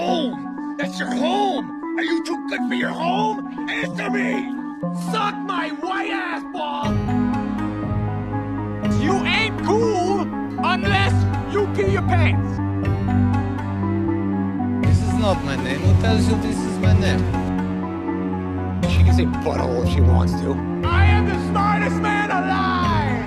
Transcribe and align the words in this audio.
home. 0.00 0.76
That's 0.78 0.98
your 0.98 1.14
home. 1.14 1.64
Are 1.98 2.02
you 2.02 2.24
too 2.24 2.48
good 2.48 2.62
for 2.68 2.74
your 2.74 2.90
home? 2.90 3.38
Answer 3.68 4.10
me. 4.10 4.30
Suck 5.12 5.34
my 5.54 5.68
white 5.80 6.10
ass 6.10 6.42
ball. 6.54 6.90
You 9.04 9.14
ain't 9.24 9.62
cool 9.64 10.20
unless 10.74 11.14
you 11.52 11.66
pee 11.74 11.92
your 11.92 12.02
pants. 12.02 12.50
This 14.86 14.98
is 15.06 15.14
not 15.14 15.44
my 15.44 15.56
name. 15.56 15.80
Who 15.80 15.92
tells 16.00 16.26
you 16.28 16.36
this 16.40 16.56
is 16.56 16.78
my 16.78 16.94
name? 16.98 17.22
She 18.92 19.02
can 19.04 19.14
say 19.14 19.26
butthole 19.44 19.84
if 19.86 19.92
she 19.92 20.00
wants 20.00 20.32
to. 20.40 20.54
I 20.84 21.04
am 21.16 21.26
the 21.26 21.38
smartest 21.48 21.96
man 21.96 22.30
alive. 22.30 23.26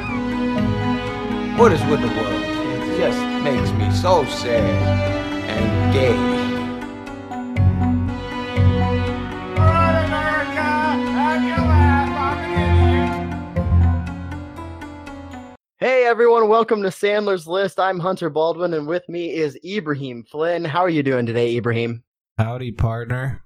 What 1.60 1.72
is 1.72 1.84
with 1.86 2.02
the 2.02 2.12
world? 2.18 2.44
It 2.88 2.98
just 2.98 3.22
makes 3.44 3.72
me 3.80 3.92
so 3.92 4.26
sad 4.26 5.14
and 5.50 5.94
gay. 5.94 6.53
Everyone, 16.14 16.48
welcome 16.48 16.84
to 16.84 16.90
Sandler's 16.90 17.48
List. 17.48 17.80
I'm 17.80 18.00
Hunter 18.00 18.30
Baldwin, 18.30 18.76
and 18.76 18.86
with 18.86 19.02
me 19.10 19.34
is 19.34 19.58
Ibrahim 19.66 20.24
Flynn. 20.24 20.64
How 20.64 20.82
are 20.82 20.90
you 20.90 21.02
doing 21.02 21.26
today, 21.26 21.58
Ibrahim? 21.58 22.04
Howdy, 22.38 22.74
partner. 22.74 23.42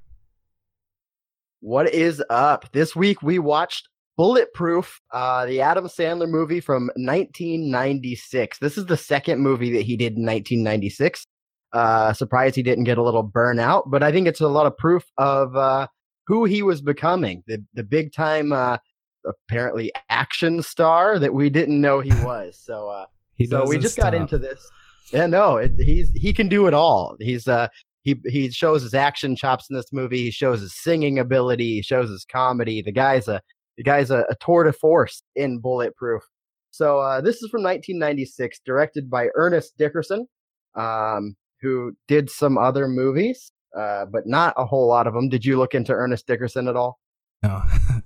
What 1.62 1.94
is 1.94 2.22
up? 2.30 2.70
This 2.74 2.94
week 2.94 3.24
we 3.24 3.40
watched 3.40 3.88
Bulletproof, 4.18 5.00
uh, 5.14 5.46
the 5.46 5.62
Adam 5.62 5.86
Sandler 5.86 6.28
movie 6.28 6.60
from 6.60 6.88
1996. 6.98 8.60
This 8.60 8.78
is 8.78 8.86
the 8.88 8.98
second 8.98 9.40
movie 9.40 9.72
that 9.72 9.84
he 9.84 9.96
did 9.96 10.18
in 10.18 10.26
1996. 10.26 11.26
Uh, 11.72 12.12
surprised 12.12 12.58
he 12.58 12.64
didn't 12.64 12.84
get 12.84 12.98
a 12.98 13.04
little 13.04 13.26
burnout, 13.26 13.84
but 13.88 14.04
I 14.04 14.12
think 14.12 14.28
it's 14.28 14.42
a 14.42 14.48
lot 14.50 14.66
of 14.66 14.76
proof 14.76 15.06
of 15.18 15.56
uh, 15.56 15.88
who 16.26 16.44
he 16.44 16.64
was 16.64 16.82
becoming. 16.82 17.46
The 17.48 17.64
the 17.76 17.84
big 17.84 18.12
time, 18.12 18.52
uh, 18.52 18.80
apparently 19.28 19.92
action 20.10 20.62
star 20.62 21.20
that 21.20 21.34
we 21.34 21.50
didn't 21.50 21.80
know 21.80 22.00
he 22.00 22.10
was. 22.24 22.60
So, 22.64 22.90
uh, 22.90 23.06
He 23.36 23.48
so 23.48 23.68
we 23.68 23.78
just 23.78 23.98
got 23.98 24.14
into 24.14 24.38
this. 24.38 24.70
Yeah, 25.12 25.28
no, 25.28 25.58
it, 25.58 25.74
he's 25.78 26.12
he 26.14 26.34
can 26.34 26.50
do 26.50 26.68
it 26.68 26.74
all. 26.74 27.16
He's 27.20 27.48
uh 27.48 27.68
he 28.04 28.20
he 28.26 28.50
shows 28.50 28.82
his 28.84 28.94
action 28.94 29.36
chops 29.36 29.70
in 29.70 29.76
this 29.76 29.92
movie. 29.94 30.24
He 30.24 30.32
shows 30.32 30.62
his 30.62 30.76
singing 30.82 31.20
ability. 31.20 31.76
He 31.76 31.82
shows 31.82 32.10
his 32.10 32.26
comedy. 32.26 32.82
The 32.82 32.92
guy's 32.92 33.28
a 33.28 33.42
the 33.78 33.84
guy's 33.84 34.12
a, 34.12 34.26
a 34.30 34.36
tour 34.42 34.64
de 34.64 34.74
force 34.74 35.24
in 35.36 35.60
Bulletproof. 35.60 36.24
So 36.72 37.00
uh, 37.00 37.22
this 37.22 37.36
is 37.38 37.50
from 37.50 37.64
1996, 37.64 38.60
directed 38.66 39.10
by 39.10 39.28
Ernest 39.36 39.78
Dickerson, 39.78 40.28
um, 40.76 41.36
who 41.62 41.94
did 42.08 42.30
some 42.30 42.58
other 42.58 42.88
movies, 42.88 43.52
uh, 43.78 44.06
but 44.06 44.28
not 44.28 44.54
a 44.58 44.66
whole 44.66 44.88
lot 44.88 45.08
of 45.08 45.14
them. 45.14 45.30
Did 45.30 45.46
you 45.46 45.58
look 45.58 45.74
into 45.74 45.94
Ernest 45.94 46.28
Dickerson 46.28 46.68
at 46.68 46.76
all? 46.76 47.00
No, 47.44 47.62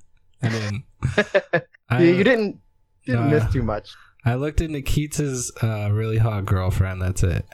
I 0.43 0.49
didn't. 0.49 0.83
I, 1.89 2.03
you, 2.03 2.23
didn't 2.23 2.59
didn't 3.05 3.25
uh, 3.25 3.29
miss 3.29 3.51
too 3.53 3.63
much. 3.63 3.89
I 4.25 4.35
looked 4.35 4.61
into 4.61 4.81
Keats's 4.81 5.51
uh, 5.63 5.89
really 5.91 6.17
hot 6.17 6.45
girlfriend. 6.45 7.01
That's 7.01 7.23
it. 7.23 7.45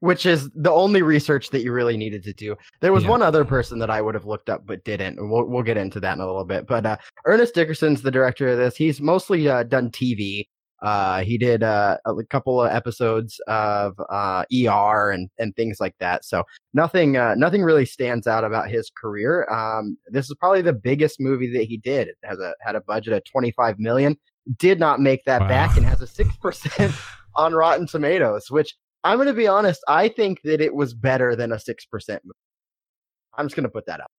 which 0.00 0.24
is 0.26 0.48
the 0.54 0.70
only 0.70 1.02
research 1.02 1.50
that 1.50 1.62
you 1.62 1.72
really 1.72 1.96
needed 1.96 2.22
to 2.24 2.32
do. 2.32 2.56
There 2.80 2.92
was 2.92 3.04
Yeah. 3.04 3.10
one 3.10 3.22
other 3.22 3.44
person 3.44 3.78
that 3.80 3.90
I 3.90 4.00
would 4.00 4.14
have 4.14 4.24
looked 4.26 4.48
up 4.48 4.66
but 4.66 4.84
didn't. 4.84 5.16
We'll 5.28 5.46
we'll 5.46 5.62
get 5.62 5.76
into 5.76 6.00
that 6.00 6.14
in 6.14 6.20
a 6.20 6.26
little 6.26 6.44
bit. 6.44 6.66
But 6.66 6.86
uh, 6.86 6.96
Ernest 7.26 7.54
Dickerson's 7.54 8.00
the 8.02 8.10
director 8.10 8.48
of 8.48 8.58
this. 8.58 8.76
He's 8.76 9.00
mostly 9.00 9.48
uh, 9.48 9.62
done 9.64 9.90
TV. 9.90 10.46
Uh, 10.82 11.22
he 11.22 11.36
did 11.38 11.62
uh, 11.62 11.98
a 12.06 12.14
couple 12.30 12.62
of 12.62 12.70
episodes 12.70 13.40
of 13.46 13.94
uh, 14.08 14.44
ER 14.52 15.10
and 15.10 15.28
and 15.38 15.54
things 15.56 15.78
like 15.80 15.94
that. 16.00 16.24
So 16.24 16.44
nothing 16.74 17.16
uh, 17.16 17.34
nothing 17.34 17.62
really 17.62 17.84
stands 17.84 18.26
out 18.26 18.44
about 18.44 18.70
his 18.70 18.90
career. 18.96 19.46
Um, 19.50 19.96
this 20.08 20.30
is 20.30 20.36
probably 20.40 20.62
the 20.62 20.72
biggest 20.72 21.20
movie 21.20 21.52
that 21.52 21.64
he 21.64 21.76
did. 21.76 22.08
It 22.08 22.16
has 22.24 22.38
a 22.38 22.54
had 22.60 22.76
a 22.76 22.80
budget 22.80 23.12
of 23.12 23.22
25 23.24 23.78
million. 23.78 24.16
Did 24.58 24.80
not 24.80 25.00
make 25.00 25.24
that 25.24 25.42
Wow. 25.42 25.48
back 25.48 25.76
and 25.76 25.84
has 25.86 26.00
a 26.00 26.06
six 26.06 26.34
percent 26.36 26.94
on 27.36 27.52
Rotten 27.54 27.86
Tomatoes, 27.86 28.50
which 28.50 28.74
I'm 29.04 29.16
going 29.18 29.28
to 29.28 29.34
be 29.34 29.46
honest. 29.46 29.82
I 29.88 30.08
think 30.08 30.40
that 30.44 30.60
it 30.60 30.74
was 30.74 30.94
better 30.94 31.36
than 31.36 31.52
a 31.52 31.58
six 31.58 31.84
percent. 31.84 32.22
I'm 33.36 33.46
just 33.46 33.54
going 33.56 33.64
to 33.64 33.70
put 33.70 33.86
that 33.86 34.00
up. 34.00 34.10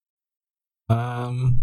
Um, 0.88 1.60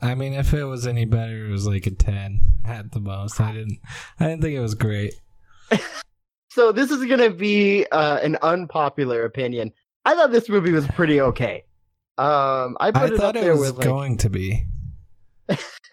I 0.00 0.14
mean, 0.14 0.34
if 0.34 0.54
it 0.54 0.64
was 0.64 0.86
any 0.86 1.04
better, 1.04 1.46
it 1.46 1.50
was 1.50 1.66
like 1.66 1.86
a 1.86 1.90
ten 1.90 2.40
at 2.64 2.92
the 2.92 3.00
most. 3.00 3.40
I 3.40 3.52
didn't. 3.52 3.80
I 4.20 4.28
didn't 4.28 4.42
think 4.42 4.54
it 4.54 4.60
was 4.60 4.74
great. 4.74 5.14
So 6.58 6.72
this 6.72 6.90
is 6.90 7.04
going 7.04 7.20
to 7.20 7.30
be 7.30 7.86
uh, 7.92 8.18
an 8.18 8.36
unpopular 8.42 9.24
opinion. 9.24 9.72
I 10.04 10.14
thought 10.14 10.32
this 10.32 10.48
movie 10.48 10.72
was 10.72 10.88
pretty 10.88 11.20
okay. 11.20 11.64
Um, 12.16 12.76
I 12.80 12.88
I 12.92 13.10
thought 13.16 13.36
it 13.36 13.48
was 13.50 13.60
with 13.60 13.78
like, 13.78 13.86
going 13.86 14.16
to 14.16 14.28
be. 14.28 14.66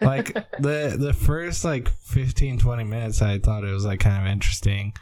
like 0.00 0.34
the 0.58 0.96
the 0.98 1.12
first 1.12 1.64
like 1.64 1.88
15 1.88 2.58
20 2.58 2.84
minutes 2.84 3.22
i 3.22 3.38
thought 3.38 3.64
it 3.64 3.72
was 3.72 3.86
like 3.86 4.00
kind 4.00 4.26
of 4.26 4.30
interesting 4.30 4.92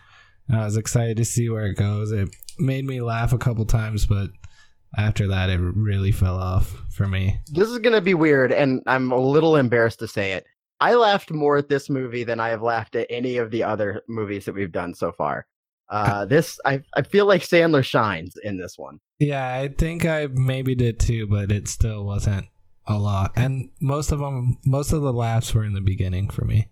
and 0.47 0.60
i 0.60 0.65
was 0.65 0.76
excited 0.76 1.16
to 1.16 1.25
see 1.25 1.48
where 1.48 1.66
it 1.66 1.75
goes 1.75 2.12
it 2.12 2.28
made 2.59 2.84
me 2.84 3.00
laugh 3.00 3.32
a 3.32 3.38
couple 3.38 3.65
times 3.65 4.06
but 4.06 4.31
after 4.99 5.27
that 5.28 5.50
it 5.50 5.60
really 5.60 6.12
fell 6.12 6.37
off 6.38 6.82
for 6.91 7.06
me 7.09 7.38
this 7.53 7.69
is 7.69 7.78
going 7.78 7.94
to 7.94 8.00
be 8.00 8.15
weird, 8.15 8.53
and 8.53 8.82
I'm 8.87 9.12
a 9.12 9.19
little 9.19 9.56
embarrassed 9.56 9.99
to 10.00 10.09
say 10.09 10.32
it. 10.32 10.44
I 10.81 10.94
laughed 10.94 11.31
more 11.31 11.56
at 11.56 11.69
this 11.69 11.88
movie 11.88 12.25
than 12.25 12.41
I 12.41 12.49
have 12.50 12.62
laughed 12.62 12.94
at 12.97 13.06
any 13.10 13.37
of 13.37 13.50
the 13.50 13.62
other 13.62 14.03
movies 14.09 14.44
that 14.44 14.54
we've 14.54 14.72
done 14.72 14.94
so 14.94 15.12
far. 15.12 15.47
Uh, 15.88 16.25
this 16.25 16.59
I 16.65 16.83
I 16.94 17.03
feel 17.03 17.27
like 17.27 17.43
Sandler 17.43 17.84
shines 17.84 18.37
in 18.43 18.59
this 18.59 18.78
one. 18.78 19.00
yeah 19.19 19.54
i 19.54 19.69
think 19.69 20.04
i 20.04 20.27
maybe 20.33 20.75
did 20.75 20.99
too 20.99 21.27
but 21.27 21.53
it 21.53 21.69
still 21.69 22.04
wasn't 22.04 22.47
a 22.87 22.99
lot 22.99 23.33
and 23.37 23.71
most 23.81 24.10
of 24.12 24.19
them 24.19 24.59
most 24.66 24.93
of 24.93 25.03
the 25.03 25.12
laughs 25.12 25.54
were 25.54 25.65
in 25.65 25.72
the 25.75 25.81
beginning 25.81 26.28
for 26.31 26.44
me 26.44 26.69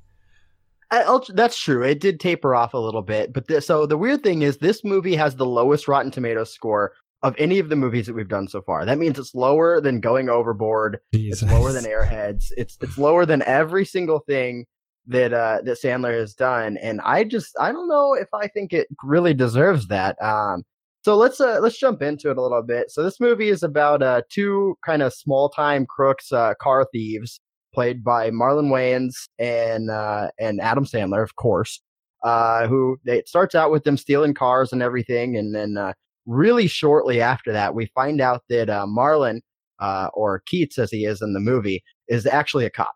I, 0.91 1.19
that's 1.31 1.59
true. 1.59 1.82
It 1.82 2.00
did 2.00 2.21
taper 2.21 2.55
off 2.55 2.75
a 2.75 2.78
little 2.78 3.00
bit, 3.00 3.32
but 3.32 3.47
this, 3.49 3.66
so 3.66 3.87
the 3.87 3.97
weird 3.97 4.22
thing 4.22 4.43
is, 4.43 4.59
this 4.59 4.84
movie 4.84 5.16
has 5.16 5.34
the 5.34 5.47
lowest 5.47 5.88
Rotten 5.88 6.11
Tomatoes 6.11 6.53
score 6.53 6.93
of 7.22 7.34
any 7.38 7.59
of 7.59 7.69
the 7.69 7.77
movies 7.77 8.06
that 8.06 8.15
we've 8.15 8.28
done 8.28 8.49
so 8.49 8.62
far. 8.62 8.84
That 8.84 8.99
means 8.99 9.19
it's 9.19 9.34
lower 9.34 9.81
than 9.81 10.00
Going 10.00 10.28
Overboard. 10.28 10.99
Jesus. 11.15 11.43
It's 11.43 11.53
lower 11.53 11.72
than 11.72 11.84
Airheads. 11.84 12.47
It's 12.56 12.77
it's 12.81 12.99
lower 12.99 13.25
than 13.27 13.43
every 13.43 13.84
single 13.84 14.21
thing 14.21 14.66
that 15.06 15.32
uh, 15.32 15.61
that 15.65 15.78
Sandler 15.82 16.19
has 16.19 16.34
done, 16.34 16.77
and 16.78 17.00
I 17.03 17.25
just 17.25 17.56
I 17.61 17.72
don't 17.72 17.88
know 17.88 18.15
if 18.15 18.28
I 18.34 18.49
think 18.49 18.72
it 18.72 18.88
really 19.03 19.34
deserves 19.34 19.88
that. 19.88 20.21
Um, 20.22 20.65
so 21.03 21.16
let's 21.16 21.41
uh, 21.41 21.59
let's 21.61 21.78
jump 21.78 22.03
into 22.03 22.31
it 22.31 22.38
a 22.38 22.43
little 22.43 22.62
bit. 22.62 22.91
So 22.91 23.03
this 23.03 23.19
movie 23.21 23.49
is 23.49 23.62
about 23.62 24.03
uh, 24.03 24.22
two 24.31 24.77
kind 24.84 25.03
of 25.03 25.12
small 25.12 25.49
time 25.49 25.87
crooks, 25.87 26.32
uh, 26.32 26.55
car 26.61 26.87
thieves, 26.93 27.41
played 27.75 28.05
by 28.05 28.31
Marlon 28.31 28.71
Wayans 28.71 29.15
and 29.38 29.91
uh, 29.91 30.31
and 30.38 30.61
Adam 30.61 30.84
Sandler, 30.84 31.22
of 31.22 31.37
course. 31.37 31.81
Uh, 32.22 32.69
who 32.69 32.97
they, 33.05 33.19
it 33.19 33.28
starts 33.28 33.56
out 33.56 33.72
with 33.72 33.82
them 33.82 33.97
stealing 33.97 34.32
cars 34.32 34.72
and 34.72 34.81
everything, 34.81 35.37
and 35.37 35.53
then 35.53 35.77
uh, 35.77 35.93
really 36.27 36.66
shortly 36.66 37.21
after 37.21 37.53
that, 37.53 37.75
we 37.75 37.87
find 37.94 38.21
out 38.21 38.43
that 38.49 38.71
uh, 38.71 38.87
Marlon, 38.87 39.41
uh, 39.81 40.09
or 40.15 40.43
Keats 40.47 40.78
as 40.78 40.91
he 40.91 41.05
is 41.05 41.22
in 41.22 41.33
the 41.33 41.41
movie, 41.41 41.83
is 42.09 42.27
actually 42.27 42.65
a 42.65 42.71
cop. 42.71 42.94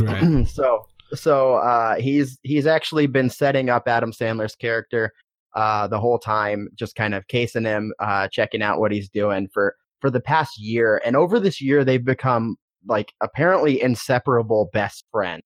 right 0.00 0.46
so 0.48 0.84
so 1.14 1.54
uh, 1.54 1.96
he's 1.96 2.38
he's 2.42 2.66
actually 2.66 3.06
been 3.06 3.30
setting 3.30 3.70
up 3.70 3.84
Adam 3.86 4.12
Sandler's 4.12 4.54
character 4.54 5.12
uh, 5.54 5.86
the 5.88 6.00
whole 6.00 6.18
time, 6.18 6.68
just 6.74 6.94
kind 6.94 7.14
of 7.14 7.26
casing 7.28 7.64
him, 7.64 7.92
uh, 7.98 8.28
checking 8.30 8.62
out 8.62 8.78
what 8.78 8.92
he's 8.92 9.08
doing 9.08 9.48
for 9.52 9.74
for 10.00 10.10
the 10.10 10.20
past 10.20 10.58
year. 10.58 11.00
And 11.04 11.16
over 11.16 11.40
this 11.40 11.60
year, 11.60 11.84
they've 11.84 12.04
become 12.04 12.56
like 12.86 13.12
apparently 13.20 13.80
inseparable 13.82 14.70
best 14.72 15.04
friends. 15.10 15.42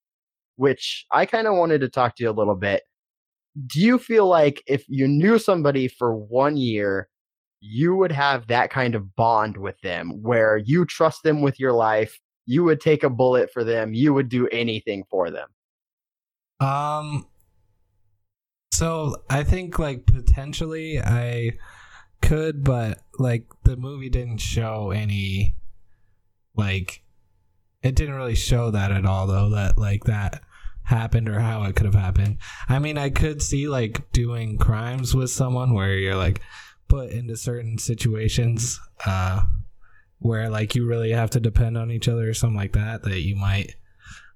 Which 0.56 1.06
I 1.10 1.26
kind 1.26 1.46
of 1.46 1.56
wanted 1.56 1.80
to 1.80 1.88
talk 1.88 2.16
to 2.16 2.24
you 2.24 2.30
a 2.30 2.32
little 2.32 2.54
bit. 2.54 2.82
Do 3.66 3.80
you 3.80 3.98
feel 3.98 4.26
like 4.26 4.62
if 4.66 4.84
you 4.88 5.08
knew 5.08 5.38
somebody 5.38 5.88
for 5.88 6.14
one 6.14 6.56
year, 6.56 7.08
you 7.64 7.94
would 7.94 8.10
have 8.10 8.48
that 8.48 8.70
kind 8.70 8.96
of 8.96 9.14
bond 9.14 9.56
with 9.56 9.80
them 9.82 10.20
where 10.20 10.56
you 10.56 10.84
trust 10.84 11.22
them 11.22 11.42
with 11.42 11.60
your 11.60 11.72
life? 11.72 12.18
You 12.44 12.64
would 12.64 12.80
take 12.80 13.04
a 13.04 13.10
bullet 13.10 13.50
for 13.52 13.62
them. 13.62 13.94
You 13.94 14.12
would 14.12 14.28
do 14.28 14.48
anything 14.48 15.04
for 15.08 15.30
them. 15.30 15.48
Um 16.60 17.26
so 18.72 19.22
I 19.30 19.44
think 19.44 19.78
like 19.78 20.06
potentially 20.06 20.98
I 20.98 21.52
could 22.20 22.64
but 22.64 22.98
like 23.18 23.46
the 23.64 23.76
movie 23.76 24.08
didn't 24.08 24.38
show 24.38 24.90
any 24.90 25.54
like 26.56 27.04
it 27.82 27.94
didn't 27.94 28.16
really 28.16 28.34
show 28.34 28.72
that 28.72 28.90
at 28.90 29.06
all 29.06 29.28
though 29.28 29.50
that 29.50 29.78
like 29.78 30.04
that 30.04 30.42
happened 30.84 31.28
or 31.28 31.38
how 31.38 31.62
it 31.64 31.76
could 31.76 31.86
have 31.86 31.94
happened. 31.94 32.38
I 32.68 32.78
mean, 32.78 32.98
I 32.98 33.10
could 33.10 33.40
see 33.40 33.68
like 33.68 34.10
doing 34.12 34.58
crimes 34.58 35.14
with 35.14 35.30
someone 35.30 35.74
where 35.74 35.94
you're 35.94 36.16
like 36.16 36.40
put 36.92 37.10
into 37.10 37.36
certain 37.36 37.78
situations 37.78 38.78
uh 39.06 39.42
where 40.18 40.50
like 40.50 40.74
you 40.74 40.86
really 40.86 41.10
have 41.10 41.30
to 41.30 41.40
depend 41.40 41.76
on 41.76 41.90
each 41.90 42.08
other 42.08 42.28
or 42.28 42.34
something 42.34 42.56
like 42.56 42.72
that 42.72 43.02
that 43.02 43.22
you 43.22 43.34
might 43.34 43.74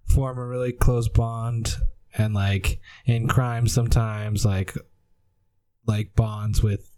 form 0.06 0.38
a 0.38 0.47
really 0.47 0.73
close 0.73 1.08
bond 1.08 1.76
and 2.17 2.35
like 2.35 2.81
in 3.05 3.29
crime 3.29 3.69
sometimes 3.69 4.44
like 4.44 4.75
like 5.87 6.14
bonds 6.17 6.62
with 6.62 6.91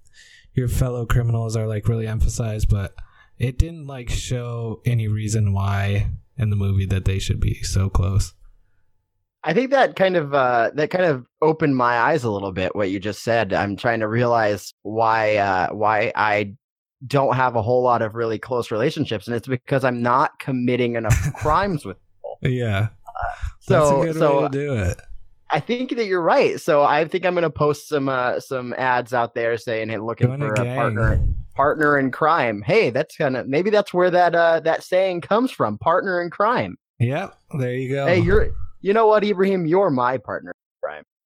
your 0.58 0.68
fellow 0.68 1.06
criminals 1.06 1.56
are 1.56 1.68
like 1.68 1.88
really 1.88 2.06
emphasized, 2.06 2.68
but 2.68 2.94
it 3.38 3.58
didn't 3.58 3.86
like 3.86 4.10
show 4.10 4.80
any 4.84 5.06
reason 5.06 5.52
why 5.52 6.10
in 6.36 6.50
the 6.50 6.56
movie 6.56 6.86
that 6.86 7.04
they 7.04 7.18
should 7.18 7.40
be 7.40 7.62
so 7.62 7.88
close. 7.88 8.34
I 9.44 9.54
think 9.54 9.70
that 9.70 9.96
kind 9.96 10.16
of 10.16 10.34
uh, 10.34 10.70
that 10.74 10.90
kind 10.90 11.04
of 11.04 11.26
opened 11.40 11.76
my 11.76 11.98
eyes 11.98 12.24
a 12.24 12.30
little 12.30 12.52
bit. 12.52 12.74
What 12.74 12.90
you 12.90 12.98
just 12.98 13.22
said, 13.22 13.52
I'm 13.52 13.76
trying 13.76 14.00
to 14.00 14.08
realize 14.08 14.74
why 14.82 15.36
uh, 15.36 15.68
why 15.72 16.12
I 16.14 16.54
don't 17.06 17.36
have 17.36 17.54
a 17.54 17.62
whole 17.62 17.82
lot 17.82 18.02
of 18.02 18.14
really 18.14 18.38
close 18.38 18.70
relationships, 18.70 19.26
and 19.26 19.36
it's 19.36 19.46
because 19.46 19.84
I'm 19.84 20.02
not 20.02 20.38
committing 20.40 20.96
enough 20.96 21.32
crimes 21.34 21.84
with 21.84 21.96
people. 21.98 22.38
Yeah, 22.42 22.88
So 23.60 23.78
that's 23.78 23.90
a 23.90 24.12
good 24.12 24.18
so 24.18 24.36
way 24.36 24.42
to 24.44 24.48
do 24.50 24.74
it. 24.74 25.00
I 25.50 25.60
think 25.60 25.96
that 25.96 26.04
you're 26.04 26.22
right. 26.22 26.60
So 26.60 26.82
I 26.82 27.06
think 27.06 27.24
I'm 27.24 27.34
going 27.34 27.42
to 27.42 27.50
post 27.50 27.88
some 27.88 28.08
uh, 28.08 28.40
some 28.40 28.74
ads 28.76 29.14
out 29.14 29.34
there 29.34 29.56
saying, 29.56 29.88
"Hey, 29.88 29.98
looking 29.98 30.26
Join 30.26 30.40
for 30.40 30.52
a 30.52 30.56
gang. 30.56 30.76
partner 30.76 31.20
partner 31.54 31.98
in 31.98 32.10
crime." 32.10 32.60
Hey, 32.62 32.90
that's 32.90 33.16
kind 33.16 33.36
of 33.36 33.46
maybe 33.46 33.70
that's 33.70 33.94
where 33.94 34.10
that 34.10 34.34
uh, 34.34 34.60
that 34.60 34.82
saying 34.82 35.20
comes 35.22 35.50
from, 35.50 35.78
partner 35.78 36.20
in 36.20 36.30
crime. 36.30 36.76
Yep, 36.98 37.38
there 37.58 37.74
you 37.74 37.88
go. 37.88 38.06
Hey, 38.06 38.18
you're 38.18 38.50
you 38.80 38.92
know 38.92 39.06
what, 39.06 39.24
Ibrahim, 39.24 39.66
you're 39.66 39.90
my 39.90 40.18
partner. 40.18 40.52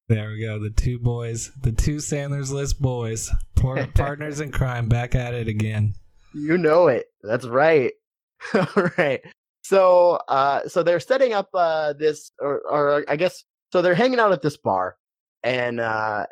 There 0.09 0.31
we 0.31 0.41
go. 0.41 0.59
The 0.59 0.71
two 0.71 0.99
boys, 0.99 1.51
the 1.63 1.73
two 1.73 1.97
Sandler's 1.97 2.53
List 2.53 2.83
boys, 2.83 3.31
partners 3.95 4.41
in 4.41 4.51
crime, 4.51 4.89
back 4.89 5.15
at 5.15 5.33
it 5.33 5.49
again. 5.49 5.95
You 6.35 6.59
know 6.59 6.89
it. 6.89 7.07
That's 7.23 7.47
right. 7.47 7.93
All 8.55 8.91
right. 8.99 9.23
So, 9.63 10.19
uh, 10.29 10.69
so 10.69 10.83
they're 10.83 11.01
setting 11.01 11.33
up 11.33 11.49
uh, 11.55 11.95
this, 11.95 12.33
or, 12.41 12.61
or 12.69 13.05
I 13.09 13.17
guess, 13.17 13.45
so 13.73 13.81
they're 13.81 13.95
hanging 13.95 14.19
out 14.19 14.33
at 14.33 14.43
this 14.43 14.57
bar, 14.57 14.97
and 15.43 15.81
uh, 15.81 16.27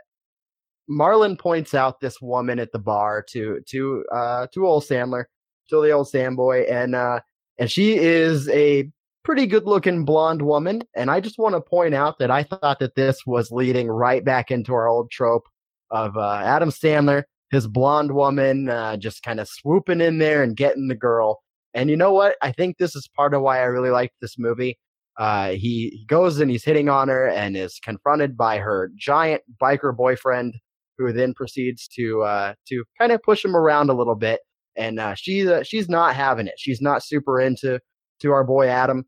Marlon 0.90 1.38
points 1.38 1.72
out 1.72 2.00
this 2.00 2.20
woman 2.20 2.58
at 2.58 2.72
the 2.72 2.78
bar 2.78 3.24
to 3.30 3.60
to 3.68 4.04
uh, 4.12 4.46
to 4.52 4.66
old 4.66 4.82
Sandler, 4.84 5.24
to 5.70 5.80
the 5.80 5.92
old 5.92 6.08
Sandboy, 6.08 6.70
and 6.70 6.94
uh, 6.94 7.20
and 7.58 7.70
she 7.70 7.96
is 7.96 8.48
a 8.50 8.90
pretty 9.30 9.46
good 9.46 9.64
looking 9.64 10.04
blonde 10.04 10.42
woman. 10.42 10.82
And 10.96 11.08
I 11.08 11.20
just 11.20 11.38
want 11.38 11.54
to 11.54 11.60
point 11.60 11.94
out 11.94 12.18
that 12.18 12.32
I 12.32 12.42
thought 12.42 12.80
that 12.80 12.96
this 12.96 13.20
was 13.24 13.52
leading 13.52 13.86
right 13.86 14.24
back 14.24 14.50
into 14.50 14.74
our 14.74 14.88
old 14.88 15.08
trope 15.12 15.44
of 15.92 16.16
uh, 16.16 16.42
Adam 16.44 16.70
Sandler, 16.70 17.22
his 17.52 17.68
blonde 17.68 18.10
woman, 18.10 18.68
uh, 18.68 18.96
just 18.96 19.22
kind 19.22 19.38
of 19.38 19.46
swooping 19.48 20.00
in 20.00 20.18
there 20.18 20.42
and 20.42 20.56
getting 20.56 20.88
the 20.88 20.96
girl. 20.96 21.44
And 21.74 21.88
you 21.88 21.96
know 21.96 22.12
what? 22.12 22.38
I 22.42 22.50
think 22.50 22.78
this 22.78 22.96
is 22.96 23.08
part 23.14 23.32
of 23.32 23.42
why 23.42 23.60
I 23.60 23.66
really 23.66 23.90
liked 23.90 24.14
this 24.20 24.34
movie. 24.36 24.76
Uh, 25.16 25.50
he, 25.50 25.90
he 25.90 26.04
goes 26.08 26.40
and 26.40 26.50
he's 26.50 26.64
hitting 26.64 26.88
on 26.88 27.06
her 27.06 27.28
and 27.28 27.56
is 27.56 27.78
confronted 27.84 28.36
by 28.36 28.58
her 28.58 28.90
giant 28.98 29.42
biker 29.62 29.96
boyfriend, 29.96 30.56
who 30.98 31.12
then 31.12 31.34
proceeds 31.34 31.86
to 31.94 32.22
uh, 32.24 32.54
to 32.66 32.82
kind 32.98 33.12
of 33.12 33.22
push 33.22 33.44
him 33.44 33.54
around 33.54 33.90
a 33.90 33.94
little 33.94 34.16
bit. 34.16 34.40
And 34.74 34.98
uh, 34.98 35.14
she's 35.14 35.46
uh, 35.46 35.62
she's 35.62 35.88
not 35.88 36.16
having 36.16 36.48
it. 36.48 36.54
She's 36.56 36.80
not 36.80 37.04
super 37.04 37.40
into 37.40 37.78
to 38.22 38.32
our 38.32 38.42
boy 38.42 38.66
Adam. 38.66 39.04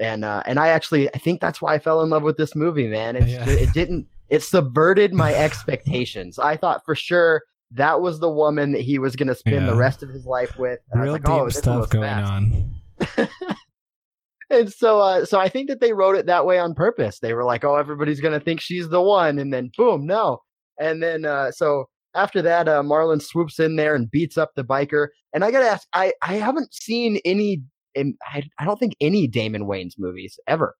And 0.00 0.24
uh, 0.24 0.42
and 0.46 0.58
I 0.58 0.68
actually 0.68 1.08
I 1.14 1.18
think 1.18 1.40
that's 1.40 1.60
why 1.60 1.74
I 1.74 1.78
fell 1.78 2.02
in 2.02 2.10
love 2.10 2.22
with 2.22 2.36
this 2.36 2.56
movie, 2.56 2.88
man. 2.88 3.16
It's, 3.16 3.30
Yeah. 3.30 3.48
It 3.48 3.72
didn't 3.72 4.06
it 4.28 4.42
subverted 4.42 5.12
my 5.12 5.34
expectations. 5.34 6.38
I 6.38 6.56
thought 6.56 6.84
for 6.84 6.94
sure 6.94 7.42
that 7.72 8.00
was 8.00 8.18
the 8.18 8.30
woman 8.30 8.72
that 8.72 8.80
he 8.80 8.98
was 8.98 9.14
going 9.14 9.28
to 9.28 9.34
spend 9.34 9.68
the 9.68 9.76
rest 9.76 10.02
of 10.02 10.08
his 10.08 10.26
life 10.26 10.58
with. 10.58 10.80
And 10.90 11.02
Real 11.02 11.12
like, 11.12 11.22
deep 11.22 11.32
oh, 11.32 11.48
stuff 11.50 11.90
going 11.90 12.04
fast. 12.04 12.32
on. 12.32 13.28
And 14.50 14.72
so, 14.72 14.98
uh, 14.98 15.24
so 15.24 15.38
I 15.38 15.48
think 15.48 15.68
that 15.68 15.80
they 15.80 15.92
wrote 15.92 16.16
it 16.16 16.26
that 16.26 16.44
way 16.44 16.58
on 16.58 16.74
purpose. 16.74 17.20
They 17.20 17.34
were 17.34 17.44
like, 17.44 17.64
"Oh, 17.64 17.76
everybody's 17.76 18.20
gonna 18.20 18.40
think 18.40 18.60
she's 18.60 18.88
the 18.88 19.00
one," 19.00 19.38
and 19.38 19.52
then 19.54 19.70
boom, 19.76 20.06
no. 20.06 20.40
And 20.78 21.00
then, 21.00 21.24
uh, 21.24 21.52
so 21.52 21.88
after 22.16 22.42
that, 22.42 22.66
uh, 22.68 22.82
Marlon 22.82 23.22
swoops 23.22 23.60
in 23.60 23.76
there 23.76 23.94
and 23.94 24.10
beats 24.10 24.36
up 24.36 24.50
the 24.56 24.64
biker. 24.64 25.08
And 25.32 25.44
I 25.44 25.52
gotta 25.52 25.68
ask, 25.68 25.86
I 25.92 26.12
I 26.22 26.34
haven't 26.34 26.74
seen 26.74 27.20
any, 27.24 27.62
in, 27.94 28.16
I 28.24 28.42
I 28.58 28.64
don't 28.64 28.78
think 28.78 28.94
any 29.00 29.26
Damon 29.26 29.66
Wayans 29.66 29.94
movies 29.98 30.38
ever. 30.46 30.76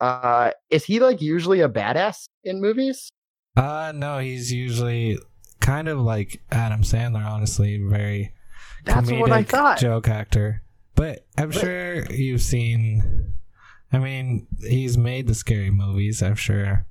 Uh, 0.00 0.50
is 0.70 0.84
he 0.84 0.98
like 1.00 1.20
usually 1.22 1.60
a 1.60 1.68
badass 1.68 2.28
in 2.44 2.60
movies? 2.60 3.10
Uh 3.56 3.92
no, 3.94 4.18
he's 4.18 4.52
usually 4.52 5.18
kind 5.60 5.88
of 5.88 6.00
like 6.00 6.40
Adam 6.50 6.82
Sandler, 6.82 7.24
honestly, 7.24 7.78
very 7.78 8.32
That's 8.84 9.10
what 9.10 9.30
I 9.30 9.42
comedic 9.42 9.48
thought. 9.48 9.78
joke 9.78 10.08
actor. 10.08 10.62
But 10.94 11.24
I'm 11.38 11.50
But- 11.50 11.60
sure 11.60 12.04
you've 12.12 12.42
seen. 12.42 13.34
I 13.92 13.98
mean, 13.98 14.46
he's 14.66 14.96
made 14.96 15.26
the 15.26 15.34
scary 15.34 15.70
movies. 15.70 16.22
I'm 16.22 16.34
sure. 16.34 16.86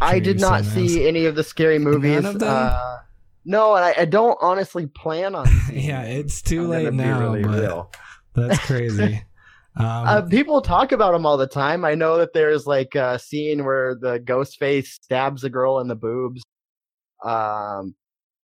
I 0.00 0.14
Sure 0.14 0.20
did 0.20 0.40
not 0.40 0.64
see 0.64 1.06
any 1.06 1.26
of 1.26 1.36
the 1.36 1.44
scary 1.44 1.78
movies. 1.78 2.24
of 2.24 2.40
them? 2.40 2.48
Uh, 2.50 2.98
no, 3.44 3.76
and 3.76 3.84
I, 3.84 3.94
I 3.98 4.04
don't 4.06 4.36
honestly 4.40 4.86
plan 4.88 5.36
on. 5.36 5.46
yeah, 5.72 6.02
it's 6.02 6.42
too 6.42 6.64
I'm 6.64 6.68
late 6.70 6.92
now, 6.92 7.20
really 7.20 7.42
but 7.44 7.60
real. 7.60 7.92
That's 8.34 8.58
crazy. 8.60 9.22
um, 9.76 9.86
Uh, 9.86 10.22
people 10.22 10.60
talk 10.60 10.92
about 10.92 11.12
them 11.12 11.24
all 11.26 11.36
the 11.36 11.46
time. 11.46 11.84
I 11.84 11.94
know 11.94 12.18
that 12.18 12.32
there's 12.32 12.66
like 12.66 12.94
a 12.94 13.18
scene 13.18 13.64
where 13.64 13.94
the 13.94 14.18
ghost 14.18 14.58
face 14.58 14.94
stabs 14.94 15.44
a 15.44 15.50
girl 15.50 15.80
in 15.80 15.88
the 15.88 15.94
boobs. 15.96 16.42
Um, 17.24 17.94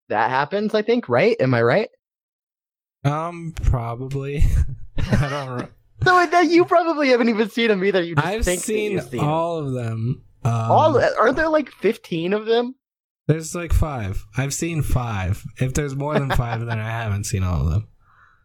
that 0.08 0.30
happens, 0.30 0.74
I 0.74 0.82
think, 0.82 1.08
right? 1.08 1.36
Am 1.40 1.52
I 1.54 1.62
right? 1.62 1.88
um, 3.04 3.54
probably. 3.62 4.42
I 4.98 5.28
don't. 5.28 5.70
So 6.04 6.16
it- 6.20 6.50
you 6.50 6.64
probably 6.64 7.08
haven't 7.08 7.28
even 7.28 7.50
seen 7.50 7.68
them 7.68 7.82
either. 7.84 8.00
You 8.00 8.14
just 8.14 8.24
I've 8.26 8.44
think 8.44 8.60
seen 8.62 9.00
seen 9.00 9.18
all 9.18 9.58
of 9.58 9.72
them. 9.72 10.22
Um, 10.44 10.52
all. 10.52 11.02
Aren't 11.18 11.34
there 11.34 11.48
like 11.48 11.70
fifteen 11.70 12.32
of 12.32 12.46
them? 12.46 12.76
There's 13.26 13.52
like 13.52 13.72
five. 13.72 14.24
I've 14.36 14.54
seen 14.54 14.82
five. 14.82 15.42
If 15.60 15.74
there's 15.74 15.96
more 15.96 16.14
than 16.16 16.30
five, 16.30 16.60
then 16.64 16.78
I 16.78 16.88
haven't 16.88 17.24
seen 17.24 17.42
all 17.42 17.62
of 17.66 17.70
them. 17.72 17.88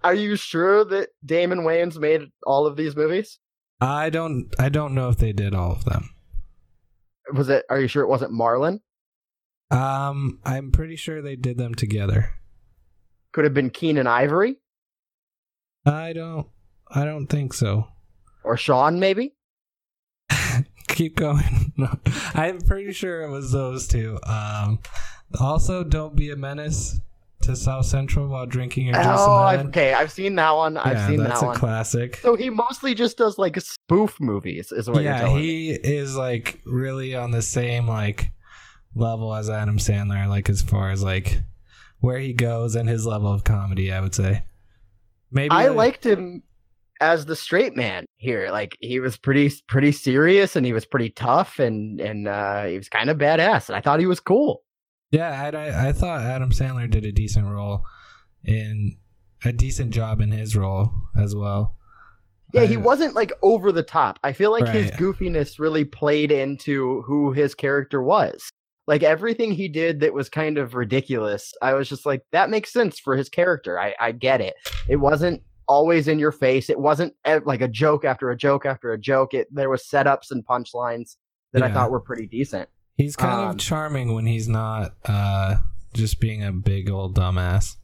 Are 0.04 0.14
you 0.14 0.36
sure 0.36 0.84
that 0.86 1.10
Damon 1.26 1.60
Wayans 1.60 1.98
made 1.98 2.22
all 2.46 2.66
of 2.66 2.76
these 2.76 2.96
movies? 2.96 3.40
I 3.80 4.10
don't. 4.10 4.54
I 4.60 4.70
don't 4.70 4.94
know 4.94 5.10
if 5.10 5.18
they 5.18 5.34
did 5.34 5.54
all 5.56 5.72
of 5.72 5.86
them. 5.86 6.10
Was 7.34 7.50
it? 7.50 7.66
Are 7.70 7.80
you 7.80 7.88
sure 7.88 8.04
it 8.04 8.10
wasn't 8.10 8.34
Marlon? 8.34 8.80
Um, 9.72 10.40
I'm 10.46 10.72
pretty 10.72 10.96
sure 10.96 11.22
they 11.22 11.36
did 11.36 11.58
them 11.58 11.74
together. 11.74 12.32
Could 13.32 13.46
have 13.46 13.54
been 13.54 13.72
Keenen 13.72 14.06
Ivory 14.06 14.58
I 15.86 16.14
don't. 16.14 16.48
I 16.94 17.06
don't 17.06 17.26
think 17.28 17.54
so. 17.54 17.88
or 18.44 18.56
Sean, 18.56 19.00
maybe. 19.00 19.34
Keep 20.88 21.16
going. 21.16 21.44
No, 21.76 21.90
I'm 22.36 22.62
pretty 22.62 22.94
sure 22.94 23.24
it 23.24 23.32
was 23.32 23.52
those 23.52 23.88
two. 23.88 24.20
Um, 24.28 24.78
also, 25.40 25.84
don't 25.84 26.16
be 26.16 26.30
a 26.30 26.36
menace 26.36 27.00
to 27.44 27.56
South 27.56 27.86
Central 27.86 28.28
while 28.28 28.46
drinking 28.46 28.88
your 28.88 28.96
juice 28.96 29.06
Oh, 29.08 29.34
I've, 29.34 29.66
okay. 29.68 29.94
I've 29.94 30.12
seen 30.12 30.36
that 30.36 30.52
one. 30.52 30.78
I've 30.78 30.94
yeah, 30.98 31.08
seen 31.08 31.18
that's 31.24 31.40
that 31.40 31.46
a 31.46 31.50
one. 31.50 31.56
classic. 31.58 32.18
So 32.18 32.36
he 32.36 32.50
mostly 32.50 32.94
just 32.94 33.18
does 33.18 33.38
like 33.38 33.60
spoof 33.62 34.20
movies, 34.20 34.72
is 34.72 34.90
what 34.90 35.04
you're 35.04 35.14
yeah, 35.14 35.26
me. 35.34 35.42
he 35.42 35.70
is 35.72 36.16
like 36.16 36.62
really 36.66 37.16
on 37.16 37.32
the 37.32 37.42
same 37.42 37.88
like 37.88 38.32
level 38.96 39.34
as 39.34 39.50
Adam 39.50 39.78
Sandler, 39.78 40.28
like 40.28 40.50
as 40.50 40.62
far 40.62 40.92
as 40.92 41.04
like 41.04 41.42
where 42.00 42.18
he 42.20 42.34
goes 42.34 42.76
and 42.76 42.88
his 42.90 43.06
level 43.06 43.32
of 43.32 43.44
comedy. 43.44 43.92
I 43.92 44.02
would 44.02 44.16
say. 44.16 44.44
Maybe 45.32 45.52
I 45.52 45.68
like- 45.68 45.76
liked 45.78 46.06
him 46.06 46.44
as 47.02 47.26
the 47.26 47.36
straight 47.36 47.76
man 47.76 48.06
here. 48.18 48.50
Like 48.52 48.78
he 48.80 49.00
was 49.00 49.18
pretty 49.18 49.52
pretty 49.68 49.92
serious 49.92 50.56
and 50.56 50.66
he 50.66 50.74
was 50.74 50.86
pretty 50.86 51.10
tough 51.10 51.60
and 51.60 52.00
and 52.00 52.28
uh, 52.28 52.66
he 52.66 52.78
was 52.78 52.88
kind 52.90 53.10
of 53.10 53.18
badass. 53.18 53.68
And 53.70 53.76
I 53.76 53.82
thought 53.82 54.00
he 54.00 54.06
was 54.06 54.20
cool. 54.20 54.62
Yeah, 55.14 55.30
I, 55.30 55.56
I, 55.56 55.90
I 55.90 55.92
thought 55.92 56.22
Adam 56.22 56.50
Sandler 56.50 56.90
did 56.90 57.06
a 57.06 57.12
decent 57.12 57.46
role 57.46 57.86
in 58.44 58.98
a 59.46 59.54
decent 59.54 59.92
job 59.92 60.22
in 60.22 60.32
his 60.32 60.56
role 60.58 60.92
as 61.16 61.36
well. 61.36 61.78
Yeah, 62.52 62.64
he 62.64 62.78
wasn't 62.78 63.14
like 63.14 63.32
over 63.44 63.72
the 63.72 63.84
top. 63.84 64.18
I 64.24 64.34
feel 64.34 64.52
like 64.52 64.68
his 64.68 64.90
goofiness 64.92 65.60
really 65.60 65.86
played 65.86 66.32
into 66.32 67.04
who 67.04 67.32
his 67.32 67.54
character 67.54 68.02
was. 68.02 68.50
Like 68.88 69.04
everything 69.04 69.52
he 69.52 69.68
did 69.68 70.00
that 70.00 70.16
was 70.16 70.30
kind 70.30 70.58
of 70.58 70.74
ridiculous, 70.74 71.54
I 71.62 71.74
was 71.74 71.88
just 71.88 72.08
like, 72.08 72.24
that 72.32 72.50
makes 72.50 72.74
sense 72.74 73.00
for 73.00 73.16
his 73.16 73.30
character. 73.30 73.80
I, 73.80 73.94
I 74.00 74.14
get 74.14 74.42
it. 74.42 74.56
It 74.90 74.96
wasn't 74.96 75.44
always 75.68 76.08
in 76.08 76.18
your 76.18 76.32
face. 76.32 76.72
It 76.72 76.80
wasn't 76.80 77.14
like 77.46 77.62
a 77.62 77.68
joke 77.68 78.04
after 78.04 78.32
a 78.32 78.38
joke 78.38 78.66
after 78.66 78.94
a 78.94 79.00
joke. 79.00 79.36
It 79.36 79.48
there 79.52 79.70
was 79.70 79.88
setups 79.88 80.32
and 80.32 80.44
punchlines 80.46 81.18
that 81.52 81.62
I 81.62 81.72
thought 81.72 81.92
were 81.92 82.02
pretty 82.02 82.26
decent. 82.26 82.68
He's 82.96 83.16
kind 83.16 83.34
Um, 83.34 83.50
of 83.52 83.58
charming 83.58 84.14
when 84.14 84.26
he's 84.26 84.48
not 84.48 84.94
uh, 85.06 85.56
just 85.94 86.20
being 86.20 86.44
a 86.44 86.52
big 86.52 86.90
old 86.90 87.16
dumbass. 87.16 87.76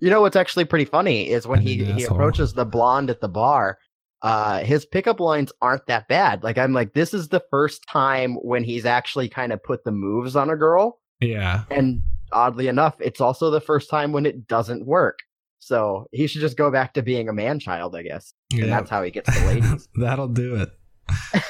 You 0.00 0.10
know 0.10 0.20
what's 0.20 0.36
actually 0.36 0.64
pretty 0.66 0.84
funny 0.84 1.30
is 1.30 1.46
when 1.46 1.60
And 1.60 1.68
he, 1.68 1.84
he 1.84 2.04
approaches 2.04 2.52
the 2.52 2.64
blonde 2.64 3.10
at 3.10 3.20
the 3.20 3.28
bar. 3.28 3.78
Uh, 4.22 4.60
his 4.60 4.86
pickup 4.86 5.20
lines 5.20 5.52
aren't 5.60 5.86
that 5.86 6.08
bad. 6.08 6.42
Like 6.42 6.56
I'm 6.58 6.72
like, 6.72 6.94
this 6.94 7.12
is 7.14 7.28
the 7.28 7.42
first 7.50 7.82
time 7.88 8.34
when 8.36 8.64
he's 8.64 8.84
actually 8.86 9.28
kind 9.28 9.52
of 9.52 9.62
put 9.62 9.84
the 9.84 9.92
moves 9.92 10.34
on 10.36 10.50
a 10.50 10.56
girl, 10.56 11.00
Yeah, 11.20 11.64
and 11.70 12.02
oddly 12.32 12.68
enough, 12.68 12.94
it's 13.00 13.20
also 13.20 13.50
the 13.50 13.60
first 13.60 13.90
time 13.90 14.12
when 14.12 14.24
it 14.26 14.48
doesn't 14.48 14.86
work. 14.86 15.18
So 15.58 16.06
he 16.12 16.26
should 16.26 16.40
just 16.40 16.56
go 16.56 16.70
back 16.70 16.94
to 16.94 17.02
being 17.02 17.28
a 17.28 17.32
man 17.32 17.58
child, 17.58 17.94
I 17.96 18.02
guess, 18.02 18.32
and 18.50 18.60
yeah. 18.60 18.66
that's 18.66 18.90
how 18.90 19.02
he 19.02 19.10
gets 19.10 19.32
the 19.38 19.46
ladies. 19.46 19.88
That'll 19.96 20.28
do 20.28 20.56
it. 20.56 20.70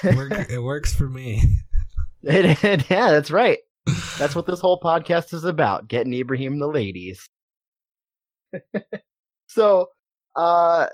It 0.50 0.62
works 0.62 0.92
for 0.94 1.08
me. 1.08 1.58
It- 2.26 2.64
it- 2.64 2.90
yeah, 2.90 3.10
that's 3.10 3.30
right. 3.30 3.58
That's 4.18 4.34
what 4.34 4.46
this 4.46 4.60
whole 4.60 4.80
podcast 4.80 5.34
is 5.34 5.44
about: 5.44 5.88
getting 5.88 6.14
Ibrahim 6.14 6.58
the 6.58 6.66
ladies. 6.68 7.28
so, 9.48 9.88
uh, 10.36 10.86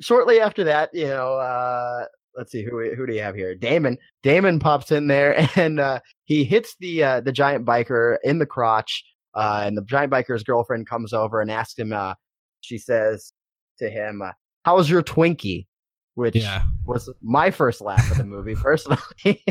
shortly 0.00 0.40
after 0.40 0.64
that, 0.64 0.90
you 0.94 1.06
know, 1.08 1.34
uh, 1.34 2.06
let's 2.36 2.52
see 2.52 2.64
who 2.64 2.94
who 2.94 3.06
do 3.06 3.12
you 3.14 3.20
have 3.22 3.34
here? 3.34 3.54
Damon. 3.54 3.98
Damon 4.22 4.58
pops 4.58 4.90
in 4.92 5.08
there 5.08 5.46
and 5.56 5.78
uh, 5.80 6.00
he 6.24 6.44
hits 6.44 6.74
the 6.80 7.02
uh, 7.04 7.20
the 7.20 7.32
giant 7.32 7.64
biker 7.66 8.16
in 8.24 8.38
the 8.38 8.46
crotch. 8.46 9.04
Uh, 9.34 9.62
and 9.64 9.76
the 9.78 9.82
giant 9.82 10.12
biker's 10.12 10.42
girlfriend 10.42 10.86
comes 10.86 11.12
over 11.12 11.40
and 11.40 11.50
asks 11.50 11.78
him. 11.78 11.92
Uh, 11.92 12.14
she 12.60 12.78
says 12.78 13.32
to 13.78 13.88
him, 13.90 14.22
uh, 14.22 14.32
"How's 14.64 14.88
your 14.90 15.02
Twinkie?" 15.02 15.66
Which 16.14 16.36
Yeah. 16.36 16.62
was 16.84 17.08
my 17.22 17.50
first 17.50 17.80
laugh 17.80 18.10
of 18.10 18.18
the 18.18 18.24
movie, 18.24 18.54
personally. 18.54 19.42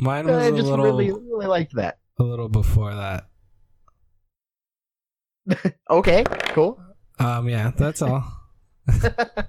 Mine 0.00 0.26
was 0.26 0.36
I 0.36 0.46
a 0.46 0.52
just 0.52 0.68
little 0.68 0.84
really 0.84 1.10
really 1.12 1.46
liked 1.46 1.74
that. 1.76 1.98
a 2.18 2.22
little 2.22 2.48
before 2.48 2.94
that. 2.94 3.28
Okay, 5.90 6.24
cool. 6.52 6.80
Um, 7.18 7.48
yeah, 7.48 7.70
that's 7.76 8.02
all. 8.02 8.24
Thanks. 8.90 9.14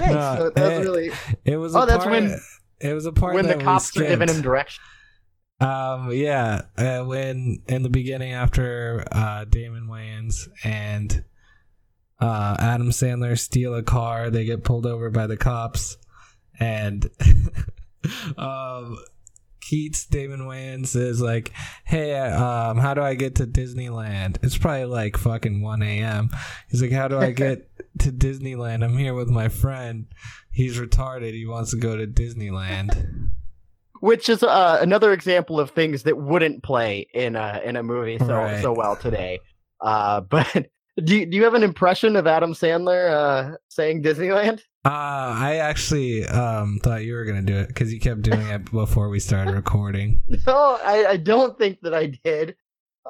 No, 0.00 0.34
so 0.36 0.50
that 0.50 0.56
was 0.56 0.72
it- 0.72 0.80
really 0.90 1.10
It 1.44 1.56
was. 1.56 1.76
Oh, 1.76 1.82
a 1.82 1.86
that's 1.86 2.04
part, 2.04 2.10
when- 2.10 2.40
it 2.80 2.92
was 2.94 3.06
a 3.06 3.12
part 3.12 3.34
when 3.34 3.46
the 3.46 3.56
cops 3.56 3.96
are 3.96 4.02
giving 4.04 4.28
him 4.28 4.42
direction. 4.42 4.82
Um, 5.60 6.12
yeah, 6.12 6.62
uh, 6.76 7.00
when 7.04 7.62
in 7.68 7.82
the 7.82 7.88
beginning 7.90 8.32
after 8.32 9.04
uh, 9.12 9.44
Damon 9.44 9.86
Wayans 9.88 10.48
and 10.64 11.24
uh, 12.20 12.56
Adam 12.58 12.90
Sandler 12.90 13.38
steal 13.38 13.74
a 13.74 13.82
car, 13.82 14.30
they 14.30 14.44
get 14.44 14.62
pulled 14.64 14.86
over 14.86 15.10
by 15.10 15.26
the 15.28 15.36
cops, 15.36 15.96
and 16.60 17.08
um, 18.36 18.96
Keats 19.68 20.06
Damon 20.06 20.40
Wayans 20.40 20.96
is 20.96 21.20
like, 21.20 21.52
"Hey, 21.84 22.16
um, 22.16 22.78
how 22.78 22.94
do 22.94 23.02
I 23.02 23.14
get 23.14 23.34
to 23.36 23.46
Disneyland?" 23.46 24.38
It's 24.42 24.56
probably 24.56 24.86
like 24.86 25.16
fucking 25.18 25.60
one 25.60 25.82
a.m. 25.82 26.30
He's 26.70 26.80
like, 26.80 26.92
"How 26.92 27.06
do 27.08 27.18
I 27.18 27.32
get 27.32 27.68
to 27.98 28.10
Disneyland? 28.10 28.82
I'm 28.82 28.96
here 28.96 29.14
with 29.14 29.28
my 29.28 29.48
friend. 29.48 30.06
He's 30.50 30.78
retarded. 30.78 31.32
He 31.32 31.46
wants 31.46 31.72
to 31.72 31.76
go 31.76 31.96
to 31.96 32.06
Disneyland." 32.06 33.30
which 34.00 34.28
is 34.28 34.44
uh, 34.44 34.78
another 34.80 35.12
example 35.12 35.58
of 35.58 35.70
things 35.70 36.04
that 36.04 36.16
wouldn't 36.16 36.62
play 36.62 37.04
in 37.12 37.34
a 37.34 37.60
in 37.64 37.74
a 37.74 37.82
movie 37.82 38.16
so 38.18 38.26
Right. 38.28 38.62
so 38.62 38.72
well 38.72 38.94
today. 38.94 39.40
Uh, 39.80 40.20
but 40.30 40.70
do 41.04 41.16
you, 41.16 41.26
do 41.26 41.36
you 41.36 41.44
have 41.44 41.54
an 41.54 41.62
impression 41.62 42.16
of 42.16 42.26
Adam 42.26 42.52
Sandler 42.52 43.10
uh, 43.10 43.56
saying 43.68 44.02
Disneyland? 44.02 44.60
Uh, 44.84 45.34
I 45.36 45.56
actually 45.56 46.24
um 46.26 46.78
thought 46.82 47.04
you 47.04 47.14
were 47.14 47.24
gonna 47.24 47.42
do 47.42 47.56
it 47.56 47.68
because 47.68 47.92
you 47.92 48.00
kept 48.00 48.22
doing 48.22 48.46
it 48.46 48.70
before 48.72 49.08
we 49.08 49.20
started 49.20 49.54
recording. 49.54 50.22
No, 50.46 50.78
I, 50.82 51.06
I 51.10 51.16
don't 51.16 51.58
think 51.58 51.80
that 51.82 51.94
I 51.94 52.06
did. 52.24 52.56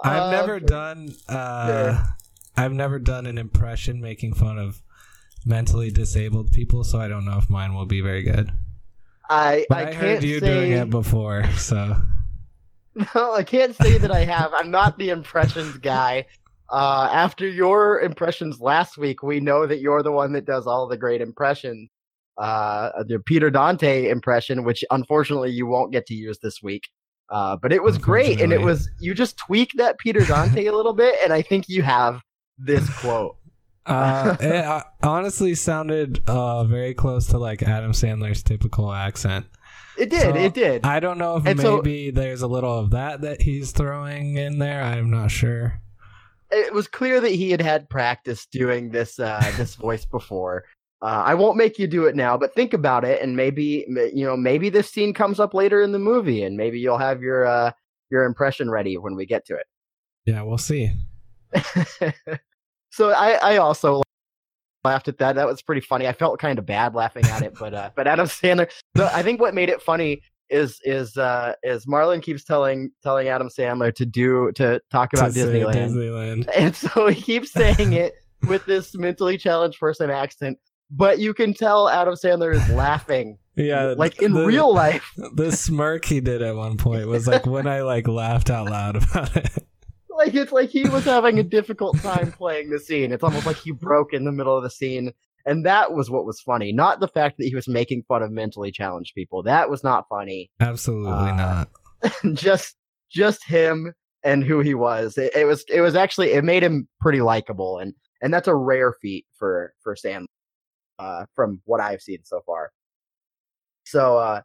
I've 0.03 0.23
Uh, 0.23 0.31
never 0.31 0.61
done 0.61 1.15
uh 1.29 2.03
I've 2.57 2.73
never 2.73 2.99
done 2.99 3.27
an 3.27 3.39
impression 3.39 4.01
making 4.01 4.35
fun 4.35 4.59
of 4.59 4.83
mentally 5.47 5.91
disabled 5.91 6.51
people, 6.53 6.83
so 6.85 6.99
I 6.99 7.07
don't 7.07 7.25
know 7.25 7.39
if 7.39 7.49
mine 7.49 7.75
will 7.75 7.87
be 7.87 8.01
very 8.01 8.23
good. 8.23 8.51
I 9.31 9.67
But 9.69 9.79
I, 9.79 9.81
I, 9.81 9.85
can't 9.85 9.97
heard 9.97 10.25
you 10.25 10.41
say, 10.41 10.47
doing 10.55 10.73
it 10.73 10.91
before, 10.91 11.45
so 11.53 11.97
No, 13.15 13.35
I 13.35 13.45
can't 13.45 13.77
say 13.77 13.99
that 13.99 14.11
I 14.11 14.25
have. 14.25 14.53
I'm 14.55 14.71
not 14.71 14.99
the 14.99 15.11
impressions 15.11 15.77
guy. 15.79 16.27
Uh, 16.71 17.09
after 17.13 17.49
your 17.49 18.01
impressions 18.01 18.61
last 18.61 18.99
week, 18.99 19.23
we 19.23 19.41
know 19.41 19.67
that 19.67 19.81
you're 19.81 20.03
the 20.03 20.13
one 20.13 20.33
that 20.33 20.45
does 20.45 20.67
all 20.67 20.87
the 20.87 20.97
great 20.97 21.21
impressions. 21.21 21.89
Uh, 22.37 23.03
the 23.05 23.19
Peter 23.19 23.51
Dante 23.51 24.09
impression, 24.09 24.63
which 24.63 24.85
unfortunately 24.91 25.51
you 25.51 25.67
won't 25.67 25.91
get 25.93 26.07
to 26.07 26.15
use 26.15 26.39
this 26.43 26.63
week. 26.63 26.85
Uh, 27.31 27.57
but 27.61 27.73
it 27.73 27.83
was 27.83 27.99
great, 27.99 28.41
and 28.41 28.53
it 28.53 28.61
was 28.61 28.89
you 29.01 29.13
just 29.13 29.37
tweak 29.37 29.71
that 29.77 29.99
Peter 29.99 30.21
Dante 30.25 30.65
a 30.67 30.73
little 30.75 30.95
bit, 30.95 31.17
and 31.23 31.33
I 31.33 31.43
think 31.43 31.69
you 31.69 31.83
have 31.83 32.21
this 32.57 32.89
quote. 33.01 33.37
uh, 33.87 34.37
it 34.41 34.65
uh, 34.65 34.83
honestly 35.03 35.55
sounded 35.55 36.23
uh 36.29 36.65
very 36.65 36.93
close 36.95 37.27
to 37.29 37.39
like 37.39 37.63
Adam 37.63 37.93
Sandler's 37.93 38.43
typical 38.43 38.93
accent. 38.93 39.47
It 39.99 40.11
did, 40.11 40.23
So, 40.23 40.37
it 40.37 40.55
did. 40.55 40.87
I 40.87 41.01
don't 41.01 41.19
know 41.19 41.37
if 41.37 41.47
And 41.47 41.61
so- 41.61 41.77
maybe 41.77 42.11
there's 42.11 42.43
a 42.43 42.47
little 42.47 42.79
of 42.79 42.91
that 42.91 43.23
that 43.23 43.43
he's 43.43 43.73
throwing 43.73 44.37
in 44.37 44.59
there. 44.59 44.83
I'm 44.83 45.11
not 45.11 45.31
sure. 45.31 45.81
It 46.51 46.73
was 46.73 46.87
clear 46.87 47.21
that 47.21 47.31
he 47.31 47.51
had 47.51 47.61
had 47.61 47.89
practice 47.89 48.47
doing 48.47 48.91
this 48.91 49.19
uh, 49.19 49.53
this 49.57 49.75
voice 49.75 50.05
before. 50.05 50.65
Uh, 51.01 51.23
I 51.25 51.35
won't 51.35 51.57
make 51.57 51.79
you 51.79 51.87
do 51.87 52.07
it 52.07 52.17
now, 52.17 52.37
but 52.37 52.55
think 52.55 52.75
about 52.75 53.05
it, 53.05 53.23
and 53.23 53.37
maybe 53.37 53.85
you 54.13 54.25
know 54.25 54.37
maybe 54.37 54.69
this 54.69 54.91
scene 54.91 55.15
comes 55.15 55.39
up 55.39 55.55
later 55.55 55.81
in 55.83 55.93
the 55.93 55.99
movie, 55.99 56.43
and 56.43 56.57
maybe 56.57 56.81
you'll 56.81 56.99
have 56.99 57.23
your 57.23 57.47
uh, 57.47 57.71
your 58.11 58.25
impression 58.25 58.71
ready 58.71 58.97
when 58.99 59.15
we 59.15 59.27
get 59.27 59.45
to 59.47 59.57
it. 59.57 59.67
Yeah, 60.25 60.43
we'll 60.43 60.59
see. 60.59 60.91
so 62.91 63.11
I, 63.11 63.33
I 63.43 63.57
also 63.59 64.03
laughed 64.85 65.09
at 65.09 65.19
that. 65.19 65.37
That 65.37 65.47
was 65.47 65.63
pretty 65.63 65.81
funny. 65.81 66.07
I 66.07 66.13
felt 66.13 66.39
kind 66.39 66.59
of 66.59 66.67
bad 66.67 66.95
laughing 66.95 67.25
at 67.27 67.43
it, 67.43 67.55
but 67.59 67.75
uh, 67.75 67.91
but 67.95 68.07
Adam 68.07 68.27
Sandler. 68.27 68.71
The, 68.95 69.15
I 69.15 69.23
think 69.23 69.41
what 69.41 69.55
made 69.55 69.69
it 69.69 69.83
funny 69.83 70.23
is 70.51 70.81
is 70.85 71.17
uh, 71.17 71.55
is 71.63 71.87
Marlon 71.87 72.23
keeps 72.23 72.45
telling 72.45 72.91
telling 73.03 73.29
Adam 73.29 73.49
Sandler 73.49 73.95
to 73.95 74.07
do 74.07 74.51
to 74.53 74.81
talk 74.91 75.13
about 75.13 75.33
To 75.35 75.41
Disneyland. 75.41 75.75
Disneyland. 75.75 76.49
And 76.57 76.75
so 76.75 77.09
he 77.09 77.21
keeps 77.21 77.53
saying 77.53 77.93
it 77.93 78.15
with 78.49 78.65
this 78.67 78.95
mentally 78.95 79.37
challenged 79.39 79.79
person 79.81 80.11
accent, 80.11 80.59
but 80.91 81.19
you 81.19 81.35
can 81.35 81.55
tell 81.55 81.89
Adam 81.89 82.15
Sandler 82.15 82.55
is 82.55 82.69
laughing. 82.71 83.39
Yeah, 83.57 83.95
like 83.97 84.23
in 84.23 84.33
the- 84.33 84.47
real 84.47 84.73
life. 84.73 85.13
the 85.35 85.51
smirk 85.51 86.05
he 86.05 86.21
did 86.21 86.43
at 86.43 86.55
one 86.55 86.77
point 86.77 87.09
was 87.09 87.27
like 87.27 87.45
when 87.47 87.67
I 87.67 87.83
like 87.83 88.07
laughed 88.07 88.51
out 88.51 88.71
loud 88.71 88.97
about 88.97 89.37
it. 89.37 89.51
Like 90.11 90.35
it's 90.35 90.51
like 90.53 90.71
he 90.71 90.89
was 90.89 91.05
having 91.05 91.39
a 91.39 91.45
difficult 91.45 91.99
time 91.99 92.33
playing 92.33 92.71
the 92.71 92.79
scene. 92.81 93.13
It's 93.13 93.23
almost 93.23 93.47
like 93.47 93.57
he 93.57 93.71
broke 93.71 94.13
in 94.13 94.25
the 94.25 94.33
middle 94.33 94.57
of 94.57 94.63
the 94.65 94.71
scene. 94.71 95.13
And 95.47 95.65
that 95.65 95.93
was 95.93 96.11
what 96.11 96.27
was 96.27 96.41
funny. 96.41 96.73
Not 96.73 97.01
the 97.01 97.09
fact 97.09 97.39
that 97.39 97.47
he 97.47 97.55
was 97.55 97.69
making 97.69 98.03
fun 98.09 98.23
of 98.23 98.31
mentally 98.31 98.71
challenged 98.71 99.15
people. 99.15 99.43
That 99.43 99.71
was 99.71 99.83
not 99.83 100.05
funny. 100.09 100.51
Absolutely 100.61 101.13
Uh, 101.13 101.35
not. 101.37 101.71
just 102.35 102.77
just 103.11 103.45
him 103.45 103.93
and 104.23 104.45
who 104.45 104.61
he 104.61 104.75
was. 104.75 105.17
It, 105.17 105.35
it 105.35 105.45
was 105.47 105.65
it 105.73 105.81
was 105.81 105.95
actually 105.95 106.33
it 106.33 106.45
made 106.45 106.63
him 106.63 106.89
pretty 107.01 107.21
likable 107.21 107.79
and 107.79 107.95
and 108.21 108.35
that's 108.35 108.49
a 108.49 108.55
rare 108.55 108.95
feat 109.01 109.27
for 109.39 109.73
for 109.83 109.97
Sam 109.97 110.27
uh 110.99 111.25
from 111.35 111.63
what 111.65 111.81
I've 111.81 112.03
seen 112.03 112.19
so 112.25 112.41
far. 112.45 112.71
So 113.85 114.19
uh 114.19 114.43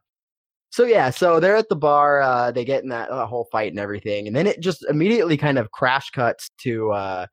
so 0.69 0.85
yeah, 0.85 1.09
so 1.11 1.39
they're 1.39 1.55
at 1.55 1.69
the 1.69 1.75
bar, 1.75 2.21
uh 2.21 2.51
they 2.51 2.63
get 2.65 2.83
in 2.83 2.89
that 2.89 3.09
uh, 3.11 3.25
whole 3.25 3.47
fight 3.51 3.71
and 3.71 3.79
everything 3.79 4.27
and 4.27 4.35
then 4.35 4.47
it 4.47 4.59
just 4.61 4.85
immediately 4.89 5.37
kind 5.37 5.57
of 5.57 5.71
crash 5.71 6.09
cuts 6.11 6.49
to 6.61 6.91
uh 6.91 7.25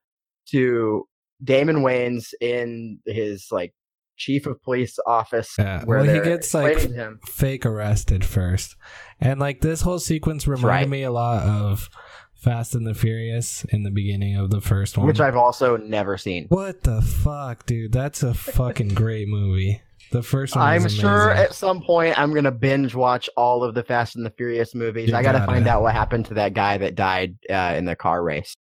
to 0.49 1.07
Damon 1.43 1.77
Wayans 1.77 2.33
in 2.41 2.99
his 3.07 3.49
like 3.51 3.75
chief 4.17 4.47
of 4.47 4.63
police 4.63 4.99
office 5.07 5.55
Yeah, 5.59 5.83
where 5.85 6.01
well, 6.01 6.15
he 6.15 6.21
gets, 6.21 6.53
like, 6.53 6.79
Fake 7.27 7.65
arrested 7.65 8.25
first, 8.25 8.77
and 9.21 9.41
like 9.41 9.61
this 9.61 9.81
whole 9.81 9.99
sequence 9.99 10.47
reminded 10.47 10.67
right. 10.69 10.89
me 10.89 11.03
a 11.05 11.11
lot 11.11 11.43
of 11.43 11.89
Fast 12.35 12.75
and 12.75 12.87
the 12.87 12.95
Furious 12.95 13.65
in 13.65 13.83
the 13.83 13.91
beginning 13.91 14.37
of 14.37 14.51
the 14.51 14.61
first 14.61 14.97
one. 14.97 15.07
which 15.07 15.21
I've 15.21 15.37
also 15.37 15.77
never 15.77 16.17
seen. 16.19 16.47
what 16.49 16.83
the 16.83 17.03
fuck, 17.03 17.67
dude? 17.67 17.93
That's 17.93 18.23
a 18.23 18.35
fucking 18.35 18.89
great 18.89 19.29
movie. 19.29 19.83
The 20.13 20.23
first 20.23 20.57
one. 20.57 20.67
I'm 20.67 20.89
sure 20.89 21.31
at 21.31 21.55
some 21.55 21.83
point 21.83 22.19
I'm 22.19 22.35
gonna 22.35 22.51
binge 22.51 22.95
watch 22.95 23.31
all 23.37 23.63
of 23.63 23.75
the 23.75 23.85
Fast 23.85 24.17
and 24.17 24.27
the 24.27 24.31
Furious 24.31 24.75
movies. 24.75 25.11
You 25.11 25.17
I 25.17 25.23
gotta, 25.23 25.39
gotta. 25.39 25.53
find 25.53 25.69
out 25.69 25.83
what 25.83 25.95
happened 25.95 26.27
to 26.27 26.35
that 26.35 26.53
guy 26.53 26.79
that 26.79 26.95
died 26.95 27.37
uh, 27.49 27.75
in 27.77 27.85
the 27.85 27.95
car 27.95 28.23
race. 28.23 28.55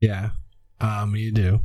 Yeah, 0.00 0.30
um, 0.80 1.14
you 1.14 1.30
do. 1.32 1.60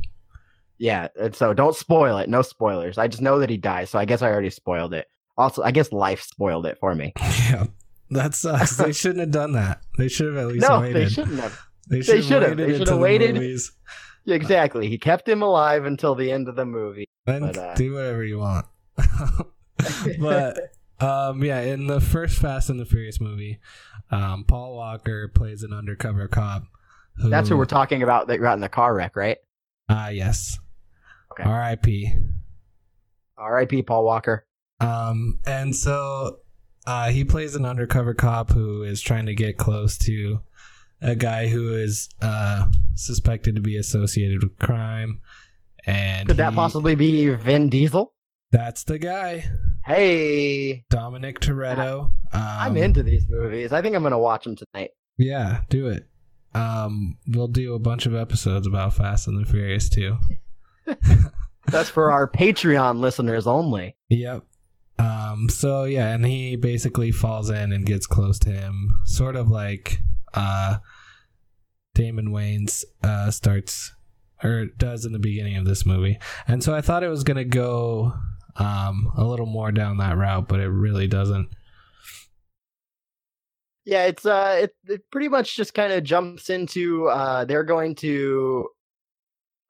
Yeah, 0.78 1.08
and 1.20 1.34
so 1.34 1.52
don't 1.52 1.74
spoil 1.74 2.18
it. 2.18 2.28
No 2.28 2.42
spoilers. 2.42 2.98
I 2.98 3.08
just 3.08 3.22
know 3.22 3.38
that 3.40 3.50
he 3.50 3.56
dies, 3.56 3.90
so 3.90 3.98
I 3.98 4.04
guess 4.04 4.22
I 4.22 4.28
already 4.30 4.50
spoiled 4.50 4.94
it. 4.94 5.06
Also, 5.36 5.62
I 5.62 5.70
guess 5.70 5.92
life 5.92 6.22
spoiled 6.22 6.66
it 6.66 6.78
for 6.78 6.94
me. 6.94 7.12
Yeah, 7.50 7.66
that 8.10 8.34
sucks. 8.34 8.76
they 8.76 8.92
shouldn't 8.92 9.20
have 9.20 9.30
done 9.30 9.52
that. 9.52 9.80
They 9.96 10.08
should 10.08 10.34
have 10.34 10.36
at 10.36 10.46
least 10.48 10.68
no, 10.68 10.80
waited. 10.80 10.96
they 10.96 11.08
shouldn't 11.08 11.40
have. 11.40 11.58
They 11.88 12.00
They 12.00 12.20
should 12.20 12.42
have 12.42 12.56
They 12.56 12.74
until 12.74 12.96
the 12.96 12.96
waited. 12.96 13.60
Exactly. 14.26 14.88
He 14.88 14.98
kept 14.98 15.26
him 15.28 15.42
alive 15.42 15.84
until 15.84 16.14
the 16.14 16.30
end 16.30 16.48
of 16.48 16.56
the 16.56 16.66
movie. 16.66 17.06
Then 17.24 17.40
But, 17.40 17.56
uh, 17.56 17.74
do 17.74 17.94
whatever 17.94 18.24
you 18.24 18.38
want. 18.38 18.66
but 20.20 20.58
um, 21.00 21.42
yeah, 21.42 21.60
in 21.60 21.86
the 21.86 22.00
first 22.00 22.38
Fast 22.38 22.68
and 22.68 22.78
the 22.78 22.84
Furious 22.84 23.20
movie, 23.20 23.58
um, 24.10 24.44
Paul 24.44 24.76
Walker 24.76 25.28
plays 25.28 25.62
an 25.62 25.72
undercover 25.72 26.28
cop. 26.28 26.64
Who, 27.16 27.30
That's 27.30 27.48
who 27.48 27.56
we're 27.56 27.64
talking 27.64 28.02
about 28.02 28.28
that 28.28 28.38
got 28.38 28.54
in 28.54 28.60
the 28.60 28.68
car 28.68 28.94
wreck, 28.94 29.16
right? 29.16 29.38
Ah, 29.88 30.08
yes. 30.08 30.58
Okay. 31.38 31.48
R.I.P. 31.48 32.14
R.I.P. 33.36 33.82
Paul 33.82 34.04
Walker. 34.04 34.46
Um, 34.80 35.38
and 35.46 35.74
so 35.74 36.38
uh, 36.86 37.10
he 37.10 37.24
plays 37.24 37.54
an 37.54 37.64
undercover 37.64 38.14
cop 38.14 38.50
who 38.50 38.82
is 38.82 39.00
trying 39.00 39.26
to 39.26 39.34
get 39.34 39.56
close 39.58 39.98
to 39.98 40.40
a 41.00 41.14
guy 41.14 41.48
who 41.48 41.74
is 41.74 42.08
uh, 42.22 42.66
suspected 42.94 43.54
to 43.56 43.60
be 43.60 43.76
associated 43.76 44.42
with 44.42 44.58
crime. 44.58 45.20
And 45.86 46.28
Could 46.28 46.36
that 46.38 46.54
possibly 46.54 46.94
be 46.94 47.28
Vin 47.30 47.68
Diesel? 47.70 48.12
That's 48.50 48.84
the 48.84 48.98
guy, 48.98 49.44
Hey, 49.84 50.84
Dominic 50.90 51.38
Toretto. 51.40 52.04
Um, 52.04 52.10
I'm 52.32 52.76
into 52.78 53.02
these 53.02 53.26
movies. 53.28 53.72
I 53.72 53.82
think 53.82 53.94
I'm 53.94 54.02
gonna 54.02 54.18
watch 54.18 54.44
them 54.44 54.56
tonight. 54.56 54.90
Yeah, 55.18 55.60
do 55.68 55.88
it. 55.88 56.06
um, 56.54 57.18
we'll 57.28 57.48
do 57.48 57.74
a 57.74 57.78
bunch 57.78 58.06
of 58.06 58.14
episodes 58.14 58.66
about 58.66 58.94
Fast 58.94 59.28
and 59.28 59.38
the 59.44 59.50
Furious 59.50 59.88
too. 59.90 60.16
That's 61.66 61.90
for 61.90 62.10
our 62.10 62.30
Patreon 62.30 62.98
listeners 63.00 63.46
only. 63.46 63.96
Yep. 64.08 64.44
Um, 64.98 65.48
so 65.48 65.84
yeah, 65.84 66.12
and 66.12 66.26
he 66.26 66.56
basically 66.56 67.12
falls 67.12 67.50
in 67.50 67.72
and 67.72 67.86
gets 67.86 68.06
close 68.06 68.38
to 68.40 68.50
him, 68.50 68.90
sort 69.04 69.36
of 69.36 69.48
like 69.48 70.00
uh, 70.34 70.78
Damon 71.94 72.30
Wayans 72.30 72.84
uh, 73.02 73.30
starts 73.30 73.92
or 74.42 74.66
does 74.78 75.04
in 75.04 75.12
the 75.12 75.18
beginning 75.18 75.56
of 75.56 75.64
this 75.64 75.84
movie. 75.84 76.18
And 76.46 76.62
so 76.62 76.74
I 76.74 76.80
thought 76.80 77.02
it 77.02 77.08
was 77.08 77.24
gonna 77.24 77.44
go 77.44 78.14
um, 78.56 79.12
a 79.16 79.24
little 79.24 79.46
more 79.46 79.70
down 79.72 79.98
that 79.98 80.16
route, 80.16 80.48
but 80.48 80.60
it 80.60 80.68
really 80.68 81.06
doesn't. 81.06 81.48
Yeah, 83.84 84.04
it's 84.04 84.26
uh, 84.26 84.58
it, 84.64 84.76
it 84.86 85.10
pretty 85.10 85.28
much 85.28 85.56
just 85.56 85.72
kind 85.74 85.92
of 85.92 86.04
jumps 86.04 86.50
into 86.50 87.06
uh, 87.06 87.44
they're 87.46 87.64
going 87.64 87.94
to 87.96 88.68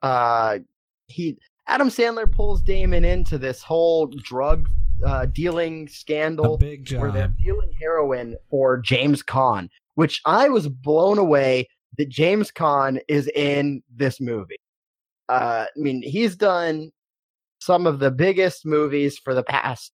uh, 0.02 0.58
he 1.08 1.36
Adam 1.66 1.88
Sandler 1.88 2.30
pulls 2.30 2.62
Damon 2.62 3.04
into 3.04 3.36
this 3.38 3.62
whole 3.62 4.06
drug 4.06 4.68
uh, 5.04 5.26
dealing 5.26 5.86
scandal 5.88 6.56
where 6.58 7.12
they're 7.12 7.34
dealing 7.44 7.72
heroin 7.78 8.36
for 8.50 8.78
James 8.78 9.22
Caan, 9.22 9.68
which 9.94 10.20
I 10.24 10.48
was 10.48 10.68
blown 10.68 11.18
away 11.18 11.68
that 11.98 12.08
James 12.08 12.50
Caan 12.50 13.00
is 13.08 13.28
in 13.34 13.82
this 13.94 14.20
movie. 14.20 14.56
Uh, 15.28 15.66
I 15.68 15.78
mean, 15.78 16.02
he's 16.02 16.36
done 16.36 16.90
some 17.60 17.86
of 17.86 17.98
the 17.98 18.10
biggest 18.10 18.64
movies 18.64 19.18
for 19.18 19.34
the 19.34 19.42
past 19.42 19.92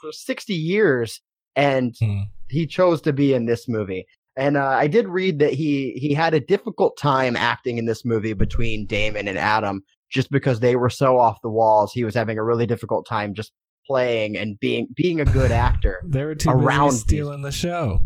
for 0.00 0.12
60 0.12 0.52
years, 0.54 1.20
and 1.56 1.94
Hmm. 1.98 2.20
he 2.50 2.66
chose 2.66 3.00
to 3.02 3.12
be 3.12 3.32
in 3.32 3.46
this 3.46 3.66
movie. 3.66 4.06
And 4.36 4.56
uh, 4.56 4.66
I 4.66 4.86
did 4.88 5.08
read 5.08 5.38
that 5.40 5.52
he 5.54 5.92
he 5.92 6.12
had 6.14 6.32
a 6.34 6.38
difficult 6.40 6.96
time 6.96 7.34
acting 7.34 7.78
in 7.78 7.86
this 7.86 8.04
movie 8.04 8.34
between 8.34 8.86
Damon 8.86 9.26
and 9.26 9.38
Adam, 9.38 9.82
just 10.10 10.30
because 10.30 10.60
they 10.60 10.76
were 10.76 10.90
so 10.90 11.18
off 11.18 11.40
the 11.42 11.50
walls. 11.50 11.92
He 11.92 12.04
was 12.04 12.14
having 12.14 12.38
a 12.38 12.44
really 12.44 12.66
difficult 12.66 13.06
time 13.06 13.34
just 13.34 13.52
playing 13.86 14.36
and 14.36 14.58
being 14.60 14.88
being 14.94 15.20
a 15.20 15.24
good 15.24 15.50
actor. 15.50 16.00
They 16.04 16.24
were 16.24 16.34
too 16.34 16.50
around 16.50 16.90
busy 16.90 16.98
stealing 16.98 17.42
the 17.42 17.52
show. 17.52 18.00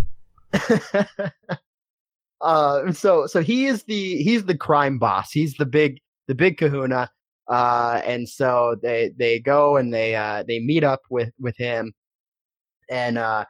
uh 2.42 2.92
so 2.92 3.26
so 3.26 3.40
he 3.40 3.66
is 3.66 3.84
the 3.84 4.22
he's 4.22 4.44
the 4.44 4.56
crime 4.56 4.98
boss 4.98 5.30
he's 5.30 5.54
the 5.54 5.66
big 5.66 5.98
the 6.26 6.34
big 6.34 6.58
kahuna 6.58 7.08
uh 7.48 8.00
and 8.04 8.28
so 8.28 8.76
they 8.82 9.12
they 9.16 9.38
go 9.38 9.76
and 9.76 9.94
they 9.94 10.14
uh 10.14 10.42
they 10.46 10.58
meet 10.58 10.82
up 10.82 11.00
with 11.08 11.30
with 11.38 11.56
him 11.56 11.92
and 12.90 13.16
uh 13.16 13.44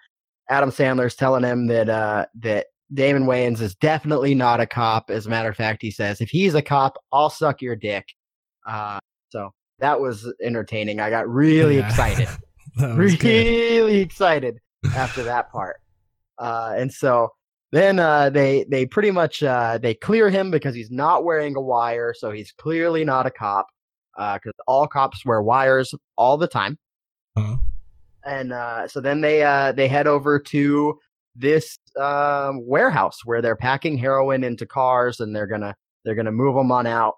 adam 0.50 0.71
sandler's 0.71 1.14
telling 1.14 1.42
him 1.42 1.66
that 1.66 1.88
uh 1.88 2.26
that 2.35 2.66
damon 2.92 3.25
wayans 3.25 3.62
is 3.62 3.75
definitely 3.76 4.35
not 4.35 4.61
a 4.61 4.66
cop 4.66 5.11
as 5.11 5.26
a 5.26 5.30
matter 5.30 5.49
of 5.49 5.56
fact 5.56 5.80
he 5.80 5.90
says 5.90 6.21
if 6.21 6.28
he's 6.28 6.54
a 6.54 6.62
cop 6.62 6.99
i'll 7.12 7.30
suck 7.30 7.62
your 7.62 7.75
dick 7.75 8.04
uh 8.66 8.99
so 9.31 9.50
that 9.78 10.00
was 10.00 10.33
entertaining 10.42 11.00
i 11.00 11.11
got 11.11 11.28
really 11.28 11.78
Yeah. 11.78 11.88
excited 11.88 12.28
was 12.97 13.14
good. 13.16 13.28
really 13.28 14.00
excited 14.00 14.59
after 14.97 15.23
that 15.25 15.50
part. 15.52 15.76
Uh, 16.38 16.75
and 16.76 16.90
so 16.92 17.28
then 17.71 17.99
uh, 17.99 18.31
they 18.31 18.64
they 18.71 18.85
pretty 18.87 19.11
much 19.11 19.42
uh, 19.42 19.78
they 19.78 19.95
clear 19.95 20.28
him 20.31 20.50
because 20.50 20.75
he's 20.75 20.90
not 20.90 21.23
wearing 21.25 21.54
a 21.54 21.61
wire, 21.61 22.12
so 22.16 22.31
he's 22.31 22.50
clearly 22.52 23.04
not 23.04 23.26
a 23.26 23.31
cop. 23.31 23.66
Uh 24.19 24.35
because 24.35 24.52
all 24.66 24.87
cops 24.87 25.25
wear 25.26 25.42
wires 25.42 25.95
all 26.16 26.37
the 26.38 26.49
time. 26.49 26.78
Uh-huh. 27.37 27.57
And 28.25 28.52
uh, 28.52 28.88
so 28.88 29.00
then 29.00 29.21
they 29.21 29.42
uh, 29.42 29.73
they 29.73 29.87
head 29.88 30.07
over 30.07 30.38
to 30.38 30.99
this 31.37 31.78
um, 32.00 32.66
warehouse 32.66 33.19
where 33.25 33.40
they're 33.42 33.57
packing 33.57 33.96
heroin 33.98 34.44
into 34.44 34.66
cars, 34.66 35.20
and 35.20 35.35
they're 35.37 35.46
gonna 35.46 35.75
they're 36.05 36.14
gonna 36.14 36.33
move 36.33 36.55
them 36.55 36.72
on 36.72 36.87
out. 36.87 37.14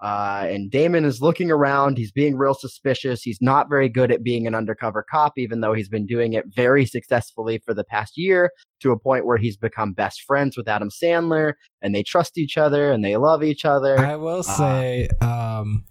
Uh, 0.00 0.46
and 0.48 0.70
Damon 0.70 1.04
is 1.04 1.22
looking 1.22 1.50
around. 1.50 1.96
He's 1.96 2.12
being 2.12 2.36
real 2.36 2.54
suspicious. 2.54 3.22
He's 3.22 3.40
not 3.40 3.70
very 3.70 3.88
good 3.88 4.12
at 4.12 4.22
being 4.22 4.46
an 4.46 4.54
undercover 4.54 5.04
cop, 5.10 5.38
even 5.38 5.60
though 5.60 5.72
he's 5.72 5.88
been 5.88 6.06
doing 6.06 6.34
it 6.34 6.44
very 6.54 6.84
successfully 6.84 7.58
for 7.64 7.72
the 7.72 7.84
past 7.84 8.18
year 8.18 8.50
to 8.80 8.92
a 8.92 8.98
point 8.98 9.24
where 9.24 9.38
he's 9.38 9.56
become 9.56 9.92
best 9.92 10.22
friends 10.22 10.56
with 10.56 10.68
Adam 10.68 10.90
Sandler 10.90 11.54
and 11.80 11.94
they 11.94 12.02
trust 12.02 12.36
each 12.36 12.58
other 12.58 12.92
and 12.92 13.02
they 13.04 13.16
love 13.16 13.42
each 13.42 13.64
other. 13.64 13.98
I 13.98 14.16
will 14.16 14.42
say, 14.42 15.08
um, 15.22 15.84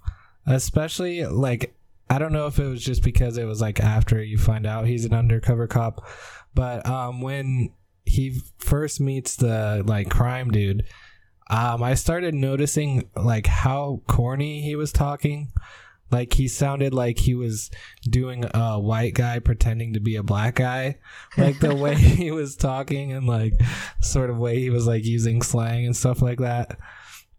especially 0.45 1.25
like 1.25 1.75
I 2.09 2.19
don't 2.19 2.33
know 2.33 2.45
if 2.45 2.59
it 2.59 2.67
was 2.67 2.83
just 2.83 3.03
because 3.03 3.37
it 3.37 3.45
was 3.45 3.61
like 3.61 3.79
after 3.79 4.21
you 4.21 4.37
find 4.37 4.67
out 4.67 4.85
he's 4.85 5.05
an 5.05 5.13
undercover 5.13 5.65
cop, 5.65 6.07
but 6.53 6.85
um, 6.87 7.21
when 7.21 7.71
he 8.05 8.39
first 8.59 9.01
meets 9.01 9.35
the 9.35 9.83
like 9.85 10.09
crime 10.09 10.51
dude, 10.51 10.85
um, 11.49 11.83
I 11.83 11.93
started 11.93 12.33
noticing 12.33 13.09
like 13.15 13.47
how 13.47 14.01
corny 14.07 14.61
he 14.61 14.75
was 14.75 14.91
talking. 14.91 15.51
Like 16.11 16.33
he 16.33 16.47
sounded 16.47 16.93
like 16.93 17.19
he 17.19 17.35
was 17.35 17.71
doing 18.07 18.45
a 18.53 18.79
white 18.79 19.15
guy 19.15 19.39
pretending 19.39 19.93
to 19.93 19.99
be 19.99 20.15
a 20.15 20.23
black 20.23 20.55
guy. 20.55 20.97
Like 21.37 21.59
the 21.59 21.75
way 21.75 21.95
he 21.95 22.31
was 22.31 22.55
talking 22.55 23.11
and 23.11 23.27
like 23.27 23.53
sort 24.01 24.29
of 24.29 24.37
way 24.37 24.59
he 24.59 24.69
was 24.69 24.87
like 24.87 25.03
using 25.03 25.41
slang 25.41 25.85
and 25.85 25.95
stuff 25.95 26.21
like 26.21 26.39
that. 26.39 26.77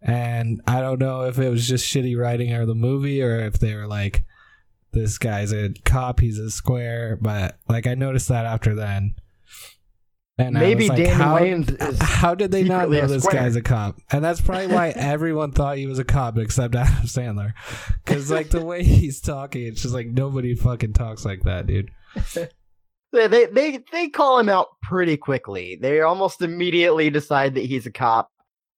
And 0.02 0.60
I 0.66 0.80
don't 0.80 1.00
know 1.00 1.22
if 1.22 1.38
it 1.38 1.48
was 1.48 1.66
just 1.66 1.86
shitty 1.86 2.16
writing 2.16 2.52
or 2.52 2.66
the 2.66 2.74
movie 2.74 3.22
or 3.22 3.40
if 3.40 3.58
they 3.58 3.74
were 3.74 3.86
like, 3.86 4.24
this 4.92 5.18
guy's 5.18 5.52
a 5.52 5.74
cop, 5.84 6.20
he's 6.20 6.38
a 6.38 6.50
square. 6.50 7.18
But 7.20 7.58
like 7.68 7.86
I 7.86 7.94
noticed 7.94 8.28
that 8.28 8.46
after 8.46 8.74
then. 8.74 9.14
And 10.38 10.55
Maybe 10.55 10.88
like, 10.88 10.99
Damon 10.99 11.12
how, 11.14 11.38
Wayans 11.38 11.88
is 11.88 11.99
how 11.99 12.35
did 12.35 12.51
they 12.51 12.62
not 12.62 12.90
know 12.90 13.07
this 13.07 13.22
square. 13.22 13.42
guy's 13.42 13.57
a 13.57 13.62
cop? 13.62 13.99
And 14.12 14.22
that's 14.22 14.40
probably 14.40 14.66
why 14.66 14.88
everyone 14.96 15.53
thought 15.53 15.79
he 15.79 15.87
was 15.87 15.99
a 15.99 16.05
cop 16.05 16.37
except 16.37 16.75
Adam 16.75 17.05
Sandler. 17.05 17.55
Because 18.05 18.31
like 18.31 18.51
the 18.51 18.62
way 18.62 18.85
he's 18.85 19.20
talking, 19.20 19.66
it's 19.66 19.81
just 19.81 19.94
like 19.94 20.09
nobody 20.09 20.55
fucking 20.55 20.92
talks 20.92 21.25
like 21.25 21.42
that, 21.44 21.66
dude. 21.66 21.90
they, 23.12 23.27
they 23.29 23.46
they 23.46 23.81
they 23.90 24.09
call 24.09 24.38
him 24.38 24.51
out 24.51 24.68
pretty 24.83 25.16
quickly. 25.16 25.79
They 25.81 26.03
almost 26.03 26.42
immediately 26.42 27.09
decide 27.09 27.55
that 27.55 27.64
he's 27.64 27.87
a 27.87 27.92
cop. 27.92 28.31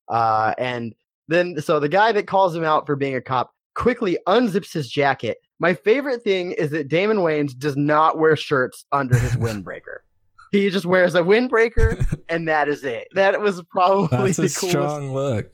Uh, 0.09 0.55
and 0.59 0.95
then 1.27 1.61
so 1.61 1.81
the 1.81 1.89
guy 1.89 2.13
that 2.13 2.29
calls 2.29 2.55
him 2.55 2.65
out 2.65 2.87
for 2.87 2.95
being 2.95 3.17
a 3.17 3.21
cop 3.21 3.53
quickly 3.75 4.17
unzips 4.29 4.73
his 4.73 4.89
jacket. 4.89 5.39
My 5.59 5.75
favorite 5.75 6.23
thing 6.23 6.53
is 6.53 6.71
that 6.71 6.87
Damon 6.87 7.19
Wayans 7.19 7.59
does 7.59 7.77
not 7.77 8.17
wear 8.17 8.37
shirts 8.37 8.85
under 8.93 9.19
his 9.19 9.33
windbreaker. 9.37 9.99
He 10.51 10.71
just 10.71 10.87
wears 10.87 11.15
a 11.15 11.23
windbreaker, 11.23 12.21
and 12.29 12.49
that 12.49 12.69
is 12.69 12.85
it. 12.85 13.09
That 13.13 13.41
was 13.41 13.63
probably 13.71 14.33
That's 14.33 14.37
the 14.37 14.43
a 14.45 14.49
coolest 14.49 14.69
strong 14.71 15.13
look. 15.13 15.53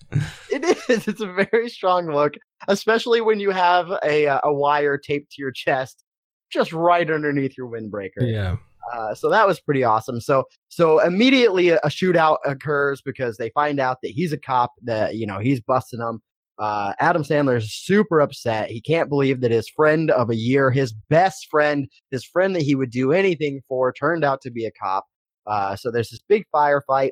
It 0.51 0.65
is. 0.89 1.09
It's 1.09 1.21
a 1.21 1.47
very 1.51 1.69
strong 1.69 2.07
look, 2.07 2.35
especially 2.69 3.21
when 3.21 3.41
you 3.41 3.51
have 3.51 3.91
a 4.03 4.27
uh, 4.27 4.41
a 4.45 4.53
wire 4.53 4.99
taped 4.99 5.33
to 5.33 5.43
your 5.43 5.53
chest, 5.53 6.05
just 6.51 6.73
right 6.73 7.11
underneath 7.11 7.57
your 7.57 7.69
windbreaker. 7.69 8.21
Yeah. 8.21 8.57
Uh, 8.93 9.15
so 9.15 9.31
that 9.31 9.47
was 9.47 9.61
pretty 9.61 9.83
awesome. 9.83 10.21
So 10.21 10.45
so 10.69 10.99
immediately 11.01 11.71
a, 11.71 11.79
a 11.79 11.89
shootout 11.89 12.39
occurs 12.45 13.01
because 13.03 13.37
they 13.37 13.51
find 13.51 13.81
out 13.81 13.99
that 14.03 14.11
he's 14.11 14.33
a 14.33 14.39
cop. 14.39 14.73
That 14.83 15.17
you 15.17 15.27
know 15.27 15.39
he's 15.39 15.61
busting 15.61 16.01
them. 16.01 16.23
Uh, 16.59 16.93
Adam 17.01 17.23
Sandler 17.23 17.57
is 17.57 17.73
super 17.73 18.21
upset. 18.21 18.71
He 18.71 18.81
can't 18.81 19.09
believe 19.09 19.41
that 19.41 19.51
his 19.51 19.69
friend 19.69 20.11
of 20.11 20.31
a 20.31 20.37
year, 20.37 20.71
his 20.71 20.93
best 20.93 21.49
friend, 21.51 21.89
his 22.11 22.25
friend 22.25 22.55
that 22.55 22.63
he 22.63 22.75
would 22.75 22.91
do 22.91 23.13
anything 23.13 23.61
for, 23.69 23.93
turned 23.93 24.25
out 24.25 24.41
to 24.43 24.51
be 24.51 24.65
a 24.65 24.71
cop. 24.71 25.05
Uh, 25.47 25.77
so 25.77 25.91
there's 25.91 26.11
this 26.11 26.23
big 26.29 26.45
firefight. 26.55 27.11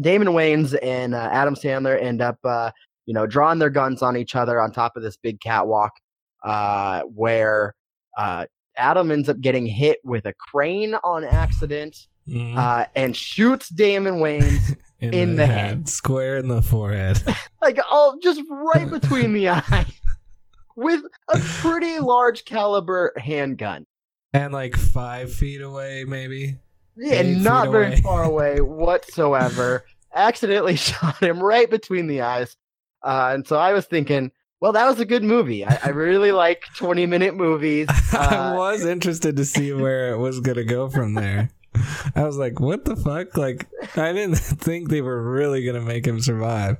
Damon 0.00 0.28
Wayans 0.28 0.76
and 0.82 1.14
uh, 1.14 1.28
Adam 1.32 1.54
Sandler 1.54 2.00
end 2.00 2.20
up, 2.20 2.38
uh, 2.44 2.70
you 3.06 3.14
know, 3.14 3.26
drawing 3.26 3.58
their 3.58 3.70
guns 3.70 4.02
on 4.02 4.16
each 4.16 4.34
other 4.34 4.60
on 4.60 4.72
top 4.72 4.96
of 4.96 5.02
this 5.02 5.16
big 5.16 5.40
catwalk, 5.40 5.92
uh, 6.44 7.02
where 7.02 7.74
uh, 8.18 8.46
Adam 8.76 9.10
ends 9.10 9.28
up 9.28 9.40
getting 9.40 9.66
hit 9.66 9.98
with 10.04 10.26
a 10.26 10.34
crane 10.34 10.94
on 11.04 11.24
accident 11.24 11.96
uh, 12.56 12.84
and 12.94 13.16
shoots 13.16 13.68
Damon 13.68 14.16
Wayans 14.16 14.76
in 15.00 15.36
the 15.36 15.46
head. 15.46 15.88
Square 15.88 16.38
in 16.38 16.48
the 16.48 16.62
forehead. 16.62 17.22
like 17.62 17.78
oh, 17.90 18.18
just 18.22 18.40
right 18.50 18.88
between 19.00 19.32
the 19.32 19.48
eye 19.50 19.86
with 20.76 21.02
a 21.28 21.38
pretty 21.38 21.98
large 21.98 22.44
caliber 22.44 23.12
handgun. 23.16 23.86
and 24.32 24.52
like 24.52 24.76
five 24.76 25.32
feet 25.32 25.60
away, 25.60 26.04
maybe. 26.06 26.56
Yeah, 26.96 27.20
Eight 27.20 27.36
not 27.38 27.70
very 27.70 27.86
away. 27.88 27.96
far 28.02 28.24
away 28.24 28.60
whatsoever. 28.60 29.84
Accidentally 30.14 30.76
shot 30.76 31.16
him 31.22 31.40
right 31.40 31.70
between 31.70 32.06
the 32.06 32.20
eyes. 32.22 32.56
Uh, 33.02 33.30
and 33.34 33.46
so 33.46 33.56
I 33.56 33.72
was 33.72 33.86
thinking, 33.86 34.30
well, 34.60 34.72
that 34.72 34.86
was 34.86 35.00
a 35.00 35.04
good 35.06 35.22
movie. 35.22 35.64
I, 35.64 35.78
I 35.84 35.88
really 35.90 36.32
like 36.32 36.64
20 36.76 37.06
minute 37.06 37.34
movies. 37.34 37.86
I 38.12 38.52
Uh, 38.52 38.56
was 38.56 38.84
interested 38.84 39.36
to 39.36 39.44
see 39.44 39.72
where 39.72 40.12
it 40.12 40.18
was 40.18 40.40
gonna 40.40 40.64
go 40.64 40.88
from 40.90 41.14
there. 41.14 41.50
I 42.14 42.24
was 42.24 42.36
like, 42.36 42.60
"What 42.60 42.84
the 42.84 42.96
fuck?" 42.96 43.36
Like, 43.36 43.66
I 43.96 44.12
didn't 44.12 44.34
think 44.38 44.88
they 44.88 45.00
were 45.02 45.22
really 45.22 45.64
gonna 45.64 45.80
make 45.80 46.06
him 46.06 46.20
survive. 46.20 46.78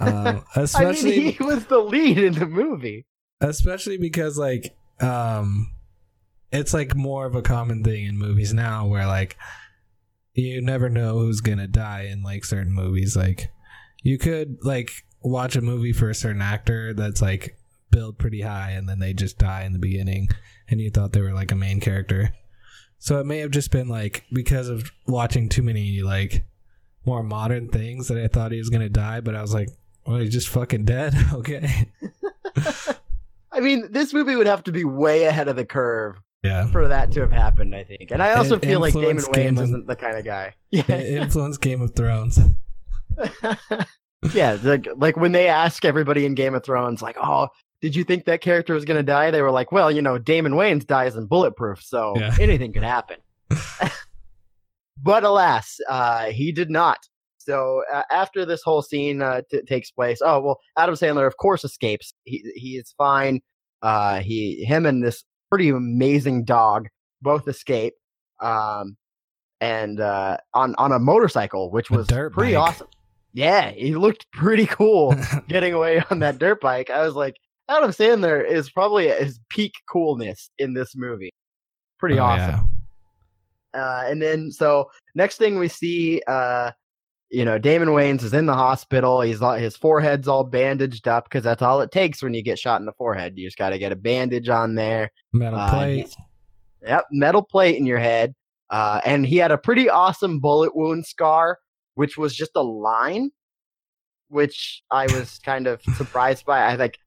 Um, 0.00 0.44
I 0.56 0.62
especially, 0.62 1.18
mean, 1.20 1.32
he 1.34 1.42
was 1.44 1.66
the 1.66 1.78
lead 1.78 2.18
in 2.18 2.34
the 2.34 2.46
movie. 2.46 3.06
especially 3.40 3.98
because 3.98 4.38
like, 4.38 4.76
um, 5.00 5.70
it's 6.52 6.74
like 6.74 6.94
more 6.96 7.26
of 7.26 7.34
a 7.34 7.42
common 7.42 7.82
thing 7.84 8.04
in 8.06 8.16
movies 8.18 8.52
now, 8.54 8.86
where 8.86 9.06
like, 9.06 9.36
you 10.34 10.60
never 10.60 10.88
know 10.88 11.18
who's 11.18 11.40
gonna 11.40 11.68
die 11.68 12.02
in 12.10 12.22
like 12.22 12.44
certain 12.44 12.72
movies. 12.72 13.16
Like 13.16 13.50
you 14.02 14.18
could 14.18 14.58
like 14.62 14.90
watch 15.22 15.56
a 15.56 15.60
movie 15.60 15.92
for 15.92 16.10
a 16.10 16.14
certain 16.14 16.42
actor 16.42 16.92
that's 16.92 17.22
like 17.22 17.56
build 17.90 18.18
pretty 18.18 18.40
high 18.42 18.72
and 18.72 18.88
then 18.88 18.98
they 18.98 19.14
just 19.14 19.38
die 19.38 19.62
in 19.64 19.72
the 19.72 19.78
beginning 19.78 20.28
and 20.68 20.80
you 20.80 20.90
thought 20.90 21.12
they 21.12 21.20
were 21.20 21.32
like 21.32 21.52
a 21.52 21.56
main 21.56 21.80
character. 21.80 22.34
So 23.04 23.18
it 23.20 23.26
may 23.26 23.40
have 23.40 23.50
just 23.50 23.70
been 23.70 23.86
like 23.86 24.24
because 24.32 24.70
of 24.70 24.90
watching 25.06 25.50
too 25.50 25.62
many 25.62 26.00
like 26.00 26.42
more 27.04 27.22
modern 27.22 27.68
things 27.68 28.08
that 28.08 28.16
I 28.16 28.28
thought 28.28 28.50
he 28.50 28.56
was 28.56 28.70
gonna 28.70 28.88
die, 28.88 29.20
but 29.20 29.34
I 29.34 29.42
was 29.42 29.52
like, 29.52 29.68
well, 30.06 30.16
he's 30.16 30.32
just 30.32 30.48
fucking 30.48 30.86
dead. 30.86 31.14
okay. 31.34 31.86
I 33.52 33.60
mean, 33.60 33.88
this 33.92 34.14
movie 34.14 34.36
would 34.36 34.46
have 34.46 34.64
to 34.64 34.72
be 34.72 34.84
way 34.84 35.24
ahead 35.24 35.48
of 35.48 35.56
the 35.56 35.66
curve 35.66 36.16
Yeah. 36.42 36.66
for 36.68 36.88
that 36.88 37.12
to 37.12 37.20
have 37.20 37.30
happened. 37.30 37.74
I 37.74 37.84
think, 37.84 38.10
and 38.10 38.22
I 38.22 38.32
also 38.36 38.56
It 38.56 38.64
feel 38.64 38.80
like 38.80 38.94
Damon 38.94 39.18
Wayans 39.18 39.58
of- 39.58 39.64
isn't 39.64 39.86
the 39.86 39.96
kind 39.96 40.16
of 40.16 40.24
guy. 40.24 40.54
Yeah, 40.70 40.98
influenced 40.98 41.60
Game 41.60 41.82
of 41.82 41.94
Thrones. 41.94 42.38
yeah. 44.32 44.56
Like, 44.62 44.88
like 44.96 45.16
when 45.18 45.32
they 45.32 45.48
ask 45.48 45.84
everybody 45.84 46.24
in 46.24 46.34
Game 46.34 46.54
of 46.54 46.64
Thrones, 46.64 47.02
like, 47.02 47.16
"Oh, 47.22 47.48
did 47.84 47.94
you 47.94 48.02
think 48.02 48.24
that 48.24 48.40
character 48.40 48.72
was 48.72 48.86
gonna 48.86 49.02
die?" 49.02 49.30
They 49.30 49.42
were 49.42 49.50
like, 49.50 49.70
"Well, 49.70 49.90
you 49.90 50.00
know, 50.00 50.16
Damon 50.16 50.54
Wayans 50.54 50.86
dies 50.86 51.16
in 51.16 51.26
Bulletproof, 51.26 51.82
so 51.82 52.14
Yeah. 52.16 52.34
anything 52.40 52.72
could 52.72 52.82
happen." 52.82 53.18
but 55.02 55.24
alas, 55.24 55.78
uh, 55.88 56.26
he 56.26 56.50
did 56.52 56.70
not. 56.70 56.98
So 57.38 57.82
uh, 57.92 58.02
after 58.10 58.46
this 58.46 58.62
whole 58.62 58.80
scene 58.80 59.20
uh, 59.20 59.42
t- 59.50 59.60
takes 59.62 59.90
place, 59.90 60.20
oh 60.24 60.40
well, 60.40 60.58
Adam 60.78 60.94
Sandler 60.94 61.26
of 61.26 61.36
course 61.36 61.62
escapes. 61.64 62.14
He 62.24 62.42
he 62.54 62.76
is 62.76 62.94
fine. 62.96 63.40
Uh, 63.82 64.20
he 64.20 64.64
him 64.64 64.86
and 64.86 65.04
this 65.04 65.24
pretty 65.50 65.68
amazing 65.68 66.44
dog 66.44 66.88
both 67.20 67.46
escape. 67.48 67.94
Um, 68.40 68.96
and 69.60 70.00
uh, 70.00 70.38
on 70.54 70.74
on 70.76 70.92
a 70.92 70.98
motorcycle, 70.98 71.70
which 71.70 71.90
A 71.90 71.96
was 71.96 72.06
pretty 72.06 72.54
bike. 72.54 72.56
awesome. 72.56 72.88
Yeah, 73.34 73.70
he 73.72 73.94
looked 73.96 74.30
pretty 74.32 74.64
cool 74.66 75.14
getting 75.48 75.74
away 75.74 76.02
on 76.10 76.20
that 76.20 76.38
dirt 76.38 76.60
bike. 76.60 76.88
I 76.88 77.04
was 77.04 77.14
like, 77.14 77.34
Adam 77.68 77.90
Sandler 77.90 78.46
is 78.46 78.70
probably 78.70 79.10
at 79.10 79.22
his 79.22 79.40
peak 79.48 79.72
coolness 79.90 80.50
in 80.58 80.74
this 80.74 80.94
movie. 80.96 81.30
Pretty 81.98 82.18
Oh, 82.18 82.24
awesome. 82.24 82.70
Uh, 83.72 84.04
and 84.06 84.20
then 84.22 84.50
so 84.52 84.90
next 85.14 85.38
thing 85.38 85.58
we 85.58 85.68
see, 85.68 86.22
uh, 86.26 86.70
you 87.30 87.44
know, 87.44 87.58
Damon 87.58 87.88
Wayans 87.88 88.22
is 88.22 88.32
in 88.34 88.46
the 88.46 88.54
hospital. 88.54 89.20
He's 89.22 89.40
his 89.58 89.76
forehead's 89.76 90.28
all 90.28 90.44
bandaged 90.44 91.08
up 91.08 91.24
because 91.24 91.42
that's 91.42 91.62
all 91.62 91.80
it 91.80 91.90
takes 91.90 92.22
when 92.22 92.34
you 92.34 92.42
get 92.42 92.58
shot 92.58 92.80
in 92.80 92.86
the 92.86 92.92
forehead. 92.92 93.32
You 93.36 93.46
just 93.48 93.58
got 93.58 93.70
to 93.70 93.78
get 93.78 93.90
a 93.90 93.96
bandage 93.96 94.48
on 94.48 94.74
there. 94.76 95.10
Metal 95.32 95.58
Uh, 95.58 95.70
plate. 95.70 96.14
Yep, 96.86 97.04
metal 97.10 97.42
plate 97.42 97.76
in 97.76 97.86
your 97.86 97.98
head. 97.98 98.34
Uh, 98.70 99.00
and 99.04 99.26
he 99.26 99.36
had 99.38 99.50
a 99.50 99.58
pretty 99.58 99.88
awesome 99.88 100.38
bullet 100.38 100.76
wound 100.76 101.06
scar, 101.06 101.58
which 101.94 102.16
was 102.16 102.36
just 102.36 102.52
a 102.54 102.62
line, 102.62 103.30
which 104.28 104.82
I 104.90 105.04
was 105.06 105.40
kind 105.44 105.66
of 105.66 105.82
surprised 105.96 106.44
by. 106.44 106.60
I 106.60 106.74
like, 106.76 106.98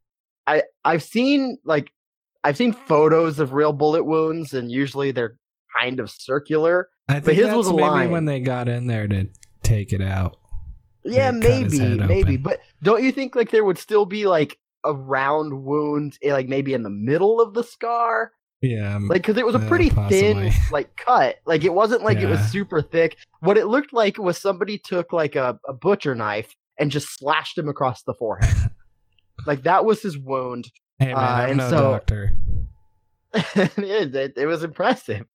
I 0.47 0.63
I've 0.85 1.03
seen 1.03 1.57
like, 1.65 1.91
I've 2.43 2.57
seen 2.57 2.73
photos 2.73 3.39
of 3.39 3.53
real 3.53 3.73
bullet 3.73 4.05
wounds, 4.05 4.53
and 4.53 4.71
usually 4.71 5.11
they're 5.11 5.37
kind 5.79 5.99
of 5.99 6.09
circular. 6.09 6.89
I 7.09 7.19
think 7.19 7.37
his 7.37 7.47
that's 7.47 7.57
was 7.57 7.67
a 7.67 7.71
maybe 7.71 7.81
line. 7.81 8.11
when 8.11 8.25
they 8.25 8.39
got 8.39 8.67
in 8.67 8.87
there 8.87 9.07
to 9.07 9.27
take 9.63 9.93
it 9.93 10.01
out. 10.01 10.37
Yeah, 11.03 11.31
his 11.31 11.77
maybe, 11.79 11.97
maybe. 11.99 12.21
open. 12.33 12.41
But 12.43 12.59
don't 12.83 13.03
you 13.03 13.11
think 13.11 13.35
like 13.35 13.51
there 13.51 13.63
would 13.63 13.77
still 13.77 14.05
be 14.05 14.25
like 14.27 14.57
a 14.83 14.93
round 14.93 15.63
wound, 15.63 16.17
eh, 16.21 16.33
like 16.33 16.47
maybe 16.47 16.73
in 16.73 16.83
the 16.83 16.89
middle 16.89 17.39
of 17.41 17.53
the 17.53 17.63
scar? 17.63 18.31
Yeah. 18.59 18.97
like 19.03 19.21
because 19.21 19.37
it 19.37 19.45
was 19.45 19.53
a 19.53 19.59
Yeah, 19.59 19.67
pretty 19.67 19.89
thin 19.89 20.51
like 20.71 20.95
cut 20.97 21.35
like 21.45 21.63
it 21.63 21.71
wasn't 21.71 22.01
like 22.01 22.17
it 22.17 22.25
was 22.25 22.39
super 22.51 22.81
thick 22.81 23.15
what 23.41 23.55
it 23.55 23.67
looked 23.67 23.93
like 23.93 24.17
was 24.17 24.39
somebody 24.39 24.79
took 24.79 25.13
like 25.13 25.35
a, 25.35 25.59
a 25.67 25.73
butcher 25.73 26.15
knife 26.15 26.55
and 26.79 26.89
just 26.89 27.07
slashed 27.19 27.55
him 27.55 27.69
across 27.69 28.01
the 28.01 28.15
forehead 28.15 28.66
like 29.45 29.63
that 29.63 29.85
was 29.85 30.01
his 30.01 30.17
wound 30.17 30.69
hey 30.99 31.13
man, 31.13 31.15
uh, 31.15 31.19
I'm 31.19 31.49
and 31.49 31.57
no 31.57 31.69
so- 31.69 31.91
doctor. 31.91 32.33
it, 33.33 34.15
it, 34.15 34.33
it 34.37 34.45
was 34.45 34.63
impressive. 34.63 35.25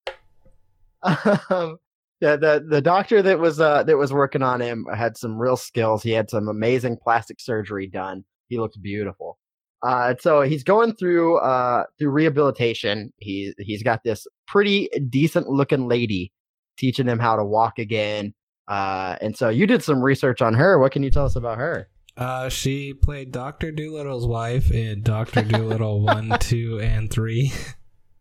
Um, 1.02 1.78
the, 2.20 2.36
the 2.36 2.64
the 2.68 2.80
doctor 2.80 3.20
that 3.22 3.38
was 3.40 3.60
uh 3.60 3.82
that 3.82 3.98
was 3.98 4.12
working 4.12 4.42
on 4.42 4.60
him 4.60 4.86
had 4.94 5.16
some 5.16 5.36
real 5.38 5.56
skills. 5.56 6.02
He 6.02 6.12
had 6.12 6.30
some 6.30 6.48
amazing 6.48 6.96
plastic 6.96 7.40
surgery 7.40 7.88
done. 7.88 8.24
He 8.48 8.58
looked 8.58 8.80
beautiful. 8.80 9.38
Uh 9.82 10.14
so 10.20 10.42
he's 10.42 10.62
going 10.62 10.94
through 10.94 11.38
uh 11.38 11.84
through 11.98 12.10
rehabilitation. 12.10 13.12
He 13.16 13.52
he's 13.58 13.82
got 13.82 14.04
this 14.04 14.26
pretty 14.46 14.88
decent 15.10 15.48
looking 15.48 15.88
lady 15.88 16.32
teaching 16.78 17.06
him 17.08 17.18
how 17.18 17.34
to 17.34 17.44
walk 17.44 17.80
again. 17.80 18.32
Uh 18.68 19.16
and 19.20 19.36
so 19.36 19.48
you 19.48 19.66
did 19.66 19.82
some 19.82 20.00
research 20.00 20.40
on 20.40 20.54
her. 20.54 20.78
What 20.78 20.92
can 20.92 21.02
you 21.02 21.10
tell 21.10 21.26
us 21.26 21.34
about 21.34 21.58
her 21.58 21.88
Uh, 22.16 22.48
she 22.48 22.92
played 22.92 23.32
Doctor 23.32 23.72
Dolittle's 23.72 24.26
wife 24.26 24.70
in 24.70 25.02
Doctor 25.02 25.42
Dolittle 25.48 26.02
one, 26.02 26.36
two, 26.40 26.78
and 26.80 27.10
three, 27.10 27.52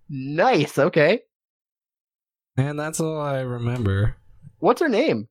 nice 0.09 0.77
okay 0.79 1.19
and 2.57 2.77
that's 2.79 2.99
all 2.99 3.19
I 3.19 3.39
remember. 3.41 4.15
what's 4.59 4.81
her 4.81 4.89
name 4.89 5.27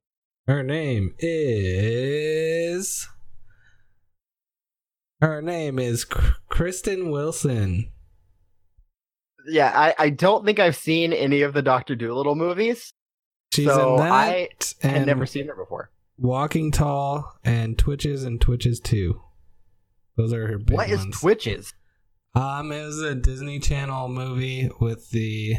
Her 0.46 0.62
name 0.62 1.14
is. 1.18 3.06
Her 5.20 5.42
name 5.42 5.78
is 5.78 6.04
Kristen 6.04 7.10
Wilson. 7.10 7.90
yeah 9.48 9.72
i 9.74 9.94
i 9.98 10.10
don't 10.10 10.44
think 10.44 10.58
i've 10.58 10.76
seen 10.76 11.12
any 11.12 11.42
of 11.42 11.52
the 11.54 11.62
dr 11.62 11.94
dolittle 11.96 12.34
movies 12.36 12.92
She's 13.52 13.66
So, 13.66 13.94
in 13.96 14.00
that 14.02 14.12
I 14.12 14.48
and 14.82 14.96
I'd 14.98 15.06
never 15.06 15.26
seen 15.26 15.48
her 15.48 15.56
before. 15.56 15.90
Walking 16.20 16.70
Tall 16.70 17.32
and 17.44 17.78
Twitches 17.78 18.24
and 18.24 18.40
Twitches 18.40 18.78
Two. 18.78 19.22
Those 20.16 20.34
are 20.34 20.46
her 20.46 20.58
big 20.58 20.76
What 20.76 20.90
is 20.90 20.98
ones. 20.98 21.18
Twitches? 21.18 21.74
Um, 22.34 22.70
it 22.72 22.84
was 22.84 23.00
a 23.00 23.14
Disney 23.14 23.58
Channel 23.58 24.08
movie 24.08 24.70
with 24.80 25.10
the 25.10 25.56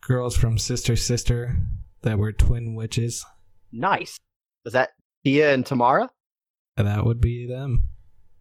girls 0.00 0.36
from 0.36 0.58
Sister 0.58 0.96
Sister 0.96 1.56
that 2.02 2.18
were 2.18 2.32
twin 2.32 2.74
witches. 2.74 3.24
Nice. 3.70 4.18
Is 4.66 4.72
that 4.72 4.90
Tia 5.24 5.54
and 5.54 5.64
Tamara? 5.64 6.10
And 6.76 6.88
that 6.88 7.04
would 7.04 7.20
be 7.20 7.46
them. 7.46 7.84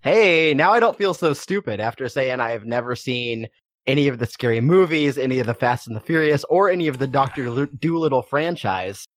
Hey, 0.01 0.55
now 0.55 0.71
I 0.71 0.79
don't 0.79 0.97
feel 0.97 1.13
so 1.13 1.33
stupid 1.33 1.79
after 1.79 2.09
saying 2.09 2.39
I 2.39 2.51
have 2.51 2.65
never 2.65 2.95
seen 2.95 3.47
any 3.85 4.07
of 4.07 4.17
the 4.17 4.25
scary 4.25 4.61
movies, 4.61 5.17
any 5.17 5.37
of 5.37 5.45
the 5.45 5.53
Fast 5.53 5.85
and 5.85 5.95
the 5.95 6.01
Furious, 6.01 6.43
or 6.49 6.71
any 6.71 6.87
of 6.87 6.97
the 6.97 7.07
Doctor 7.07 7.67
Dolittle 7.67 8.23
franchise. 8.23 9.07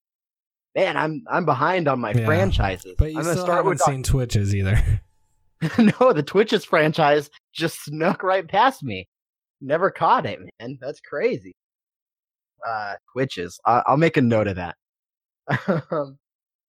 Man, 0.74 0.96
I'm 0.96 1.22
I'm 1.30 1.44
behind 1.44 1.86
on 1.88 2.00
my 2.00 2.12
Yeah. 2.12 2.24
franchises. 2.24 2.94
But 2.98 3.12
you 3.12 3.18
I'm 3.18 3.24
still 3.24 3.36
start 3.36 3.56
haven't 3.58 3.68
with 3.70 3.78
Doc- 3.78 3.88
seen 3.88 4.02
Twitches 4.02 4.54
either. 4.54 4.78
no, 5.78 6.12
the 6.12 6.22
Twitches 6.22 6.64
franchise 6.64 7.30
just 7.52 7.82
snuck 7.84 8.22
right 8.22 8.46
past 8.46 8.82
me. 8.82 9.06
Never 9.60 9.90
caught 9.90 10.26
it, 10.26 10.40
man. 10.60 10.78
That's 10.80 11.00
crazy. 11.00 11.52
Uh, 12.66 12.94
Twitches. 13.12 13.58
I- 13.64 13.82
I'll 13.86 13.96
make 13.96 14.16
a 14.16 14.22
note 14.22 14.48
of 14.48 14.56
that. 14.56 14.76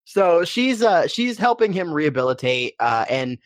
So 0.08 0.46
she's 0.46 0.84
uh 0.84 1.08
she's 1.08 1.38
helping 1.40 1.74
him 1.74 1.92
rehabilitate. 1.92 2.76
Uh, 2.80 3.06
and 3.10 3.40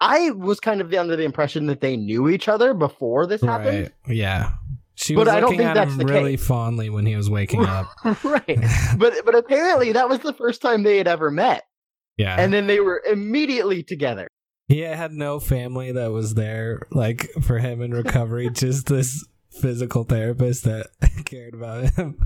I 0.00 0.32
was 0.32 0.58
kind 0.58 0.80
of 0.80 0.92
under 0.92 1.14
the 1.14 1.22
impression 1.22 1.66
that 1.66 1.80
they 1.80 1.96
knew 1.96 2.28
each 2.28 2.48
other 2.48 2.74
before 2.74 3.26
this 3.28 3.40
happened. 3.40 3.92
Yeah. 4.08 4.54
She 4.96 5.14
But 5.14 5.26
was 5.26 5.28
I 5.28 5.40
don't 5.40 5.50
looking 5.50 5.58
think 5.58 5.70
at 5.70 5.74
that's 5.74 5.92
him 5.92 5.98
the 5.98 6.04
really 6.06 6.36
case. 6.36 6.46
fondly 6.46 6.88
when 6.90 7.04
he 7.06 7.16
was 7.16 7.28
waking 7.28 7.64
up. 7.66 7.88
right. 8.24 8.58
But 8.98 9.14
but 9.24 9.34
apparently 9.34 9.92
that 9.92 10.08
was 10.08 10.20
the 10.20 10.32
first 10.32 10.62
time 10.62 10.82
they 10.82 10.96
had 10.98 11.08
ever 11.08 11.30
met, 11.30 11.64
yeah. 12.16 12.36
and 12.38 12.52
then 12.52 12.66
they 12.68 12.80
were 12.80 13.02
immediately 13.10 13.82
together. 13.82 14.28
he 14.68 14.80
had 14.80 15.12
no 15.12 15.40
family 15.40 15.90
that 15.92 16.12
was 16.12 16.34
there, 16.34 16.86
like, 16.92 17.28
for 17.42 17.58
him 17.58 17.82
in 17.82 17.90
recovery, 17.92 18.48
just 18.54 18.86
this 18.86 19.26
physical 19.60 20.04
therapist 20.04 20.64
that 20.64 20.86
cared 21.24 21.54
about 21.54 21.90
him. 21.94 22.18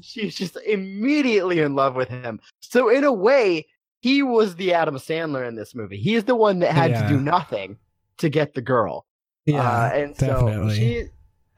She's 0.00 0.34
just 0.36 0.56
immediately 0.66 1.60
in 1.60 1.74
love 1.74 1.94
with 1.96 2.08
him. 2.08 2.40
So 2.60 2.88
in 2.88 3.02
a 3.04 3.12
way, 3.12 3.66
he 4.00 4.22
was 4.22 4.54
the 4.56 4.72
Adam 4.74 4.96
Sandler 4.96 5.46
in 5.46 5.56
this 5.56 5.74
movie. 5.74 5.96
He's 5.98 6.24
the 6.24 6.36
one 6.36 6.60
that 6.60 6.72
had 6.72 6.94
to 6.94 7.08
do 7.08 7.20
nothing 7.20 7.78
to 8.18 8.28
get 8.28 8.54
the 8.54 8.62
girl. 8.62 9.06
Yeah. 9.46 9.62
uh, 9.62 9.90
and 9.94 10.16
definitely. 10.16 10.68
so 10.70 10.74
she 10.76 11.04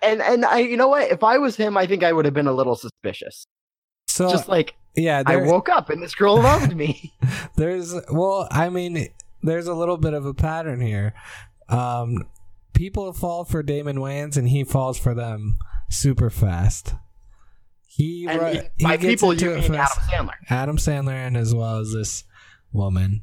and 0.03 0.21
and 0.23 0.45
I 0.45 0.59
you 0.59 0.77
know 0.77 0.89
what? 0.89 1.11
If 1.11 1.23
I 1.23 1.39
was 1.39 1.57
him, 1.57 1.77
I 1.77 1.87
think 1.87 2.03
I 2.03 2.13
would 2.13 2.25
have 2.25 2.35
been 2.35 2.47
a 2.47 2.53
little 2.53 2.77
suspicious. 2.77 3.47
so, 4.09 4.31
just 4.31 4.49
like 4.49 4.75
yeah, 4.97 5.23
I 5.27 5.37
woke 5.37 5.69
up 5.69 5.91
and 5.91 6.03
this 6.03 6.15
girl 6.15 6.37
loved 6.43 6.77
me. 6.77 7.13
there's, 7.57 7.95
well, 8.11 8.49
I 8.51 8.69
mean, 8.69 9.09
there's 9.43 9.67
a 9.67 9.75
little 9.75 9.97
bit 9.97 10.15
of 10.15 10.27
a 10.27 10.35
pattern 10.35 10.81
here. 10.81 11.15
Um, 11.69 12.27
people 12.75 13.13
fall 13.13 13.45
for 13.45 13.63
Damon 13.63 13.99
Wayans 13.99 14.37
and 14.37 14.49
he 14.49 14.65
falls 14.65 14.99
for 14.99 15.15
them 15.15 15.59
super 15.89 16.31
fast. 16.31 16.95
He, 17.87 18.27
and 18.29 18.69
he 18.77 18.85
by 18.85 18.97
people 18.97 19.35
you 19.35 19.53
it 19.53 19.61
mean 19.61 19.75
Adam 19.75 19.77
fast. 19.77 20.01
Sandler. 20.01 20.35
Adam 20.49 20.77
Sandler 20.77 21.27
and 21.27 21.37
as 21.37 21.55
well 21.55 21.79
as 21.79 21.93
this 21.93 22.25
woman. 22.73 23.23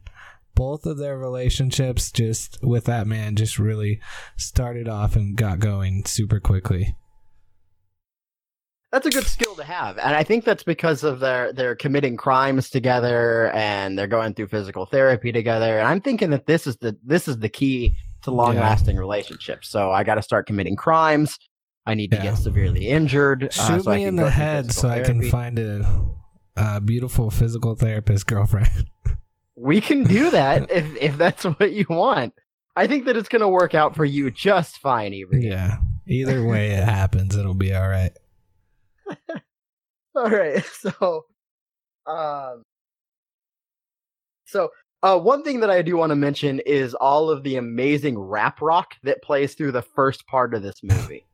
Both 0.58 0.86
of 0.88 0.98
their 0.98 1.18
relationships 1.18 2.12
just 2.12 2.58
with 2.64 2.86
that 2.86 3.06
man 3.08 3.36
just 3.36 3.60
really 3.60 4.02
started 4.38 4.90
off 4.90 5.16
and 5.16 5.38
got 5.38 5.60
going 5.60 6.04
super 6.06 6.40
quickly. 6.40 6.96
that's 8.92 9.06
a 9.06 9.10
good 9.12 9.28
skill 9.28 9.54
to 9.56 9.64
have, 9.64 9.98
and 9.98 10.16
I 10.16 10.24
think 10.24 10.46
that's 10.46 10.64
because 10.64 11.04
of 11.04 11.20
their 11.20 11.54
they're 11.54 11.76
committing 11.76 12.18
crimes 12.18 12.70
together 12.70 13.52
and 13.52 14.00
they're 14.00 14.08
going 14.08 14.34
through 14.34 14.48
physical 14.48 14.86
therapy 14.86 15.32
together. 15.32 15.78
And 15.78 15.88
I'm 15.88 16.02
thinking 16.02 16.32
that 16.32 16.46
this 16.48 16.66
is 16.66 16.78
the 16.78 16.98
this 17.06 17.28
is 17.28 17.38
the 17.38 17.50
key 17.50 17.96
to 18.24 18.32
long 18.32 18.56
lasting 18.56 18.98
relationships. 18.98 19.70
So 19.70 19.92
I 19.92 20.04
got 20.04 20.16
to 20.16 20.24
start 20.24 20.48
committing 20.48 20.76
crimes. 20.76 21.38
I 21.86 21.94
need 21.94 22.10
to 22.12 22.18
Yeah. 22.18 22.24
get 22.24 22.38
severely 22.38 22.88
injured. 22.88 23.44
uh, 23.44 23.50
Shoot 23.50 23.84
so 23.84 23.92
I 23.92 23.98
me 23.98 24.06
in 24.06 24.16
the 24.16 24.32
head 24.32 24.72
so 24.72 24.90
I 24.90 25.02
can 25.02 25.22
find 25.30 25.60
a, 25.60 25.86
a 26.56 26.82
beautiful 26.82 27.30
physical 27.30 27.76
therapist 27.76 28.26
girlfriend. 28.26 28.88
We 29.58 29.82
can 29.82 30.04
do 30.04 30.30
that 30.30 30.72
if 30.72 30.86
if 30.98 31.18
that's 31.18 31.44
what 31.44 31.72
you 31.74 31.86
want. 31.90 32.34
I 32.76 32.86
think 32.88 33.06
that 33.06 33.18
it's 33.18 33.28
going 33.28 33.42
to 33.42 33.48
work 33.50 33.74
out 33.74 33.96
for 33.96 34.06
you 34.06 34.30
just 34.30 34.78
fine, 34.78 35.14
Avery. 35.14 35.48
yeah. 35.48 35.78
Either 36.08 36.46
way 36.46 36.70
it 36.72 36.84
happens, 36.84 37.36
it'll 37.36 37.54
be 37.54 37.74
all 37.74 37.90
right. 37.90 38.12
All 40.16 40.30
right. 40.30 40.64
So, 40.66 41.26
um, 42.08 42.64
so 44.46 44.70
uh, 45.04 45.20
one 45.20 45.44
thing 45.44 45.60
that 45.60 45.70
I 45.70 45.82
do 45.82 45.98
want 45.98 46.10
to 46.12 46.16
mention 46.16 46.60
is 46.66 46.94
all 46.96 47.30
of 47.30 47.44
the 47.44 47.58
amazing 47.58 48.18
rap 48.18 48.62
rock 48.62 48.96
that 49.04 49.22
plays 49.22 49.54
through 49.54 49.74
the 49.74 49.82
first 49.84 50.26
part 50.26 50.54
of 50.56 50.64
this 50.64 50.82
movie. 50.82 51.26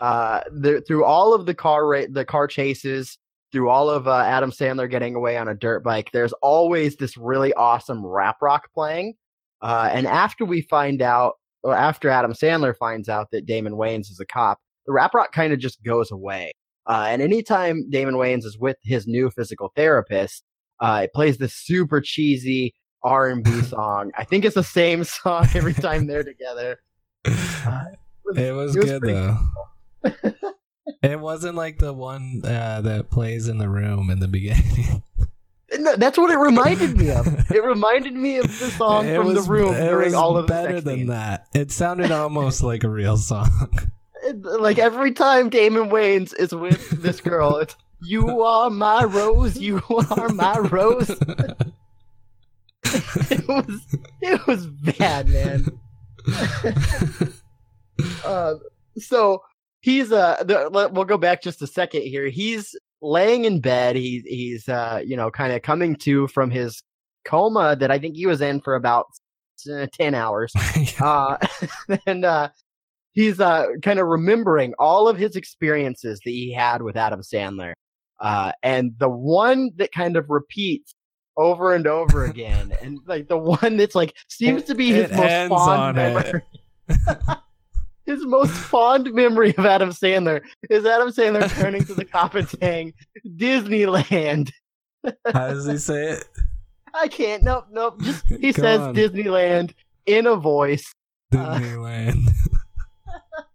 uh, 0.00 0.40
the, 0.50 0.80
through 0.80 1.04
all 1.04 1.32
of 1.34 1.46
the 1.46 1.54
car 1.54 1.86
ra- 1.86 2.06
the 2.10 2.24
car 2.24 2.46
chases, 2.48 3.18
through 3.52 3.68
all 3.68 3.90
of 3.90 4.08
uh, 4.08 4.16
Adam 4.18 4.50
Sandler 4.50 4.90
getting 4.90 5.14
away 5.14 5.36
on 5.36 5.48
a 5.48 5.54
dirt 5.54 5.84
bike, 5.84 6.10
there's 6.12 6.32
always 6.34 6.96
this 6.96 7.16
really 7.16 7.52
awesome 7.54 8.04
rap 8.04 8.36
rock 8.40 8.68
playing. 8.74 9.14
Uh, 9.60 9.90
and 9.92 10.06
after 10.06 10.44
we 10.44 10.62
find 10.62 11.02
out, 11.02 11.34
or 11.62 11.74
after 11.74 12.08
Adam 12.08 12.32
Sandler 12.32 12.76
finds 12.76 13.08
out 13.08 13.30
that 13.30 13.46
Damon 13.46 13.74
Wayans 13.74 14.10
is 14.10 14.18
a 14.20 14.26
cop, 14.26 14.58
the 14.86 14.92
rap 14.92 15.14
rock 15.14 15.32
kind 15.32 15.52
of 15.52 15.58
just 15.58 15.82
goes 15.84 16.10
away. 16.10 16.52
Uh, 16.86 17.06
and 17.08 17.22
anytime 17.22 17.88
Damon 17.90 18.16
Wayans 18.16 18.44
is 18.44 18.58
with 18.58 18.76
his 18.82 19.06
new 19.06 19.30
physical 19.30 19.72
therapist, 19.76 20.42
uh, 20.80 21.02
it 21.04 21.12
plays 21.12 21.38
this 21.38 21.54
super 21.54 22.00
cheesy 22.00 22.74
R 23.04 23.28
and 23.28 23.44
B 23.44 23.62
song. 23.62 24.10
I 24.16 24.24
think 24.24 24.44
it's 24.44 24.56
the 24.56 24.64
same 24.64 25.04
song 25.04 25.46
every 25.54 25.74
time 25.74 26.06
they're 26.06 26.24
together. 26.24 26.80
It 28.34 28.54
was 28.54 28.76
it 28.76 28.78
was 28.78 28.90
good 28.90 29.02
though. 29.02 29.38
it 31.02 31.18
wasn't 31.20 31.56
like 31.56 31.78
the 31.78 31.92
one 31.92 32.42
uh, 32.44 32.80
that 32.82 33.10
plays 33.10 33.48
in 33.48 33.58
the 33.58 33.68
room 33.68 34.10
in 34.10 34.20
the 34.20 34.28
beginning. 34.28 35.02
No, 35.78 35.96
that's 35.96 36.18
what 36.18 36.30
it 36.30 36.36
reminded 36.36 36.98
me 36.98 37.10
of. 37.10 37.26
It 37.50 37.64
reminded 37.64 38.12
me 38.14 38.36
of 38.36 38.46
the 38.46 38.70
song 38.72 39.06
It 39.06 39.16
from 39.16 39.28
was- 39.28 39.46
the 39.46 39.50
room 39.52 39.72
during 39.74 40.14
all 40.14 40.36
of 40.36 40.46
the 40.46 40.52
better 40.52 40.72
sex 40.74 40.84
than 40.84 41.06
that. 41.06 41.46
It 41.54 41.70
sounded 41.72 42.10
almost 42.10 42.62
like 42.62 42.84
a 42.84 42.90
real 42.90 43.16
song. 43.16 43.48
It- 44.24 44.42
Like 44.42 44.78
every 44.78 45.12
time 45.12 45.48
Damon 45.48 45.88
Wayans 45.90 46.32
is 46.38 46.54
with 46.54 46.90
this 47.02 47.20
girl, 47.20 47.56
it's 47.56 47.74
"You 48.02 48.42
are 48.42 48.70
my 48.70 49.02
rose, 49.04 49.56
you 49.58 49.80
are 49.88 50.28
my 50.28 50.58
rose." 50.58 51.10
It 53.30 53.48
was 53.48 53.86
it 54.20 54.46
was 54.46 54.66
bad, 54.66 55.28
man. 55.28 55.80
uh, 58.24 58.54
so 58.98 59.42
he's 59.82 60.10
uh 60.10 60.42
the, 60.44 60.90
we'll 60.92 61.04
go 61.04 61.18
back 61.18 61.42
just 61.42 61.60
a 61.60 61.66
second 61.66 62.02
here. 62.02 62.28
He's 62.28 62.74
laying 63.02 63.44
in 63.44 63.60
bed. 63.60 63.96
He's 63.96 64.22
he's 64.24 64.68
uh 64.68 65.02
you 65.04 65.16
know 65.16 65.30
kind 65.30 65.52
of 65.52 65.62
coming 65.62 65.94
to 65.96 66.26
from 66.28 66.50
his 66.50 66.82
coma 67.24 67.76
that 67.76 67.90
i 67.90 68.00
think 68.00 68.16
he 68.16 68.26
was 68.26 68.40
in 68.40 68.60
for 68.60 68.74
about 68.74 69.06
uh, 69.72 69.86
10 69.92 70.14
hours. 70.14 70.52
Uh 71.00 71.36
and 72.06 72.24
uh 72.24 72.48
he's 73.12 73.40
uh 73.40 73.66
kind 73.82 73.98
of 73.98 74.06
remembering 74.06 74.72
all 74.78 75.08
of 75.08 75.16
his 75.16 75.36
experiences 75.36 76.20
that 76.24 76.30
he 76.30 76.52
had 76.52 76.82
with 76.82 76.96
adam 76.96 77.20
sandler. 77.20 77.72
Uh 78.20 78.52
and 78.62 78.92
the 78.98 79.08
one 79.08 79.70
that 79.76 79.92
kind 79.92 80.16
of 80.16 80.30
repeats 80.30 80.94
over 81.36 81.74
and 81.74 81.86
over 81.86 82.24
again 82.32 82.72
and 82.82 82.98
like 83.06 83.28
the 83.28 83.38
one 83.38 83.76
that's 83.76 83.94
like 83.94 84.14
seems 84.28 84.64
to 84.64 84.74
be 84.74 84.92
his 84.92 85.10
It 85.10 85.48
most 85.48 85.48
fond 85.48 85.96
memory 85.96 86.42
his 88.12 88.26
most 88.26 88.52
fond 88.72 89.12
memory 89.12 89.54
of 89.56 89.66
Adam 89.66 89.90
Sandler 89.90 90.42
is 90.70 90.84
Adam 90.86 91.08
Sandler 91.08 91.50
turning 91.60 91.84
to 91.84 91.94
the 91.94 92.04
cop 92.12 92.34
and 92.34 92.48
saying, 92.48 92.94
Disneyland. 93.26 94.52
How 95.32 95.48
does 95.48 95.66
he 95.66 95.78
say 95.78 96.12
it? 96.12 96.24
I 96.94 97.08
can't. 97.08 97.42
Nope, 97.42 97.66
nope. 97.70 98.00
Just 98.02 98.26
he 98.26 98.52
says 98.52 98.80
on. 98.80 98.94
Disneyland 98.94 99.72
in 100.06 100.26
a 100.26 100.36
voice. 100.36 100.92
Uh, 101.32 101.58
Disneyland. 101.58 102.28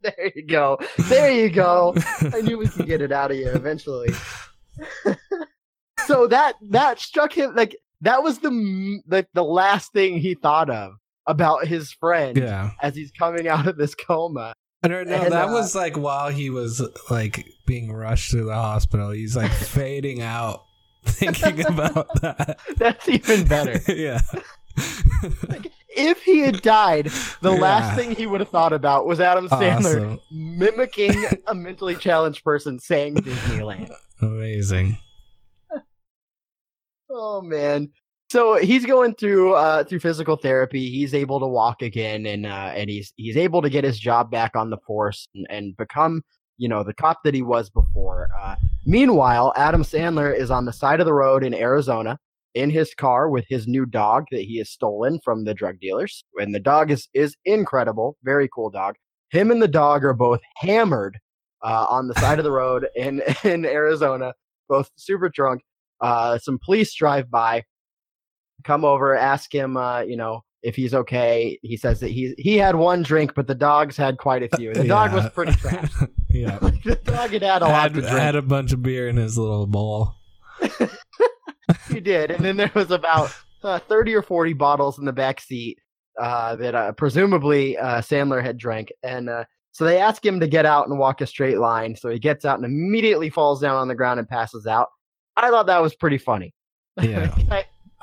There 0.01 0.31
you 0.35 0.43
go. 0.43 0.79
There 1.09 1.31
you 1.31 1.49
go. 1.49 1.93
I 2.33 2.41
knew 2.41 2.57
we 2.57 2.67
could 2.67 2.85
get 2.87 3.01
it 3.01 3.11
out 3.11 3.31
of 3.31 3.37
you 3.37 3.49
eventually. 3.49 4.09
so 6.05 6.27
that 6.27 6.55
that 6.69 6.99
struck 6.99 7.33
him 7.33 7.53
like 7.55 7.75
that 8.01 8.23
was 8.23 8.39
the 8.39 9.01
like 9.07 9.27
the 9.33 9.43
last 9.43 9.91
thing 9.91 10.17
he 10.17 10.33
thought 10.33 10.69
of 10.69 10.93
about 11.27 11.67
his 11.67 11.91
friend 11.91 12.37
yeah. 12.37 12.71
as 12.81 12.95
he's 12.95 13.11
coming 13.11 13.47
out 13.47 13.67
of 13.67 13.77
this 13.77 13.93
coma. 13.93 14.53
I 14.83 14.87
don't 14.87 15.07
know. 15.07 15.15
And, 15.15 15.33
that 15.33 15.49
uh, 15.49 15.51
was 15.53 15.75
like 15.75 15.97
while 15.97 16.29
he 16.29 16.49
was 16.49 16.81
like 17.09 17.45
being 17.65 17.91
rushed 17.91 18.31
to 18.31 18.43
the 18.43 18.53
hospital. 18.53 19.11
He's 19.11 19.35
like 19.35 19.51
fading 19.51 20.21
out, 20.21 20.63
thinking 21.05 21.65
about 21.65 22.07
that. 22.21 22.59
That's 22.77 23.07
even 23.09 23.45
better. 23.45 23.79
yeah. 23.93 24.21
if 25.89 26.21
he 26.21 26.39
had 26.39 26.61
died, 26.61 27.07
the 27.41 27.51
Yeah. 27.51 27.59
last 27.59 27.97
thing 27.97 28.15
he 28.15 28.27
would 28.27 28.39
have 28.39 28.49
thought 28.49 28.73
about 28.73 29.05
was 29.07 29.19
Adam 29.19 29.49
Sandler 29.49 30.05
Awesome. 30.05 30.19
mimicking 30.31 31.25
a 31.47 31.55
mentally 31.55 31.95
challenged 31.95 32.43
person 32.43 32.79
saying 32.79 33.15
Disneyland. 33.15 33.91
Amazing. 34.21 34.97
Oh 37.09 37.41
man. 37.41 37.89
So 38.29 38.57
he's 38.57 38.85
going 38.85 39.15
through 39.15 39.53
uh 39.53 39.83
through 39.85 39.99
physical 39.99 40.35
therapy. 40.35 40.89
He's 40.89 41.13
able 41.13 41.39
to 41.39 41.47
walk 41.47 41.81
again 41.81 42.25
and 42.25 42.45
uh 42.45 42.71
and 42.75 42.89
he's 42.89 43.13
he's 43.15 43.37
able 43.37 43.61
to 43.61 43.69
get 43.69 43.83
his 43.83 43.99
job 43.99 44.29
back 44.29 44.55
on 44.55 44.69
the 44.69 44.77
force 44.85 45.27
and, 45.33 45.47
and 45.49 45.77
become, 45.77 46.21
you 46.57 46.67
know, 46.67 46.83
the 46.83 46.93
cop 46.93 47.19
that 47.23 47.33
he 47.33 47.41
was 47.41 47.69
before. 47.69 48.29
Uh 48.39 48.55
meanwhile, 48.85 49.53
Adam 49.55 49.83
Sandler 49.83 50.37
is 50.37 50.51
on 50.51 50.65
the 50.65 50.73
side 50.73 50.99
of 50.99 51.05
the 51.05 51.13
road 51.13 51.43
in 51.43 51.53
Arizona 51.53 52.17
in 52.53 52.69
his 52.69 52.93
car 52.93 53.29
with 53.29 53.45
his 53.47 53.67
new 53.67 53.85
dog 53.85 54.25
that 54.31 54.41
he 54.41 54.57
has 54.57 54.69
stolen 54.71 55.19
from 55.23 55.45
the 55.45 55.53
drug 55.53 55.79
dealers. 55.79 56.25
And 56.35 56.53
the 56.53 56.59
dog 56.59 56.91
is 56.91 57.07
is 57.13 57.37
incredible, 57.45 58.17
very 58.23 58.49
cool 58.53 58.69
dog. 58.69 58.95
Him 59.29 59.51
and 59.51 59.61
the 59.61 59.67
dog 59.67 60.03
are 60.03 60.13
both 60.13 60.41
hammered 60.57 61.17
uh, 61.63 61.85
on 61.89 62.07
the 62.07 62.15
side 62.19 62.39
of 62.39 62.43
the 62.43 62.51
road 62.51 62.87
in 62.95 63.21
in 63.43 63.65
Arizona, 63.65 64.33
both 64.67 64.89
super 64.97 65.29
drunk. 65.29 65.61
Uh, 66.01 66.37
some 66.37 66.59
police 66.63 66.93
drive 66.93 67.29
by, 67.31 67.63
come 68.67 68.83
over, 68.83 69.15
ask 69.15 69.53
him, 69.53 69.77
uh, 69.77 70.01
you 70.01 70.17
know, 70.17 70.43
if 70.61 70.75
he's 70.75 70.93
okay. 70.93 71.57
He 71.63 71.77
says 71.77 72.01
that 72.01 72.09
he 72.09 72.35
he 72.37 72.57
had 72.57 72.75
one 72.75 73.01
drink, 73.01 73.33
but 73.33 73.47
the 73.47 73.55
dogs 73.55 73.95
had 73.95 74.17
quite 74.17 74.43
a 74.43 74.57
few. 74.57 74.73
The 74.73 74.83
dog 74.83 75.13
was 75.13 75.29
pretty 75.29 75.53
trash. 75.53 75.91
Yeah. 76.29 76.59
the 76.59 76.99
dog 77.03 77.31
had 77.31 77.41
had 77.41 77.61
a 77.63 77.65
lot 77.65 77.81
had, 77.81 77.93
to 77.95 78.01
drink. 78.01 78.15
had 78.15 78.35
a 78.35 78.43
bunch 78.43 78.71
of 78.71 78.83
beer 78.83 79.07
in 79.07 79.17
his 79.17 79.37
little 79.37 79.65
bowl. 79.65 80.13
He 81.89 81.99
did, 81.99 82.31
and 82.31 82.45
then 82.45 82.55
there 82.55 82.71
was 82.73 82.91
about 82.91 83.33
uh, 83.61 83.79
thirty 83.79 84.13
or 84.13 84.21
forty 84.21 84.53
bottles 84.53 84.99
in 84.99 85.05
the 85.05 85.11
back 85.11 85.41
seat 85.41 85.79
uh, 86.17 86.55
that 86.55 86.75
uh, 86.75 86.91
presumably 86.93 87.77
uh, 87.77 87.99
Sandler 87.99 88.41
had 88.41 88.57
drank, 88.57 88.89
and 89.03 89.29
uh, 89.29 89.43
so 89.73 89.83
they 89.83 89.99
ask 89.99 90.25
him 90.25 90.39
to 90.39 90.47
get 90.47 90.65
out 90.65 90.87
and 90.87 90.97
walk 90.97 91.19
a 91.19 91.27
straight 91.27 91.57
line. 91.57 91.93
So 91.95 92.09
he 92.09 92.19
gets 92.19 92.45
out 92.45 92.57
and 92.57 92.65
immediately 92.65 93.29
falls 93.29 93.59
down 93.59 93.75
on 93.75 93.89
the 93.89 93.95
ground 93.95 94.17
and 94.19 94.29
passes 94.29 94.65
out. 94.65 94.87
I 95.35 95.49
thought 95.49 95.65
that 95.65 95.81
was 95.81 95.93
pretty 95.93 96.17
funny. 96.17 96.53
Yeah. 97.01 97.33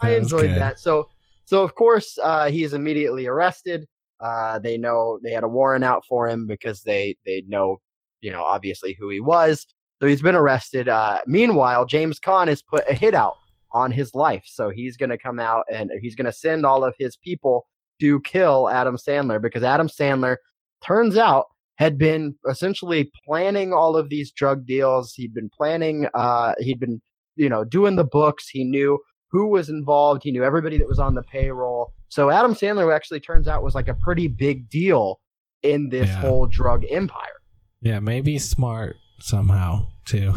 I 0.01 0.17
enjoyed 0.17 0.51
that. 0.51 0.79
So, 0.79 1.09
so 1.45 1.63
of 1.63 1.75
course, 1.75 2.19
uh, 2.23 2.51
he 2.51 2.65
is 2.65 2.75
immediately 2.75 3.27
arrested. 3.27 3.87
Uh, 4.21 4.59
they 4.59 4.79
know 4.79 5.19
they 5.23 5.31
had 5.31 5.45
a 5.45 5.49
warrant 5.49 5.85
out 5.85 6.05
for 6.07 6.29
him 6.29 6.47
because 6.47 6.83
they 6.83 7.17
they 7.27 7.43
know, 7.47 7.81
you 8.21 8.31
know, 8.31 8.43
obviously 8.43 8.97
who 8.99 9.09
he 9.11 9.21
was. 9.21 9.67
So 10.01 10.09
he's 10.09 10.23
been 10.23 10.35
arrested. 10.35 10.89
Uh, 10.89 11.21
meanwhile, 11.27 11.87
James 11.87 12.19
Caan 12.19 12.49
has 12.49 12.63
put 12.63 12.85
a 12.89 12.95
hit 12.95 13.15
out 13.15 13.35
on 13.73 13.91
his 13.91 14.15
life. 14.15 14.45
So 14.47 14.71
he's 14.71 14.97
going 14.97 15.11
to 15.11 15.19
come 15.19 15.41
out 15.41 15.65
and 15.73 15.91
he's 16.01 16.15
going 16.15 16.27
to 16.27 16.33
send 16.33 16.65
all 16.65 16.85
of 16.85 16.95
his 16.99 17.17
people 17.17 17.67
to 18.01 18.21
kill 18.21 18.69
Adam 18.69 18.97
Sandler 18.97 19.41
because 19.41 19.63
Adam 19.63 19.89
Sandler 19.89 20.37
turns 20.85 21.17
out 21.17 21.47
had 21.77 21.99
been 21.99 22.35
essentially 22.49 23.11
planning 23.27 23.73
all 23.73 23.97
of 23.97 24.09
these 24.09 24.31
drug 24.31 24.65
deals. 24.65 25.13
He'd 25.15 25.35
been 25.35 25.51
planning. 25.51 26.07
Uh, 26.15 26.55
he'd 26.59 26.81
been 26.81 27.01
you 27.37 27.49
know 27.49 27.65
doing 27.65 27.97
the 27.97 28.05
books. 28.05 28.49
He 28.49 28.65
knew 28.65 28.99
who 29.35 29.49
was 29.49 29.69
involved. 29.69 30.23
He 30.23 30.31
knew 30.31 30.45
everybody 30.45 30.79
that 30.79 30.87
was 30.87 31.01
on 31.01 31.17
the 31.17 31.23
payroll. 31.25 31.93
So 32.09 32.31
Adam 32.31 32.55
Sandler 32.55 32.95
actually 32.95 33.19
turns 33.19 33.49
out 33.49 33.65
was 33.65 33.75
like 33.75 33.89
a 33.89 33.95
pretty 33.95 34.29
big 34.29 34.71
deal 34.71 35.19
in 35.65 35.89
this 35.89 36.07
Yeah. 36.09 36.21
whole 36.21 36.47
drug 36.47 36.85
empire. 36.89 37.41
Yeah, 37.81 37.99
maybe 37.99 38.39
smart 38.39 38.95
somehow 39.19 39.89
too. 40.05 40.35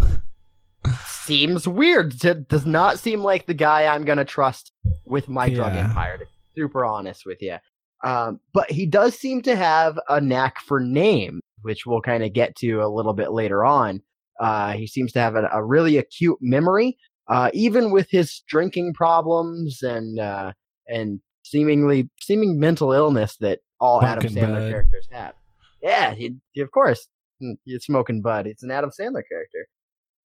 Seems 1.05 1.67
weird. 1.67 2.17
D- 2.17 2.33
Does 2.49 2.65
not 2.65 2.97
seem 2.97 3.21
like 3.21 3.45
the 3.45 3.53
guy 3.53 3.85
I'm 3.85 4.03
gonna 4.03 4.25
trust 4.25 4.71
with 5.05 5.29
my 5.29 5.47
drug 5.49 5.75
empire. 5.75 6.17
To 6.17 6.25
be 6.25 6.31
super 6.55 6.83
honest 6.83 7.23
with 7.25 7.39
you, 7.41 7.57
um, 8.03 8.39
but 8.53 8.71
he 8.71 8.87
does 8.87 9.13
seem 9.15 9.41
to 9.43 9.55
have 9.55 9.99
a 10.09 10.19
knack 10.19 10.59
for 10.59 10.79
name, 10.79 11.39
which 11.61 11.85
we'll 11.85 12.01
kind 12.01 12.23
of 12.23 12.33
get 12.33 12.55
to 12.57 12.77
a 12.81 12.87
little 12.89 13.13
bit 13.13 13.31
later 13.31 13.63
on. 13.63 14.01
Uh, 14.39 14.71
he 14.73 14.87
seems 14.87 15.11
to 15.11 15.19
have 15.19 15.35
a, 15.35 15.47
a 15.51 15.63
really 15.63 15.97
acute 15.97 16.37
memory, 16.41 16.97
uh, 17.29 17.49
even 17.53 17.91
with 17.91 18.09
his 18.09 18.41
drinking 18.47 18.93
problems 18.93 19.81
and 19.83 20.19
uh, 20.19 20.53
and 20.87 21.19
seemingly 21.43 22.09
seeming 22.21 22.59
mental 22.59 22.91
illness 22.93 23.37
that 23.37 23.59
all 23.79 24.03
Adam 24.03 24.23
Sandler 24.25 24.59
bud. 24.59 24.69
characters 24.69 25.07
have. 25.11 25.33
Yeah, 25.81 26.13
he, 26.13 26.35
he- 26.51 26.61
of 26.61 26.71
course, 26.71 27.07
mm, 27.41 27.57
he's 27.65 27.83
smoking 27.85 28.21
bud. 28.21 28.47
It's 28.47 28.63
an 28.63 28.71
Adam 28.71 28.89
Sandler 28.91 29.23
character. 29.29 29.67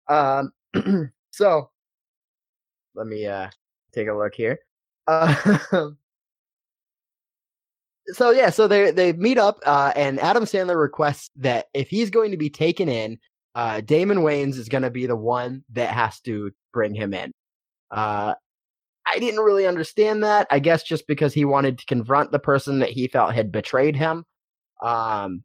Um, 0.08 1.10
so 1.30 1.70
let 2.94 3.06
me 3.06 3.26
uh 3.26 3.48
take 3.92 4.08
a 4.08 4.14
look 4.14 4.34
here. 4.34 4.58
Uh, 5.06 5.90
so 8.08 8.30
yeah, 8.30 8.50
so 8.50 8.66
they 8.66 8.90
they 8.90 9.12
meet 9.12 9.38
up, 9.38 9.58
uh, 9.64 9.92
and 9.94 10.18
Adam 10.20 10.44
Sandler 10.44 10.80
requests 10.80 11.30
that 11.36 11.66
if 11.74 11.88
he's 11.88 12.10
going 12.10 12.30
to 12.30 12.36
be 12.36 12.50
taken 12.50 12.88
in, 12.88 13.18
uh, 13.54 13.80
Damon 13.80 14.18
Wayans 14.18 14.56
is 14.56 14.68
going 14.68 14.82
to 14.82 14.90
be 14.90 15.06
the 15.06 15.16
one 15.16 15.64
that 15.72 15.90
has 15.90 16.20
to 16.20 16.52
bring 16.72 16.94
him 16.94 17.12
in. 17.12 17.32
Uh, 17.90 18.34
I 19.06 19.18
didn't 19.18 19.40
really 19.40 19.66
understand 19.66 20.22
that. 20.22 20.46
I 20.50 20.58
guess 20.58 20.82
just 20.82 21.06
because 21.06 21.34
he 21.34 21.44
wanted 21.44 21.78
to 21.78 21.86
confront 21.86 22.32
the 22.32 22.38
person 22.38 22.78
that 22.78 22.90
he 22.90 23.08
felt 23.08 23.34
had 23.34 23.52
betrayed 23.52 23.96
him. 23.96 24.24
Um, 24.80 25.44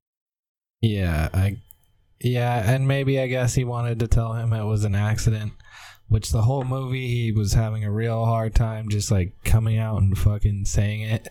Yeah, 0.81 1.29
I 1.33 1.57
yeah, 2.19 2.71
and 2.71 2.87
maybe 2.87 3.19
I 3.19 3.27
guess 3.27 3.55
he 3.55 3.63
wanted 3.63 3.99
to 3.99 4.07
tell 4.07 4.33
him 4.33 4.53
it 4.53 4.63
was 4.63 4.83
an 4.83 4.95
accident, 4.95 5.53
which 6.07 6.31
the 6.31 6.43
whole 6.43 6.63
movie 6.63 7.07
he 7.07 7.31
was 7.31 7.53
having 7.53 7.83
a 7.83 7.91
real 7.91 8.25
hard 8.25 8.55
time 8.55 8.89
just 8.89 9.11
like 9.11 9.33
coming 9.43 9.77
out 9.77 10.01
and 10.01 10.17
fucking 10.17 10.65
saying 10.65 11.01
it. 11.01 11.29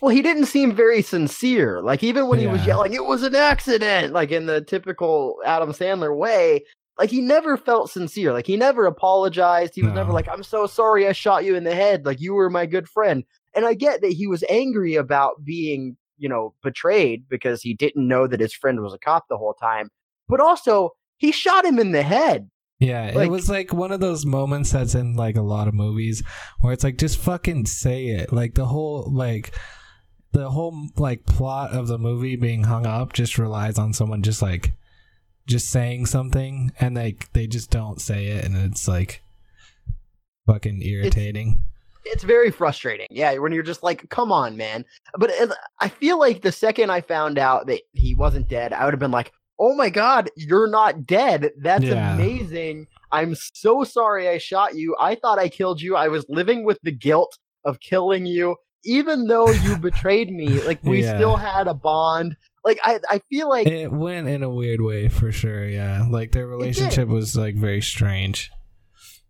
Well, 0.00 0.14
he 0.14 0.22
didn't 0.22 0.46
seem 0.46 0.74
very 0.74 1.02
sincere. 1.02 1.80
Like 1.82 2.02
even 2.02 2.28
when 2.28 2.38
he 2.38 2.46
was 2.46 2.66
yelling, 2.66 2.94
"It 2.94 3.04
was 3.04 3.22
an 3.22 3.34
accident," 3.34 4.12
like 4.12 4.30
in 4.30 4.46
the 4.46 4.60
typical 4.60 5.38
Adam 5.44 5.72
Sandler 5.72 6.16
way. 6.16 6.64
Like 6.98 7.10
he 7.10 7.20
never 7.20 7.56
felt 7.56 7.90
sincere. 7.90 8.32
Like 8.32 8.46
he 8.46 8.56
never 8.56 8.86
apologized. 8.86 9.74
He 9.74 9.82
was 9.82 9.92
never 9.92 10.12
like, 10.12 10.28
"I'm 10.28 10.42
so 10.42 10.66
sorry, 10.66 11.08
I 11.08 11.12
shot 11.12 11.44
you 11.44 11.56
in 11.56 11.64
the 11.64 11.74
head." 11.74 12.06
Like 12.06 12.20
you 12.20 12.34
were 12.34 12.50
my 12.50 12.66
good 12.66 12.88
friend. 12.88 13.24
And 13.54 13.66
I 13.66 13.74
get 13.74 14.00
that 14.00 14.12
he 14.12 14.26
was 14.26 14.44
angry 14.48 14.96
about 14.96 15.44
being, 15.44 15.96
you 16.18 16.28
know, 16.28 16.54
betrayed 16.62 17.28
because 17.28 17.62
he 17.62 17.74
didn't 17.74 18.08
know 18.08 18.26
that 18.26 18.40
his 18.40 18.52
friend 18.52 18.80
was 18.80 18.92
a 18.92 18.98
cop 18.98 19.26
the 19.28 19.38
whole 19.38 19.54
time. 19.54 19.90
But 20.28 20.40
also, 20.40 20.90
he 21.18 21.30
shot 21.32 21.64
him 21.64 21.78
in 21.78 21.92
the 21.92 22.02
head. 22.02 22.50
Yeah, 22.80 23.12
Like- 23.14 23.26
it 23.28 23.30
was 23.30 23.48
like 23.48 23.72
one 23.72 23.92
of 23.92 24.00
those 24.00 24.26
moments 24.26 24.72
that's 24.72 24.94
in 24.94 25.14
like 25.14 25.36
a 25.36 25.42
lot 25.42 25.68
of 25.68 25.74
movies 25.74 26.22
where 26.60 26.72
it's 26.72 26.84
like 26.84 26.98
just 26.98 27.18
fucking 27.18 27.66
say 27.66 28.06
it. 28.08 28.32
Like 28.32 28.54
the 28.54 28.66
whole 28.66 29.04
like 29.10 29.54
the 30.32 30.50
whole 30.50 30.88
like 30.96 31.24
plot 31.26 31.70
of 31.72 31.86
the 31.86 31.98
movie 31.98 32.36
being 32.36 32.64
hung 32.64 32.86
up 32.86 33.12
just 33.12 33.38
relies 33.38 33.78
on 33.78 33.92
someone 33.92 34.22
just 34.22 34.42
like 34.42 34.72
just 35.46 35.70
saying 35.70 36.06
something 36.06 36.72
and 36.80 36.96
they 36.96 37.16
they 37.34 37.46
just 37.46 37.70
don't 37.70 38.00
say 38.00 38.26
it 38.26 38.44
and 38.44 38.56
it's 38.56 38.88
like 38.88 39.22
fucking 40.46 40.82
irritating. 40.82 41.62
it's 42.04 42.24
very 42.24 42.50
frustrating. 42.50 43.06
Yeah, 43.10 43.38
when 43.38 43.52
you're 43.52 43.62
just 43.62 43.82
like, 43.82 44.08
come 44.10 44.30
on, 44.32 44.56
man. 44.56 44.84
But 45.16 45.30
it, 45.30 45.50
I 45.80 45.88
feel 45.88 46.18
like 46.18 46.42
the 46.42 46.52
second 46.52 46.90
I 46.90 47.00
found 47.00 47.38
out 47.38 47.66
that 47.68 47.80
he 47.92 48.14
wasn't 48.14 48.48
dead, 48.48 48.72
I 48.74 48.84
would 48.84 48.92
have 48.92 49.00
been 49.00 49.10
like, 49.10 49.32
oh 49.58 49.74
my 49.74 49.88
god, 49.90 50.30
you're 50.36 50.68
not 50.68 51.06
dead. 51.06 51.50
That's 51.60 51.84
Yeah. 51.84 52.14
amazing. 52.14 52.86
I'm 53.12 53.34
so 53.36 53.84
sorry 53.84 54.28
I 54.28 54.38
shot 54.38 54.74
you. 54.74 54.96
I 54.98 55.14
thought 55.14 55.38
I 55.38 55.48
killed 55.48 55.80
you. 55.80 55.94
I 55.96 56.08
was 56.08 56.26
living 56.28 56.64
with 56.64 56.78
the 56.82 56.90
guilt 56.92 57.38
of 57.64 57.80
killing 57.80 58.26
you. 58.26 58.56
Even 58.84 59.26
though 59.28 59.50
you 59.50 59.76
betrayed 59.80 60.30
me, 60.30 60.60
like 60.62 60.82
we 60.82 61.02
Yeah. 61.02 61.16
still 61.16 61.36
had 61.36 61.68
a 61.68 61.74
bond. 61.74 62.36
Like 62.64 62.78
I, 62.82 62.98
I 63.08 63.20
feel 63.30 63.48
like 63.48 63.66
It 63.66 63.92
went 63.92 64.26
in 64.28 64.42
a 64.42 64.50
weird 64.50 64.80
way 64.80 65.08
for 65.08 65.30
sure, 65.32 65.64
yeah. 65.66 66.06
Like 66.10 66.32
their 66.32 66.46
relationship 66.46 67.08
was 67.08 67.36
like 67.36 67.54
very 67.56 67.80
strange. 67.82 68.50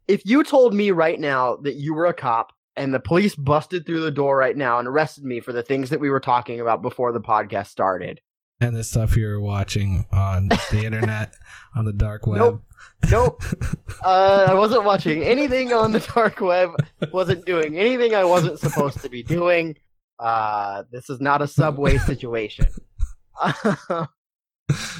if 0.09 0.25
you 0.27 0.45
told 0.45 0.75
me 0.75 0.91
right 0.91 1.19
now 1.21 1.57
that 1.57 1.75
you 1.77 1.95
were 1.95 2.07
a 2.07 2.13
cop 2.15 2.53
and 2.77 2.93
the 2.93 3.01
police 3.01 3.35
busted 3.35 3.87
through 3.87 4.01
the 4.01 4.11
door 4.11 4.37
right 4.37 4.57
now 4.57 4.79
and 4.79 4.87
arrested 4.89 5.25
me 5.25 5.41
for 5.41 5.53
the 5.53 5.63
things 5.63 5.91
that 5.91 6.01
we 6.01 6.11
were 6.11 6.21
talking 6.21 6.61
about 6.61 6.83
before 6.83 7.13
the 7.13 7.21
podcast 7.21 7.69
started, 7.69 8.21
And 8.61 8.75
the 8.75 8.85
stuff 8.85 9.17
you're 9.17 9.41
watching 9.41 10.07
on 10.13 10.49
the 10.49 10.83
internet, 10.85 11.35
on 11.75 11.85
the 11.85 11.93
dark 11.93 12.27
web. 12.27 12.39
Nope. 12.39 12.63
Nope. 13.11 13.43
uh, 14.05 14.47
I 14.49 14.55
wasn't 14.55 14.85
watching 14.85 15.23
anything 15.23 15.73
on 15.73 15.93
the 15.93 16.01
dark 16.15 16.41
web. 16.41 16.71
Wasn't 17.13 17.45
doing 17.45 17.77
anything 17.77 18.15
I 18.15 18.25
wasn't 18.25 18.59
supposed 18.59 19.01
to 19.01 19.09
be 19.09 19.23
doing. 19.23 19.77
Uh, 20.19 20.85
this 20.91 21.11
is 21.11 21.21
not 21.21 21.43
a 21.43 21.49
subway 21.49 21.99
situation. 22.07 22.67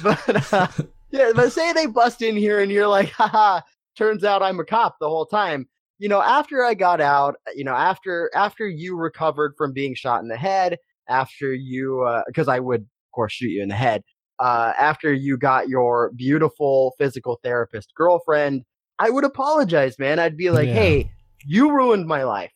but 0.03 0.53
uh, 0.53 0.67
yeah, 1.11 1.31
but 1.33 1.51
say 1.51 1.73
they 1.73 1.85
bust 1.85 2.21
in 2.21 2.35
here 2.35 2.59
and 2.59 2.71
you're 2.71 2.87
like, 2.87 3.09
haha. 3.11 3.61
Turns 3.95 4.25
out 4.25 4.43
I'm 4.43 4.59
a 4.59 4.65
cop 4.65 4.97
the 4.99 5.07
whole 5.07 5.25
time. 5.25 5.69
You 5.99 6.09
know, 6.09 6.21
after 6.21 6.65
I 6.65 6.73
got 6.73 6.99
out, 6.99 7.35
you 7.55 7.63
know, 7.63 7.73
after 7.73 8.29
after 8.35 8.67
you 8.67 8.97
recovered 8.97 9.55
from 9.57 9.71
being 9.71 9.95
shot 9.95 10.21
in 10.21 10.27
the 10.27 10.35
head, 10.35 10.77
after 11.07 11.53
you, 11.53 12.21
because 12.27 12.49
I 12.49 12.59
would, 12.59 12.85
course, 13.15 13.33
shoot 13.33 13.47
you 13.49 13.63
in 13.63 13.69
the 13.69 13.75
head 13.75 14.03
uh, 14.39 14.73
after 14.77 15.13
you 15.13 15.37
got 15.37 15.69
your 15.69 16.11
beautiful 16.15 16.93
physical 16.97 17.39
therapist 17.43 17.93
girlfriend, 17.95 18.63
I 18.99 19.09
would 19.09 19.23
apologize, 19.23 19.97
man. 19.97 20.19
I'd 20.19 20.37
be 20.37 20.49
like, 20.51 20.67
Yeah. 20.67 20.73
hey, 20.73 21.11
you 21.45 21.71
ruined 21.71 22.05
my 22.07 22.23
life, 22.23 22.51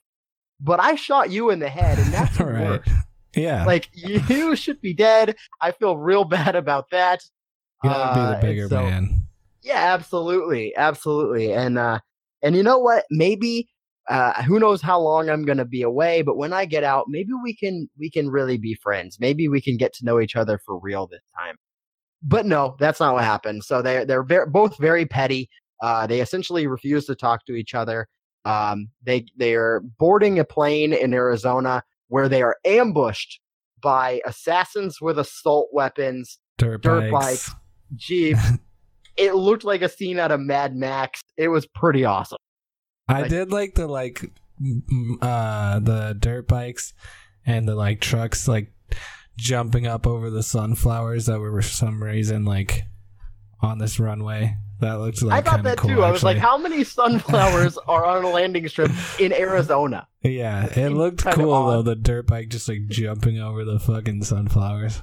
but 0.60 0.80
I 0.80 0.96
shot 0.96 1.32
you 1.32 1.50
in 1.52 1.60
the 1.60 1.70
head, 1.70 1.98
and 2.00 2.14
that's 2.14 2.40
Right. 2.40 2.62
worse. 2.66 2.90
Yeah. 3.36 3.64
Like, 3.66 3.90
you 3.94 4.56
should 4.56 4.82
be 4.82 4.94
dead. 4.94 5.36
I 5.62 5.72
feel 5.72 5.98
real 5.98 6.24
bad 6.38 6.56
about 6.56 6.90
that. 6.92 7.22
you 7.84 7.90
gotta 7.90 8.20
uh, 8.20 8.32
be 8.32 8.36
the 8.36 8.54
bigger 8.54 8.68
so- 8.68 8.84
man. 8.84 9.24
Yeah, 9.62 9.94
absolutely, 9.94 10.74
absolutely. 10.78 11.52
And 11.54 11.78
uh, 11.78 12.00
and 12.42 12.56
you 12.56 12.64
know 12.64 12.78
what? 12.80 13.04
Maybe 13.12 13.68
uh, 14.10 14.42
who 14.44 14.60
knows 14.60 14.82
how 14.82 15.00
long 15.00 15.30
I'm 15.30 15.46
gonna 15.46 15.66
be 15.66 15.84
away, 15.84 16.24
but 16.24 16.36
when 16.36 16.52
I 16.52 16.66
get 16.66 16.84
out, 16.84 17.06
maybe 17.08 17.30
we 17.44 17.56
can 17.56 17.88
we 17.98 18.10
can 18.10 18.30
really 18.30 18.58
be 18.58 18.74
friends. 18.74 19.18
Maybe 19.20 19.48
we 19.48 19.62
can 19.62 19.78
get 19.78 19.94
to 19.94 20.06
know 20.06 20.20
each 20.20 20.36
other 20.36 20.60
for 20.66 20.80
real 20.80 21.08
this 21.08 21.22
time. 21.38 21.56
But 22.24 22.46
no, 22.46 22.76
that's 22.80 23.00
not 23.00 23.14
what 23.14 23.24
happened. 23.24 23.64
So 23.64 23.82
they 23.82 24.06
they're 24.06 24.24
ver- 24.24 24.48
both 24.48 24.78
very 24.78 25.06
petty. 25.06 25.50
Uh, 25.82 26.08
they 26.08 26.22
essentially 26.22 26.68
refuse 26.68 27.06
to 27.06 27.16
talk 27.16 27.46
to 27.46 27.54
each 27.54 27.74
other. 27.76 28.08
Um, 28.46 28.88
they 29.04 29.26
they 29.38 29.54
are 29.54 29.82
boarding 30.00 30.40
a 30.40 30.44
plane 30.44 30.92
in 30.92 31.14
Arizona 31.14 31.84
where 32.08 32.28
they 32.28 32.42
are 32.42 32.58
ambushed 32.66 33.40
by 33.82 34.22
assassins 34.26 35.00
with 35.00 35.20
assault 35.20 35.70
weapons 35.72 36.40
Dirt, 36.58 36.82
dirt 36.82 37.12
bikes. 37.12 37.52
jeeps. 37.96 38.42
it 39.18 39.36
looked 39.36 39.64
like 39.64 39.82
a 39.82 39.90
scene 39.90 40.20
out 40.20 40.32
of 40.32 40.40
Mad 40.40 40.76
Max. 40.76 41.22
It 41.38 41.50
was 41.50 41.68
pretty 41.68 42.04
awesome. 42.06 42.40
I 43.10 43.22
Like- 43.22 43.30
did 43.30 43.52
like 43.52 43.76
the 43.76 43.88
like 43.88 44.24
uh 45.22 45.80
the 45.80 46.16
dirt 46.20 46.48
bikes 46.48 46.94
and 47.46 47.68
the 47.68 47.76
like 47.76 48.00
trucks 48.02 48.48
like 48.48 48.72
jumping 49.38 49.88
up 49.88 50.06
over 50.06 50.30
the 50.30 50.44
sunflowers 50.44 51.26
that 51.28 51.40
were 51.40 51.62
for 51.62 51.68
some 51.68 52.04
reason 52.04 52.46
like 52.46 52.84
on 53.62 53.80
this 53.80 54.00
runway. 54.00 54.56
That 54.82 54.94
looks 55.00 55.22
like 55.22 55.46
I 55.46 55.50
thought 55.50 55.64
that 55.64 55.78
cool, 55.78 55.90
too. 55.90 56.04
I 56.04 56.12
was 56.12 56.24
like, 56.24 56.38
how 56.38 56.58
many 56.58 56.86
sunflowers 56.86 57.78
are 57.88 58.06
on 58.06 58.24
a 58.24 58.30
landing 58.30 58.66
strip 58.70 58.92
in 59.20 59.34
Arizona? 59.34 60.08
Yeah, 60.24 60.66
it 60.68 60.74
seemed 60.76 60.96
looked 60.96 61.26
cool 61.26 61.68
though. 61.68 61.82
The 61.82 61.96
dirt 61.96 62.28
bike 62.28 62.48
just 62.48 62.70
like 62.70 62.88
jumping 62.88 63.40
over 63.42 63.66
the 63.66 63.80
fucking 63.80 64.24
sunflowers. 64.24 65.02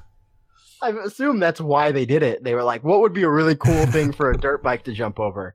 I 0.81 0.91
assume 0.91 1.41
that's 1.41 1.61
why 1.61 1.93
they 1.93 2.07
did 2.07 2.23
it. 2.23 2.43
They 2.45 2.55
were 2.55 2.63
like, 2.63 2.85
what 2.85 3.01
would 3.01 3.13
be 3.13 3.23
a 3.25 3.29
really 3.31 3.57
cool 3.57 3.85
thing 3.87 4.13
for 4.13 4.31
a 4.31 4.37
dirt 4.39 4.63
bike 4.63 4.85
to 4.85 4.93
jump 4.93 5.19
over? 5.21 5.55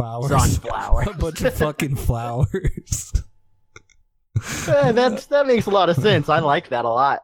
Flowers. 0.00 0.28
Sunflowers. 0.28 1.08
a 1.10 1.14
bunch 1.14 1.40
of 1.42 1.54
fucking 1.54 1.96
flowers. 1.96 3.12
Eh, 4.68 4.92
that's 4.92 5.26
that 5.26 5.48
makes 5.48 5.66
a 5.66 5.70
lot 5.70 5.88
of 5.88 5.96
sense. 5.96 6.28
I 6.28 6.38
like 6.38 6.68
that 6.68 6.84
a 6.84 6.88
lot. 6.88 7.22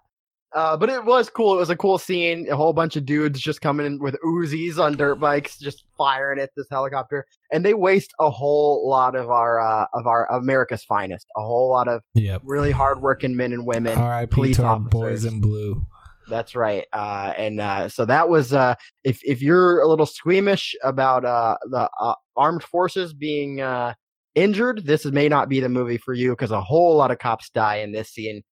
Uh, 0.54 0.76
but 0.76 0.88
it 0.88 1.04
was 1.04 1.29
cool. 1.29 1.54
It 1.54 1.58
was 1.58 1.70
a 1.70 1.77
cool 1.77 1.98
scene. 1.98 2.48
A 2.50 2.56
whole 2.56 2.72
bunch 2.72 2.94
of 2.96 3.04
dudes 3.04 3.40
just 3.40 3.60
coming 3.60 3.87
in 3.87 3.98
with 3.98 4.16
Uzis 4.25 4.79
on 4.79 4.96
dirt 4.96 5.16
bikes, 5.16 5.58
just 5.58 5.85
firing 5.98 6.38
at 6.38 6.50
this 6.56 6.66
helicopter, 6.70 7.27
and 7.52 7.64
they 7.64 7.75
waste 7.75 8.12
a 8.20 8.31
whole 8.31 8.88
lot 8.88 9.16
of 9.16 9.31
our 9.31 9.60
uh, 9.60 9.87
of 9.94 10.06
our 10.06 10.31
America's 10.33 10.85
finest. 10.85 11.27
A 11.37 11.40
whole 11.40 11.70
lot 11.70 11.88
of 11.88 12.02
yep. 12.14 12.40
really 12.44 12.70
hardworking 12.70 13.37
men 13.37 13.52
and 13.52 13.66
women. 13.66 13.98
R.I.P. 13.98 14.35
police 14.35 14.56
to 14.56 14.64
our 14.64 14.79
boys 14.79 15.25
in 15.25 15.40
blue. 15.40 15.85
That's 16.29 16.54
right. 16.54 16.87
Uh, 16.92 17.33
and 17.37 17.60
uh, 17.60 17.88
so 17.88 18.04
that 18.06 18.29
was 18.29 18.52
uh, 18.52 18.75
if 19.02 19.20
if 19.25 19.42
you're 19.42 19.81
a 19.81 19.88
little 19.88 20.06
squeamish 20.06 20.75
about 20.83 21.25
uh, 21.25 21.56
the 21.70 21.88
uh, 22.00 22.14
armed 22.37 22.62
forces 22.62 23.12
being 23.12 23.60
uh, 23.60 23.94
injured, 24.35 24.85
this 24.85 25.04
may 25.06 25.28
not 25.28 25.48
be 25.48 25.60
the 25.60 25.68
movie 25.68 25.98
for 25.98 26.14
you 26.14 26.30
because 26.30 26.50
a 26.50 26.60
whole 26.60 26.96
lot 26.96 27.10
of 27.10 27.18
cops 27.18 27.50
die 27.50 27.76
in 27.76 27.92
this 27.92 28.10
scene. 28.10 28.42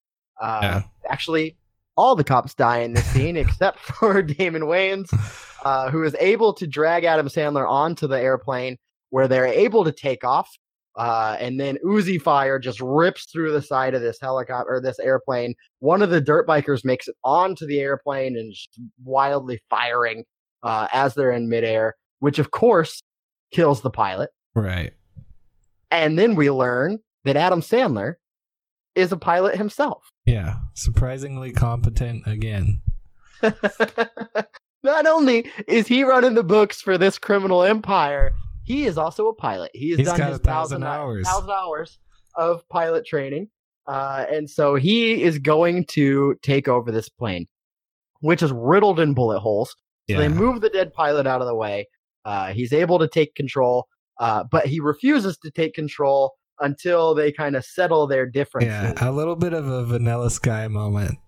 Uh, 0.40 0.58
Yeah. 0.62 0.82
Actually, 1.08 1.56
all 1.96 2.16
the 2.16 2.24
cops 2.24 2.54
die 2.54 2.78
in 2.78 2.94
this 2.94 3.04
scene 3.06 3.36
except 3.44 3.78
for 3.98 4.22
Damon 4.22 4.62
Wayans, 4.62 5.08
uh, 5.64 5.90
who 5.90 6.02
is 6.04 6.16
able 6.20 6.52
to 6.54 6.66
drag 6.66 7.04
Adam 7.04 7.28
Sandler 7.28 7.68
onto 7.68 8.06
the 8.06 8.20
airplane 8.20 8.76
where 9.10 9.28
they're 9.28 9.46
able 9.46 9.84
to 9.84 9.92
take 9.92 10.24
off. 10.24 10.48
Uh, 10.96 11.36
and 11.40 11.58
then 11.58 11.78
Uzi 11.84 12.20
fire 12.20 12.58
just 12.58 12.78
rips 12.80 13.24
through 13.30 13.50
the 13.52 13.62
side 13.62 13.94
of 13.94 14.02
this 14.02 14.18
helicopter 14.20 14.74
or 14.74 14.80
this 14.80 14.98
airplane. 14.98 15.54
One 15.80 16.02
of 16.02 16.10
the 16.10 16.20
dirt 16.20 16.46
bikers 16.46 16.84
makes 16.84 17.08
it 17.08 17.16
onto 17.24 17.66
the 17.66 17.80
airplane 17.80 18.36
and 18.36 18.54
wildly 19.04 19.60
firing 19.70 20.24
uh, 20.62 20.88
as 20.92 21.14
they're 21.14 21.32
in 21.32 21.48
midair. 21.48 21.94
which 22.20 22.38
of 22.38 22.50
course 22.50 23.02
kills 23.52 23.80
the 23.82 23.90
pilot. 23.90 24.30
Right. 24.54 24.92
And 25.90 26.18
then 26.18 26.34
we 26.34 26.50
learn 26.50 26.98
that 27.24 27.36
Adam 27.36 27.60
Sandler 27.60 28.14
is 28.94 29.12
a 29.12 29.16
pilot 29.16 29.56
himself. 29.56 30.04
Yeah. 30.26 30.56
Surprisingly 30.74 31.52
competent 31.52 32.26
again. 32.26 32.80
Not 34.84 35.06
only 35.06 35.50
is 35.68 35.86
he 35.86 36.02
running 36.02 36.34
the 36.34 36.42
books 36.42 36.80
for 36.80 36.98
this 36.98 37.18
criminal 37.18 37.62
empire, 37.62 38.32
he 38.64 38.84
is 38.86 38.98
also 38.98 39.28
a 39.28 39.34
pilot. 39.34 39.70
He 39.74 39.90
has 39.90 39.98
He's 39.98 40.08
done 40.08 40.18
got 40.18 40.28
his 40.30 40.38
a 40.38 40.42
thousand 40.42 40.80
thousand 40.80 40.84
hours. 40.84 41.26
thousand 41.26 41.50
hours 41.50 41.98
of 42.36 42.68
pilot 42.68 43.06
training, 43.06 43.48
uh, 43.86 44.24
and 44.30 44.48
so 44.48 44.74
he 44.74 45.22
is 45.22 45.38
going 45.38 45.84
to 45.86 46.36
take 46.42 46.66
over 46.68 46.90
this 46.90 47.08
plane, 47.08 47.46
which 48.20 48.42
is 48.42 48.50
riddled 48.52 48.98
in 48.98 49.14
bullet 49.14 49.40
holes. 49.40 49.74
So 50.10 50.18
they 50.18 50.28
move 50.28 50.60
the 50.60 50.68
dead 50.68 50.92
pilot 50.92 51.26
out 51.26 51.40
of 51.40 51.46
the 51.46 51.54
way. 51.54 51.88
Uh, 52.24 52.52
he's 52.52 52.72
able 52.72 52.98
to 52.98 53.08
take 53.08 53.34
control, 53.34 53.86
uh, 54.20 54.44
but 54.50 54.66
he 54.66 54.80
refuses 54.80 55.36
to 55.38 55.50
take 55.50 55.74
control 55.74 56.32
until 56.60 57.14
they 57.14 57.32
kind 57.32 57.56
of 57.56 57.64
settle 57.64 58.06
their 58.06 58.26
differences. 58.26 58.70
Yeah. 58.70 59.08
A 59.08 59.10
little 59.10 59.36
bit 59.36 59.52
of 59.52 59.66
a 59.66 59.84
vanilla 59.84 60.30
sky 60.30 60.68
moment. 60.68 61.18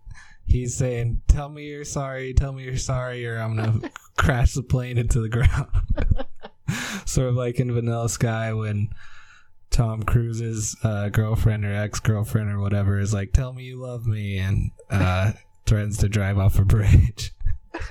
He's 0.47 0.77
saying, 0.77 1.23
Tell 1.27 1.49
me 1.49 1.65
you're 1.65 1.85
sorry, 1.85 2.35
tell 2.35 2.53
me 2.53 2.65
you're 2.65 2.77
sorry, 2.77 3.27
or 3.27 3.39
I'm 3.39 3.57
gonna 3.57 3.91
crash 4.19 4.53
the 4.53 4.63
plane 4.63 4.99
into 4.99 5.21
the 5.21 5.29
ground. 5.29 5.69
sort 7.07 7.29
of 7.29 7.35
like 7.35 7.59
in 7.61 7.73
Vanilla 7.73 8.09
Sky 8.09 8.53
when 8.53 8.89
Tom 9.71 10.03
Cruise's 10.03 10.77
uh, 10.85 11.09
girlfriend 11.09 11.65
or 11.65 11.75
ex 11.75 11.99
girlfriend 11.99 12.51
or 12.51 12.61
whatever 12.61 12.99
is 12.99 13.15
like, 13.15 13.33
Tell 13.33 13.53
me 13.53 13.65
you 13.65 13.81
love 13.81 14.07
me 14.07 14.39
and 14.39 14.71
uh 14.91 15.33
threatens 15.67 15.97
to 15.99 16.09
drive 16.09 16.39
off 16.39 16.59
a 16.59 16.65
bridge. 16.65 17.33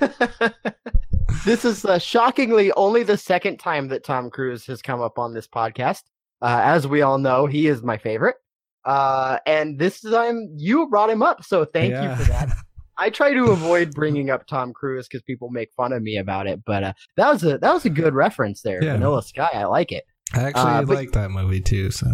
this 1.44 1.64
is 1.64 1.84
uh, 1.84 1.98
shockingly 1.98 2.72
only 2.72 3.02
the 3.02 3.16
second 3.16 3.58
time 3.58 3.88
that 3.88 4.04
Tom 4.04 4.30
Cruise 4.30 4.66
has 4.66 4.82
come 4.82 5.00
up 5.00 5.18
on 5.18 5.34
this 5.34 5.46
podcast. 5.46 6.02
Uh, 6.42 6.60
as 6.62 6.86
we 6.86 7.02
all 7.02 7.18
know, 7.18 7.46
he 7.46 7.66
is 7.66 7.82
my 7.82 7.96
favorite. 7.96 8.36
Uh, 8.84 9.38
and 9.46 9.78
this 9.78 10.00
time 10.00 10.48
you 10.56 10.86
brought 10.88 11.08
him 11.10 11.22
up, 11.22 11.42
so 11.44 11.64
thank 11.64 11.92
you 11.92 12.16
for 12.16 12.30
that. 12.30 12.50
I 12.98 13.10
try 13.10 13.32
to 13.32 13.46
avoid 13.46 13.92
bringing 13.92 14.30
up 14.30 14.46
Tom 14.46 14.72
Cruise 14.72 15.08
because 15.08 15.22
people 15.22 15.50
make 15.50 15.72
fun 15.76 15.92
of 15.92 16.02
me 16.02 16.16
about 16.18 16.46
it, 16.46 16.62
but 16.64 16.84
uh, 16.84 16.92
that 17.16 17.32
was 17.32 17.42
a 17.42 17.58
that 17.58 17.72
was 17.74 17.84
a 17.84 17.90
good 17.90 18.14
reference 18.14 18.62
there. 18.62 18.82
Yeah. 18.84 18.92
Vanilla 18.92 19.22
Sky, 19.22 19.50
I 19.52 19.64
like 19.64 19.90
it. 19.90 20.04
I 20.32 20.42
actually 20.44 20.62
Uh, 20.62 20.82
but- 20.82 20.94
like 20.96 21.12
that 21.12 21.30
movie 21.30 21.60
too, 21.60 21.90
so 21.90 22.06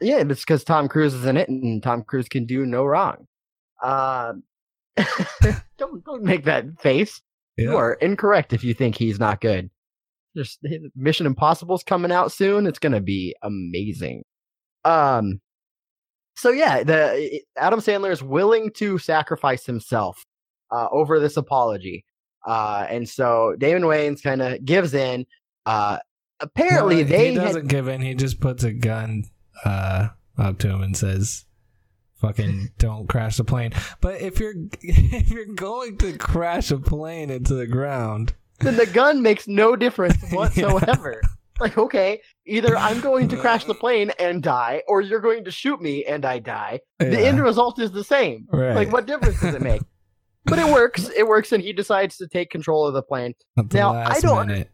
Yeah, 0.00 0.16
it's 0.18 0.40
because 0.40 0.64
Tom 0.64 0.88
Cruise 0.88 1.14
is 1.14 1.26
in 1.26 1.36
it, 1.36 1.48
and 1.48 1.82
Tom 1.82 2.02
Cruise 2.02 2.28
can 2.28 2.44
do 2.46 2.66
no 2.66 2.84
wrong. 2.84 3.26
Um, 3.84 4.42
don't 5.78 6.04
don't 6.04 6.22
make 6.22 6.44
that 6.44 6.64
face. 6.80 7.20
You 7.60 7.76
are 7.76 7.94
incorrect 7.94 8.52
if 8.52 8.64
you 8.64 8.74
think 8.74 8.96
he's 8.96 9.18
not 9.18 9.40
good. 9.40 9.70
Just 10.36 10.60
Mission 10.94 11.26
Impossible's 11.26 11.82
coming 11.82 12.12
out 12.12 12.32
soon. 12.32 12.66
It's 12.66 12.78
gonna 12.78 13.00
be 13.00 13.34
amazing. 13.42 14.24
Um, 14.84 15.40
so 16.36 16.50
yeah, 16.50 16.82
the 16.82 17.42
Adam 17.56 17.80
Sandler 17.80 18.10
is 18.10 18.22
willing 18.22 18.70
to 18.74 18.98
sacrifice 18.98 19.66
himself 19.66 20.24
uh, 20.70 20.88
over 20.92 21.18
this 21.18 21.36
apology, 21.36 22.04
uh, 22.46 22.86
and 22.88 23.08
so 23.08 23.54
Damon 23.58 23.82
Wayans 23.82 24.22
kind 24.22 24.40
of 24.40 24.64
gives 24.64 24.94
in. 24.94 25.26
Uh, 25.66 25.98
apparently, 26.38 27.02
No, 27.02 27.10
they 27.10 27.30
he 27.30 27.34
doesn't 27.34 27.68
give 27.68 27.88
in. 27.88 28.00
He 28.00 28.14
just 28.14 28.40
puts 28.40 28.62
a 28.64 28.72
gun 28.72 29.24
uh, 29.64 30.08
up 30.38 30.58
to 30.58 30.68
him 30.68 30.82
and 30.82 30.96
says, 30.96 31.44
"Fucking 32.20 32.70
don't 32.78 33.08
crash 33.08 33.36
the 33.36 33.44
plane." 33.44 33.72
But 34.00 34.20
if 34.20 34.38
you're 34.40 34.54
if 34.80 35.30
you're 35.30 35.46
going 35.46 35.98
to 35.98 36.16
crash 36.18 36.70
a 36.70 36.78
plane 36.78 37.30
into 37.30 37.54
the 37.54 37.66
ground, 37.66 38.34
then 38.60 38.76
the 38.76 38.86
gun 38.86 39.22
makes 39.22 39.48
no 39.48 39.76
difference 39.76 40.16
whatsoever. 40.32 41.20
Like, 41.58 41.76
okay, 41.76 42.22
either 42.46 42.76
I'm 42.76 43.00
going 43.00 43.28
to 43.28 43.36
crash 43.36 43.64
the 43.66 43.74
plane 43.82 44.12
and 44.18 44.42
die, 44.42 44.82
or 44.88 45.02
you're 45.02 45.20
going 45.20 45.44
to 45.44 45.50
shoot 45.50 45.80
me 45.80 46.04
and 46.06 46.24
I 46.24 46.38
die. 46.38 46.80
The 46.98 47.26
end 47.26 47.38
result 47.42 47.78
is 47.78 47.90
the 47.90 48.04
same. 48.04 48.46
right? 48.50 48.74
Like, 48.74 48.92
what 48.92 49.06
difference 49.06 49.40
does 49.40 49.54
it 49.54 49.60
make? 49.62 49.82
but 50.46 50.58
it 50.58 50.72
works. 50.72 51.10
It 51.14 51.26
works, 51.28 51.52
and 51.52 51.62
he 51.62 51.74
decides 51.74 52.16
to 52.16 52.26
take 52.26 52.48
control 52.50 52.86
of 52.86 52.94
the 52.94 53.02
plane. 53.02 53.34
The 53.56 53.64
now, 53.74 53.92
I 53.92 54.20
don't- 54.20 54.46
minute. 54.46 54.70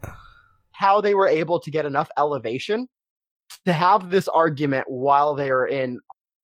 How 0.70 1.00
they 1.00 1.14
were 1.14 1.26
able 1.26 1.58
to 1.60 1.70
get 1.70 1.86
enough 1.86 2.08
elevation 2.18 2.86
to 3.64 3.72
have 3.72 4.10
this 4.10 4.28
argument 4.28 4.84
while 4.88 5.34
they 5.34 5.48
are 5.50 5.66
in 5.66 5.98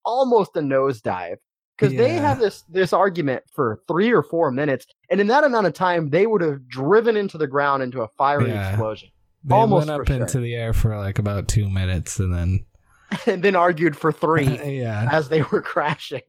almost 0.04 0.56
a 0.56 0.60
nosedive. 0.60 1.36
Because 1.78 1.96
they 1.96 2.14
have 2.14 2.38
this 2.38 2.62
this 2.68 2.92
argument 2.92 3.42
for 3.52 3.80
three 3.88 4.12
or 4.12 4.22
four 4.22 4.52
minutes, 4.52 4.86
and 5.10 5.20
in 5.20 5.26
that 5.28 5.42
amount 5.42 5.66
of 5.66 5.72
time, 5.72 6.10
they 6.10 6.26
would 6.26 6.40
have 6.42 6.68
driven 6.68 7.16
into 7.16 7.38
the 7.38 7.46
ground 7.48 7.82
into 7.82 8.02
a 8.02 8.08
fiery 8.08 8.50
Yeah. 8.50 8.68
explosion. 8.70 9.08
They 9.42 9.56
almost 9.56 9.88
went 9.88 10.00
up 10.00 10.06
for 10.06 10.12
into 10.12 10.38
the 10.38 10.54
air 10.54 10.72
for 10.72 10.96
like 10.96 11.18
about 11.18 11.48
two 11.48 11.68
minutes, 11.68 12.20
and 12.20 12.32
then 12.32 12.66
and 13.26 13.42
then 13.42 13.56
argued 13.56 13.96
for 13.96 14.12
three 14.12 14.44
yeah, 14.78 15.08
as 15.10 15.28
they 15.28 15.42
were 15.42 15.62
crashing. 15.62 16.22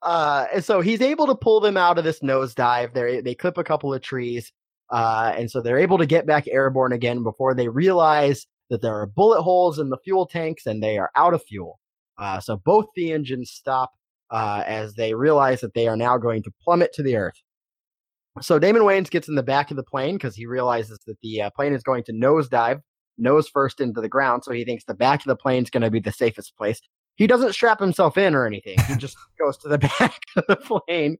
Uh, 0.00 0.46
and 0.54 0.64
so 0.64 0.80
he's 0.80 1.02
able 1.02 1.26
to 1.26 1.34
pull 1.34 1.60
them 1.60 1.76
out 1.76 1.98
of 1.98 2.04
this 2.04 2.20
nosedive. 2.20 2.94
They 2.94 3.20
they 3.20 3.34
clip 3.34 3.58
a 3.58 3.64
couple 3.64 3.92
of 3.92 4.00
trees, 4.00 4.52
uh, 4.90 5.34
and 5.36 5.50
so 5.50 5.60
they're 5.60 5.78
able 5.78 5.98
to 5.98 6.06
get 6.06 6.24
back 6.24 6.46
airborne 6.48 6.92
again 6.92 7.22
before 7.22 7.54
they 7.54 7.68
realize 7.68 8.46
that 8.70 8.80
there 8.80 8.94
are 8.94 9.06
bullet 9.06 9.42
holes 9.42 9.78
in 9.78 9.90
the 9.90 9.98
fuel 9.98 10.26
tanks 10.26 10.66
and 10.66 10.82
they 10.82 10.98
are 10.98 11.10
out 11.16 11.34
of 11.34 11.42
fuel. 11.42 11.78
Uh, 12.18 12.40
so 12.40 12.56
both 12.56 12.86
the 12.96 13.12
engines 13.12 13.50
stop 13.50 13.92
uh, 14.30 14.62
as 14.66 14.94
they 14.94 15.14
realize 15.14 15.60
that 15.60 15.74
they 15.74 15.88
are 15.88 15.96
now 15.96 16.18
going 16.18 16.42
to 16.42 16.50
plummet 16.62 16.92
to 16.92 17.02
the 17.02 17.16
earth. 17.16 17.40
So 18.40 18.58
Damon 18.58 18.82
Wayans 18.82 19.10
gets 19.10 19.28
in 19.28 19.34
the 19.34 19.42
back 19.42 19.70
of 19.70 19.76
the 19.76 19.82
plane 19.82 20.16
because 20.16 20.36
he 20.36 20.46
realizes 20.46 20.98
that 21.06 21.20
the 21.22 21.42
uh, 21.42 21.50
plane 21.50 21.72
is 21.72 21.82
going 21.82 22.04
to 22.04 22.12
nosedive, 22.12 22.80
nose 23.16 23.48
first 23.48 23.80
into 23.80 24.00
the 24.00 24.08
ground. 24.08 24.44
So 24.44 24.52
he 24.52 24.64
thinks 24.64 24.84
the 24.84 24.94
back 24.94 25.20
of 25.20 25.26
the 25.26 25.36
plane 25.36 25.62
is 25.62 25.70
going 25.70 25.82
to 25.82 25.90
be 25.90 26.00
the 26.00 26.12
safest 26.12 26.56
place. 26.56 26.80
He 27.16 27.26
doesn't 27.26 27.52
strap 27.52 27.80
himself 27.80 28.16
in 28.16 28.34
or 28.34 28.46
anything. 28.46 28.78
He 28.86 28.94
just 28.96 29.16
goes 29.40 29.56
to 29.58 29.68
the 29.68 29.78
back 29.98 30.20
of 30.36 30.44
the 30.46 30.56
plane 30.56 31.18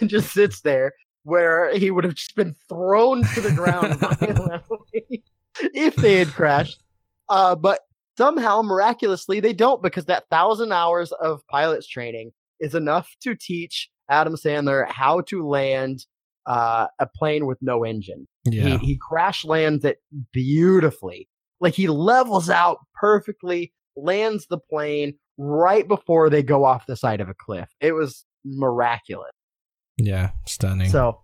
and 0.00 0.10
just 0.10 0.32
sits 0.32 0.60
there 0.62 0.92
where 1.24 1.72
he 1.76 1.90
would 1.90 2.04
have 2.04 2.14
just 2.14 2.34
been 2.34 2.54
thrown 2.68 3.22
to 3.34 3.40
the 3.40 3.52
ground 3.52 3.94
violently 4.00 5.22
if 5.74 5.94
they 5.96 6.18
had 6.18 6.28
crashed. 6.28 6.82
Uh, 7.28 7.54
but 7.54 7.80
somehow, 8.22 8.62
miraculously, 8.62 9.40
they 9.40 9.52
don't 9.52 9.82
because 9.82 10.04
that 10.06 10.24
thousand 10.30 10.72
hours 10.72 11.12
of 11.12 11.42
pilots 11.48 11.88
training 11.88 12.30
is 12.60 12.74
enough 12.74 13.08
to 13.22 13.34
teach 13.34 13.90
Adam 14.08 14.34
Sandler 14.36 14.88
how 14.88 15.22
to 15.22 15.46
land 15.46 16.06
uh, 16.46 16.86
a 16.98 17.06
plane 17.06 17.46
with 17.46 17.58
no 17.60 17.84
engine. 17.84 18.28
yeah, 18.44 18.78
He, 18.78 18.86
he 18.86 18.96
crash 18.96 19.44
lands 19.44 19.84
it 19.84 19.98
beautifully. 20.32 21.28
Like 21.60 21.74
he 21.74 21.88
levels 21.88 22.48
out 22.48 22.78
perfectly, 22.94 23.72
lands 23.96 24.46
the 24.48 24.58
plane 24.58 25.14
right 25.38 25.86
before 25.86 26.30
they 26.30 26.42
go 26.42 26.64
off 26.64 26.86
the 26.86 26.96
side 26.96 27.20
of 27.20 27.28
a 27.28 27.34
cliff. 27.34 27.68
It 27.80 27.92
was 27.92 28.24
miraculous. 28.44 29.32
yeah, 29.96 30.30
stunning. 30.46 30.90
So, 30.90 31.20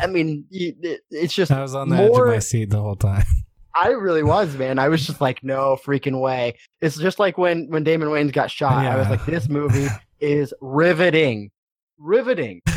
I 0.00 0.06
mean, 0.06 0.46
it, 0.50 1.00
it's 1.10 1.34
just 1.34 1.50
I 1.50 1.62
was 1.62 1.74
on 1.74 1.88
the 1.88 1.96
edge 1.96 2.16
of 2.16 2.26
my 2.26 2.38
seat 2.38 2.70
the 2.70 2.80
whole 2.80 2.96
time. 2.96 3.24
I 3.74 3.88
really 3.88 4.22
was, 4.22 4.56
man. 4.56 4.78
I 4.78 4.88
was 4.88 5.06
just 5.06 5.20
like, 5.20 5.44
no 5.44 5.78
freaking 5.84 6.20
way. 6.20 6.56
It's 6.80 6.96
just 6.96 7.18
like 7.18 7.38
when 7.38 7.68
when 7.68 7.84
Damon 7.84 8.08
Wayans 8.08 8.32
got 8.32 8.50
shot. 8.50 8.84
I 8.84 8.96
was 8.96 9.08
like, 9.08 9.24
this 9.26 9.48
movie 9.48 9.88
is 10.20 10.52
riveting, 10.60 11.50
riveting. 11.98 12.62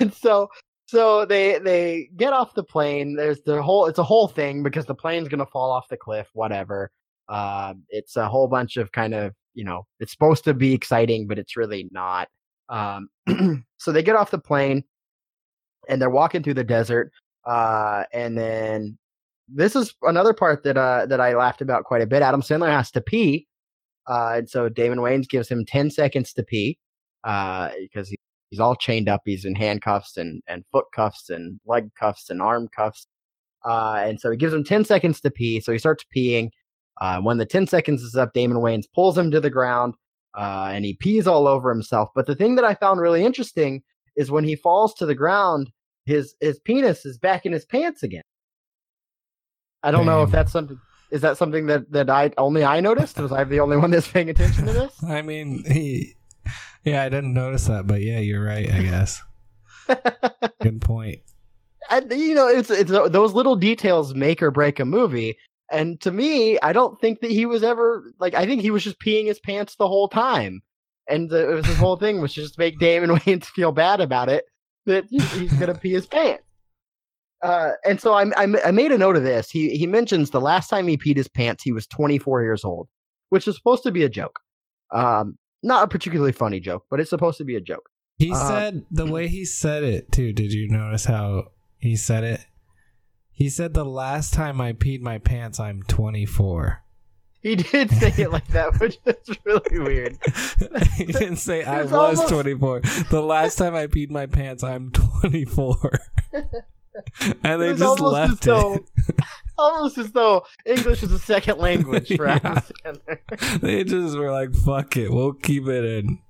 and 0.00 0.12
so 0.12 0.48
so 0.86 1.24
they 1.24 1.58
they 1.58 2.10
get 2.16 2.32
off 2.32 2.54
the 2.54 2.64
plane. 2.64 3.16
There's 3.16 3.40
the 3.42 3.62
whole 3.62 3.86
it's 3.86 3.98
a 3.98 4.04
whole 4.04 4.28
thing 4.28 4.62
because 4.62 4.86
the 4.86 4.94
plane's 4.94 5.28
gonna 5.28 5.46
fall 5.46 5.70
off 5.70 5.88
the 5.88 5.96
cliff. 5.96 6.28
Whatever. 6.34 6.90
Uh, 7.28 7.74
it's 7.88 8.16
a 8.16 8.28
whole 8.28 8.48
bunch 8.48 8.76
of 8.76 8.92
kind 8.92 9.14
of 9.14 9.32
you 9.54 9.64
know 9.64 9.86
it's 9.98 10.12
supposed 10.12 10.44
to 10.44 10.54
be 10.54 10.74
exciting, 10.74 11.26
but 11.26 11.38
it's 11.38 11.56
really 11.56 11.88
not. 11.90 12.28
Um, 12.68 13.08
so 13.78 13.92
they 13.92 14.02
get 14.02 14.16
off 14.16 14.30
the 14.30 14.38
plane 14.38 14.84
and 15.88 16.00
they're 16.00 16.10
walking 16.10 16.42
through 16.42 16.54
the 16.54 16.64
desert. 16.64 17.12
Uh, 17.46 18.04
and 18.12 18.36
then 18.36 18.98
this 19.48 19.76
is 19.76 19.94
another 20.02 20.32
part 20.32 20.62
that 20.64 20.76
uh 20.76 21.06
that 21.06 21.20
I 21.20 21.34
laughed 21.34 21.60
about 21.60 21.84
quite 21.84 22.02
a 22.02 22.06
bit. 22.06 22.22
Adam 22.22 22.42
Sandler 22.42 22.70
has 22.70 22.90
to 22.92 23.00
pee. 23.00 23.46
Uh, 24.06 24.34
and 24.36 24.48
so 24.48 24.68
Damon 24.68 24.98
Wayans 24.98 25.28
gives 25.28 25.48
him 25.48 25.64
10 25.64 25.90
seconds 25.90 26.32
to 26.34 26.42
pee 26.42 26.78
uh, 27.24 27.70
because 27.80 28.08
he, 28.08 28.18
he's 28.50 28.60
all 28.60 28.76
chained 28.76 29.08
up. 29.08 29.22
He's 29.24 29.44
in 29.44 29.54
handcuffs 29.54 30.16
and, 30.16 30.42
and 30.46 30.64
foot 30.70 30.86
cuffs 30.94 31.30
and 31.30 31.58
leg 31.66 31.90
cuffs 31.98 32.30
and 32.30 32.42
arm 32.42 32.68
cuffs. 32.74 33.06
Uh, 33.64 34.02
and 34.04 34.20
so 34.20 34.30
he 34.30 34.36
gives 34.36 34.52
him 34.52 34.62
10 34.62 34.84
seconds 34.84 35.20
to 35.22 35.30
pee. 35.30 35.60
So 35.60 35.72
he 35.72 35.78
starts 35.78 36.04
peeing. 36.14 36.50
Uh, 37.00 37.20
when 37.20 37.38
the 37.38 37.46
10 37.46 37.66
seconds 37.66 38.02
is 38.02 38.14
up, 38.14 38.34
Damon 38.34 38.58
Wayans 38.58 38.84
pulls 38.94 39.16
him 39.16 39.30
to 39.30 39.40
the 39.40 39.50
ground 39.50 39.94
uh, 40.36 40.70
and 40.70 40.84
he 40.84 40.94
pees 40.94 41.26
all 41.26 41.48
over 41.48 41.70
himself. 41.70 42.10
But 42.14 42.26
the 42.26 42.34
thing 42.34 42.56
that 42.56 42.64
I 42.64 42.74
found 42.74 43.00
really 43.00 43.24
interesting 43.24 43.82
is 44.16 44.30
when 44.30 44.44
he 44.44 44.54
falls 44.54 44.94
to 44.94 45.06
the 45.06 45.14
ground, 45.14 45.70
his 46.06 46.34
his 46.40 46.58
penis 46.60 47.04
is 47.06 47.18
back 47.18 47.46
in 47.46 47.52
his 47.52 47.64
pants 47.64 48.02
again. 48.02 48.22
I 49.82 49.90
don't 49.90 50.06
know 50.06 50.22
if 50.22 50.30
that's 50.30 50.52
something. 50.52 50.78
Is 51.10 51.20
that 51.20 51.36
something 51.36 51.66
that 51.66 51.90
that 51.92 52.10
I 52.10 52.32
only 52.38 52.64
I 52.64 52.80
noticed? 52.80 53.18
Was 53.18 53.32
I 53.32 53.44
the 53.44 53.60
only 53.60 53.76
one 53.76 53.90
that's 53.90 54.08
paying 54.08 54.30
attention 54.30 54.66
to 54.66 54.72
this? 54.72 55.04
I 55.08 55.22
mean, 55.22 55.64
he. 55.70 56.14
Yeah, 56.84 57.02
I 57.02 57.08
didn't 57.08 57.32
notice 57.32 57.66
that, 57.66 57.86
but 57.86 58.02
yeah, 58.02 58.18
you're 58.18 58.44
right. 58.44 58.70
I 58.70 58.82
guess. 58.82 59.22
Good 60.62 60.80
point. 60.80 61.20
and 61.90 62.10
you 62.12 62.34
know, 62.34 62.48
it's 62.48 62.70
it's 62.70 62.90
uh, 62.90 63.08
those 63.08 63.32
little 63.32 63.56
details 63.56 64.14
make 64.14 64.42
or 64.42 64.50
break 64.50 64.80
a 64.80 64.84
movie. 64.84 65.36
And 65.70 66.00
to 66.02 66.10
me, 66.10 66.58
I 66.60 66.72
don't 66.72 67.00
think 67.00 67.20
that 67.20 67.30
he 67.30 67.46
was 67.46 67.62
ever 67.62 68.12
like. 68.18 68.34
I 68.34 68.46
think 68.46 68.62
he 68.62 68.70
was 68.70 68.84
just 68.84 69.00
peeing 69.00 69.26
his 69.26 69.40
pants 69.40 69.76
the 69.76 69.88
whole 69.88 70.08
time, 70.08 70.62
and 71.08 71.30
the, 71.30 71.50
it 71.50 71.54
was 71.54 71.66
his 71.66 71.78
whole 71.78 71.96
thing 71.96 72.20
was 72.20 72.34
just 72.34 72.54
to 72.54 72.60
make 72.60 72.78
Damon 72.78 73.10
Wayans 73.16 73.46
feel 73.46 73.72
bad 73.72 74.00
about 74.00 74.28
it 74.28 74.44
that 74.86 75.04
he's 75.10 75.52
gonna 75.54 75.74
pee 75.74 75.92
his 75.92 76.06
pants. 76.06 76.42
Uh, 77.42 77.72
and 77.84 78.00
so 78.00 78.14
I, 78.14 78.24
I, 78.36 78.46
I 78.66 78.70
made 78.70 78.90
a 78.92 78.98
note 78.98 79.16
of 79.16 79.22
this. 79.22 79.50
He 79.50 79.76
he 79.76 79.86
mentions 79.86 80.30
the 80.30 80.40
last 80.40 80.68
time 80.70 80.88
he 80.88 80.96
peed 80.96 81.16
his 81.16 81.28
pants, 81.28 81.62
he 81.62 81.72
was 81.72 81.86
24 81.88 82.42
years 82.42 82.64
old, 82.64 82.88
which 83.28 83.46
is 83.46 83.56
supposed 83.56 83.82
to 83.82 83.90
be 83.90 84.02
a 84.04 84.08
joke. 84.08 84.38
Um, 84.92 85.36
not 85.62 85.84
a 85.84 85.88
particularly 85.88 86.32
funny 86.32 86.60
joke, 86.60 86.84
but 86.90 87.00
it's 87.00 87.10
supposed 87.10 87.38
to 87.38 87.44
be 87.44 87.56
a 87.56 87.60
joke. 87.60 87.88
He 88.18 88.30
Uh, 88.32 88.48
said 88.48 88.84
the 88.90 89.06
way 89.06 89.28
he 89.28 89.44
said 89.44 89.82
it 89.82 90.12
too. 90.12 90.32
Did 90.32 90.52
you 90.52 90.68
notice 90.70 91.04
how 91.04 91.48
he 91.78 91.96
said 91.96 92.24
it? 92.24 92.40
He 93.32 93.48
said 93.50 93.74
the 93.74 93.84
last 93.84 94.32
time 94.32 94.60
I 94.60 94.72
peed 94.72 95.00
my 95.00 95.18
pants, 95.18 95.58
I'm 95.58 95.82
24. 95.82 96.83
He 97.44 97.56
did 97.56 97.90
say 97.90 98.10
it 98.16 98.32
like 98.32 98.46
that, 98.48 98.80
which 98.80 98.98
is 99.04 99.38
really 99.44 99.78
weird. 99.78 100.18
he 100.96 101.04
didn't 101.04 101.36
say 101.36 101.62
I 101.62 101.82
was 101.82 101.92
almost- 101.92 102.28
24. 102.30 102.80
The 103.10 103.20
last 103.20 103.56
time 103.56 103.74
I 103.74 103.86
peed 103.86 104.10
my 104.10 104.24
pants, 104.24 104.64
I'm 104.64 104.90
24. 104.90 105.76
and 106.32 107.60
they 107.60 107.74
just 107.74 108.00
left 108.00 108.32
as 108.32 108.38
though, 108.40 108.74
it. 108.74 109.20
almost 109.58 109.98
as 109.98 110.10
though 110.12 110.46
English 110.64 111.02
is 111.02 111.12
a 111.12 111.18
second 111.18 111.58
language 111.58 112.16
for 112.16 112.26
Yeah. 112.26 112.62
They 113.60 113.84
just 113.84 114.16
were 114.16 114.32
like, 114.32 114.54
"Fuck 114.54 114.96
it, 114.96 115.10
we'll 115.12 115.34
keep 115.34 115.66
it 115.68 115.84
in." 115.84 116.20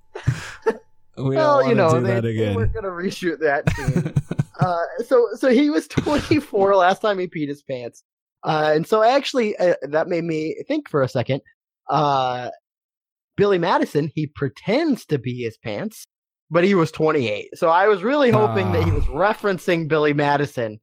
We 1.17 1.37
well, 1.37 1.61
don't 1.61 1.69
you 1.69 1.75
know, 1.77 1.91
do 1.95 2.01
they, 2.01 2.15
that 2.15 2.25
again. 2.25 2.57
weren't 2.57 2.75
gonna 2.75 2.89
reshoot 2.89 3.39
that 3.39 3.71
scene. 3.71 4.13
uh, 4.59 4.83
so, 5.07 5.29
so 5.35 5.49
he 5.49 5.71
was 5.71 5.87
24 5.87 6.75
last 6.75 7.03
time 7.03 7.21
he 7.21 7.29
peed 7.29 7.47
his 7.47 7.63
pants, 7.63 8.03
uh, 8.45 8.73
and 8.75 8.87
so 8.87 9.03
actually, 9.03 9.57
uh, 9.57 9.75
that 9.83 10.09
made 10.09 10.25
me 10.25 10.57
think 10.69 10.89
for 10.89 11.03
a 11.03 11.09
second. 11.09 11.41
Uh, 11.89 12.51
Billy 13.37 13.59
Madison, 13.59 14.11
he 14.15 14.27
pretends 14.29 15.05
to 15.07 15.19
be 15.19 15.43
his 15.43 15.57
pants, 15.59 16.05
but 16.51 16.63
he 16.65 16.75
was 16.75 16.93
28. 16.93 17.49
So 17.57 17.69
I 17.69 17.89
was 17.89 18.03
really 18.03 18.31
hoping 18.31 18.71
that 18.73 18.85
he 18.85 18.91
Ah. 18.91 18.95
was 18.95 19.05
referencing 19.07 19.89
Billy 19.89 20.13
Madison, 20.13 20.79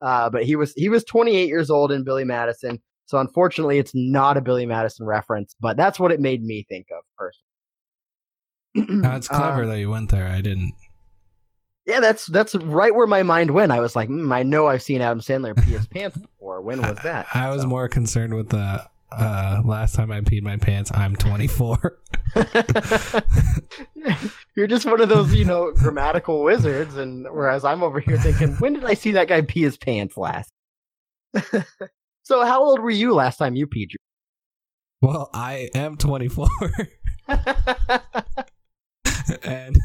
uh, 0.00 0.30
but 0.30 0.44
he 0.44 0.56
was 0.56 0.72
he 0.74 0.88
was 0.88 1.04
28 1.04 1.46
years 1.48 1.68
old 1.70 1.92
in 1.92 2.04
Billy 2.04 2.24
Madison. 2.24 2.80
So 3.06 3.18
unfortunately, 3.18 3.78
it's 3.78 3.92
not 3.94 4.36
a 4.36 4.40
Billy 4.40 4.64
Madison 4.66 5.04
reference, 5.04 5.54
but 5.60 5.76
that's 5.76 5.98
what 6.00 6.12
it 6.12 6.20
made 6.20 6.42
me 6.42 6.64
think 6.68 6.86
of 6.96 7.02
personally. 7.18 9.00
That's 9.02 9.26
clever 9.26 9.64
Um, 9.64 9.68
that 9.70 9.80
you 9.80 9.90
went 9.90 10.10
there. 10.10 10.28
I 10.28 10.40
didn't. 10.40 10.74
Yeah, 11.86 12.00
that's 12.00 12.26
that's 12.26 12.54
right 12.54 12.94
where 12.94 13.06
my 13.06 13.22
mind 13.22 13.52
went. 13.52 13.72
I 13.72 13.80
was 13.80 13.96
like, 13.96 14.08
mm, 14.08 14.32
I 14.32 14.42
know 14.42 14.66
I've 14.68 14.82
seen 14.82 15.00
Adam 15.00 15.20
Sandler 15.20 15.56
pee 15.56 15.72
his 15.72 15.86
pants 15.86 16.16
before. 16.38 16.60
When 16.60 16.80
was 16.82 16.98
that? 17.04 17.26
I 17.34 17.50
was 17.50 17.62
So- 17.62 17.68
more 17.68 17.88
concerned 17.88 18.34
with 18.34 18.50
the 18.50 18.86
uh, 19.12 19.62
last 19.64 19.94
time 19.96 20.12
I 20.12 20.20
peed 20.20 20.42
my 20.42 20.56
pants. 20.56 20.92
I'm 20.94 21.16
24. 21.16 21.98
You're 24.56 24.66
just 24.68 24.86
one 24.86 25.00
of 25.00 25.08
those, 25.08 25.34
you 25.34 25.44
know, 25.44 25.72
grammatical 25.72 26.42
wizards, 26.44 26.96
and 26.96 27.24
whereas 27.30 27.64
I'm 27.64 27.82
over 27.82 27.98
here 27.98 28.18
thinking, 28.18 28.52
when 28.56 28.74
did 28.74 28.84
I 28.84 28.94
see 28.94 29.10
that 29.12 29.26
guy 29.28 29.40
pee 29.42 29.62
his 29.62 29.76
pants 29.76 30.16
last? 30.16 30.50
so, 32.22 32.44
how 32.44 32.62
old 32.62 32.80
were 32.80 32.90
you 32.90 33.14
last 33.14 33.36
time 33.38 33.56
you 33.56 33.66
peed 33.66 33.88
well, 35.02 35.30
I 35.32 35.70
am 35.74 35.96
24, 35.96 36.46
and 39.42 39.78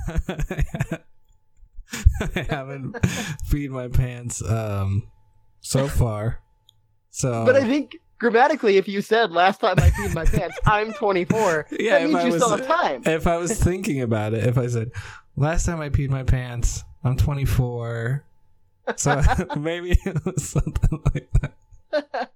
I 2.35 2.41
haven't 2.49 2.93
peed 3.49 3.69
my 3.69 3.87
pants 3.87 4.41
um, 4.43 5.07
so 5.61 5.87
far. 5.87 6.41
So, 7.09 7.45
but 7.45 7.55
I 7.55 7.63
think 7.63 7.97
grammatically, 8.19 8.77
if 8.77 8.87
you 8.87 9.01
said 9.01 9.31
last 9.31 9.59
time 9.61 9.75
I 9.77 9.89
peed 9.89 10.13
my 10.13 10.25
pants, 10.25 10.57
I'm 10.65 10.93
24. 10.93 11.67
Yeah, 11.71 11.99
that 11.99 12.01
if 12.03 12.11
means 12.11 12.23
you 12.25 12.31
was- 12.33 12.43
still 12.43 12.57
have 12.57 12.67
time. 12.67 13.01
if 13.05 13.27
I 13.27 13.37
was 13.37 13.57
thinking 13.61 14.01
about 14.01 14.33
it, 14.33 14.45
if 14.45 14.57
I 14.57 14.67
said 14.67 14.91
last 15.35 15.65
time 15.65 15.79
I 15.81 15.89
peed 15.89 16.09
my 16.09 16.23
pants, 16.23 16.83
I'm 17.03 17.17
24. 17.17 18.23
So 18.97 19.21
maybe 19.57 19.91
it 20.05 20.25
was 20.25 20.47
something 20.47 21.01
like 21.13 21.29
that. 21.41 22.29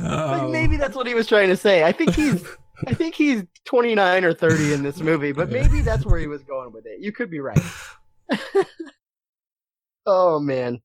like 0.00 0.50
maybe 0.50 0.76
that's 0.76 0.94
what 0.94 1.06
he 1.06 1.14
was 1.14 1.26
trying 1.26 1.48
to 1.48 1.56
say. 1.56 1.84
I 1.84 1.92
think 1.92 2.14
he's 2.14 2.44
I 2.86 2.94
think 2.94 3.14
he's 3.14 3.44
29 3.64 4.24
or 4.24 4.32
30 4.34 4.72
in 4.72 4.82
this 4.82 5.00
movie, 5.00 5.32
but 5.32 5.50
maybe 5.50 5.80
that's 5.82 6.04
where 6.06 6.18
he 6.18 6.26
was 6.26 6.42
going 6.42 6.72
with 6.72 6.86
it. 6.86 7.00
You 7.00 7.12
could 7.12 7.30
be 7.30 7.40
right. 7.40 7.60
Oh 10.06 10.40
man. 10.40 10.80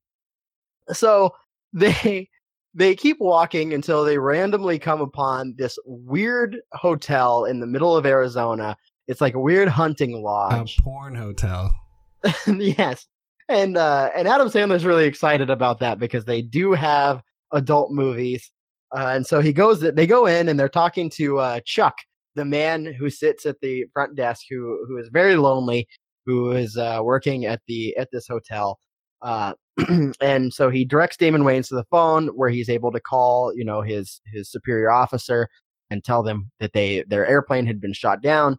So 0.91 1.33
they 1.73 2.29
they 2.73 2.93
keep 2.93 3.17
walking 3.19 3.73
until 3.73 4.03
they 4.03 4.17
randomly 4.17 4.77
come 4.77 5.01
upon 5.01 5.55
this 5.57 5.79
weird 5.85 6.57
hotel 6.73 7.45
in 7.45 7.59
the 7.59 7.67
middle 7.67 7.95
of 7.95 8.05
Arizona. 8.05 8.75
It's 9.07 9.21
like 9.21 9.33
a 9.33 9.39
weird 9.39 9.69
hunting 9.69 10.21
lodge. 10.21 10.77
a 10.77 10.81
porn 10.81 11.15
hotel. 11.15 11.73
yes. 12.47 13.07
And 13.47 13.77
uh 13.77 14.09
and 14.15 14.27
Adam 14.27 14.49
Sandler's 14.49 14.85
really 14.85 15.05
excited 15.05 15.49
about 15.49 15.79
that 15.79 15.99
because 15.99 16.25
they 16.25 16.41
do 16.41 16.73
have 16.73 17.21
adult 17.53 17.91
movies. 17.91 18.51
Uh, 18.95 19.11
and 19.15 19.25
so 19.25 19.41
he 19.41 19.53
goes 19.53 19.79
they 19.79 20.07
go 20.07 20.25
in 20.25 20.49
and 20.49 20.59
they're 20.59 20.67
talking 20.69 21.09
to 21.11 21.39
uh 21.39 21.59
Chuck, 21.65 21.95
the 22.35 22.45
man 22.45 22.85
who 22.85 23.09
sits 23.09 23.45
at 23.45 23.59
the 23.61 23.85
front 23.93 24.15
desk 24.15 24.45
who 24.49 24.85
who 24.87 24.97
is 24.97 25.09
very 25.09 25.35
lonely, 25.35 25.87
who 26.25 26.51
is 26.51 26.75
uh 26.75 26.99
working 27.03 27.45
at 27.45 27.61
the 27.67 27.95
at 27.97 28.09
this 28.11 28.27
hotel. 28.27 28.79
Uh 29.25 29.53
and 30.21 30.53
so 30.53 30.69
he 30.69 30.85
directs 30.85 31.17
Damon 31.17 31.41
Wayans 31.41 31.67
to 31.67 31.75
the 31.75 31.83
phone 31.91 32.27
where 32.27 32.49
he's 32.49 32.69
able 32.69 32.91
to 32.91 32.99
call, 32.99 33.51
you 33.53 33.65
know, 33.65 33.81
his 33.81 34.21
his 34.31 34.49
superior 34.49 34.89
officer 34.89 35.49
and 35.89 36.03
tell 36.03 36.23
them 36.23 36.51
that 36.59 36.73
they 36.73 37.03
their 37.07 37.25
airplane 37.25 37.65
had 37.65 37.81
been 37.81 37.91
shot 37.91 38.21
down. 38.21 38.57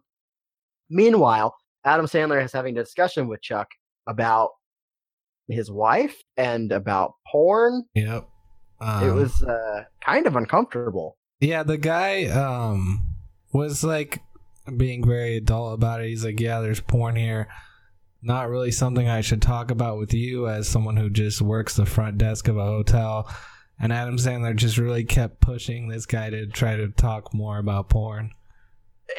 Meanwhile, 0.89 1.55
Adam 1.85 2.05
Sandler 2.05 2.43
is 2.43 2.51
having 2.51 2.77
a 2.77 2.83
discussion 2.83 3.27
with 3.27 3.41
Chuck 3.41 3.67
about 4.07 4.49
his 5.47 5.71
wife 5.71 6.15
and 6.35 6.71
about 6.71 7.13
porn. 7.31 7.83
Yep. 7.95 8.27
Um, 8.79 9.09
it 9.09 9.13
was 9.13 9.41
uh, 9.43 9.85
kind 10.05 10.27
of 10.27 10.35
uncomfortable. 10.35 11.17
Yeah, 11.39 11.63
the 11.63 11.77
guy 11.77 12.25
um 12.25 13.01
was 13.53 13.83
like 13.83 14.21
being 14.75 15.05
very 15.05 15.37
adult 15.37 15.73
about 15.73 16.01
it. 16.01 16.09
He's 16.09 16.25
like, 16.25 16.39
"Yeah, 16.39 16.59
there's 16.59 16.81
porn 16.81 17.15
here. 17.15 17.47
Not 18.21 18.49
really 18.49 18.71
something 18.71 19.07
I 19.07 19.21
should 19.21 19.41
talk 19.41 19.71
about 19.71 19.97
with 19.97 20.13
you 20.13 20.47
as 20.47 20.67
someone 20.67 20.97
who 20.97 21.09
just 21.09 21.41
works 21.41 21.75
the 21.75 21.85
front 21.85 22.17
desk 22.17 22.47
of 22.47 22.57
a 22.57 22.65
hotel." 22.65 23.29
And 23.79 23.93
Adam 23.93 24.17
Sandler 24.17 24.55
just 24.55 24.77
really 24.77 25.03
kept 25.03 25.39
pushing 25.39 25.87
this 25.87 26.05
guy 26.07 26.31
to 26.31 26.47
try 26.47 26.75
to 26.75 26.87
talk 26.89 27.31
more 27.33 27.59
about 27.59 27.89
porn. 27.89 28.31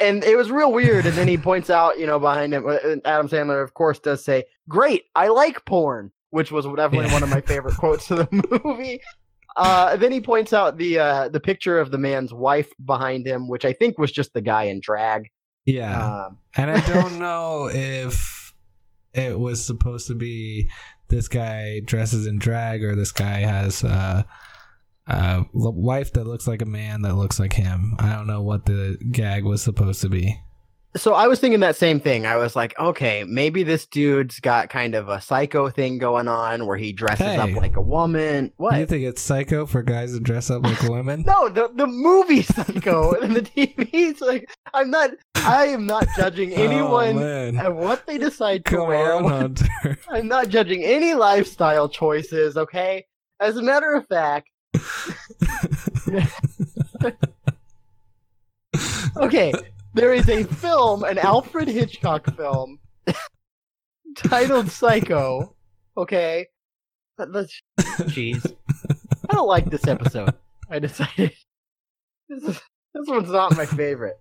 And 0.01 0.23
it 0.23 0.35
was 0.37 0.51
real 0.51 0.71
weird. 0.73 1.05
And 1.05 1.15
then 1.17 1.27
he 1.29 1.37
points 1.37 1.69
out, 1.69 1.97
you 1.97 2.05
know, 2.05 2.19
behind 2.19 2.53
him, 2.53 2.67
uh, 2.67 2.77
Adam 3.05 3.29
Sandler, 3.29 3.63
of 3.63 3.73
course, 3.73 3.99
does 3.99 4.23
say, 4.23 4.43
Great, 4.67 5.05
I 5.15 5.29
like 5.29 5.63
porn, 5.65 6.11
which 6.31 6.51
was 6.51 6.65
definitely 6.65 7.07
Yeah. 7.07 7.13
one 7.13 7.23
of 7.23 7.29
my 7.29 7.41
favorite 7.41 7.77
quotes 7.77 8.11
of 8.11 8.17
the 8.29 8.61
movie. 8.65 8.99
Uh, 9.55 9.95
then 9.95 10.11
he 10.11 10.21
points 10.21 10.53
out 10.53 10.77
the 10.77 10.99
uh, 10.99 11.29
the 11.29 11.39
picture 11.39 11.79
of 11.79 11.89
the 11.91 11.97
man's 11.97 12.33
wife 12.33 12.69
behind 12.85 13.25
him, 13.25 13.47
which 13.47 13.65
I 13.65 13.73
think 13.73 13.97
was 13.97 14.11
just 14.11 14.33
the 14.33 14.41
guy 14.41 14.63
in 14.65 14.79
drag. 14.81 15.29
Yeah. 15.65 16.25
Um, 16.27 16.37
And 16.57 16.69
I 16.69 16.79
don't 16.81 17.17
know 17.19 17.69
if 17.71 18.38
it 19.13 19.39
was 19.39 19.65
supposed 19.65 20.07
to 20.07 20.15
be 20.15 20.69
this 21.07 21.27
guy 21.27 21.79
dresses 21.79 22.27
in 22.27 22.39
drag 22.39 22.83
or 22.83 22.95
this 22.95 23.11
guy 23.11 23.39
has 23.39 23.83
a 23.83 24.25
wife 25.53 26.13
that 26.13 26.27
looks 26.27 26.47
like 26.47 26.61
a 26.61 26.67
man 26.67 27.01
that 27.01 27.15
looks 27.15 27.39
like 27.39 27.53
him. 27.53 27.95
I 27.99 28.13
don't 28.13 28.27
know 28.27 28.41
what 28.41 28.65
the 28.65 28.97
gag 29.11 29.43
was 29.43 29.61
supposed 29.63 30.01
to 30.01 30.09
be. 30.09 30.39
So 30.95 31.13
I 31.13 31.27
was 31.27 31.39
thinking 31.39 31.59
that 31.59 31.75
same 31.75 31.99
thing. 31.99 32.25
I 32.25 32.35
was 32.37 32.55
like, 32.55 32.77
okay, 32.79 33.23
maybe 33.23 33.61
this 33.63 33.85
dude's 33.85 34.39
got 34.39 34.69
kind 34.69 34.95
of 34.95 35.07
a 35.07 35.21
psycho 35.21 35.69
thing 35.69 35.97
going 35.99 36.27
on 36.27 36.65
where 36.65 36.77
he 36.77 36.91
dresses 36.91 37.25
Hey. 37.25 37.37
up 37.37 37.51
like 37.51 37.75
a 37.75 37.81
woman. 37.81 38.51
What? 38.57 38.77
You 38.79 38.85
think 38.87 39.03
it's 39.05 39.21
psycho 39.21 39.65
for 39.67 39.83
guys 39.83 40.13
to 40.13 40.19
dress 40.19 40.49
up 40.49 40.63
like 40.63 40.81
women? 40.83 41.23
No, 41.27 41.47
the 41.49 41.69
the 41.75 41.85
movie 41.87 42.41
Psycho 42.41 43.11
and 43.21 43.35
the 43.35 43.41
TV's 43.41 44.19
like 44.21 44.49
I'm 44.73 44.89
not 44.89 45.11
I 45.35 45.67
am 45.67 45.85
not 45.85 46.07
judging 46.17 46.53
Oh, 46.53 46.63
anyone 46.63 47.15
man. 47.17 47.57
and 47.57 47.77
what 47.77 48.07
they 48.07 48.17
decide 48.17 48.65
to 48.65 48.71
Come 48.77 48.87
wear. 48.87 49.13
on, 49.13 49.23
Hunter. 49.29 49.99
I'm 50.09 50.27
not 50.27 50.49
judging 50.49 50.83
any 50.83 51.13
lifestyle 51.13 51.87
choices, 51.87 52.57
okay? 52.57 53.05
As 53.39 53.55
a 53.57 53.61
matter 53.61 53.93
of 53.93 54.05
fact, 54.07 54.49
okay, 59.17 59.53
there 59.99 60.13
is 60.13 60.29
a 60.29 60.45
film, 60.45 61.03
an 61.03 61.17
Alfred 61.17 61.67
Hitchcock 61.67 62.33
film 62.37 62.79
titled 64.15 64.71
Psycho, 64.71 65.53
okay? 65.97 66.47
Let's 67.17 67.61
jeez. 67.77 68.55
I 69.29 69.33
don't 69.33 69.47
like 69.47 69.69
this 69.69 69.87
episode. 69.87 70.33
I 70.69 70.79
decided 70.79 71.33
this 72.29 72.43
is 72.43 72.61
this 72.93 73.07
one's 73.07 73.29
not 73.29 73.57
my 73.57 73.65
favorite. 73.65 74.17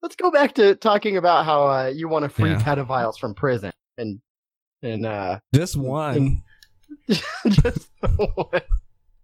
Let's 0.00 0.16
go 0.16 0.30
back 0.30 0.54
to 0.54 0.74
talking 0.76 1.18
about 1.18 1.44
how 1.44 1.66
uh, 1.66 1.92
you 1.94 2.08
want 2.08 2.22
to 2.22 2.30
free 2.30 2.52
Yeah. 2.52 2.62
pedophiles 2.62 3.18
from 3.18 3.34
prison 3.34 3.72
and 3.98 4.18
and 4.82 5.04
uh 5.04 5.40
Just 5.54 5.76
one. 5.76 6.42
Just 7.10 7.90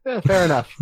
Yeah, 0.05 0.21
fair 0.21 0.45
enough. 0.45 0.77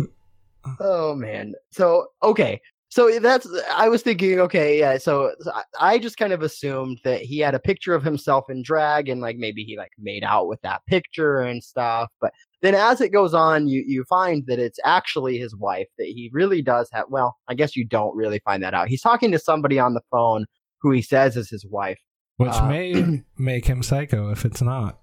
Oh 0.81 1.15
man. 1.15 1.53
So 1.71 2.07
okay. 2.21 2.59
So 2.91 3.19
that's 3.19 3.47
I 3.73 3.87
was 3.87 4.01
thinking. 4.03 4.37
Okay, 4.41 4.77
yeah. 4.77 4.97
So 4.97 5.31
I- 5.53 5.63
I 5.93 5.97
just 5.97 6.17
kind 6.17 6.33
of 6.33 6.41
assumed 6.43 6.99
that 7.05 7.21
he 7.21 7.39
had 7.39 7.55
a 7.55 7.59
picture 7.59 7.95
of 7.95 8.03
himself 8.03 8.49
in 8.49 8.61
drag, 8.63 9.07
and 9.07 9.21
like 9.21 9.37
maybe 9.37 9.63
he 9.63 9.77
like 9.77 9.91
made 9.97 10.25
out 10.25 10.49
with 10.49 10.59
that 10.63 10.81
picture 10.87 11.39
and 11.39 11.63
stuff. 11.63 12.09
But 12.19 12.33
then 12.61 12.75
as 12.75 12.99
it 12.99 13.09
goes 13.13 13.33
on, 13.33 13.69
you 13.69 13.81
you 13.87 14.03
find 14.09 14.45
that 14.47 14.59
it's 14.59 14.77
actually 14.83 15.37
his 15.37 15.55
wife. 15.55 15.87
That 15.97 16.07
he 16.07 16.29
really 16.33 16.61
does 16.61 16.89
have. 16.91 17.05
Well, 17.09 17.37
I 17.47 17.53
guess 17.53 17.77
you 17.77 17.85
don't 17.85 18.13
really 18.13 18.39
find 18.43 18.61
that 18.61 18.73
out. 18.73 18.89
He's 18.89 19.01
talking 19.01 19.31
to 19.31 19.39
somebody 19.39 19.79
on 19.79 19.93
the 19.93 20.03
phone 20.11 20.45
who 20.81 20.91
he 20.91 21.01
says 21.01 21.37
is 21.37 21.49
his 21.49 21.65
wife. 21.65 21.99
Which 22.37 22.51
Uh, 22.51 22.67
may 22.67 23.21
make 23.37 23.67
him 23.67 23.83
psycho 23.83 24.31
if 24.31 24.43
it's 24.43 24.61
not. 24.61 24.99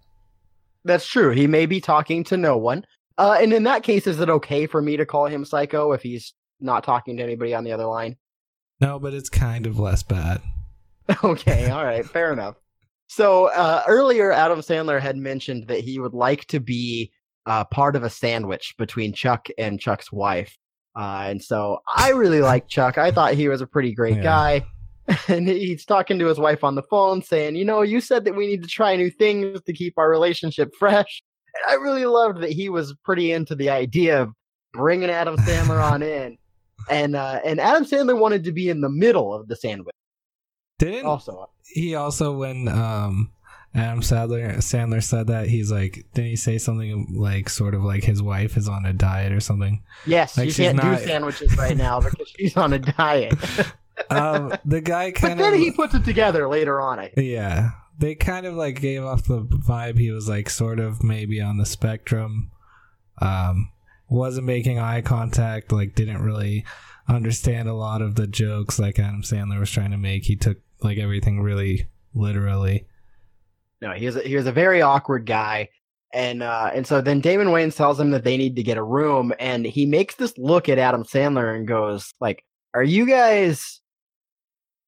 That's 0.84 1.06
true. 1.06 1.30
He 1.30 1.46
may 1.46 1.64
be 1.64 1.80
talking 1.80 2.22
to 2.24 2.36
no 2.36 2.58
one. 2.58 2.84
Uh, 3.16 3.38
and 3.40 3.52
in 3.54 3.62
that 3.62 3.82
case, 3.82 4.06
is 4.06 4.20
it 4.20 4.28
okay 4.28 4.66
for 4.66 4.82
me 4.82 4.96
to 4.98 5.06
call 5.06 5.26
him 5.26 5.44
psycho 5.46 5.92
if 5.92 6.02
he's 6.02 6.34
not 6.60 6.84
talking 6.84 7.16
to 7.16 7.22
anybody 7.22 7.54
on 7.54 7.64
the 7.64 7.72
other 7.72 7.86
line? 7.86 8.16
No, 8.80 8.98
but 8.98 9.14
it's 9.14 9.28
kind 9.28 9.66
of 9.66 9.78
less 9.78 10.02
bad. 10.02 10.40
okay, 11.24 11.70
all 11.70 11.84
right, 11.84 12.04
fair 12.06 12.32
enough. 12.32 12.56
So 13.08 13.46
uh, 13.46 13.82
earlier, 13.88 14.30
Adam 14.32 14.60
Sandler 14.60 15.00
had 15.00 15.16
mentioned 15.16 15.68
that 15.68 15.80
he 15.80 15.98
would 15.98 16.12
like 16.14 16.44
to 16.46 16.60
be 16.60 17.10
uh, 17.46 17.64
part 17.64 17.96
of 17.96 18.02
a 18.02 18.10
sandwich 18.10 18.74
between 18.78 19.12
Chuck 19.14 19.48
and 19.56 19.80
Chuck's 19.80 20.12
wife. 20.12 20.56
Uh, 20.94 21.24
and 21.28 21.42
so 21.42 21.78
I 21.88 22.10
really 22.10 22.40
like 22.42 22.68
Chuck. 22.68 22.98
I 22.98 23.10
thought 23.10 23.34
he 23.34 23.48
was 23.48 23.60
a 23.62 23.66
pretty 23.66 23.94
great 23.94 24.16
Yeah. 24.16 24.22
guy. 24.22 24.66
And 25.26 25.48
he's 25.48 25.86
talking 25.86 26.18
to 26.18 26.26
his 26.26 26.38
wife 26.38 26.62
on 26.62 26.74
the 26.74 26.82
phone 26.82 27.22
saying, 27.22 27.56
You 27.56 27.64
know, 27.64 27.80
you 27.80 27.98
said 28.02 28.26
that 28.26 28.36
we 28.36 28.46
need 28.46 28.62
to 28.62 28.68
try 28.68 28.94
new 28.94 29.08
things 29.10 29.62
to 29.62 29.72
keep 29.72 29.94
our 29.96 30.10
relationship 30.10 30.70
fresh. 30.78 31.22
And 31.64 31.72
I 31.72 31.82
really 31.82 32.04
loved 32.04 32.42
that 32.42 32.52
he 32.52 32.68
was 32.68 32.94
pretty 33.06 33.32
into 33.32 33.54
the 33.54 33.70
idea 33.70 34.20
of 34.20 34.32
bringing 34.74 35.08
Adam 35.08 35.38
Sandler 35.38 35.82
on 35.82 36.02
in. 36.02 36.36
And 36.90 37.16
uh, 37.16 37.40
and 37.44 37.60
Adam 37.60 37.84
Sandler 37.84 38.18
wanted 38.18 38.44
to 38.44 38.52
be 38.52 38.68
in 38.68 38.80
the 38.80 38.88
middle 38.88 39.34
of 39.34 39.48
the 39.48 39.56
sandwich. 39.56 39.94
Didn't 40.78 41.06
Also, 41.06 41.50
he 41.66 41.94
also 41.94 42.32
when 42.36 42.68
um 42.68 43.30
Adam 43.74 44.00
Sandler 44.00 44.56
Sandler 44.58 45.02
said 45.02 45.26
that 45.26 45.48
he's 45.48 45.70
like 45.72 46.06
didn't 46.14 46.30
he 46.30 46.36
say 46.36 46.56
something 46.58 47.14
like 47.16 47.48
sort 47.48 47.74
of 47.74 47.82
like 47.82 48.04
his 48.04 48.22
wife 48.22 48.56
is 48.56 48.68
on 48.68 48.86
a 48.86 48.92
diet 48.92 49.32
or 49.32 49.40
something? 49.40 49.82
Yes, 50.06 50.36
Like 50.38 50.46
you 50.46 50.52
she's 50.52 50.66
can't 50.66 50.76
not- 50.76 50.98
do 50.98 51.04
sandwiches 51.04 51.56
right 51.58 51.76
now 51.76 52.00
because 52.00 52.28
she's 52.36 52.56
on 52.56 52.72
a 52.72 52.78
diet. 52.78 53.34
Um 54.10 54.54
the 54.64 54.80
guy 54.80 55.10
but 55.10 55.20
kind 55.20 55.32
of 55.32 55.38
then 55.38 55.54
he 55.58 55.72
puts 55.72 55.92
it 55.92 56.04
together 56.04 56.46
later 56.48 56.80
on. 56.80 57.00
I 57.00 57.08
think. 57.08 57.26
Yeah. 57.26 57.70
They 57.98 58.14
kind 58.14 58.46
of 58.46 58.54
like 58.54 58.80
gave 58.80 59.02
off 59.04 59.24
the 59.24 59.42
vibe 59.42 59.98
he 59.98 60.12
was 60.12 60.28
like 60.28 60.48
sort 60.48 60.78
of 60.78 61.02
maybe 61.02 61.40
on 61.40 61.56
the 61.56 61.66
spectrum. 61.66 62.52
Um 63.20 63.72
wasn't 64.08 64.46
making 64.46 64.78
eye 64.78 65.02
contact, 65.02 65.72
like 65.72 65.94
didn't 65.94 66.22
really 66.22 66.64
understand 67.08 67.68
a 67.68 67.74
lot 67.74 68.02
of 68.02 68.14
the 68.14 68.26
jokes 68.26 68.78
like 68.78 68.98
Adam 68.98 69.22
Sandler 69.22 69.60
was 69.60 69.70
trying 69.70 69.90
to 69.90 69.96
make. 69.96 70.24
He 70.24 70.36
took 70.36 70.58
like 70.82 70.98
everything 70.98 71.40
really 71.40 71.88
literally. 72.14 72.86
No, 73.80 73.92
he 73.92 74.06
was 74.06 74.16
a, 74.16 74.20
he 74.20 74.36
was 74.36 74.46
a 74.46 74.52
very 74.52 74.82
awkward 74.82 75.24
guy, 75.26 75.68
and 76.12 76.42
uh, 76.42 76.70
and 76.74 76.86
so 76.86 77.00
then 77.00 77.20
Damon 77.20 77.48
Wayans 77.48 77.76
tells 77.76 77.98
him 77.98 78.10
that 78.10 78.24
they 78.24 78.36
need 78.36 78.56
to 78.56 78.62
get 78.62 78.76
a 78.76 78.82
room, 78.82 79.32
and 79.38 79.64
he 79.64 79.86
makes 79.86 80.16
this 80.16 80.36
look 80.36 80.68
at 80.68 80.78
Adam 80.78 81.04
Sandler 81.04 81.54
and 81.54 81.66
goes 81.68 82.12
like, 82.20 82.44
"Are 82.74 82.82
you 82.82 83.06
guys?" 83.06 83.80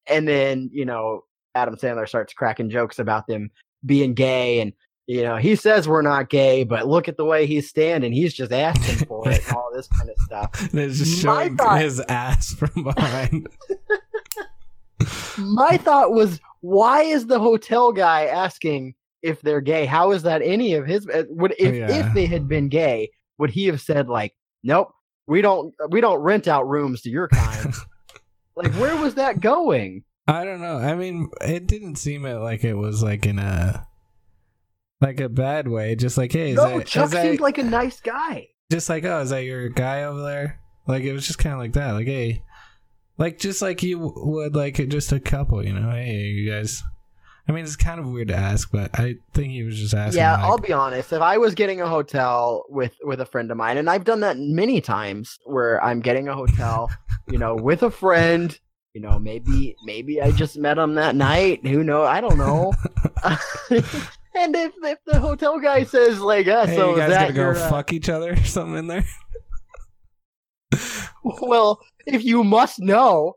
And 0.07 0.27
then 0.27 0.69
you 0.73 0.85
know 0.85 1.23
Adam 1.55 1.77
Sandler 1.77 2.07
starts 2.07 2.33
cracking 2.33 2.69
jokes 2.69 2.99
about 2.99 3.27
them 3.27 3.51
being 3.85 4.13
gay, 4.13 4.59
and 4.59 4.73
you 5.07 5.23
know 5.23 5.35
he 5.37 5.55
says 5.55 5.87
we're 5.87 6.01
not 6.01 6.29
gay, 6.29 6.63
but 6.63 6.87
look 6.87 7.07
at 7.07 7.17
the 7.17 7.25
way 7.25 7.45
he's 7.45 7.67
standing, 7.69 8.11
he's 8.11 8.33
just 8.33 8.51
asking 8.51 9.05
for 9.07 9.27
it, 9.29 9.41
all 9.53 9.69
this 9.73 9.87
kind 9.87 10.09
of 10.09 10.15
stuff. 10.19 10.49
And 10.71 10.79
it's 10.81 10.97
just 10.99 11.21
showing 11.21 11.57
thought- 11.57 11.81
his 11.81 11.99
ass 12.01 12.53
from 12.53 12.83
behind. 12.83 13.47
My 15.39 15.77
thought 15.77 16.11
was, 16.11 16.39
why 16.61 17.01
is 17.01 17.25
the 17.25 17.39
hotel 17.39 17.91
guy 17.91 18.25
asking 18.25 18.93
if 19.23 19.41
they're 19.41 19.61
gay? 19.61 19.85
How 19.85 20.11
is 20.11 20.21
that 20.23 20.41
any 20.43 20.73
of 20.75 20.85
his? 20.85 21.07
uh, 21.07 21.23
Would 21.29 21.55
if 21.57 21.73
Yeah. 21.75 21.89
if 22.07 22.13
they 22.13 22.27
had 22.27 22.47
been 22.47 22.69
gay, 22.69 23.09
would 23.39 23.49
he 23.49 23.65
have 23.67 23.81
said 23.81 24.07
like, 24.09 24.35
nope, 24.63 24.93
we 25.27 25.41
don't 25.41 25.73
we 25.89 26.01
don't 26.01 26.19
rent 26.19 26.47
out 26.47 26.69
rooms 26.69 27.01
to 27.01 27.09
your 27.09 27.27
kind? 27.29 27.73
like, 28.55 28.71
where 28.73 28.95
was 28.97 29.15
that 29.15 29.39
going? 29.39 30.03
I 30.27 30.45
don't 30.45 30.61
know. 30.61 30.77
I 30.77 30.93
mean, 30.95 31.29
it 31.41 31.65
didn't 31.65 31.95
seem 31.95 32.21
like 32.23 32.63
it 32.63 32.75
was 32.75 33.01
like 33.01 33.25
in 33.25 33.39
a 33.39 33.87
like 35.01 35.19
a 35.19 35.29
bad 35.29 35.67
way. 35.67 35.95
Just 35.95 36.17
like, 36.17 36.31
hey, 36.31 36.51
is 36.51 36.57
no, 36.57 36.77
that, 36.77 36.87
Chuck 36.87 37.05
is 37.05 37.11
that- 37.11 37.23
seemed 37.23 37.39
like 37.39 37.57
a 37.57 37.63
nice 37.63 37.99
guy. 37.99 38.47
just 38.71 38.87
like, 38.89 39.03
oh, 39.03 39.19
is 39.21 39.31
that 39.31 39.43
your 39.43 39.69
guy 39.69 40.03
over 40.03 40.21
there? 40.21 40.59
Like 40.87 41.03
it 41.03 41.13
was 41.13 41.27
just 41.27 41.39
kind 41.39 41.53
of 41.53 41.59
like 41.59 41.73
that. 41.73 41.91
Like, 41.91 42.07
hey, 42.07 42.43
like 43.17 43.37
just 43.39 43.61
like 43.61 43.83
you 43.83 44.13
would 44.15 44.55
like 44.55 44.75
just 44.89 45.11
a 45.11 45.19
couple, 45.19 45.63
you 45.65 45.73
know? 45.73 45.91
Hey, 45.91 46.11
you 46.21 46.49
guys. 46.49 46.83
I 47.47 47.53
mean, 47.53 47.65
it's 47.65 47.75
kind 47.75 47.99
of 47.99 48.05
weird 48.07 48.29
to 48.29 48.35
ask, 48.35 48.71
but 48.71 48.97
I 48.97 49.15
think 49.33 49.51
he 49.51 49.63
was 49.63 49.77
just 49.77 49.93
asking. 49.93 50.19
yeah, 50.19 50.33
like, 50.33 50.43
I'll 50.43 50.57
be 50.59 50.71
honest. 50.73 51.11
If 51.11 51.21
I 51.21 51.37
was 51.37 51.55
getting 51.55 51.81
a 51.81 51.87
hotel 51.87 52.63
with 52.69 52.95
with 53.03 53.19
a 53.19 53.25
friend 53.25 53.49
of 53.51 53.57
mine, 53.57 53.77
and 53.77 53.89
I've 53.89 54.05
done 54.05 54.19
that 54.21 54.37
many 54.37 54.79
times, 54.79 55.37
where 55.45 55.83
I'm 55.83 56.01
getting 56.01 56.27
a 56.27 56.35
hotel, 56.35 56.89
you 57.27 57.39
know, 57.39 57.55
with 57.59 57.83
a 57.83 57.91
friend, 57.91 58.57
you 58.93 59.01
know, 59.01 59.17
maybe 59.19 59.75
maybe 59.83 60.21
I 60.21 60.31
just 60.31 60.55
met 60.57 60.77
him 60.77 60.95
that 60.95 61.15
night. 61.15 61.65
Who 61.65 61.83
know? 61.83 62.03
I 62.03 62.21
don't 62.21 62.37
know. 62.37 62.73
and 64.35 64.55
if 64.55 64.73
if 64.83 64.99
the 65.05 65.19
hotel 65.19 65.59
guy 65.59 65.83
says 65.83 66.19
like, 66.19 66.47
uh, 66.47 66.65
hey, 66.65 66.75
so 66.75 66.89
you 66.89 66.93
is 66.93 66.99
guys 66.99 67.09
that 67.09 67.21
gotta 67.21 67.33
go 67.33 67.41
your, 67.41 67.55
uh, 67.57 67.69
fuck 67.69 67.93
each 67.93 68.09
other 68.09 68.33
or 68.33 68.43
something 68.43 68.77
in 68.77 68.87
there. 68.87 69.05
well, 71.23 71.81
if 72.05 72.23
you 72.23 72.43
must 72.43 72.79
know, 72.79 73.35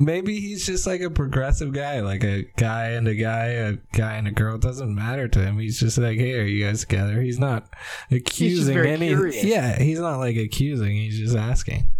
Maybe 0.00 0.40
he's 0.40 0.64
just 0.64 0.86
like 0.86 1.02
a 1.02 1.10
progressive 1.10 1.72
guy, 1.72 2.00
like 2.00 2.24
a 2.24 2.44
guy 2.56 2.88
and 2.90 3.06
a 3.06 3.14
guy, 3.14 3.46
a 3.46 3.72
guy 3.92 4.14
and 4.14 4.26
a 4.26 4.30
girl. 4.30 4.54
It 4.54 4.62
doesn't 4.62 4.94
matter 4.94 5.28
to 5.28 5.38
him. 5.38 5.58
He's 5.58 5.78
just 5.78 5.98
like, 5.98 6.16
hey, 6.16 6.38
are 6.38 6.44
you 6.44 6.64
guys 6.64 6.80
together? 6.80 7.20
He's 7.20 7.38
not 7.38 7.68
accusing 8.10 8.74
very 8.74 8.90
any. 8.90 9.08
curious. 9.08 9.44
Yeah, 9.44 9.78
he's 9.78 10.00
not 10.00 10.16
like 10.16 10.36
accusing. 10.36 10.92
He's 10.92 11.18
just 11.18 11.36
asking. 11.36 11.90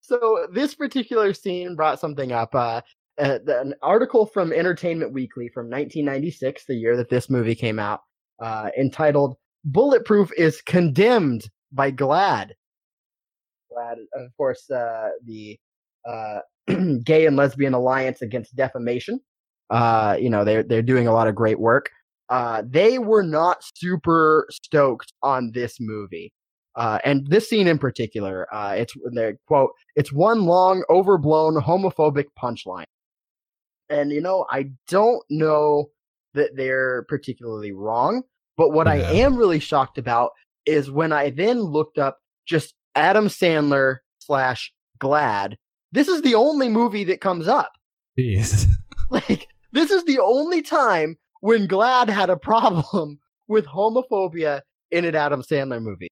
So 0.00 0.48
this 0.52 0.74
particular 0.74 1.32
scene 1.32 1.76
brought 1.76 2.00
something 2.00 2.32
up. 2.32 2.52
Uh, 2.56 2.80
uh, 3.20 3.38
an 3.46 3.74
article 3.82 4.26
from 4.26 4.52
Entertainment 4.52 5.12
Weekly 5.12 5.48
from 5.48 5.66
1996, 5.66 6.64
the 6.66 6.74
year 6.74 6.96
that 6.96 7.08
this 7.08 7.30
movie 7.30 7.54
came 7.54 7.78
out, 7.78 8.00
uh, 8.40 8.70
entitled 8.78 9.36
"Bulletproof 9.64 10.30
is 10.36 10.62
condemned 10.62 11.48
by 11.72 11.90
GLAAD." 11.90 12.52
GLAAD, 13.72 13.98
of 14.14 14.36
course, 14.36 14.70
uh, 14.70 15.10
the 15.24 15.58
uh, 16.08 16.40
Gay 17.04 17.26
and 17.26 17.36
Lesbian 17.36 17.74
Alliance 17.74 18.22
Against 18.22 18.56
Defamation. 18.56 19.20
Uh, 19.70 20.16
you 20.18 20.30
know, 20.30 20.44
they're 20.44 20.62
they're 20.62 20.82
doing 20.82 21.06
a 21.06 21.12
lot 21.12 21.28
of 21.28 21.34
great 21.34 21.60
work. 21.60 21.90
Uh, 22.28 22.62
they 22.66 22.98
were 22.98 23.22
not 23.22 23.58
super 23.74 24.46
stoked 24.50 25.12
on 25.22 25.50
this 25.52 25.78
movie. 25.80 26.32
Uh, 26.76 26.98
and 27.04 27.26
this 27.26 27.48
scene 27.48 27.66
in 27.66 27.78
particular, 27.78 28.46
uh, 28.54 28.72
it's 28.74 28.94
quote, 29.46 29.70
it's 29.96 30.12
one 30.12 30.44
long, 30.44 30.84
overblown, 30.88 31.56
homophobic 31.56 32.26
punchline. 32.40 32.84
And, 33.90 34.12
you 34.12 34.20
know, 34.20 34.46
I 34.50 34.70
don't 34.88 35.22
know 35.28 35.90
that 36.34 36.56
they're 36.56 37.04
particularly 37.08 37.72
wrong, 37.72 38.22
but 38.56 38.70
what 38.70 38.86
I 38.86 38.96
am 38.98 39.36
really 39.36 39.58
shocked 39.58 39.98
about 39.98 40.30
is 40.64 40.90
when 40.90 41.12
I 41.12 41.30
then 41.30 41.60
looked 41.60 41.98
up 41.98 42.18
just 42.46 42.74
Adam 42.94 43.26
Sandler 43.26 43.96
slash 44.20 44.72
GLAAD. 45.00 45.56
This 45.92 46.06
is 46.06 46.22
the 46.22 46.36
only 46.36 46.68
movie 46.68 47.04
that 47.04 47.20
comes 47.20 47.48
up. 47.48 47.72
Jeez. 48.18 48.66
Like, 49.10 49.48
this 49.72 49.90
is 49.90 50.04
the 50.04 50.20
only 50.20 50.62
time 50.62 51.16
when 51.40 51.66
GLAAD 51.66 52.10
had 52.10 52.30
a 52.30 52.36
problem 52.36 53.18
with 53.48 53.66
homophobia 53.66 54.60
in 54.92 55.04
an 55.04 55.16
Adam 55.16 55.42
Sandler 55.42 55.82
movie, 55.82 56.10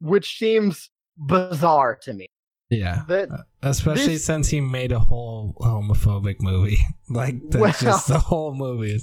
which 0.00 0.36
seems 0.36 0.90
bizarre 1.16 1.98
to 2.02 2.12
me. 2.12 2.26
Yeah. 2.70 3.02
That 3.08 3.28
Especially 3.62 4.14
This- 4.14 4.24
since 4.24 4.48
he 4.48 4.60
made 4.60 4.92
a 4.92 4.98
whole 5.00 5.54
homophobic 5.60 6.36
movie. 6.40 6.78
Like 7.12 7.40
that's 7.50 7.80
just 7.80 8.06
the 8.06 8.20
whole 8.20 8.54
movie. 8.54 9.00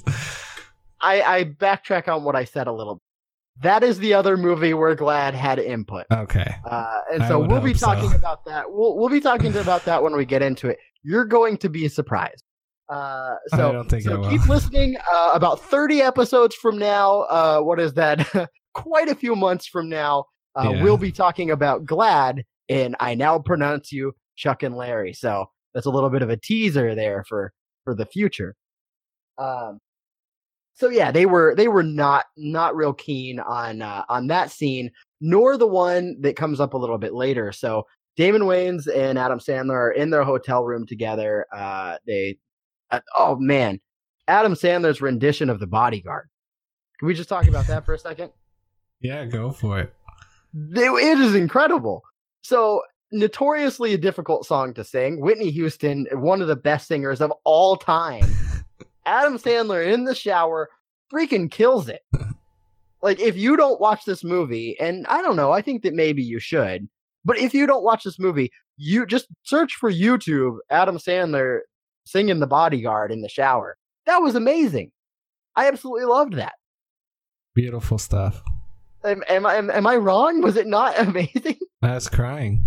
I, 0.98 1.20
I 1.22 1.44
backtrack 1.44 2.08
on 2.08 2.24
what 2.24 2.34
I 2.34 2.44
said 2.44 2.66
a 2.66 2.72
little. 2.72 2.94
bit. 2.96 3.02
That 3.64 3.82
is 3.84 3.98
the 3.98 4.14
other 4.14 4.38
movie 4.38 4.72
where 4.72 4.96
GLAAD 4.96 5.34
had 5.34 5.58
input, 5.58 6.06
Okay. 6.10 6.54
uh, 6.64 7.00
and 7.12 7.22
so 7.24 7.38
we'll 7.40 7.60
be 7.60 7.72
hope 7.72 7.76
so. 7.78 7.86
talking 7.86 8.14
about 8.14 8.44
that. 8.46 8.64
We'll 8.72 8.96
we'll 8.96 9.08
be 9.10 9.20
talking 9.20 9.54
about 9.56 9.84
that 9.84 10.02
when 10.02 10.16
we 10.16 10.24
get 10.24 10.40
into 10.42 10.68
it. 10.68 10.78
You're 11.02 11.24
going 11.26 11.58
to 11.58 11.68
be 11.68 11.86
surprised. 11.88 12.44
Uh, 12.90 13.34
I 13.52 13.56
so 13.58 13.72
don't 13.72 13.90
think 13.90 14.04
so 14.04 14.26
keep 14.30 14.48
listening. 14.48 14.96
Uh, 15.12 15.32
about 15.34 15.60
30 15.60 16.00
episodes 16.00 16.54
from 16.54 16.78
now, 16.78 17.22
uh, 17.22 17.60
what 17.60 17.78
is 17.78 17.92
that? 17.94 18.26
Quite 18.74 19.08
a 19.08 19.14
few 19.14 19.36
months 19.36 19.66
from 19.66 19.88
now, 19.90 20.24
uh, 20.54 20.70
Yeah. 20.72 20.82
we'll 20.82 20.96
be 20.96 21.12
talking 21.12 21.50
about 21.50 21.84
GLAAD, 21.84 22.44
and 22.68 22.96
I 23.00 23.14
now 23.14 23.38
pronounce 23.38 23.92
you 23.92 24.14
Chuck 24.36 24.62
and 24.62 24.76
Larry. 24.76 25.12
So 25.12 25.46
that's 25.74 25.86
a 25.86 25.90
little 25.90 26.10
bit 26.10 26.22
of 26.22 26.30
a 26.30 26.36
teaser 26.36 26.94
there 26.94 27.24
for 27.28 27.52
for 27.84 27.94
the 27.94 28.06
future. 28.06 28.56
Um, 29.38 29.80
so 30.74 30.88
yeah, 30.88 31.10
they 31.10 31.26
were 31.26 31.54
they 31.56 31.68
were 31.68 31.82
not 31.82 32.26
not 32.36 32.76
real 32.76 32.92
keen 32.92 33.40
on 33.40 33.82
uh, 33.82 34.04
on 34.08 34.28
that 34.28 34.50
scene, 34.50 34.90
nor 35.20 35.56
the 35.56 35.66
one 35.66 36.20
that 36.20 36.36
comes 36.36 36.60
up 36.60 36.74
a 36.74 36.78
little 36.78 36.98
bit 36.98 37.14
later. 37.14 37.50
So 37.52 37.84
Damon 38.16 38.42
Wayans 38.42 38.88
and 38.92 39.18
Adam 39.18 39.38
Sandler 39.38 39.74
are 39.74 39.90
in 39.92 40.10
their 40.10 40.24
hotel 40.24 40.64
room 40.64 40.86
together. 40.86 41.46
Uh, 41.52 41.98
they, 42.06 42.36
uh, 42.90 43.00
oh 43.16 43.36
man, 43.36 43.80
Adam 44.26 44.54
Sandler's 44.54 45.00
rendition 45.00 45.50
of 45.50 45.60
The 45.60 45.66
Bodyguard. 45.66 46.28
Can 46.98 47.06
we 47.06 47.14
just 47.14 47.28
talk 47.28 47.46
about 47.46 47.66
that 47.68 47.84
for 47.84 47.94
a 47.94 47.98
second? 47.98 48.32
Yeah, 49.00 49.26
go 49.26 49.52
for 49.52 49.78
it. 49.78 49.94
It 50.52 51.20
is 51.20 51.36
incredible. 51.36 52.02
So 52.48 52.80
notoriously 53.12 53.92
a 53.92 53.98
difficult 53.98 54.46
song 54.46 54.72
to 54.72 54.82
sing. 54.82 55.20
Whitney 55.20 55.50
Houston, 55.50 56.06
one 56.12 56.40
of 56.40 56.48
the 56.48 56.56
best 56.56 56.88
singers 56.88 57.20
of 57.20 57.30
all 57.44 57.76
time. 57.76 58.24
Adam 59.04 59.36
Sandler 59.36 59.86
in 59.86 60.04
the 60.04 60.14
shower 60.14 60.70
freaking 61.12 61.50
kills 61.50 61.90
it. 61.90 62.00
Like 63.02 63.20
if 63.20 63.36
you 63.36 63.54
don't 63.58 63.78
watch 63.82 64.06
this 64.06 64.24
movie, 64.24 64.80
and 64.80 65.06
I 65.08 65.20
don't 65.20 65.36
know, 65.36 65.52
I 65.52 65.60
think 65.60 65.82
that 65.82 65.92
maybe 65.92 66.22
you 66.22 66.40
should, 66.40 66.88
but 67.22 67.36
if 67.36 67.52
you 67.52 67.66
don't 67.66 67.84
watch 67.84 68.02
this 68.02 68.18
movie, 68.18 68.50
you 68.78 69.04
just 69.04 69.26
search 69.42 69.74
for 69.74 69.92
YouTube 69.92 70.56
Adam 70.70 70.96
Sandler 70.96 71.58
singing 72.06 72.40
The 72.40 72.46
Bodyguard 72.46 73.12
in 73.12 73.20
the 73.20 73.28
shower. 73.28 73.76
That 74.06 74.22
was 74.22 74.36
amazing. 74.36 74.90
I 75.54 75.68
absolutely 75.68 76.06
loved 76.06 76.32
that. 76.36 76.54
Beautiful 77.54 77.98
stuff. 77.98 78.42
Am, 79.04 79.22
am 79.28 79.44
I 79.44 79.56
am, 79.56 79.70
am 79.70 79.86
I 79.86 79.96
wrong? 79.96 80.40
Was 80.40 80.56
it 80.56 80.66
not 80.66 80.98
amazing? 81.06 81.58
I 81.82 81.94
was 81.94 82.08
crying. 82.08 82.64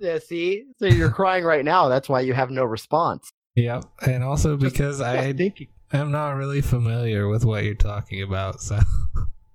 Yeah, 0.00 0.18
see? 0.18 0.64
So 0.78 0.86
you're 0.86 1.10
crying 1.10 1.44
right 1.44 1.64
now. 1.64 1.88
That's 1.88 2.08
why 2.08 2.20
you 2.20 2.32
have 2.34 2.50
no 2.50 2.64
response. 2.64 3.32
Yep. 3.56 3.84
And 4.06 4.22
also 4.22 4.56
because 4.56 5.00
I 5.00 5.32
thinking. 5.32 5.68
am 5.92 6.12
not 6.12 6.36
really 6.36 6.60
familiar 6.60 7.26
with 7.28 7.44
what 7.44 7.64
you're 7.64 7.74
talking 7.74 8.22
about, 8.22 8.60
so 8.60 8.78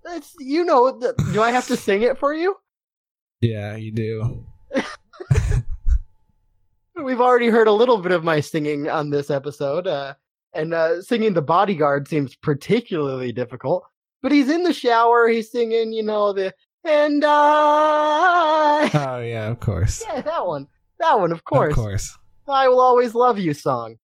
It's 0.08 0.36
you 0.40 0.66
know, 0.66 1.00
do 1.32 1.42
I 1.42 1.52
have 1.52 1.68
to 1.68 1.78
sing 1.78 2.02
it 2.02 2.18
for 2.18 2.34
you? 2.34 2.58
yeah, 3.42 3.76
you 3.76 3.92
do. 3.92 4.46
We've 7.02 7.22
already 7.22 7.48
heard 7.48 7.68
a 7.68 7.74
little 7.74 7.98
bit 7.98 8.12
of 8.12 8.24
my 8.24 8.40
singing 8.40 8.90
on 8.90 9.10
this 9.10 9.30
episode, 9.30 9.88
uh, 9.88 10.14
and 10.54 10.74
uh, 10.74 11.02
singing 11.02 11.34
the 11.34 11.42
bodyguard 11.42 12.08
seems 12.08 12.36
particularly 12.36 13.32
difficult. 13.32 13.86
But 14.22 14.32
he's 14.32 14.50
in 14.50 14.64
the 14.64 14.74
shower, 14.74 15.28
he's 15.28 15.52
singing, 15.52 15.92
you 15.92 16.04
know, 16.04 16.34
the 16.34 16.54
and 16.86 17.24
I. 17.26 18.90
Oh 18.94 19.22
yeah, 19.22 19.48
of 19.48 19.60
course. 19.60 20.04
yeah, 20.08 20.22
that 20.22 20.46
one, 20.46 20.68
that 21.00 21.18
one, 21.18 21.32
of 21.32 21.44
course. 21.46 21.72
Of 21.72 21.76
course. 21.76 22.18
I 22.48 22.68
will 22.68 22.82
always 22.82 23.16
love 23.16 23.40
you 23.40 23.54
song. 23.54 23.96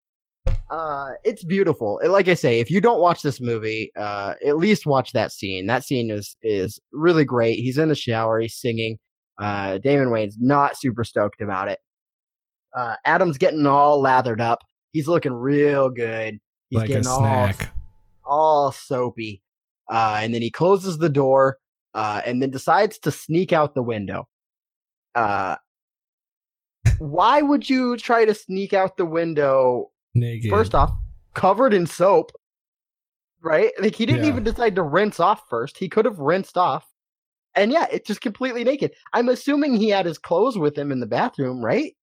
Uh, 0.70 1.12
it's 1.24 1.44
beautiful. 1.44 2.00
Like 2.06 2.28
I 2.28 2.34
say, 2.36 2.60
if 2.60 2.72
you 2.72 2.80
don't 2.80 3.02
watch 3.02 3.22
this 3.22 3.42
movie, 3.42 3.92
uh, 3.98 4.36
at 4.46 4.58
least 4.58 4.86
watch 4.86 5.12
that 5.14 5.32
scene. 5.32 5.66
That 5.66 5.84
scene 5.84 6.10
is 6.12 6.38
is 6.42 6.80
really 6.92 7.26
great. 7.26 7.56
He's 7.60 7.78
in 7.78 7.90
the 7.90 7.96
shower, 7.96 8.40
he's 8.40 8.56
singing. 8.56 8.98
Uh, 9.38 9.78
Damon 9.80 10.10
Wayans 10.10 10.36
not 10.40 10.78
super 10.78 11.04
stoked 11.04 11.42
about 11.42 11.70
it. 11.70 11.80
Uh, 12.76 12.96
Adam's 13.06 13.38
getting 13.38 13.66
all 13.66 14.00
lathered 14.00 14.42
up. 14.42 14.60
He's 14.92 15.08
looking 15.08 15.34
real 15.34 15.90
good. 15.90 16.40
He's 16.70 16.80
like 16.80 16.90
a 16.90 16.94
getting 16.94 17.08
all 17.08 17.52
all 18.26 18.72
soapy. 18.72 19.42
Uh, 19.90 20.20
and 20.22 20.34
then 20.34 20.42
he 20.42 20.52
closes 20.52 20.98
the 20.98 21.10
door 21.10 21.58
uh, 22.00 22.22
and 22.26 22.42
then 22.42 22.50
decides 22.50 22.98
to 23.00 23.12
sneak 23.12 23.52
out 23.52 23.76
the 23.76 23.84
window. 23.84 24.28
Uh, 25.16 25.56
why 26.98 27.42
would 27.42 27.70
you 27.70 27.98
try 27.98 28.24
to 28.26 28.34
sneak 28.34 28.72
out 28.74 28.96
the 28.96 29.06
window? 29.06 29.92
Naked. 30.16 30.50
First 30.50 30.74
off, 30.74 30.92
covered 31.34 31.74
in 31.74 31.86
soap, 31.86 32.32
right? 33.42 33.72
Like 33.80 33.96
he 33.96 34.06
didn't 34.06 34.24
Yeah. 34.24 34.30
even 34.30 34.44
decide 34.46 34.76
to 34.76 34.84
rinse 34.84 35.20
off 35.20 35.42
first. 35.50 35.78
He 35.78 35.90
could 35.90 36.06
have 36.06 36.20
rinsed 36.20 36.58
off. 36.58 36.86
And 37.56 37.72
yeah, 37.72 37.88
it's 37.92 38.08
just 38.08 38.22
completely 38.22 38.64
naked. 38.64 38.92
I'm 39.14 39.28
assuming 39.28 39.76
he 39.76 39.90
had 39.90 40.06
his 40.06 40.18
clothes 40.18 40.58
with 40.58 40.78
him 40.78 40.92
in 40.92 41.00
the 41.02 41.06
bathroom, 41.06 41.64
right? 41.64 41.96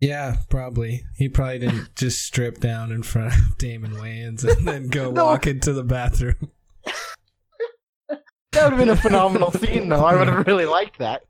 Yeah, 0.00 0.36
probably. 0.48 1.02
He 1.16 1.28
probably 1.28 1.58
didn't 1.58 1.94
just 1.94 2.22
strip 2.22 2.58
down 2.58 2.90
in 2.90 3.02
front 3.02 3.34
of 3.34 3.58
Damon 3.58 3.92
Wayans 3.92 4.44
and 4.44 4.66
then 4.66 4.88
go 4.88 5.10
No. 5.12 5.26
walk 5.26 5.46
into 5.46 5.72
the 5.74 5.84
bathroom. 5.84 6.50
That 8.52 8.64
would 8.64 8.72
have 8.72 8.78
been 8.78 8.88
a 8.88 8.96
phenomenal 8.96 9.52
scene, 9.52 9.88
though. 9.88 10.04
I 10.04 10.16
would 10.16 10.28
have 10.28 10.46
really 10.46 10.64
liked 10.66 10.98
that. 10.98 11.22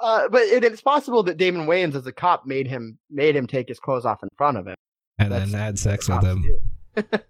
Uh, 0.00 0.28
but 0.28 0.42
it, 0.42 0.64
it's 0.64 0.80
possible 0.80 1.22
that 1.24 1.36
Damon 1.36 1.66
Wayans, 1.66 1.94
as 1.94 2.06
a 2.06 2.12
cop, 2.12 2.46
made 2.46 2.66
him 2.66 2.98
made 3.10 3.36
him 3.36 3.46
take 3.46 3.68
his 3.68 3.78
clothes 3.78 4.06
off 4.06 4.22
in 4.22 4.28
front 4.36 4.56
of 4.56 4.66
him. 4.66 4.76
And 5.18 5.30
That's 5.30 5.50
then 5.50 5.60
had 5.60 5.78
sex 5.78 6.08
with 6.08 6.22
him. 6.22 6.44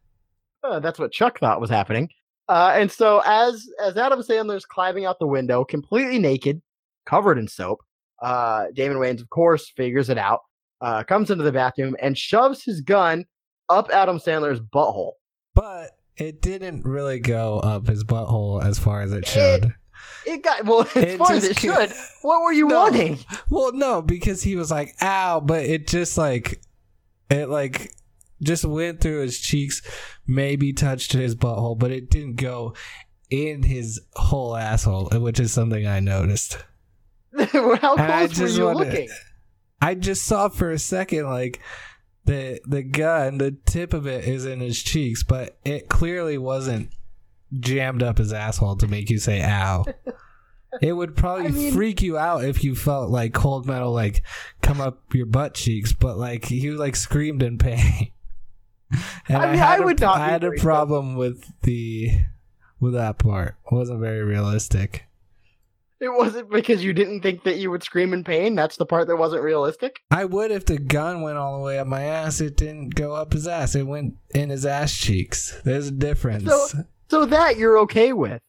Uh, 0.62 0.78
that's 0.78 0.98
what 0.98 1.10
Chuck 1.10 1.38
thought 1.38 1.58
was 1.58 1.70
happening. 1.70 2.06
Uh, 2.46 2.72
and 2.74 2.92
so 2.92 3.22
as 3.24 3.66
as 3.82 3.96
Adam 3.96 4.20
Sandler's 4.20 4.66
climbing 4.66 5.06
out 5.06 5.18
the 5.18 5.26
window, 5.26 5.64
completely 5.64 6.18
naked, 6.18 6.60
covered 7.06 7.38
in 7.38 7.48
soap, 7.48 7.80
uh, 8.20 8.66
Damon 8.74 8.98
Wayans, 8.98 9.22
of 9.22 9.30
course, 9.30 9.70
figures 9.70 10.10
it 10.10 10.18
out, 10.18 10.40
uh, 10.80 11.02
comes 11.04 11.30
into 11.30 11.44
the 11.44 11.52
bathroom 11.52 11.96
and 12.02 12.16
shoves 12.16 12.62
his 12.62 12.82
gun 12.82 13.24
up 13.70 13.88
Adam 13.90 14.18
Sandler's 14.18 14.60
butthole. 14.60 15.12
But 15.54 15.92
it 16.16 16.40
didn't 16.42 16.84
really 16.84 17.18
go 17.20 17.58
up 17.60 17.86
his 17.86 18.04
butthole 18.04 18.64
as 18.64 18.78
far 18.78 19.02
as 19.02 19.12
it 19.12 19.26
should. 19.26 19.74
It 20.26 20.42
got 20.42 20.64
well 20.64 20.82
as 20.82 20.96
It 20.96 21.18
far 21.18 21.32
as 21.32 21.44
it 21.44 21.58
should. 21.58 21.92
What 22.22 22.42
were 22.42 22.52
you 22.52 22.68
No. 22.68 22.82
wanting? 22.82 23.18
Well, 23.48 23.72
no, 23.72 24.02
because 24.02 24.42
he 24.42 24.56
was 24.56 24.70
like, 24.70 24.94
ow, 25.00 25.40
but 25.40 25.64
it 25.64 25.86
just 25.86 26.18
like, 26.18 26.60
it 27.30 27.48
like, 27.48 27.92
just 28.42 28.64
went 28.64 29.00
through 29.00 29.22
his 29.22 29.38
cheeks, 29.38 29.82
maybe 30.26 30.72
touched 30.72 31.12
his 31.12 31.34
butthole, 31.34 31.78
but 31.78 31.90
it 31.90 32.10
didn't 32.10 32.36
go 32.36 32.74
in 33.30 33.62
his 33.62 34.00
whole 34.14 34.56
asshole, 34.56 35.08
which 35.20 35.38
is 35.40 35.52
something 35.52 35.86
I 35.86 36.00
noticed. 36.00 36.58
How 37.38 37.96
close 37.96 38.38
were 38.40 38.46
you 38.48 38.64
wanna- 38.64 38.78
looking? 38.80 39.08
I 39.82 39.94
just 39.94 40.24
saw 40.24 40.48
for 40.50 40.70
a 40.70 40.78
second, 40.78 41.24
like, 41.26 41.60
the 42.30 42.60
the 42.66 42.82
gun, 42.82 43.38
the 43.38 43.50
tip 43.66 43.92
of 43.92 44.06
it 44.06 44.24
is 44.24 44.46
in 44.46 44.60
his 44.60 44.80
cheeks, 44.82 45.22
but 45.22 45.58
it 45.64 45.88
clearly 45.88 46.38
wasn't 46.38 46.90
jammed 47.58 48.02
up 48.02 48.18
his 48.18 48.32
asshole 48.32 48.76
to 48.76 48.86
make 48.86 49.10
you 49.10 49.18
say 49.18 49.42
ow. 49.42 49.84
It 50.80 50.92
would 50.92 51.16
probably 51.16 51.46
I 51.46 51.50
mean- 51.50 51.72
freak 51.74 52.00
you 52.00 52.16
out 52.16 52.44
if 52.44 52.62
you 52.62 52.76
felt 52.76 53.10
like 53.10 53.34
cold 53.34 53.66
metal 53.66 53.90
like 53.92 54.22
come 54.62 54.80
up 54.80 55.02
your 55.12 55.26
butt 55.26 55.54
cheeks, 55.54 55.92
but 55.92 56.16
like 56.16 56.48
you 56.52 56.76
like 56.76 56.94
screamed 56.94 57.42
in 57.42 57.58
pain. 57.58 58.12
And 59.28 59.36
I 59.36 59.46
mean, 59.50 59.58
had 59.58 59.80
I 59.80 59.82
a- 59.82 59.84
would 59.86 59.98
not 60.00 60.20
I 60.20 60.28
had 60.28 60.44
a 60.44 60.52
problem 60.52 61.16
with 61.16 61.44
the 61.62 62.22
with 62.78 62.92
that 62.94 63.18
part. 63.18 63.56
It 63.70 63.74
wasn't 63.74 63.98
very 64.00 64.22
realistic. 64.22 65.04
It 66.00 66.08
wasn't 66.12 66.50
because 66.50 66.82
you 66.82 66.92
didn't 66.94 67.20
think 67.20 67.44
that 67.44 67.58
you 67.58 67.70
would 67.70 67.82
scream 67.82 68.12
in 68.14 68.24
pain. 68.24 68.54
That's 68.54 68.76
the 68.78 68.86
part 68.86 69.06
that 69.08 69.16
wasn't 69.16 69.42
realistic. 69.42 70.00
I 70.10 70.24
would 70.24 70.50
if 70.50 70.64
the 70.64 70.78
gun 70.78 71.20
went 71.20 71.36
all 71.36 71.58
the 71.58 71.62
way 71.64 71.78
up 71.78 71.86
my 71.86 72.02
ass. 72.02 72.40
It 72.40 72.56
didn't 72.56 72.94
go 72.94 73.12
up 73.14 73.32
his 73.34 73.46
ass. 73.46 73.74
It 73.74 73.86
went 73.86 74.14
in 74.34 74.48
his 74.50 74.64
ass 74.64 74.96
cheeks. 74.96 75.60
There's 75.64 75.88
a 75.88 75.92
difference. 75.92 76.44
So- 76.48 76.84
So 77.08 77.26
that 77.26 77.56
you're 77.58 77.78
okay 77.80 78.12
with. 78.12 78.40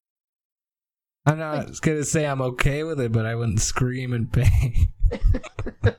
I'm 1.25 1.37
not 1.39 1.81
gonna 1.81 2.03
say 2.03 2.25
I'm 2.25 2.41
okay 2.41 2.83
with 2.83 2.99
it, 2.99 3.11
but 3.11 3.25
I 3.25 3.35
wouldn't 3.35 3.61
scream 3.61 4.13
in 4.13 4.27
pain. 4.27 4.87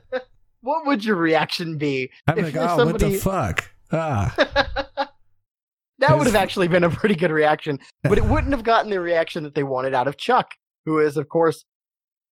What 0.61 0.85
would 0.85 1.03
your 1.03 1.17
reaction 1.17 1.77
be? 1.77 2.09
I'm 2.25 2.37
If 2.37 2.55
like, 2.55 2.55
oh, 2.55 2.85
what 2.85 2.97
the 2.97 3.15
fuck? 3.17 3.69
Ah, 3.91 4.33
that 5.99 6.17
would 6.17 6.25
have 6.25 6.35
actually 6.37 6.69
been 6.69 6.85
a 6.85 6.89
pretty 6.89 7.15
good 7.15 7.31
reaction, 7.31 7.79
but 8.03 8.17
it 8.17 8.23
wouldn't 8.29 8.53
have 8.53 8.63
gotten 8.63 8.89
the 8.89 8.99
reaction 9.01 9.43
that 9.43 9.55
they 9.55 9.63
wanted 9.63 9.93
out 9.93 10.07
of 10.07 10.15
Chuck, 10.15 10.51
who 10.85 10.99
is, 10.99 11.17
of 11.17 11.29
course, 11.29 11.65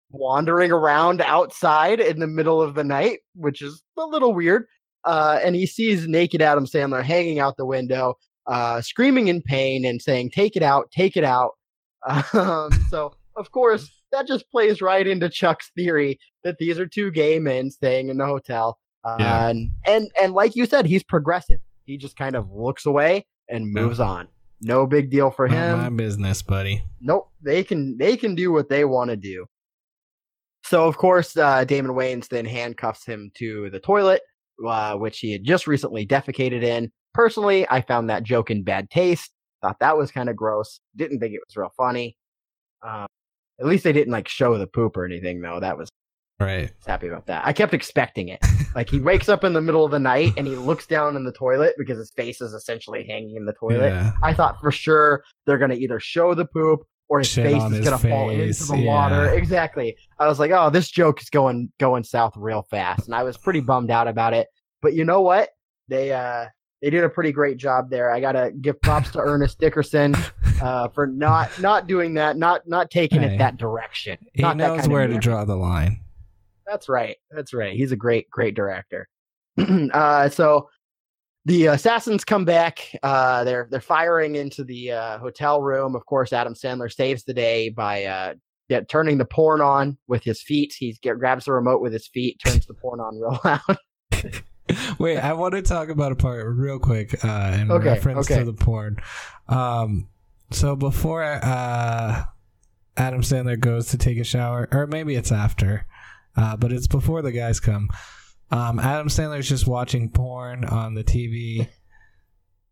wandering 0.10 0.72
around 0.72 1.22
outside 1.22 1.99
in 1.99 2.20
the 2.20 2.28
middle 2.28 2.62
of 2.62 2.76
the 2.76 2.84
night, 2.84 3.20
which 3.36 3.62
is 3.62 3.82
a 3.97 4.06
little 4.06 4.34
weird. 4.34 4.66
Uh, 5.06 5.39
and 5.43 5.56
he 5.56 5.66
sees 5.66 6.08
naked 6.08 6.41
Adam 6.41 6.66
Sandler 6.66 7.02
hanging 7.04 7.39
out 7.39 7.58
the 7.58 7.66
window, 7.66 8.16
uh, 8.47 8.82
screaming 8.82 9.30
in 9.30 9.41
pain 9.41 9.84
and 9.86 10.02
saying, 10.02 10.30
"Take 10.32 10.56
it 10.56 10.64
out, 10.64 10.91
take 10.91 11.18
it 11.18 11.24
out." 11.24 11.52
Um, 12.34 12.72
so, 12.89 13.14
of 13.36 13.52
course, 13.52 13.89
that 14.12 14.28
just 14.28 14.49
plays 14.52 14.82
right 14.82 15.06
into 15.08 15.30
Chuck's 15.30 15.72
theory 15.76 16.20
that 16.43 16.58
these 16.58 16.80
are 16.80 16.86
two 16.88 17.12
gay 17.12 17.39
men 17.39 17.70
staying 17.72 18.10
in 18.10 18.18
the 18.18 18.26
hotel. 18.26 18.78
Uh, 19.04 19.18
Yeah. 19.20 19.47
and, 19.49 19.72
and 19.88 20.12
and 20.22 20.34
like 20.34 20.56
you 20.56 20.66
said, 20.66 20.86
he's 20.86 21.04
progressive. 21.04 21.60
He 21.86 21.97
just 21.97 22.16
kind 22.16 22.36
of 22.36 22.52
looks 22.52 22.86
away 22.86 23.26
and 23.49 23.72
moves 23.72 23.99
on. 23.99 24.28
No 24.62 24.86
big 24.86 25.09
deal 25.09 25.32
for 25.32 25.47
not 25.47 25.55
him. 25.55 25.78
my 25.80 25.89
business, 25.89 26.41
buddy. 26.41 26.84
nope. 26.99 27.30
They 27.41 27.64
can 27.64 27.97
they 27.97 28.16
can 28.16 28.36
do 28.36 28.51
what 28.51 28.70
they 28.70 28.86
want 28.86 29.09
to 29.09 29.18
do. 29.18 29.45
So 30.64 30.86
of 30.88 30.97
course 30.97 31.36
uh, 31.36 31.64
damon 31.66 31.91
wayans 31.91 32.28
then 32.28 32.45
handcuffs 32.45 33.05
him 33.05 33.32
to 33.36 33.70
the 33.72 33.80
toilet 33.80 34.22
uh, 34.66 34.95
which 34.95 35.20
he 35.20 35.32
had 35.32 35.43
just 35.43 35.66
recently 35.68 36.05
defecated 36.05 36.64
in. 36.64 36.91
Personally 37.14 37.68
i 37.70 37.82
found 37.82 38.09
that 38.09 38.24
joke 38.24 38.51
in 38.51 38.64
bad 38.64 38.89
taste. 38.89 39.32
Thought 39.62 39.80
that 39.80 39.97
was 39.97 40.12
kind 40.12 40.30
of 40.30 40.36
gross. 40.36 40.80
Didn't 40.95 41.20
think 41.20 41.34
it 41.34 41.41
was 41.47 41.55
real 41.57 41.74
funny. 41.76 42.16
Um, 42.84 43.07
at 43.59 43.66
least 43.68 43.84
they 43.84 43.93
didn't 43.93 44.12
like 44.14 44.28
show 44.28 44.57
the 44.57 44.68
poop 44.68 44.97
or 44.97 45.05
anything 45.05 45.41
though. 45.41 45.59
That 45.59 45.78
was 45.78 45.89
Right. 46.42 46.72
happy 46.86 47.08
about 47.08 47.28
that. 47.28 47.46
I 47.46 47.54
kept 47.54 47.74
expecting 47.74 48.28
it. 48.30 48.39
Like 48.76 48.89
he 48.89 49.00
wakes 49.00 49.30
up 49.30 49.44
in 49.44 49.54
the 49.54 49.62
middle 49.62 49.84
of 49.86 49.92
the 49.92 50.00
night 50.00 50.34
and 50.38 50.48
he 50.48 50.56
looks 50.56 50.88
down 50.88 51.16
in 51.16 51.24
the 51.24 51.32
toilet 51.32 51.76
because 51.78 51.98
his 51.98 52.12
face 52.12 52.42
is 52.42 52.54
essentially 52.54 53.06
hanging 53.08 53.36
in 53.36 53.46
the 53.46 53.54
toilet. 53.54 53.89
Yeah. 53.89 54.12
I 54.24 54.34
thought 54.34 54.60
for 54.62 54.72
sure 54.72 55.24
they're 55.46 55.58
gonna 55.58 55.76
either 55.76 56.00
show 56.00 56.34
the 56.34 56.46
poop 56.46 56.82
or 57.10 57.20
his 57.20 57.28
Shit 57.28 57.46
face 57.46 57.64
is 57.64 57.78
his 57.78 57.86
gonna 57.86 57.98
fall 57.98 58.30
into 58.30 58.46
face, 58.46 58.68
the 58.68 58.86
water. 58.86 59.34
Exactly. 59.34 59.98
I 60.20 60.28
was 60.28 60.39
like, 60.39 60.52
oh, 60.52 60.70
this 60.70 60.89
joke 60.89 61.22
is 61.22 61.30
going 61.30 61.72
going 61.80 62.04
south 62.06 62.34
real 62.38 62.62
fast, 62.70 63.06
and 63.08 63.14
I 63.16 63.24
was 63.24 63.38
pretty 63.38 63.60
bummed 63.60 63.92
out 63.92 64.08
about 64.08 64.34
it. 64.34 64.48
But 64.82 64.94
you 64.94 65.04
know 65.06 65.22
what? 65.22 65.50
They 65.89 66.14
uh 66.14 66.46
they 66.82 66.89
did 66.89 67.04
a 67.04 67.10
pretty 67.10 67.32
great 67.32 67.58
job 67.58 67.89
there. 67.89 68.10
I 68.10 68.20
gotta 68.22 68.52
give 68.62 68.82
props 68.82 69.12
to 69.12 69.20
Ernest 69.20 69.60
Dickerson 69.60 70.16
uh, 70.62 70.88
for 70.89 71.06
not 71.06 71.60
not 71.60 71.88
doing 71.88 72.14
that, 72.16 72.38
not 72.38 72.62
not 72.68 72.89
taking 72.89 73.22
Hey. 73.22 73.36
it 73.36 73.38
that 73.39 73.58
direction. 73.58 74.18
He 74.34 74.42
knows 74.54 74.88
where 74.88 75.08
to 75.08 75.18
draw 75.18 75.44
the 75.46 75.56
line. 75.56 76.01
That's 76.72 76.88
right. 76.88 77.18
That's 77.30 77.54
right. 77.54 77.76
He's 77.76 77.92
a 77.92 77.98
great, 77.98 78.30
great 78.30 78.56
director. 78.56 79.10
uh, 79.94 80.30
so 80.30 80.70
the 81.44 81.66
assassins 81.66 82.24
come 82.24 82.46
back. 82.46 82.88
Uh, 83.04 83.44
they're 83.44 83.68
they're 83.70 83.82
firing 83.82 84.36
into 84.36 84.64
the 84.64 84.94
uh, 84.94 85.18
hotel 85.18 85.62
room. 85.62 85.96
Of 85.96 86.06
course, 86.06 86.32
Adam 86.32 86.54
Sandler 86.54 86.90
saves 86.90 87.26
the 87.26 87.34
day 87.34 87.68
by 87.68 88.06
uh, 88.06 88.34
turning 88.88 89.18
the 89.18 89.26
porn 89.26 89.60
on 89.60 89.98
with 90.08 90.24
his 90.24 90.42
feet. 90.42 90.74
He 90.78 90.98
get, 91.02 91.20
grabs 91.20 91.44
the 91.44 91.52
remote 91.52 91.82
with 91.82 91.92
his 91.92 92.08
feet, 92.08 92.40
turns 92.46 92.66
the 92.66 92.74
porn 92.74 93.02
on 93.02 93.20
real 93.20 93.40
loud. 93.46 94.44
Wait, 95.00 95.18
I 95.18 95.34
want 95.34 95.54
to 95.56 95.62
talk 95.62 95.90
about 95.90 96.14
a 96.14 96.16
part 96.16 96.46
real 96.48 96.80
quick 96.80 97.26
uh, 97.26 97.58
in 97.60 97.70
Okay, 97.70 97.90
reference 97.90 98.32
okay. 98.32 98.40
to 98.40 98.46
the 98.46 98.54
porn. 98.54 98.96
Um, 99.50 100.08
so 100.52 100.78
before 100.78 101.22
uh, 101.24 102.24
Adam 102.96 103.22
Sandler 103.22 103.60
goes 103.60 103.88
to 103.88 103.98
take 103.98 104.18
a 104.20 104.24
shower, 104.24 104.70
or 104.72 104.88
maybe 104.88 105.16
it's 105.16 105.32
after, 105.34 105.86
uh, 106.36 106.56
but 106.58 106.72
it's 106.72 106.88
before 106.88 107.22
the 107.22 107.32
guys 107.32 107.60
come. 107.60 107.90
Um, 108.52 108.80
Adam 108.80 109.08
Sandler's 109.08 109.48
just 109.48 109.68
watching 109.68 110.10
porn 110.10 110.66
on 110.66 110.94
the 110.94 111.04
TV, 111.04 111.68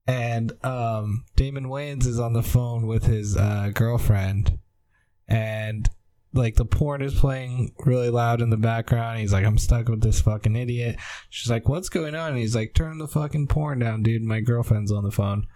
and 0.07 0.51
um, 0.65 1.23
Damon 1.35 1.65
Wayans 1.65 2.05
is 2.05 2.19
on 2.19 2.33
the 2.33 2.43
phone 2.43 2.87
with 2.87 3.05
his 3.05 3.37
uh, 3.37 3.71
girlfriend, 3.73 4.59
and 5.27 5.89
like 6.33 6.55
the 6.55 6.65
porn 6.65 7.01
is 7.01 7.15
playing 7.15 7.73
really 7.85 8.09
loud 8.09 8.41
in 8.41 8.49
the 8.49 8.57
background. 8.57 9.19
He's 9.19 9.33
like, 9.33 9.45
I'm 9.45 9.57
stuck 9.57 9.89
with 9.89 10.01
this 10.01 10.21
fucking 10.21 10.55
idiot. 10.55 10.97
She's 11.29 11.49
like, 11.49 11.67
What's 11.67 11.89
going 11.89 12.15
on? 12.15 12.31
And 12.31 12.39
he's 12.39 12.55
like, 12.55 12.73
Turn 12.73 12.97
the 12.97 13.07
fucking 13.07 13.47
porn 13.47 13.79
down, 13.79 14.03
dude. 14.03 14.21
My 14.21 14.41
girlfriend's 14.41 14.91
on 14.91 15.03
the 15.03 15.11
phone. 15.11 15.47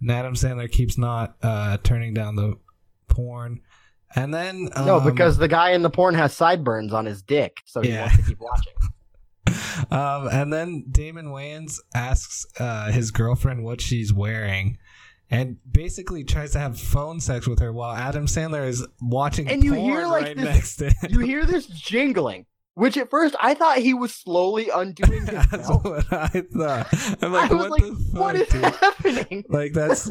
And 0.00 0.10
Adam 0.10 0.34
Sandler 0.34 0.70
keeps 0.70 0.98
not 0.98 1.36
uh, 1.42 1.78
turning 1.82 2.14
down 2.14 2.36
the 2.36 2.54
porn. 3.08 3.60
And 4.16 4.32
then 4.32 4.68
no, 4.76 4.98
um, 4.98 5.04
because 5.04 5.38
the 5.38 5.48
guy 5.48 5.70
in 5.72 5.82
the 5.82 5.90
porn 5.90 6.14
has 6.14 6.32
sideburns 6.34 6.92
on 6.92 7.04
his 7.06 7.22
dick, 7.22 7.58
so 7.66 7.80
he 7.80 7.90
Yeah. 7.90 8.02
wants 8.02 8.16
to 8.16 8.22
keep 8.22 8.38
watching. 8.40 8.72
um, 9.90 10.28
and 10.28 10.52
then 10.52 10.84
Damon 10.90 11.26
Wayans 11.26 11.78
asks 11.94 12.46
uh, 12.60 12.90
his 12.92 13.10
girlfriend 13.10 13.64
what 13.64 13.80
she's 13.80 14.12
wearing, 14.12 14.78
and 15.30 15.56
basically 15.70 16.22
tries 16.24 16.52
to 16.52 16.58
have 16.58 16.78
phone 16.78 17.20
sex 17.20 17.46
with 17.48 17.58
her 17.58 17.72
while 17.72 17.94
Adam 17.94 18.26
Sandler 18.26 18.66
is 18.66 18.86
watching 19.00 19.48
And 19.48 19.62
you 19.64 19.74
porn 19.74 19.84
hear, 19.90 20.06
like, 20.06 20.24
right 20.24 20.36
this- 20.36 20.44
next 20.44 20.76
to 20.76 20.90
him. 20.90 21.10
You 21.10 21.18
hear 21.20 21.44
this 21.44 21.66
jingling, 21.66 22.46
which 22.74 22.96
at 22.96 23.10
first 23.10 23.34
I 23.40 23.54
thought 23.54 23.78
he 23.78 23.94
was 23.94 24.14
slowly 24.14 24.68
undoing 24.72 25.22
his 25.26 25.48
That's 25.50 25.68
belt. 25.68 25.84
what 25.84 26.12
I 26.12 26.28
thought. 26.28 27.18
I'm 27.22 27.32
like, 27.32 27.50
I 27.50 27.54
was 27.54 27.62
what 27.62 27.70
like, 27.70 27.82
the 27.82 28.08
fuck, 28.12 28.20
what 28.20 28.36
is 28.36 28.48
dude? 28.48 28.64
happening? 28.64 29.44
Like 29.48 29.72
that's 29.72 30.10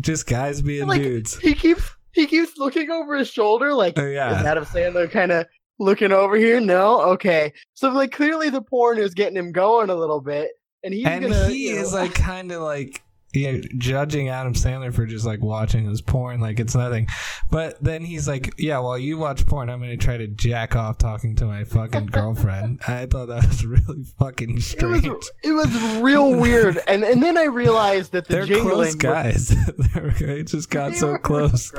just 0.00 0.26
guys 0.26 0.62
being 0.62 0.86
Like, 0.86 1.02
dudes. 1.02 1.36
He 1.38 1.54
keeps 1.54 1.96
he 2.12 2.26
keeps 2.26 2.56
looking 2.58 2.90
over 2.90 3.16
his 3.16 3.28
shoulder, 3.28 3.72
like 3.74 3.98
Uh, 3.98 4.02
is 4.06 4.14
yeah, 4.14 4.42
Adam 4.44 4.64
Sandler 4.64 5.10
kind 5.10 5.32
of 5.32 5.46
looking 5.78 6.12
over 6.12 6.36
here? 6.36 6.60
No, 6.60 7.00
okay. 7.02 7.52
So 7.74 7.90
like 7.90 8.12
clearly 8.12 8.50
the 8.50 8.62
porn 8.62 8.98
is 8.98 9.14
getting 9.14 9.36
him 9.36 9.52
going 9.52 9.90
a 9.90 9.94
little 9.94 10.20
bit, 10.20 10.50
and 10.84 10.92
he's 10.94 11.06
and 11.06 11.22
gonna. 11.22 11.48
he 11.48 11.68
you 11.68 11.74
know- 11.76 11.80
is 11.82 11.92
like 11.92 12.14
kind 12.14 12.52
of 12.52 12.62
like 12.62 13.02
you 13.32 13.52
know, 13.52 13.60
judging 13.78 14.28
Adam 14.28 14.54
Sandler 14.54 14.92
for 14.92 15.06
just 15.06 15.24
like 15.24 15.40
watching 15.40 15.88
his 15.88 16.00
porn 16.00 16.40
like 16.40 16.58
it's 16.60 16.74
nothing. 16.74 17.06
But 17.50 17.82
then 17.82 18.04
he's 18.04 18.26
like, 18.26 18.54
"Yeah, 18.58 18.78
while 18.80 18.98
you 18.98 19.18
watch 19.18 19.46
porn, 19.46 19.70
I'm 19.70 19.80
gonna 19.80 19.96
try 19.96 20.16
to 20.16 20.26
jack 20.26 20.74
off 20.76 20.98
talking 20.98 21.36
to 21.36 21.44
my 21.46 21.64
fucking 21.64 22.06
girlfriend." 22.06 22.80
I 22.88 23.06
thought 23.06 23.26
that 23.26 23.46
was 23.46 23.64
really 23.64 24.04
fucking 24.18 24.50
It 24.50 24.54
was 24.56 24.66
strange. 24.66 25.24
it 25.44 25.52
was 25.52 26.00
real 26.02 26.34
weird, 26.34 26.80
and 26.88 27.04
and 27.04 27.22
then 27.22 27.38
I 27.38 27.44
realized 27.44 28.12
that 28.12 28.26
the 28.26 28.34
They're 28.34 28.46
jingling 28.46 28.74
close 28.74 28.94
guys. 28.96 29.48
They're- 29.94 30.10
they 30.18 30.42
just 30.42 30.70
got 30.70 30.94
so 30.94 31.16
close. 31.18 31.72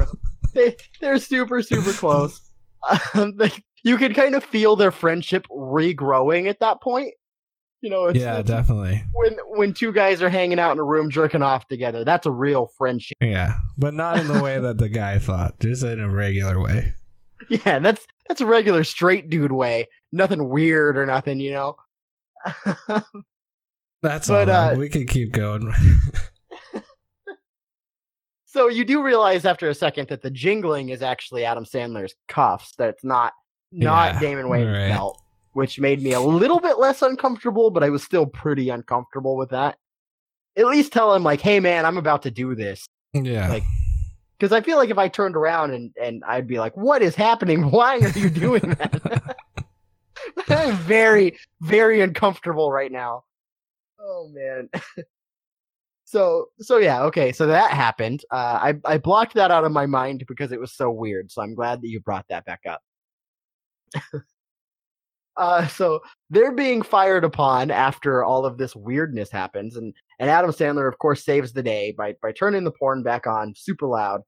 They, 0.54 0.76
they're 1.00 1.18
super 1.20 1.62
super 1.62 1.94
close. 1.94 2.42
Um, 3.14 3.38
they, 3.38 3.52
you 3.84 3.96
can 3.98 4.12
kind 4.16 4.34
of 4.34 4.44
feel 4.44 4.76
their 4.76 4.90
friendship 4.90 5.46
regrowing 5.52 6.50
at 6.50 6.60
that 6.62 6.82
point. 6.82 7.14
You 7.82 7.90
know, 7.90 8.06
it's, 8.06 8.20
Yeah, 8.20 8.42
definitely. 8.44 9.04
when 9.14 9.38
when 9.50 9.74
two 9.74 9.92
guys 9.92 10.22
are 10.22 10.30
hanging 10.30 10.60
out 10.60 10.72
in 10.74 10.78
a 10.80 10.84
room 10.84 11.10
jerking 11.10 11.42
off 11.42 11.68
together. 11.68 12.04
That's 12.06 12.26
a 12.28 12.32
real 12.32 12.68
friendship. 12.78 13.18
Yeah, 13.22 13.56
but 13.78 13.94
not 13.96 14.20
in 14.20 14.28
the 14.28 14.42
way 14.42 14.60
that 14.60 14.78
the 14.78 14.88
guy 14.90 15.18
thought. 15.18 15.60
Just 15.60 15.84
in 15.84 16.00
a 16.00 16.10
regular 16.10 16.60
way. 16.62 16.94
Yeah, 17.50 17.80
that's 17.80 18.06
that's 18.30 18.40
a 18.40 18.46
regular 18.46 18.84
straight 18.84 19.30
dude 19.30 19.52
way. 19.52 19.88
Nothing 20.12 20.48
weird 20.48 20.96
or 20.96 21.08
nothing, 21.08 21.40
you 21.40 21.52
know. 21.52 21.76
That's 24.04 24.28
But, 24.28 24.48
all. 24.48 24.70
uh, 24.72 24.76
we 24.76 24.90
could 24.90 25.08
keep 25.10 25.32
going. 25.32 25.74
so 28.46 28.68
you 28.68 28.84
do 28.84 29.02
realize 29.04 29.46
after 29.46 29.70
a 29.70 29.76
second 29.76 30.10
that 30.10 30.22
the 30.22 30.30
jingling 30.32 30.90
is 30.90 31.02
actually 31.02 31.46
Adam 31.46 31.66
Sandler's 31.66 32.14
cuffs. 32.28 32.76
That 32.78 32.90
it's 32.90 33.04
not 33.04 33.34
not 33.72 34.16
Yeah, 34.16 34.20
Damon 34.20 34.46
Wayans' 34.46 34.74
right. 34.74 34.90
belt, 34.90 35.21
which 35.54 35.80
made 35.80 36.02
me 36.02 36.14
a 36.14 36.22
little 36.22 36.60
bit 36.60 36.80
less 36.80 37.02
uncomfortable, 37.02 37.72
but 37.72 37.84
I 37.84 37.90
was 37.90 38.04
still 38.04 38.26
pretty 38.26 38.70
uncomfortable 38.70 39.36
with 39.36 39.50
that. 39.50 39.78
At 40.58 40.68
least 40.68 40.92
tell 40.94 41.14
him 41.14 41.24
like, 41.24 41.42
"Hey, 41.42 41.60
man, 41.60 41.86
I'm 41.86 41.98
about 41.98 42.24
to 42.24 42.32
do 42.32 42.56
this." 42.56 42.88
yeah. 43.14 43.50
Like, 43.50 43.64
Because 44.38 44.52
I 44.52 44.62
feel 44.62 44.78
like 44.78 44.90
if 44.90 44.98
I 44.98 45.08
turned 45.08 45.36
around 45.36 45.74
and, 45.74 45.92
and 46.02 46.24
I'd 46.26 46.48
be 46.48 46.60
like, 46.60 46.76
what 46.76 47.02
is 47.02 47.16
happening? 47.16 47.70
Why 47.72 48.00
are 48.00 48.10
you 48.10 48.30
doing 48.30 48.62
that? 48.62 49.38
I'm 50.50 50.76
very, 50.78 51.38
very 51.62 52.02
uncomfortable 52.02 52.72
right 52.72 52.92
now. 52.92 53.24
Oh 54.00 54.30
man. 54.32 54.70
so 56.06 56.48
so 56.60 56.78
yeah, 56.78 57.04
okay. 57.04 57.32
So 57.32 57.48
that 57.48 57.72
happened. 57.72 58.24
Uh, 58.32 58.60
I 58.62 58.74
I 58.86 58.98
blocked 58.98 59.36
that 59.36 59.52
out 59.52 59.64
of 59.64 59.72
my 59.72 59.86
mind 59.86 60.24
because 60.28 60.52
it 60.52 60.60
was 60.60 60.74
so 60.74 60.90
weird. 60.92 61.32
So 61.32 61.42
I'm 61.42 61.54
glad 61.56 61.82
that 61.82 61.88
you 61.88 62.00
brought 62.00 62.26
that 62.30 62.46
back 62.46 62.62
up. 62.68 62.82
Uh, 65.38 65.68
so 65.68 66.02
they're 66.30 66.54
being 66.54 66.82
fired 66.82 67.24
upon 67.24 67.72
after 67.72 68.24
all 68.24 68.46
of 68.46 68.58
this 68.58 68.76
weirdness 68.76 69.32
happens, 69.32 69.76
and 69.76 69.94
and 70.20 70.30
Adam 70.30 70.52
Sandler, 70.52 70.88
of 70.88 71.00
course, 71.00 71.24
saves 71.24 71.54
the 71.54 71.64
day 71.64 71.94
by 71.98 72.16
by 72.22 72.32
turning 72.32 72.64
the 72.64 72.72
porn 72.72 73.04
back 73.04 73.28
on 73.28 73.54
super 73.56 73.88
loud. 73.88 74.22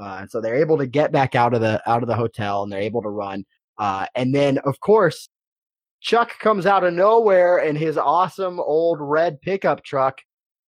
Uh, 0.00 0.18
and 0.20 0.30
so 0.30 0.40
they're 0.40 0.56
able 0.56 0.78
to 0.78 0.86
get 0.86 1.12
back 1.12 1.34
out 1.34 1.54
of 1.54 1.60
the 1.60 1.82
out 1.90 2.02
of 2.02 2.08
the 2.08 2.14
hotel, 2.14 2.62
and 2.62 2.72
they're 2.72 2.80
able 2.80 3.02
to 3.02 3.08
run. 3.08 3.44
Uh, 3.78 4.06
and 4.14 4.34
then, 4.34 4.58
of 4.58 4.78
course, 4.80 5.28
Chuck 6.00 6.38
comes 6.38 6.66
out 6.66 6.84
of 6.84 6.94
nowhere 6.94 7.58
in 7.58 7.76
his 7.76 7.96
awesome 7.96 8.60
old 8.60 8.98
red 9.00 9.40
pickup 9.40 9.82
truck 9.84 10.20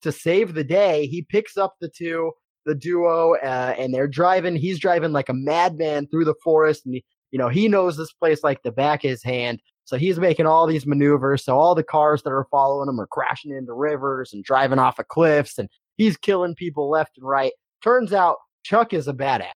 to 0.02 0.12
save 0.12 0.54
the 0.54 0.64
day. 0.64 1.06
He 1.06 1.22
picks 1.22 1.56
up 1.56 1.74
the 1.80 1.88
two, 1.88 2.32
the 2.66 2.74
duo, 2.74 3.34
uh, 3.36 3.74
and 3.78 3.94
they're 3.94 4.08
driving. 4.08 4.56
He's 4.56 4.78
driving 4.78 5.12
like 5.12 5.28
a 5.28 5.34
madman 5.34 6.08
through 6.08 6.24
the 6.24 6.34
forest, 6.42 6.86
and 6.86 6.94
you 6.94 7.38
know 7.38 7.48
he 7.48 7.68
knows 7.68 7.96
this 7.96 8.12
place 8.12 8.42
like 8.42 8.62
the 8.62 8.72
back 8.72 9.04
of 9.04 9.10
his 9.10 9.22
hand. 9.22 9.60
So 9.92 9.98
he's 9.98 10.18
making 10.18 10.46
all 10.46 10.66
these 10.66 10.86
maneuvers. 10.86 11.44
So 11.44 11.58
all 11.58 11.74
the 11.74 11.82
cars 11.82 12.22
that 12.22 12.30
are 12.30 12.46
following 12.50 12.88
him 12.88 12.98
are 12.98 13.06
crashing 13.06 13.54
into 13.54 13.74
rivers 13.74 14.32
and 14.32 14.42
driving 14.42 14.78
off 14.78 14.98
of 14.98 15.08
cliffs, 15.08 15.58
and 15.58 15.68
he's 15.98 16.16
killing 16.16 16.54
people 16.54 16.88
left 16.88 17.18
and 17.18 17.26
right. 17.26 17.52
Turns 17.84 18.14
out 18.14 18.38
Chuck 18.62 18.94
is 18.94 19.06
a 19.06 19.12
badass. 19.12 19.50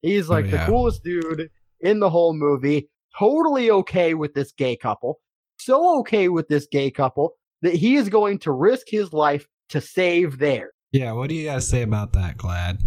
He's 0.00 0.30
oh, 0.30 0.34
like 0.34 0.44
yeah. 0.44 0.64
the 0.64 0.66
coolest 0.70 1.02
dude 1.02 1.50
in 1.80 1.98
the 1.98 2.08
whole 2.08 2.34
movie. 2.34 2.88
Totally 3.18 3.72
okay 3.72 4.14
with 4.14 4.32
this 4.34 4.52
gay 4.52 4.76
couple. 4.76 5.18
So 5.58 5.98
okay 5.98 6.28
with 6.28 6.46
this 6.46 6.68
gay 6.70 6.92
couple 6.92 7.34
that 7.62 7.74
he 7.74 7.96
is 7.96 8.08
going 8.08 8.38
to 8.40 8.52
risk 8.52 8.86
his 8.88 9.12
life 9.12 9.48
to 9.70 9.80
save 9.80 10.38
theirs. 10.38 10.70
yeah, 10.92 11.10
what 11.10 11.28
do 11.28 11.34
you 11.34 11.46
guys 11.48 11.66
say 11.66 11.82
about 11.82 12.12
that, 12.12 12.36
GLAAD? 12.36 12.80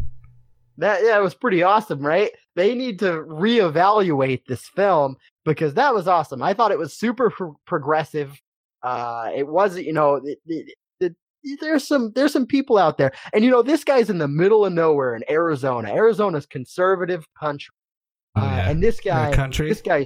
That 0.77 1.01
yeah, 1.03 1.17
was 1.19 1.33
pretty 1.33 1.63
awesome, 1.63 2.05
right? 2.05 2.31
They 2.55 2.75
need 2.75 2.99
to 2.99 3.23
reevaluate 3.23 4.45
this 4.47 4.67
film 4.75 5.15
because 5.45 5.73
that 5.75 5.93
was 5.93 6.07
awesome. 6.07 6.43
I 6.43 6.53
thought 6.53 6.71
it 6.71 6.77
was 6.77 6.93
super 6.93 7.29
pro- 7.31 7.57
progressive. 7.65 8.39
Uh, 8.83 9.31
it 9.35 9.47
wasn't, 9.47 9.85
you 9.85 9.93
know, 9.93 10.15
it, 10.23 10.37
it, 10.45 10.75
it, 10.99 11.15
there's 11.61 11.87
some 11.87 12.11
there's 12.13 12.31
some 12.33 12.45
people 12.45 12.77
out 12.77 12.97
there, 12.97 13.11
and 13.33 13.43
you 13.43 13.49
know, 13.49 13.61
this 13.63 13.83
guy's 13.83 14.09
in 14.09 14.17
the 14.19 14.27
middle 14.27 14.65
of 14.65 14.73
nowhere 14.73 15.15
in 15.15 15.23
Arizona. 15.29 15.89
Arizona's 15.93 16.45
conservative 16.45 17.25
country, 17.39 17.73
Oh, 18.35 18.41
uh, 18.41 18.45
yeah. 18.45 18.69
and 18.69 18.83
this 18.83 18.99
guy, 18.99 19.33
country? 19.33 19.69
this 19.69 19.81
guy, 19.81 20.05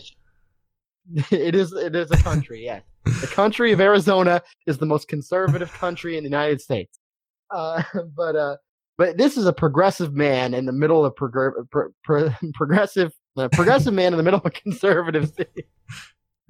it 1.32 1.56
is 1.56 1.74
it 1.74 1.96
is 1.96 2.12
a 2.12 2.18
country. 2.18 2.64
yeah, 2.64 2.80
the 3.06 3.28
country 3.34 3.72
of 3.72 3.82
Arizona 3.82 4.42
is 4.68 4.78
the 4.78 4.86
most 4.86 5.08
conservative 5.08 5.72
country 5.74 6.16
in 6.18 6.24
the 6.24 6.30
United 6.30 6.62
States. 6.62 6.98
Uh, 7.50 7.82
but 8.16 8.36
uh, 8.36 8.56
but 9.02 9.18
this 9.18 9.36
is 9.36 9.48
a 9.48 9.54
progressive 9.54 10.14
man 10.14 10.54
in 10.54 10.68
the 10.68 10.72
middle 10.72 11.04
of 11.04 11.16
progr- 11.16 11.68
pro- 11.72 11.90
pro- 12.04 12.30
progressive 12.54 13.12
uh, 13.36 13.48
progressive 13.52 13.96
man 13.96 14.14
in 14.14 14.18
the 14.18 14.22
middle 14.22 14.40
of 14.40 14.46
a 14.46 14.52
conservative 14.52 15.28
city. 15.36 15.64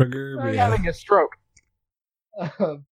I'm 0.02 0.56
having 0.56 0.86
a 0.86 0.93
stroke. 0.93 1.32
Um, 2.60 2.86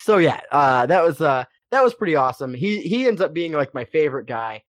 so 0.00 0.16
yeah, 0.16 0.40
uh, 0.50 0.86
that 0.86 1.04
was 1.04 1.20
uh, 1.20 1.44
that 1.70 1.84
was 1.84 1.92
pretty 1.92 2.16
awesome. 2.16 2.54
He 2.54 2.80
he 2.80 3.06
ends 3.06 3.20
up 3.20 3.34
being 3.34 3.52
like 3.52 3.74
my 3.74 3.84
favorite 3.84 4.26
guy. 4.26 4.62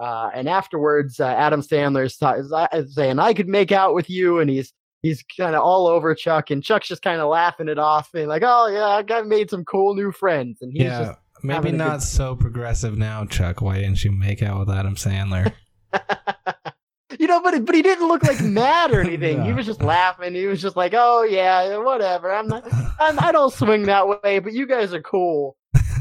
Uh, 0.00 0.30
and 0.32 0.48
afterwards, 0.48 1.20
uh, 1.20 1.26
Adam 1.26 1.60
Sandler 1.60 2.06
is, 2.06 2.16
is, 2.38 2.50
is 2.72 2.94
saying, 2.94 3.18
"I 3.18 3.34
could 3.34 3.48
make 3.48 3.72
out 3.72 3.94
with 3.94 4.08
you," 4.08 4.38
and 4.38 4.48
he's 4.48 4.72
he's 5.02 5.22
kind 5.36 5.54
of 5.54 5.62
all 5.62 5.86
over 5.86 6.14
Chuck, 6.14 6.50
and 6.50 6.64
Chuck's 6.64 6.88
just 6.88 7.02
kind 7.02 7.20
of 7.20 7.28
laughing 7.28 7.68
it 7.68 7.78
off, 7.78 8.08
and 8.14 8.26
like, 8.26 8.42
"Oh 8.42 8.68
yeah, 8.68 8.86
I 8.86 9.02
got 9.02 9.26
made 9.26 9.50
some 9.50 9.66
cool 9.66 9.94
new 9.94 10.12
friends," 10.12 10.62
and 10.62 10.72
he's 10.72 10.84
yeah, 10.84 11.04
just 11.04 11.18
maybe 11.44 11.70
not 11.72 11.98
good- 12.00 12.02
so 12.02 12.34
progressive 12.36 12.96
now, 12.98 13.24
Chuck. 13.26 13.60
Why 13.60 13.76
didn't 13.78 14.02
you 14.04 14.10
make 14.12 14.42
out 14.42 14.58
with 14.60 14.70
Adam 14.70 14.96
Sandler? 14.96 15.52
you 17.20 17.26
know, 17.26 17.40
but 17.40 17.64
but 17.64 17.74
he 17.74 17.82
didn't 17.82 18.08
look 18.08 18.22
like 18.24 18.40
mad 18.40 18.90
or 18.92 19.00
anything. 19.06 19.44
He 19.44 19.52
was 19.52 19.66
just 19.66 19.82
laughing. 19.82 20.34
He 20.34 20.46
was 20.46 20.60
just 20.60 20.76
like, 20.76 20.92
"Oh 20.96 21.22
yeah, 21.22 21.76
whatever. 21.78 22.32
I'm 22.32 22.48
not. 22.48 22.64
I'm, 23.00 23.18
I 23.20 23.30
don't 23.32 23.52
swing 23.52 23.84
that 23.84 24.08
way, 24.08 24.38
but 24.40 24.52
you 24.52 24.66
guys 24.66 24.92
are 24.92 25.02
cool." 25.02 25.56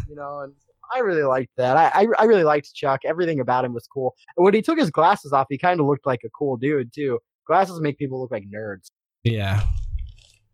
You 0.10 0.16
know, 0.16 0.40
and 0.42 0.54
I 0.94 1.00
really 1.00 1.24
liked 1.24 1.52
that. 1.58 1.78
I 1.78 1.92
I, 2.04 2.08
I 2.20 2.24
really 2.26 2.44
liked 2.44 2.74
Chuck. 2.74 3.02
Everything 3.06 3.40
about 3.40 3.66
him 3.66 3.74
was 3.74 3.86
cool. 3.88 4.16
And 4.38 4.44
when 4.46 4.54
he 4.54 4.62
took 4.62 4.80
his 4.80 4.90
glasses 4.90 5.34
off, 5.34 5.48
he 5.50 5.58
kind 5.58 5.80
of 5.80 5.86
looked 5.86 6.06
like 6.06 6.22
a 6.26 6.30
cool 6.30 6.58
dude 6.58 6.92
too. 6.94 7.20
Glasses 7.46 7.80
make 7.82 7.98
people 7.98 8.22
look 8.22 8.32
like 8.32 8.46
nerds. 8.54 8.90
yeah, 9.24 9.62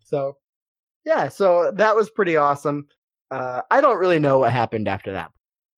So 0.04 0.38
yeah, 1.06 1.30
so 1.30 1.72
that 1.76 1.96
was 1.96 2.10
pretty 2.10 2.36
awesome. 2.36 2.88
Uh, 3.32 3.62
I 3.70 3.82
don't 3.82 3.98
really 4.00 4.20
know 4.20 4.40
what 4.40 4.52
happened 4.52 4.88
after 4.88 5.14
that. 5.14 5.32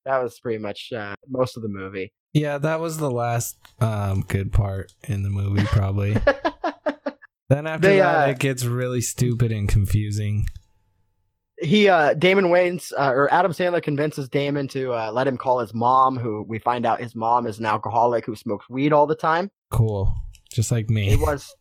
That 0.06 0.22
was 0.24 0.40
pretty 0.40 0.58
much 0.60 0.92
uh, 0.94 1.16
most 1.28 1.58
of 1.58 1.64
the 1.64 1.70
movie. 1.70 2.12
yeah, 2.34 2.58
that 2.58 2.80
was 2.80 2.98
the 2.98 3.12
last 3.12 3.58
um, 3.80 4.22
good 4.28 4.52
part 4.52 4.92
in 5.08 5.24
the 5.24 5.30
movie, 5.30 5.66
probably. 5.66 6.14
then 7.50 7.68
after 7.68 7.88
They, 7.88 7.98
that, 8.00 8.28
uh, 8.28 8.32
it 8.32 8.40
gets 8.40 8.64
really 8.66 9.02
stupid 9.02 9.52
and 9.52 9.68
confusing. 9.70 10.48
he 11.62 11.88
uh 11.90 12.14
Damon 12.16 12.46
Wayans 12.46 12.92
uh, 12.98 13.12
or 13.14 13.32
Adam 13.32 13.52
Sandler 13.52 13.84
convinces 13.84 14.28
Damon 14.30 14.68
to 14.70 14.94
uh, 14.94 15.12
let 15.12 15.28
him 15.28 15.38
call 15.38 15.60
his 15.60 15.74
mom, 15.74 16.18
who 16.18 16.44
we 16.48 16.58
find 16.58 16.86
out 16.86 17.00
his 17.02 17.16
mom 17.16 17.46
is 17.46 17.60
an 17.60 17.66
alcoholic 17.66 18.26
who 18.26 18.36
smokes 18.36 18.70
weed 18.70 18.94
all 18.94 19.06
the 19.06 19.16
time. 19.16 19.52
Cool, 19.70 20.16
just 20.52 20.72
like 20.72 20.90
me. 20.90 21.10
It 21.10 21.20
was 21.20 21.54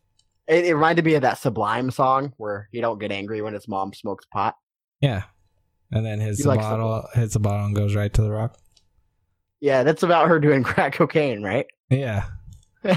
it, 0.47 0.65
it 0.65 0.73
reminded 0.73 1.05
me 1.05 1.13
of 1.15 1.21
that 1.21 1.37
Sublime 1.37 1.91
song 1.91 2.33
where 2.37 2.69
he 2.71 2.81
don't 2.81 2.97
get 2.99 3.11
angry 3.11 3.41
when 3.41 3.53
his 3.53 3.67
mom 3.67 3.93
smokes 3.93 4.25
pot. 4.33 4.55
Yeah, 5.01 5.23
and 5.91 6.05
then 6.05 6.19
hits 6.19 6.37
He 6.39 6.43
the 6.43 6.55
bottle, 6.55 7.07
hits 7.13 7.33
the 7.33 7.39
bottle, 7.39 7.65
and 7.65 7.75
goes 7.75 7.95
right 7.95 8.13
to 8.13 8.21
the 8.21 8.31
rock. 8.31 8.57
Yeah, 9.59 9.83
that's 9.83 10.03
about 10.03 10.27
her 10.27 10.39
doing 10.39 10.63
crack 10.63 10.93
cocaine, 10.93 11.43
right? 11.43 11.65
Yeah, 11.89 12.23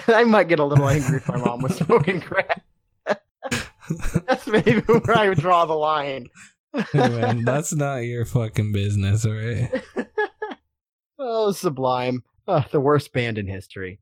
I 0.06 0.22
might 0.22 0.46
get 0.46 0.60
a 0.60 0.64
little 0.64 0.88
angry 0.88 1.16
if 1.16 1.28
my 1.28 1.36
mom 1.36 1.62
was 1.62 1.74
smoking 1.76 2.20
crack. 2.22 2.62
That's 4.26 4.46
maybe 4.46 4.78
where 4.80 5.18
I 5.18 5.28
would 5.28 5.38
draw 5.38 5.64
the 5.66 5.74
line. 5.74 6.28
Hey, 6.72 7.08
man, 7.08 7.44
that's 7.44 7.74
not 7.74 7.96
your 7.98 8.24
fucking 8.24 8.70
business, 8.72 9.26
all 9.26 9.32
right? 9.32 9.68
Oh, 11.18 11.52
Sublime, 11.52 12.22
uh, 12.48 12.62
the 12.70 12.80
worst 12.80 13.12
band 13.12 13.36
in 13.36 13.46
history. 13.46 13.98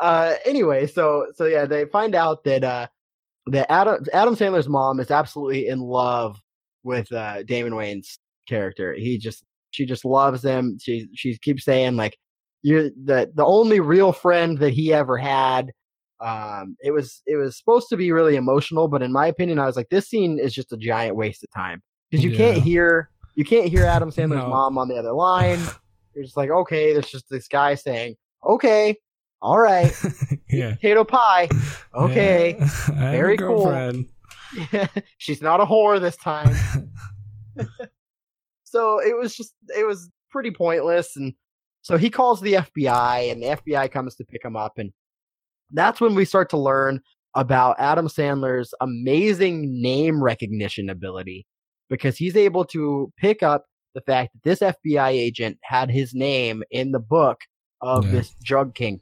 Uh, 0.00 0.34
anyway, 0.44 0.86
so 0.86 1.26
so 1.36 1.44
yeah, 1.44 1.66
they 1.66 1.84
find 1.84 2.14
out 2.14 2.42
that 2.44 2.64
uh, 2.64 2.86
that 3.46 3.70
Adam 3.70 4.04
Adam 4.12 4.36
Sandler's 4.36 4.68
mom 4.68 5.00
is 5.00 5.10
absolutely 5.10 5.68
in 5.68 5.80
love 5.80 6.40
with 6.82 7.12
uh, 7.12 7.42
Damon 7.42 7.74
Wayans' 7.74 8.18
character. 8.50 8.94
He 8.94 9.16
just 9.16 9.44
she 9.70 9.86
just 9.86 10.04
loves 10.04 10.44
him. 10.44 10.76
She 10.80 11.08
she 11.14 11.38
keeps 11.38 11.64
saying 11.64 11.96
like 11.96 12.18
you're 12.62 12.90
the 13.04 13.30
the 13.34 13.44
only 13.44 13.80
real 13.80 14.12
friend 14.12 14.58
that 14.58 14.74
he 14.74 14.92
ever 14.92 15.16
had. 15.16 15.70
Um, 16.20 16.76
it 16.84 16.90
was 16.90 17.22
it 17.26 17.36
was 17.36 17.56
supposed 17.56 17.88
to 17.88 17.96
be 17.96 18.12
really 18.12 18.36
emotional, 18.36 18.88
but 18.88 19.00
in 19.02 19.10
my 19.12 19.26
opinion, 19.28 19.58
I 19.58 19.64
was 19.64 19.76
like, 19.76 19.88
this 19.88 20.06
scene 20.08 20.38
is 20.38 20.52
just 20.52 20.72
a 20.72 20.76
giant 20.76 21.16
waste 21.16 21.42
of 21.42 21.50
time 21.54 21.80
because 22.10 22.22
you 22.22 22.36
can't 22.36 22.58
hear 22.62 23.08
you 23.36 23.44
can't 23.44 23.68
hear 23.70 23.86
Adam 23.86 24.10
Sandler's 24.16 24.42
No. 24.44 24.48
mom 24.48 24.76
on 24.76 24.88
the 24.88 24.96
other 24.96 25.12
line. 25.12 25.58
You're 26.14 26.24
just 26.24 26.36
like, 26.36 26.50
okay, 26.50 26.92
there's 26.92 27.08
just 27.08 27.30
this 27.30 27.46
guy 27.48 27.74
saying, 27.76 28.16
okay, 28.44 28.96
all 29.40 29.58
right, 29.58 29.94
yeah. 30.50 30.74
potato 30.74 31.04
pie. 31.04 31.48
Okay. 31.94 32.56
Yeah. 32.58 32.64
I 32.64 32.94
have 32.94 33.14
a 33.14 33.16
Very 33.16 33.36
cool. 33.38 34.04
She's 35.18 35.40
not 35.40 35.60
a 35.60 35.64
whore 35.64 36.00
this 36.00 36.16
time. 36.16 36.54
So 38.70 39.00
it 39.00 39.16
was 39.16 39.34
just, 39.34 39.54
it 39.76 39.86
was 39.86 40.10
pretty 40.30 40.50
pointless. 40.50 41.16
And 41.16 41.34
so 41.82 41.96
he 41.96 42.10
calls 42.10 42.40
the 42.40 42.54
FBI, 42.54 43.32
and 43.32 43.42
the 43.42 43.46
FBI 43.56 43.90
comes 43.90 44.14
to 44.16 44.24
pick 44.24 44.44
him 44.44 44.56
up. 44.56 44.78
And 44.78 44.92
that's 45.72 46.00
when 46.00 46.14
we 46.14 46.24
start 46.24 46.50
to 46.50 46.56
learn 46.58 47.00
about 47.34 47.76
Adam 47.78 48.08
Sandler's 48.08 48.74
amazing 48.80 49.80
name 49.80 50.22
recognition 50.22 50.90
ability 50.90 51.46
because 51.88 52.16
he's 52.16 52.36
able 52.36 52.64
to 52.66 53.12
pick 53.16 53.42
up 53.42 53.64
the 53.94 54.00
fact 54.02 54.32
that 54.34 54.42
this 54.44 54.60
FBI 54.60 55.10
agent 55.10 55.58
had 55.62 55.90
his 55.90 56.14
name 56.14 56.62
in 56.70 56.92
the 56.92 57.00
book 57.00 57.40
of 57.80 58.04
Yeah. 58.04 58.12
this 58.12 58.34
drug 58.44 58.74
king. 58.74 59.00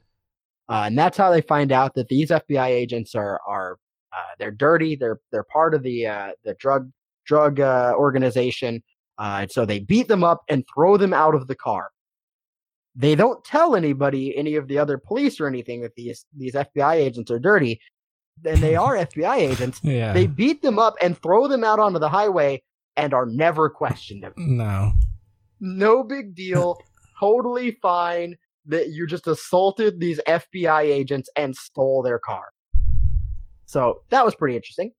Uh, 0.67 0.83
and 0.85 0.97
that's 0.97 1.17
how 1.17 1.31
they 1.31 1.41
find 1.41 1.71
out 1.71 1.93
that 1.95 2.07
these 2.07 2.29
FBI 2.29 2.67
agents 2.67 3.13
are 3.15 3.39
are 3.47 3.77
uh, 4.13 4.33
they're 4.39 4.51
dirty. 4.51 4.95
They're 4.95 5.19
they're 5.31 5.43
part 5.43 5.73
of 5.75 5.83
the 5.83 6.05
uh, 6.07 6.31
the 6.43 6.53
drug 6.55 6.89
drug 7.25 7.59
uh, 7.59 7.93
organization. 7.95 8.81
Uh, 9.19 9.39
and 9.41 9.51
so 9.51 9.65
they 9.65 9.79
beat 9.79 10.07
them 10.07 10.23
up 10.23 10.43
and 10.49 10.63
throw 10.73 10.95
them 10.97 11.13
out 11.13 11.35
of 11.35 11.47
the 11.47 11.55
car. 11.55 11.89
They 12.95 13.15
don't 13.15 13.43
tell 13.43 13.75
anybody, 13.75 14.35
any 14.35 14.55
of 14.55 14.67
the 14.67 14.77
other 14.77 14.97
police 14.97 15.39
or 15.39 15.47
anything, 15.47 15.81
that 15.81 15.95
these 15.95 16.25
these 16.35 16.53
FBI 16.53 16.95
agents 16.95 17.29
are 17.29 17.39
dirty. 17.39 17.79
And 18.45 18.57
they 18.59 18.75
are 18.75 18.95
FBI 19.05 19.35
agents. 19.37 19.79
yeah. 19.83 20.13
They 20.13 20.25
beat 20.27 20.61
them 20.61 20.79
up 20.79 20.95
and 21.01 21.17
throw 21.21 21.47
them 21.47 21.63
out 21.63 21.79
onto 21.79 21.99
the 21.99 22.09
highway 22.09 22.63
and 22.95 23.13
are 23.13 23.25
never 23.25 23.69
questioned. 23.69 24.25
no. 24.37 24.91
No 25.61 26.03
big 26.03 26.33
deal. 26.35 26.79
totally 27.19 27.71
fine 27.81 28.37
that 28.65 28.89
you 28.89 29.05
just 29.05 29.27
assaulted 29.27 29.99
these 29.99 30.21
FBI 30.25 30.83
agents 30.83 31.29
and 31.35 31.53
stole 31.55 32.01
their 32.01 32.19
car. 32.19 32.45
So 33.65 34.03
that 34.09 34.23
was 34.23 34.35
pretty 34.35 34.55
interesting. 34.55 34.91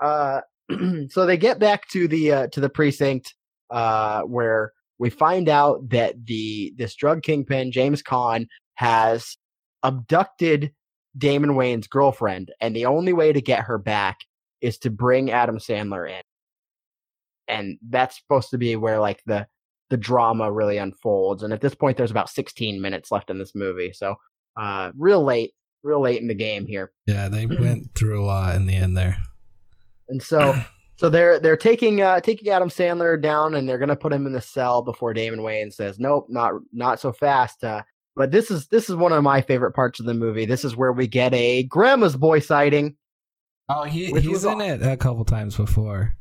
Uh, 0.00 0.40
so 1.10 1.26
they 1.26 1.36
get 1.36 1.58
back 1.58 1.88
to 1.88 2.06
the 2.06 2.32
uh, 2.32 2.46
to 2.48 2.60
the 2.60 2.68
precinct 2.68 3.34
uh, 3.70 4.22
where 4.22 4.72
we 4.98 5.10
find 5.10 5.48
out 5.48 5.88
that 5.90 6.26
the 6.26 6.72
this 6.76 6.94
drug 6.94 7.22
kingpin 7.22 7.72
James 7.72 8.02
Caan 8.02 8.46
has 8.74 9.36
abducted 9.82 10.72
Damon 11.16 11.50
Wayans' 11.50 11.88
girlfriend, 11.88 12.52
and 12.60 12.74
the 12.74 12.86
only 12.86 13.12
way 13.12 13.32
to 13.32 13.40
get 13.40 13.64
her 13.64 13.78
back 13.78 14.18
is 14.60 14.78
to 14.78 14.90
bring 14.90 15.30
Adam 15.30 15.58
Sandler 15.58 16.08
in, 16.08 16.22
and 17.48 17.78
that's 17.88 18.18
supposed 18.18 18.50
to 18.50 18.58
be 18.58 18.76
where 18.76 19.00
like 19.00 19.22
the 19.26 19.46
the 19.90 19.96
drama 19.96 20.50
really 20.50 20.78
unfolds. 20.78 21.42
And 21.42 21.52
at 21.52 21.60
this 21.60 21.74
point, 21.74 21.96
there's 21.96 22.10
about 22.10 22.30
16 22.30 22.80
minutes 22.80 23.12
left 23.12 23.30
in 23.30 23.38
this 23.38 23.54
movie, 23.54 23.92
so 23.92 24.16
uh, 24.56 24.92
real 24.96 25.22
late, 25.22 25.52
real 25.82 26.00
late 26.00 26.20
in 26.20 26.28
the 26.28 26.34
game 26.34 26.66
here. 26.66 26.92
Yeah, 27.06 27.28
they 27.28 27.46
went 27.60 27.94
through 27.94 28.20
a 28.20 28.24
lot 28.24 28.56
in 28.56 28.66
the 28.66 28.74
end 28.74 28.96
there. 28.96 29.18
And 30.08 30.22
so 30.22 30.54
so 30.96 31.10
they're 31.10 31.38
they're 31.38 31.56
taking 31.56 32.02
uh 32.02 32.20
taking 32.20 32.48
Adam 32.50 32.68
Sandler 32.68 33.20
down 33.20 33.54
and 33.54 33.68
they're 33.68 33.78
gonna 33.78 33.96
put 33.96 34.12
him 34.12 34.26
in 34.26 34.32
the 34.32 34.40
cell 34.40 34.82
before 34.82 35.14
Damon 35.14 35.40
Wayans 35.40 35.74
says, 35.74 35.98
Nope, 35.98 36.26
not 36.28 36.52
not 36.72 37.00
so 37.00 37.12
fast. 37.12 37.64
Uh 37.64 37.82
but 38.16 38.30
this 38.30 38.50
is 38.50 38.68
this 38.68 38.88
is 38.88 38.96
one 38.96 39.12
of 39.12 39.22
my 39.22 39.40
favorite 39.40 39.72
parts 39.72 39.98
of 40.00 40.06
the 40.06 40.14
movie. 40.14 40.46
This 40.46 40.64
is 40.64 40.76
where 40.76 40.92
we 40.92 41.06
get 41.06 41.34
a 41.34 41.64
grandma's 41.64 42.16
boy 42.16 42.38
sighting. 42.38 42.96
Oh, 43.68 43.84
he 43.84 44.06
he's 44.06 44.28
was 44.28 44.44
in 44.44 44.60
it 44.60 44.82
a 44.82 44.96
couple 44.96 45.24
times 45.24 45.56
before. 45.56 46.14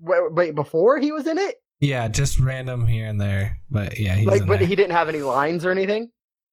Wait, 0.00 0.32
wait 0.32 0.54
before 0.54 0.98
he 0.98 1.12
was 1.12 1.26
in 1.26 1.38
it? 1.38 1.56
Yeah, 1.80 2.08
just 2.08 2.40
random 2.40 2.86
here 2.86 3.06
and 3.06 3.20
there, 3.20 3.60
but 3.70 3.98
yeah, 3.98 4.14
he's 4.14 4.26
like 4.26 4.46
but 4.46 4.58
there. 4.58 4.68
he 4.68 4.74
didn't 4.74 4.92
have 4.92 5.08
any 5.08 5.20
lines 5.20 5.64
or 5.64 5.70
anything? 5.70 6.10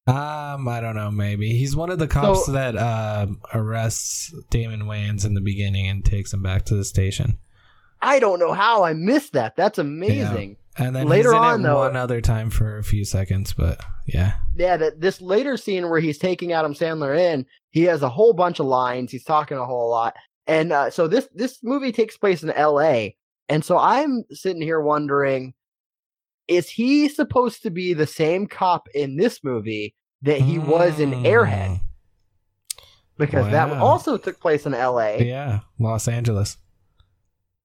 Um, 0.08 0.68
I 0.68 0.82
don't 0.82 0.96
know. 0.96 1.10
Maybe 1.10 1.50
he's 1.58 1.76
one 1.76 1.90
of 1.90 1.98
the 1.98 2.08
cops 2.08 2.46
that 2.48 2.76
uh, 2.78 3.26
arrests 3.54 4.34
Damon 4.52 4.82
Wayans 4.84 5.26
in 5.26 5.34
the 5.34 5.42
beginning 5.42 5.88
and 5.88 6.06
takes 6.06 6.32
him 6.32 6.44
back 6.44 6.66
to 6.66 6.76
the 6.76 6.86
station. 6.86 7.40
I 8.02 8.20
don't 8.20 8.38
know 8.40 8.54
how 8.54 8.84
I 8.84 8.94
missed 8.94 9.34
that. 9.34 9.56
That's 9.56 9.80
amazing. 9.80 10.58
And 10.78 10.96
then 10.96 11.08
Later 11.08 11.34
on, 11.34 11.64
though- 11.64 11.78
one 11.80 11.96
other 11.96 12.22
time 12.22 12.50
for 12.52 12.78
a 12.78 12.84
few 12.84 13.04
seconds, 13.06 13.54
but 13.54 13.84
yeah, 14.06 14.34
Yeah, 14.56 14.78
that 14.78 15.02
this 15.02 15.22
later 15.22 15.58
scene 15.58 15.90
where 15.90 16.00
he's 16.02 16.20
taking 16.20 16.52
Adam 16.52 16.74
Sandler 16.76 17.18
in, 17.18 17.46
he 17.72 17.84
has 17.84 18.04
a 18.04 18.10
whole 18.10 18.34
bunch 18.34 18.60
of 18.60 18.66
lines. 18.68 19.12
He's 19.12 19.24
talking 19.24 19.58
a 19.58 19.66
whole 19.66 19.90
lot, 19.90 20.14
and 20.46 20.72
uh, 20.72 20.90
so 20.92 21.08
this 21.08 21.28
this 21.34 21.60
movie 21.64 21.92
takes 21.94 22.18
place 22.18 22.44
in 22.44 22.52
L.A. 22.52 23.16
And 23.48 23.64
so 23.64 23.78
I'm 23.78 24.24
sitting 24.32 24.62
here 24.62 24.82
wondering, 24.82 25.54
is 26.48 26.70
he 26.70 27.10
supposed 27.10 27.64
to 27.64 27.70
be 27.72 27.94
the 27.94 28.08
same 28.08 28.48
cop 28.48 28.88
in 28.94 29.18
this 29.18 29.44
movie 29.44 29.96
that 30.22 30.40
he 30.42 30.60
was 30.60 31.00
in 31.00 31.12
Airhead? 31.12 31.82
Because 33.18 33.50
that 33.52 33.72
also 33.72 34.18
took 34.18 34.40
place 34.42 34.66
in 34.66 34.74
L.A. 34.74 35.20
Mm, 35.20 35.26
Yeah, 35.28 35.60
Los 35.80 36.08
Angeles. 36.08 36.58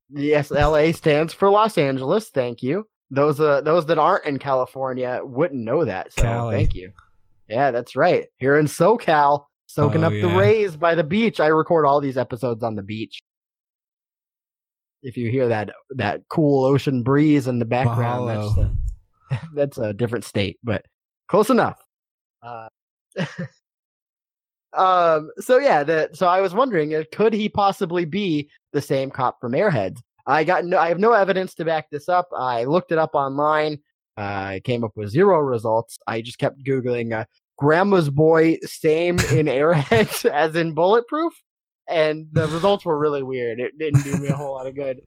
Yes, 0.09 0.51
L.A. 0.53 0.93
stands 0.93 1.33
for 1.35 1.51
Los 1.51 1.77
Angeles. 1.77 2.29
Thank 2.31 2.63
you. 2.63 2.87
Those 3.11 3.41
uh, 3.41 3.61
those 3.63 3.87
that 3.87 3.99
aren't 3.99 4.27
in 4.27 4.39
California 4.39 5.21
wouldn't 5.25 5.65
know 5.65 5.85
that. 5.85 6.13
So 6.13 6.23
Cali. 6.23 6.55
thank 6.57 6.75
you. 6.75 6.93
Yeah, 7.49 7.73
that's 7.73 7.97
right. 7.97 8.27
Here 8.39 8.57
in 8.59 8.67
SoCal, 8.67 9.47
soaking 9.67 10.05
Oh, 10.05 10.07
up 10.07 10.13
the 10.13 10.29
rays 10.39 10.77
by 10.77 10.95
the 10.95 11.03
beach. 11.03 11.41
I 11.41 11.49
record 11.49 11.85
all 11.87 12.01
these 12.01 12.17
episodes 12.17 12.63
on 12.63 12.77
the 12.77 12.83
beach. 12.83 13.21
If 15.03 15.17
you 15.17 15.31
hear 15.31 15.49
that 15.49 15.71
that 15.91 16.23
cool 16.29 16.65
ocean 16.65 17.03
breeze 17.03 17.47
in 17.47 17.59
the 17.59 17.65
background, 17.65 18.29
that's 18.29 18.59
a, 18.59 19.47
that's 19.55 19.79
a 19.79 19.93
different 19.93 20.25
state, 20.25 20.59
but 20.63 20.85
close 21.29 21.51
enough. 21.51 21.79
Uh, 22.43 22.69
um. 24.73 25.31
So 25.39 25.59
yeah. 25.59 25.85
The, 25.85 26.11
so 26.13 26.27
I 26.27 26.41
was 26.41 26.55
wondering, 26.55 26.95
uh, 26.95 27.05
could 27.13 27.33
he 27.33 27.49
possibly 27.49 28.05
be 28.05 28.51
the 28.73 28.83
same 28.83 29.11
cop 29.11 29.41
from 29.41 29.53
Airheads? 29.53 30.01
I 30.27 30.45
got 30.45 30.65
no. 30.65 30.79
I 30.79 30.89
have 30.89 30.99
no 30.99 31.13
evidence 31.13 31.55
to 31.55 31.65
back 31.65 31.91
this 31.91 32.09
up. 32.09 32.29
I 32.37 32.65
looked 32.65 32.93
it 32.93 32.99
up 32.99 33.15
online. 33.15 33.79
Uh, 34.17 34.21
I 34.21 34.61
came 34.65 34.85
up 34.85 34.93
with 34.97 35.11
zero 35.11 35.39
results. 35.39 35.99
I 36.07 36.21
just 36.21 36.39
kept 36.39 36.63
googling 36.65 37.13
uh, 37.19 37.25
"Grandma's 37.57 38.11
Boy" 38.11 38.59
same 38.63 39.19
in 39.19 39.47
Airheads 39.47 40.25
as 40.29 40.57
in 40.57 40.75
Bulletproof, 40.75 41.33
and 41.91 42.27
the 42.33 42.47
results 42.49 42.85
were 42.85 42.99
really 42.99 43.23
weird. 43.23 43.61
It 43.61 43.79
didn't 43.79 44.03
do 44.03 44.17
me 44.19 44.29
a 44.29 44.37
whole 44.37 44.55
lot 44.55 44.67
of 44.67 44.75
good. 44.75 45.01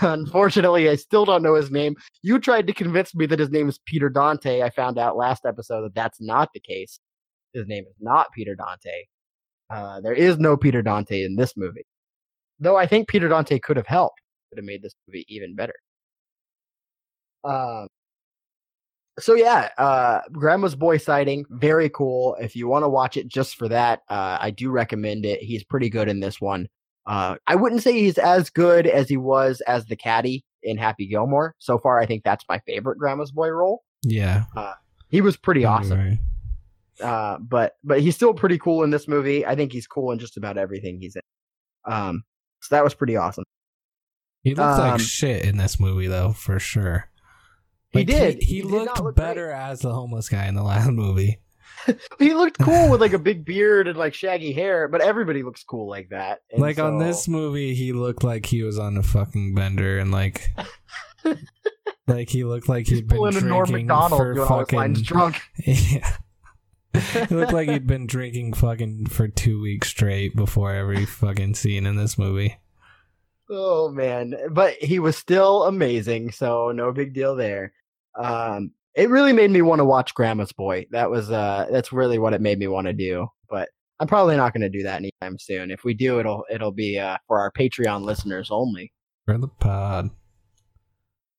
Unfortunately, 0.00 0.88
I 0.88 0.96
still 0.96 1.24
don't 1.24 1.42
know 1.42 1.54
his 1.54 1.70
name. 1.70 1.94
You 2.22 2.38
tried 2.38 2.66
to 2.66 2.72
convince 2.72 3.14
me 3.14 3.26
that 3.26 3.38
his 3.38 3.50
name 3.50 3.68
is 3.68 3.78
Peter 3.84 4.08
Dante. 4.08 4.62
I 4.62 4.70
found 4.70 4.98
out 4.98 5.16
last 5.16 5.44
episode 5.44 5.82
that 5.82 5.94
that's 5.94 6.20
not 6.20 6.48
the 6.54 6.60
case. 6.60 6.98
His 7.52 7.66
name 7.66 7.84
is 7.84 7.94
not 8.00 8.32
Peter 8.32 8.54
Dante. 8.54 9.04
Uh, 9.68 10.00
there 10.00 10.14
is 10.14 10.38
no 10.38 10.56
Peter 10.56 10.82
Dante 10.82 11.24
in 11.24 11.36
this 11.36 11.56
movie. 11.56 11.86
Though 12.58 12.76
I 12.76 12.86
think 12.86 13.08
Peter 13.08 13.28
Dante 13.28 13.58
could 13.58 13.76
have 13.76 13.86
helped, 13.86 14.20
could 14.48 14.58
have 14.58 14.64
made 14.64 14.82
this 14.82 14.94
movie 15.06 15.24
even 15.28 15.54
better. 15.54 15.74
Um, 17.44 17.86
so 19.20 19.34
yeah, 19.34 19.68
uh, 19.78 20.20
Grandma's 20.32 20.74
Boy 20.74 20.96
sighting, 20.96 21.44
very 21.50 21.88
cool. 21.90 22.36
If 22.40 22.56
you 22.56 22.66
want 22.68 22.84
to 22.84 22.88
watch 22.88 23.16
it 23.16 23.28
just 23.28 23.56
for 23.56 23.68
that, 23.68 24.00
uh, 24.08 24.38
I 24.40 24.50
do 24.50 24.70
recommend 24.70 25.24
it. 25.24 25.40
He's 25.40 25.62
pretty 25.64 25.88
good 25.88 26.08
in 26.08 26.20
this 26.20 26.40
one. 26.40 26.68
Uh, 27.06 27.36
I 27.46 27.54
wouldn't 27.56 27.82
say 27.82 27.92
he's 27.92 28.18
as 28.18 28.50
good 28.50 28.86
as 28.86 29.08
he 29.08 29.16
was 29.16 29.60
as 29.62 29.86
the 29.86 29.96
caddy 29.96 30.44
in 30.62 30.76
Happy 30.76 31.06
Gilmore. 31.06 31.54
So 31.58 31.78
far, 31.78 31.98
I 32.00 32.06
think 32.06 32.24
that's 32.24 32.44
my 32.48 32.58
favorite 32.66 32.98
Grandma's 32.98 33.32
Boy 33.32 33.48
role. 33.48 33.82
Yeah. 34.02 34.44
He 35.08 35.20
was 35.20 35.36
pretty 35.36 35.64
awesome. 35.64 35.98
Right. 35.98 36.18
Uh, 37.02 37.38
but 37.38 37.76
but 37.82 38.00
he's 38.00 38.14
still 38.14 38.34
pretty 38.34 38.58
cool 38.58 38.82
in 38.84 38.90
this 38.90 39.08
movie. 39.08 39.44
I 39.46 39.56
think 39.56 39.72
he's 39.72 39.86
cool 39.86 40.12
in 40.12 40.18
just 40.18 40.36
about 40.36 40.58
everything 40.58 41.00
he's 41.00 41.16
in. 41.16 41.22
Um, 41.90 42.22
so 42.60 42.74
that 42.74 42.84
was 42.84 42.94
pretty 42.94 43.16
awesome. 43.16 43.44
He 44.42 44.54
looks 44.54 44.78
Um, 44.78 44.90
like 44.90 45.00
shit 45.00 45.44
in 45.44 45.56
this 45.56 45.80
movie, 45.80 46.06
though, 46.06 46.32
for 46.32 46.58
sure. 46.58 47.08
He 47.92 48.04
did. 48.04 48.42
He, 48.42 48.56
He 48.56 48.62
did 48.62 48.70
looked 48.70 48.86
not 48.86 49.04
look 49.04 49.16
better 49.16 49.50
as 49.50 49.80
the 49.80 49.92
homeless 49.92 50.28
guy 50.28 50.46
in 50.46 50.54
the 50.54 50.62
last 50.62 50.90
movie. 50.90 51.40
He 52.18 52.34
looked 52.34 52.58
cool 52.58 52.90
with 52.90 53.00
like 53.00 53.14
a 53.14 53.18
big 53.18 53.46
beard 53.46 53.88
and 53.88 53.96
like 53.96 54.12
shaggy 54.12 54.52
hair, 54.52 54.86
but 54.86 55.00
everybody 55.00 55.42
looks 55.42 55.64
cool 55.64 55.88
like 55.88 56.10
that. 56.10 56.42
And 56.50 56.60
like 56.60 56.78
on 56.78 56.98
this 56.98 57.26
movie, 57.26 57.74
he 57.74 57.94
looked 57.94 58.22
like 58.22 58.44
he 58.44 58.62
was 58.62 58.78
on 58.78 58.98
a 58.98 59.02
fucking 59.02 59.54
bender 59.54 59.98
and 59.98 60.12
like, 60.12 60.50
like 62.06 62.28
he 62.28 62.44
looked 62.44 62.68
like 62.68 62.86
he'd 62.86 63.08
been 63.08 63.16
pulling 63.16 63.36
a 63.36 63.40
drinking 63.40 63.48
Norm 63.48 63.70
Macdonald 63.72 64.20
for 64.20 64.34
doing 64.34 64.48
all 64.48 64.58
his 64.58 64.72
lines 64.72 64.98
fucking. 65.00 65.04
drunk. 65.04 65.40
Yeah. 66.92 67.26
he 67.28 67.34
looked 67.34 67.52
like 67.52 67.68
he'd 67.70 67.86
been 67.86 68.06
drinking 68.06 68.52
fucking 68.54 69.06
for 69.06 69.28
two 69.28 69.60
weeks 69.62 69.88
straight 69.88 70.36
before 70.36 70.74
every 70.74 71.06
fucking 71.06 71.54
scene 71.54 71.86
in 71.86 71.96
this 71.96 72.18
movie. 72.18 72.58
Oh 73.48 73.88
man, 73.90 74.34
but 74.50 74.74
he 74.74 74.98
was 74.98 75.16
still 75.16 75.64
amazing, 75.64 76.30
so 76.32 76.72
no 76.72 76.92
big 76.92 77.14
deal 77.14 77.36
there. 77.36 77.72
Um, 78.18 78.72
it 78.94 79.08
really 79.08 79.32
made 79.32 79.50
me 79.50 79.62
want 79.62 79.78
to 79.78 79.84
watch 79.84 80.14
Grandma's 80.14 80.52
Boy. 80.52 80.86
That 80.90 81.10
was 81.10 81.30
uh, 81.30 81.66
that's 81.70 81.92
really 81.92 82.18
what 82.18 82.34
it 82.34 82.40
made 82.40 82.58
me 82.58 82.66
want 82.66 82.86
to 82.86 82.92
do. 82.92 83.28
But 83.48 83.68
I'm 83.98 84.08
probably 84.08 84.36
not 84.36 84.52
going 84.52 84.62
to 84.62 84.68
do 84.68 84.82
that 84.82 84.96
anytime 84.96 85.38
soon. 85.38 85.70
If 85.70 85.84
we 85.84 85.94
do, 85.94 86.18
it'll 86.20 86.44
it'll 86.50 86.72
be 86.72 86.98
uh, 86.98 87.18
for 87.26 87.40
our 87.40 87.52
Patreon 87.52 88.02
listeners 88.02 88.48
only. 88.50 88.92
For 89.26 89.38
the 89.38 89.48
pod. 89.48 90.10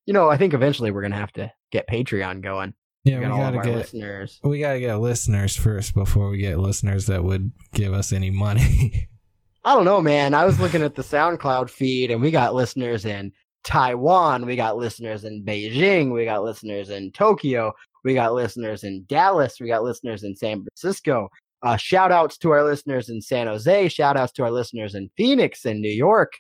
You 0.06 0.14
know, 0.14 0.30
I 0.30 0.38
think 0.38 0.54
eventually 0.54 0.92
we're 0.92 1.04
gonna 1.04 1.16
have 1.16 1.32
to 1.34 1.52
get 1.72 1.88
Patreon 1.88 2.42
going. 2.42 2.74
Yeah, 3.04 3.20
we 3.20 3.26
of 3.26 3.32
gotta 3.32 3.62
get 3.62 3.76
listeners. 3.76 4.40
we 4.44 4.60
gotta 4.60 4.80
get 4.80 4.96
listeners 4.96 5.56
first 5.56 5.94
before 5.94 6.30
we 6.30 6.38
get 6.38 6.60
listeners 6.60 7.08
that 7.08 7.24
would 7.24 7.52
give 7.74 7.94
us 7.94 8.14
any 8.14 8.30
money. 8.30 9.10
I 9.64 9.76
don't 9.76 9.86
know, 9.86 10.02
man. 10.02 10.34
I 10.34 10.46
was 10.46 10.60
looking 10.60 10.82
at 10.82 10.96
the 10.96 11.04
SoundCloud 11.04 11.70
feed, 11.70 12.10
and 12.10 12.22
we 12.22 12.32
got 12.32 12.56
listeners 12.56 13.06
in 13.06 13.32
Taiwan, 13.64 14.46
we 14.46 14.56
got 14.56 14.78
listeners 14.78 15.24
in 15.24 15.44
Beijing, 15.44 16.14
we 16.14 16.26
got 16.26 16.44
listeners 16.44 16.90
in 16.90 17.12
Tokyo, 17.12 17.74
we 18.04 18.14
got 18.14 18.34
listeners 18.34 18.84
in 18.84 19.06
Dallas, 19.08 19.60
we 19.60 19.68
got 19.68 19.84
listeners 19.84 20.24
in 20.24 20.36
San 20.36 20.64
Francisco. 20.64 21.30
Uh, 21.64 21.78
shout 21.78 22.12
outs 22.12 22.38
to 22.40 22.50
our 22.52 22.64
listeners 22.64 23.10
in 23.10 23.22
San 23.22 23.48
Jose, 23.48 23.90
shout 23.90 24.18
outs 24.18 24.32
to 24.34 24.44
our 24.44 24.52
listeners 24.52 24.96
in 24.96 25.10
Phoenix 25.16 25.66
and 25.66 25.80
New 25.80 25.92
York, 25.92 26.34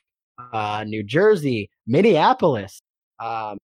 uh, 0.51 0.83
New 0.87 1.03
Jersey, 1.03 1.69
Minneapolis. 1.85 2.81
Um, 3.19 3.59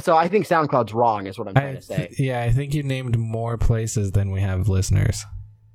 so 0.00 0.16
I 0.16 0.26
think 0.28 0.46
SoundCloud's 0.46 0.94
wrong, 0.94 1.26
is 1.26 1.38
what 1.38 1.48
I'm 1.48 1.54
trying 1.54 1.76
I 1.76 1.80
to 1.80 1.82
say. 1.82 2.14
yeah, 2.18 2.40
I 2.42 2.50
think 2.50 2.72
you 2.72 2.82
named 2.82 3.18
more 3.18 3.58
places 3.58 4.12
than 4.12 4.30
we 4.30 4.40
have 4.40 4.68
listeners. 4.68 5.26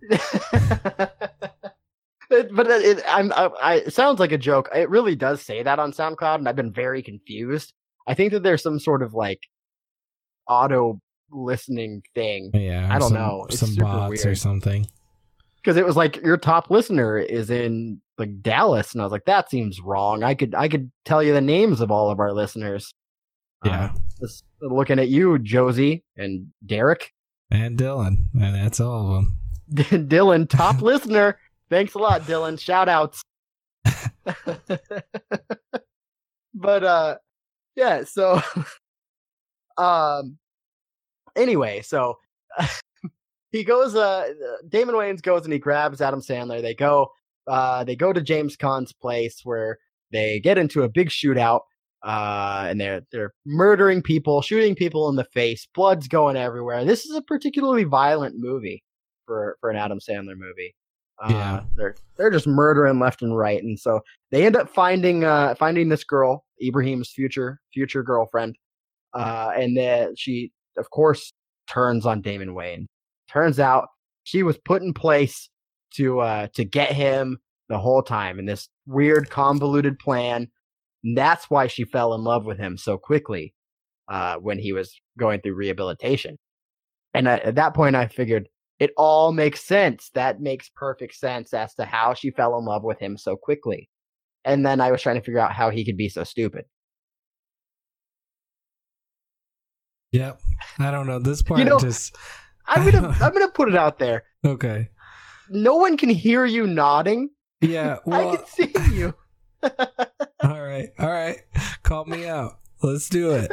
It- 2.30 2.54
but 2.56 2.68
it, 2.68 3.00
it, 3.00 3.04
I'm, 3.08 3.32
I, 3.34 3.46
I, 3.62 3.74
it 3.76 3.94
sounds 3.94 4.20
like 4.20 4.32
a 4.32 4.38
joke. 4.38 4.70
It 4.76 4.90
really 4.90 5.16
does 5.16 5.42
say 5.42 5.64
that 5.64 5.80
on 5.80 5.92
SoundCloud, 5.94 6.36
and 6.36 6.50
I've 6.50 6.56
been 6.56 6.74
very 6.74 7.02
confused. 7.02 7.74
I 8.08 8.14
think 8.14 8.32
that 8.34 8.44
there's 8.44 8.62
some 8.64 8.80
sort 8.80 9.02
of 9.04 9.14
like 9.14 9.40
auto 10.48 11.00
listening 11.32 12.02
thing 12.16 12.52
Yeah, 12.54 12.88
I 12.90 13.00
don't 13.00 13.10
some, 13.10 13.18
know. 13.18 13.46
It's 13.50 13.60
some 13.60 13.76
bots 13.76 14.26
or 14.26 14.36
something. 14.36 14.88
because 15.58 15.76
it 15.78 15.86
was 15.86 15.96
like 15.98 16.16
your 16.18 16.38
top 16.38 16.70
listener 16.70 17.18
is 17.18 17.50
in 17.50 18.02
like 18.18 18.42
Dallas, 18.42 18.94
and 18.94 19.02
I 19.02 19.06
was 19.06 19.12
like, 19.12 19.26
that 19.26 19.50
seems 19.50 19.80
wrong. 19.82 20.24
I 20.24 20.34
could 20.36 20.56
I 20.56 20.68
could 20.68 20.92
tell 21.06 21.22
you 21.22 21.34
the 21.34 21.42
names 21.42 21.82
of 21.82 21.92
all 21.92 22.10
of 22.10 22.20
our 22.20 22.34
listeners. 22.34 22.94
Yeah, 23.66 23.92
Uh, 23.94 23.98
just 24.22 24.44
looking 24.62 25.00
at 25.00 25.10
you, 25.10 25.38
Josie 25.40 26.04
and 26.16 26.48
Derek, 26.66 27.12
and 27.52 27.78
Dylan, 27.78 28.28
and 28.34 28.56
that's 28.56 28.80
all 28.80 29.08
of 29.08 29.14
them. 29.16 29.38
Dylan, 30.08 30.50
top 30.50 30.82
listener. 30.82 31.38
Thanks 31.70 31.94
a 31.96 32.00
lot, 32.00 32.22
Dylan. 32.24 32.60
Shout 32.60 32.88
outs. 32.90 33.22
but 36.54 36.84
uh 36.84 37.18
yeah, 37.76 38.04
so 38.04 38.42
um 39.78 40.38
anyway, 41.36 41.82
so 41.82 42.18
he 43.52 43.64
goes 43.64 43.96
uh 43.96 44.34
Damon 44.68 44.96
Wayans 44.96 45.22
goes 45.22 45.44
and 45.44 45.54
he 45.54 45.60
grabs 45.60 46.02
Adam 46.02 46.22
Sandler. 46.22 46.62
They 46.62 46.74
go 46.74 47.12
uh 47.48 47.84
they 47.84 47.96
go 47.96 48.14
to 48.14 48.22
James 48.22 48.56
Caan's 48.56 48.94
place 48.94 49.42
where 49.44 49.78
they 50.12 50.40
get 50.40 50.58
into 50.58 50.84
a 50.84 50.90
big 50.90 51.10
shootout 51.10 51.62
uh 52.04 52.66
and 52.70 52.80
they're 52.80 53.02
they're 53.12 53.34
murdering 53.46 54.02
people, 54.02 54.42
shooting 54.42 54.76
people 54.76 55.10
in 55.10 55.16
the 55.16 55.26
face, 55.26 55.68
blood's 55.74 56.08
going 56.08 56.38
everywhere. 56.38 56.86
This 56.86 57.06
is 57.06 57.16
a 57.16 57.22
particularly 57.22 57.84
violent 57.84 58.36
movie 58.38 58.84
for 59.26 59.58
for 59.60 59.70
an 59.70 59.78
Adam 59.78 60.00
Sandler 60.00 60.38
movie. 60.38 60.76
Uh, 61.24 61.30
Yeah. 61.32 61.64
they're 61.76 61.96
they're 62.16 62.30
just 62.32 62.48
murdering 62.48 63.00
left 63.00 63.22
and 63.22 63.36
right, 63.38 63.62
and 63.62 63.80
so 63.80 64.02
they 64.32 64.46
end 64.46 64.56
up 64.56 64.70
finding 64.70 65.24
uh 65.24 65.56
finding 65.56 65.90
this 65.90 66.04
girl, 66.04 66.46
Ibrahim's 66.64 67.10
future 67.12 67.60
future 67.74 68.04
girlfriend, 68.04 68.58
uh, 69.14 69.52
and 69.56 69.76
then 69.78 70.16
she 70.16 70.52
of 70.78 70.90
course 70.92 71.34
turns 71.68 72.06
on 72.06 72.22
Damon 72.22 72.50
Wayans. 72.50 72.86
Turns 73.30 73.60
out 73.60 73.88
she 74.24 74.44
was 74.44 74.58
put 74.58 74.82
in 74.84 74.94
place 74.94 75.50
to 75.96 76.20
uh 76.20 76.48
to 76.54 76.64
get 76.66 76.92
him 76.94 77.40
the 77.70 77.80
whole 77.80 78.02
time 78.04 78.40
in 78.40 78.46
this 78.46 78.70
weird 78.86 79.30
convoluted 79.30 79.98
plan. 80.00 80.48
And 81.04 81.18
that's 81.18 81.50
why 81.50 81.68
she 81.68 81.84
fell 81.84 82.14
in 82.14 82.24
love 82.24 82.46
with 82.46 82.58
him 82.58 82.78
so 82.78 82.98
quickly 82.98 83.54
uh, 84.08 84.38
when 84.38 84.58
he 84.58 84.72
was 84.74 85.00
going 85.18 85.42
through 85.42 85.56
rehabilitation. 85.56 86.38
And 87.14 87.28
at 87.28 87.56
that 87.56 87.74
point, 87.74 87.96
I 87.96 88.08
figured 88.08 88.48
it 88.80 88.92
all 88.98 89.32
makes 89.32 89.64
sense. 89.66 90.12
That 90.14 90.40
makes 90.42 90.70
perfect 90.70 91.16
sense 91.16 91.54
as 91.54 91.74
to 91.76 91.86
how 91.86 92.14
she 92.14 92.32
fell 92.32 92.58
in 92.58 92.66
love 92.66 92.84
with 92.84 93.00
him 93.00 93.18
so 93.18 93.36
quickly. 93.36 93.90
And 94.46 94.66
then 94.66 94.80
I 94.80 94.92
was 94.92 95.02
trying 95.02 95.16
to 95.16 95.22
figure 95.22 95.40
out 95.40 95.54
how 95.54 95.70
he 95.70 95.84
could 95.84 95.98
be 95.98 96.10
so 96.10 96.24
stupid. 96.24 96.66
Yep. 100.12 100.40
I 100.80 100.92
don't 100.92 101.08
know. 101.08 101.20
This 101.20 101.42
part 101.42 101.60
you 101.60 101.66
know- 101.66 101.80
just 101.80 102.16
I'm 102.68 102.90
gonna 102.90 103.16
I'm 103.22 103.32
gonna 103.34 103.50
put 103.50 103.70
it 103.70 103.76
out 103.76 103.98
there. 104.00 104.24
okay. 104.46 104.90
No 105.50 105.76
one 105.78 105.96
can 105.96 106.10
hear 106.10 106.46
you 106.46 106.68
nodding. 106.68 107.30
Yeah. 107.62 107.98
Well, 108.06 108.32
I 108.34 108.36
can 108.36 108.46
see 108.48 108.74
you. 108.94 109.14
all 109.64 110.62
right. 110.62 110.90
All 111.00 111.10
right. 111.10 111.38
Call 111.84 112.06
me 112.06 112.28
out. 112.28 112.60
Let's 112.84 113.08
do 113.10 113.32
it. 113.32 113.52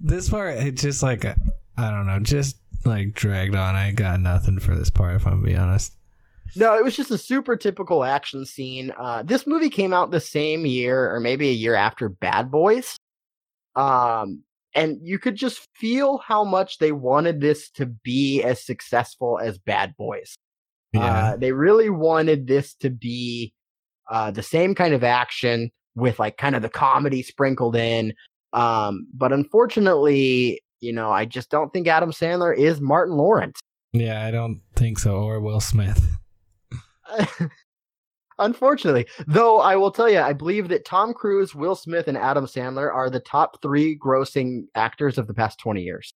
this 0.00 0.30
part, 0.30 0.56
it 0.58 0.76
just 0.76 1.02
like 1.02 1.24
I 1.24 1.34
don't 1.76 2.06
know, 2.06 2.20
just 2.20 2.56
like 2.86 3.14
dragged 3.14 3.54
on. 3.54 3.74
I 3.74 3.92
got 3.92 4.20
nothing 4.20 4.58
for 4.58 4.74
this 4.74 4.90
part, 4.90 5.16
if 5.16 5.26
I'm 5.26 5.34
gonna 5.34 5.46
be 5.46 5.56
honest. 5.56 5.92
No, 6.54 6.76
it 6.76 6.84
was 6.84 6.96
just 6.96 7.10
a 7.10 7.18
super 7.18 7.56
typical 7.56 8.04
action 8.04 8.44
scene. 8.44 8.92
Uh, 8.98 9.22
this 9.22 9.46
movie 9.46 9.70
came 9.70 9.92
out 9.92 10.10
the 10.10 10.20
same 10.20 10.66
year, 10.66 11.14
or 11.14 11.20
maybe 11.20 11.48
a 11.48 11.52
year 11.52 11.74
after 11.74 12.08
Bad 12.08 12.50
Boys. 12.50 12.96
Um, 13.74 14.42
and 14.74 14.98
you 15.02 15.18
could 15.18 15.36
just 15.36 15.68
feel 15.74 16.18
how 16.18 16.44
much 16.44 16.78
they 16.78 16.92
wanted 16.92 17.40
this 17.40 17.70
to 17.70 17.86
be 17.86 18.42
as 18.42 18.62
successful 18.62 19.38
as 19.38 19.58
Bad 19.58 19.96
Boys. 19.96 20.34
Yeah. 20.92 21.04
Uh, 21.04 21.36
they 21.36 21.52
really 21.52 21.88
wanted 21.88 22.46
this 22.46 22.74
to 22.76 22.90
be 22.90 23.54
uh, 24.10 24.30
the 24.30 24.42
same 24.42 24.74
kind 24.74 24.92
of 24.92 25.02
action, 25.04 25.70
with 25.94 26.18
like 26.18 26.36
kind 26.36 26.56
of 26.56 26.62
the 26.62 26.68
comedy 26.68 27.22
sprinkled 27.22 27.76
in. 27.76 28.14
Um, 28.52 29.06
but 29.14 29.32
unfortunately, 29.32 30.62
you 30.82 30.92
know, 30.92 31.10
I 31.10 31.24
just 31.24 31.48
don't 31.50 31.72
think 31.72 31.86
Adam 31.86 32.10
Sandler 32.10 32.54
is 32.56 32.80
Martin 32.80 33.16
Lawrence. 33.16 33.60
Yeah, 33.92 34.26
I 34.26 34.30
don't 34.30 34.60
think 34.74 34.98
so. 34.98 35.16
Or 35.16 35.40
Will 35.40 35.60
Smith. 35.60 36.04
Unfortunately, 38.38 39.06
though, 39.26 39.60
I 39.60 39.76
will 39.76 39.92
tell 39.92 40.10
you, 40.10 40.18
I 40.18 40.32
believe 40.32 40.68
that 40.68 40.84
Tom 40.84 41.14
Cruise, 41.14 41.54
Will 41.54 41.76
Smith, 41.76 42.08
and 42.08 42.16
Adam 42.16 42.46
Sandler 42.46 42.92
are 42.92 43.08
the 43.08 43.20
top 43.20 43.62
three 43.62 43.96
grossing 43.96 44.64
actors 44.74 45.18
of 45.18 45.28
the 45.28 45.34
past 45.34 45.60
20 45.60 45.82
years. 45.82 46.12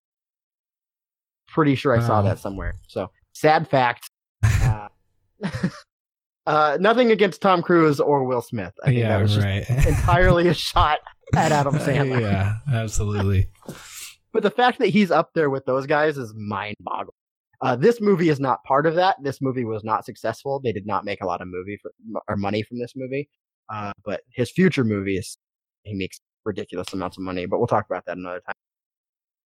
Pretty 1.46 1.76
sure 1.76 1.96
I 1.96 2.04
saw 2.04 2.22
that 2.22 2.38
somewhere. 2.40 2.74
So, 2.88 3.10
sad 3.32 3.68
fact. 3.68 4.10
Uh, 4.42 4.88
uh, 6.46 6.78
nothing 6.80 7.12
against 7.12 7.40
Tom 7.40 7.62
Cruise 7.62 8.00
or 8.00 8.24
Will 8.24 8.42
Smith. 8.42 8.72
I 8.82 8.86
think 8.86 8.98
yeah, 8.98 9.10
that 9.10 9.22
was 9.22 9.38
right. 9.38 9.68
entirely 9.86 10.48
a 10.48 10.54
shot 10.54 10.98
at 11.34 11.52
Adam 11.52 11.74
Sandler. 11.74 12.20
yeah, 12.20 12.56
absolutely. 12.72 13.48
But 14.36 14.42
the 14.42 14.50
fact 14.50 14.78
that 14.80 14.88
he's 14.88 15.10
up 15.10 15.30
there 15.34 15.48
with 15.48 15.64
those 15.64 15.86
guys 15.86 16.18
is 16.18 16.34
mind 16.36 16.76
boggling. 16.80 17.08
Uh, 17.62 17.74
this 17.74 18.02
movie 18.02 18.28
is 18.28 18.38
not 18.38 18.62
part 18.64 18.84
of 18.84 18.94
that. 18.96 19.16
This 19.22 19.40
movie 19.40 19.64
was 19.64 19.82
not 19.82 20.04
successful. 20.04 20.60
They 20.60 20.72
did 20.72 20.86
not 20.86 21.06
make 21.06 21.22
a 21.22 21.26
lot 21.26 21.40
of 21.40 21.48
movie 21.48 21.78
for, 21.80 21.90
or 22.28 22.36
money 22.36 22.62
from 22.62 22.78
this 22.78 22.92
movie. 22.94 23.30
Uh, 23.72 23.92
but 24.04 24.20
his 24.34 24.50
future 24.50 24.84
movies, 24.84 25.38
he 25.84 25.94
makes 25.94 26.20
ridiculous 26.44 26.92
amounts 26.92 27.16
of 27.16 27.22
money. 27.22 27.46
But 27.46 27.60
we'll 27.60 27.66
talk 27.66 27.86
about 27.88 28.04
that 28.04 28.18
another 28.18 28.40
time. 28.40 28.54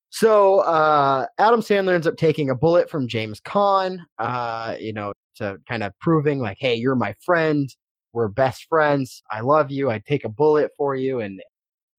So 0.09 0.59
uh, 0.63 1.27
Adam 1.39 1.61
Sandler 1.61 1.95
ends 1.95 2.09
up 2.09 2.17
taking 2.17 2.51
a 2.51 2.57
bullet 2.57 2.91
from 2.91 3.07
James 3.07 3.41
Caan, 3.41 3.99
uh, 4.19 4.75
you 4.81 4.93
know, 4.93 5.13
to 5.37 5.59
kind 5.69 5.85
of 5.85 5.97
proving 6.01 6.41
like, 6.41 6.57
hey, 6.59 6.75
you're 6.75 6.97
my 6.97 7.15
friend. 7.25 7.73
We're 8.13 8.27
best 8.27 8.67
friends. 8.69 9.23
I 9.31 9.39
love 9.39 9.71
you. 9.71 9.89
I 9.89 10.01
take 10.01 10.25
a 10.25 10.29
bullet 10.29 10.73
for 10.77 10.97
you, 10.97 11.21
and 11.21 11.41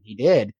he 0.03 0.13
did. 0.13 0.51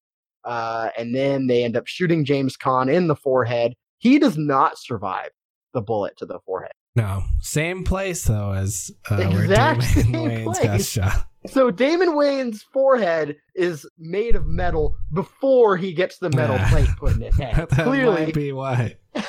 Uh, 0.44 0.90
and 0.98 1.14
then 1.16 1.48
they 1.48 1.64
end 1.64 1.76
up 1.78 1.88
shooting 1.88 2.26
James 2.26 2.58
Caan 2.58 2.92
in 2.94 3.08
the 3.08 3.16
forehead. 3.16 3.74
He 4.00 4.18
does 4.20 4.38
not 4.38 4.78
survive 4.80 5.30
the 5.74 5.82
bullet 5.82 6.18
to 6.18 6.26
the 6.26 6.40
forehead. 6.46 6.72
No, 6.96 7.24
same 7.40 7.84
place 7.86 8.26
though 8.26 8.52
as 8.52 8.92
uh, 9.10 9.16
Exact 9.16 9.84
same 9.84 10.12
Damon 10.12 10.30
Wayans' 10.30 10.46
got 10.46 10.56
place. 10.56 10.90
shot. 10.90 11.28
So 11.48 11.72
Damon 11.72 12.10
Wayans' 12.10 12.64
forehead 12.74 13.38
is 13.56 13.88
made 13.98 14.36
of 14.36 14.46
metal 14.46 14.98
before 15.14 15.78
he 15.78 15.94
gets 15.94 16.18
the 16.18 16.30
metal 16.32 16.58
Yeah. 16.58 16.70
plate 16.70 16.90
put 16.98 17.14
in 17.14 17.22
his 17.22 17.36
head. 17.40 17.56
that 17.56 17.70
Clearly, 17.70 18.26
might 18.26 18.34
be 18.34 18.52
why. 18.52 18.98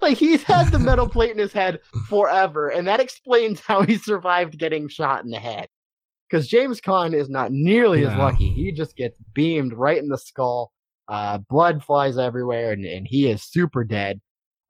like 0.00 0.16
he's 0.16 0.42
had 0.42 0.68
the 0.72 0.78
metal 0.78 1.08
plate 1.08 1.30
in 1.32 1.38
his 1.38 1.52
head 1.52 1.80
forever, 2.08 2.68
and 2.68 2.86
that 2.88 3.00
explains 3.00 3.60
how 3.60 3.82
he 3.82 3.96
survived 3.96 4.58
getting 4.58 4.88
shot 4.88 5.24
in 5.24 5.30
the 5.30 5.38
head. 5.38 5.68
Because 6.30 6.46
James 6.46 6.80
Caan 6.80 7.14
is 7.14 7.28
not 7.30 7.52
nearly 7.52 8.04
as 8.04 8.14
lucky. 8.16 8.50
He 8.50 8.70
just 8.72 8.96
gets 8.96 9.18
beamed 9.34 9.72
right 9.72 9.98
in 9.98 10.08
the 10.08 10.18
skull. 10.18 10.72
Uh, 11.08 11.38
blood 11.48 11.82
flies 11.82 12.18
everywhere, 12.18 12.72
and, 12.72 12.84
and 12.84 13.06
he 13.06 13.30
is 13.30 13.42
super 13.42 13.82
dead. 13.84 14.20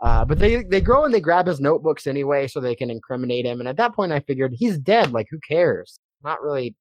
Uh, 0.01 0.25
but 0.25 0.39
they 0.39 0.63
they 0.63 0.81
go 0.81 1.05
and 1.05 1.13
they 1.13 1.21
grab 1.21 1.49
his 1.49 1.59
notebooks 1.59 2.07
anyway, 2.07 2.47
so 2.47 2.61
they 2.61 2.77
can 2.77 2.91
incriminate 2.91 3.45
him. 3.45 3.59
And 3.59 3.69
at 3.69 3.77
that 3.79 3.95
point, 3.95 4.13
I 4.13 4.21
figured 4.21 4.53
he's 4.57 4.79
dead. 4.79 5.11
Like, 5.13 5.27
who 5.31 5.41
cares? 5.49 5.99
Not 6.23 6.41
really. 6.43 6.77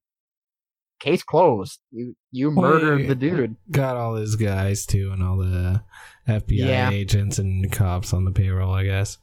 Case 1.00 1.24
closed. 1.24 1.80
You 1.92 2.16
you 2.32 2.50
murdered 2.52 3.08
the 3.08 3.16
dude. 3.16 3.56
Got 3.72 3.98
all 3.98 4.16
his 4.16 4.36
guys 4.36 4.86
too, 4.86 5.12
and 5.12 5.22
all 5.24 5.38
the 5.38 5.82
FBI 6.28 6.58
Yeah. 6.68 6.90
agents 6.92 7.38
and 7.40 7.72
cops 7.72 8.14
on 8.14 8.26
the 8.26 8.32
payroll. 8.32 8.74
I 8.74 8.84
guess. 8.84 9.18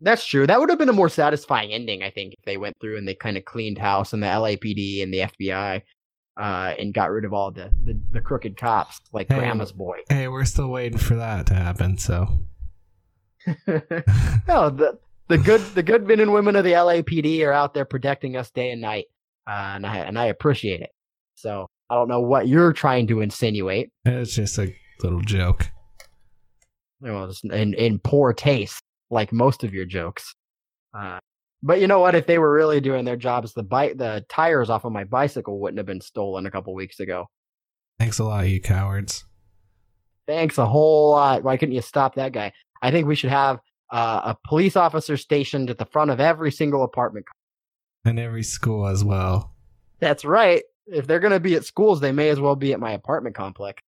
That's 0.00 0.26
true. 0.26 0.46
That 0.46 0.60
would 0.60 0.68
have 0.68 0.78
been 0.78 0.88
a 0.88 0.94
more 0.94 1.08
satisfying 1.08 1.72
ending, 1.72 2.02
I 2.02 2.10
think, 2.10 2.34
if 2.34 2.44
they 2.44 2.56
went 2.56 2.76
through 2.80 2.98
and 2.98 3.08
they 3.08 3.14
kind 3.14 3.36
of 3.36 3.44
cleaned 3.44 3.78
house 3.78 4.12
and 4.12 4.22
the 4.22 4.26
LAPD 4.26 5.02
and 5.02 5.12
the 5.12 5.20
FBI, 5.20 5.82
uh, 6.38 6.74
and 6.78 6.92
got 6.92 7.10
rid 7.10 7.24
of 7.24 7.32
all 7.32 7.50
the 7.50 7.70
the, 7.84 7.98
the 8.12 8.20
crooked 8.20 8.56
cops 8.58 9.00
like 9.12 9.28
Hey. 9.28 9.38
Grandma's 9.38 9.72
boy. 9.72 9.98
Hey, 10.10 10.28
we're 10.28 10.44
still 10.44 10.68
waiting 10.68 10.98
for 10.98 11.14
that 11.16 11.46
to 11.46 11.54
happen. 11.54 11.96
So 11.96 12.28
no, 13.66 14.70
the 14.70 14.98
the 15.28 15.38
good 15.38 15.60
the 15.74 15.82
good 15.82 16.06
men 16.06 16.20
and 16.20 16.32
women 16.32 16.56
of 16.56 16.64
the 16.64 16.72
LAPD 16.72 17.44
are 17.46 17.52
out 17.52 17.74
there 17.74 17.84
protecting 17.84 18.36
us 18.36 18.50
day 18.50 18.70
and 18.70 18.80
night, 18.80 19.06
uh, 19.48 19.72
and 19.76 19.86
I 19.86 19.98
and 19.98 20.18
I 20.18 20.26
appreciate 20.26 20.80
it. 20.80 20.90
So 21.36 21.66
I 21.88 21.94
don't 21.94 22.08
know 22.08 22.20
what 22.20 22.48
you're 22.48 22.72
trying 22.72 23.06
to 23.08 23.20
insinuate. 23.20 23.90
it's 24.04 24.34
just 24.34 24.58
a 24.58 24.74
little 25.02 25.20
joke. 25.20 25.66
Know, 27.00 27.30
in 27.44 27.74
in 27.74 27.98
poor 27.98 28.32
taste, 28.32 28.82
like 29.10 29.32
most 29.32 29.64
of 29.64 29.72
your 29.72 29.84
jokes. 29.84 30.34
Uh, 30.96 31.18
but 31.62 31.80
you 31.80 31.86
know 31.86 32.00
what? 32.00 32.14
If 32.14 32.26
they 32.26 32.38
were 32.38 32.52
really 32.52 32.80
doing 32.80 33.04
their 33.04 33.16
jobs, 33.16 33.52
the 33.52 33.62
bike 33.62 33.98
the 33.98 34.24
tires 34.28 34.70
off 34.70 34.84
of 34.84 34.92
my 34.92 35.04
bicycle 35.04 35.58
wouldn't 35.60 35.78
have 35.78 35.86
been 35.86 36.00
stolen 36.00 36.46
a 36.46 36.50
couple 36.50 36.74
weeks 36.74 37.00
ago. 37.00 37.26
Thanks 37.98 38.18
a 38.18 38.24
lot, 38.24 38.48
you 38.48 38.60
cowards. 38.60 39.24
Thanks 40.26 40.58
a 40.58 40.66
whole 40.66 41.10
lot. 41.10 41.42
Why 41.42 41.56
couldn't 41.56 41.74
you 41.74 41.82
stop 41.82 42.16
that 42.16 42.32
guy? 42.32 42.52
I 42.82 42.90
think 42.90 43.06
we 43.06 43.14
should 43.14 43.30
have 43.30 43.60
uh, 43.90 44.34
a 44.34 44.36
police 44.48 44.76
officer 44.76 45.16
stationed 45.16 45.70
at 45.70 45.78
the 45.78 45.86
front 45.86 46.10
of 46.10 46.20
every 46.20 46.50
single 46.50 46.82
apartment. 46.82 47.26
And 48.04 48.18
every 48.18 48.42
school 48.42 48.86
as 48.86 49.02
well. 49.02 49.54
That's 50.00 50.24
right. 50.24 50.62
If 50.86 51.06
they're 51.06 51.20
going 51.20 51.32
to 51.32 51.40
be 51.40 51.54
at 51.54 51.64
schools, 51.64 52.00
they 52.00 52.12
may 52.12 52.28
as 52.28 52.38
well 52.38 52.56
be 52.56 52.72
at 52.72 52.80
my 52.80 52.92
apartment 52.92 53.34
complex. 53.34 53.82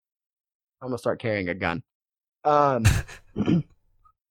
I'm 0.81 0.89
going 0.89 0.97
to 0.97 1.01
start 1.01 1.21
carrying 1.21 1.49
a 1.49 1.55
gun. 1.55 1.83
Um, 2.45 2.85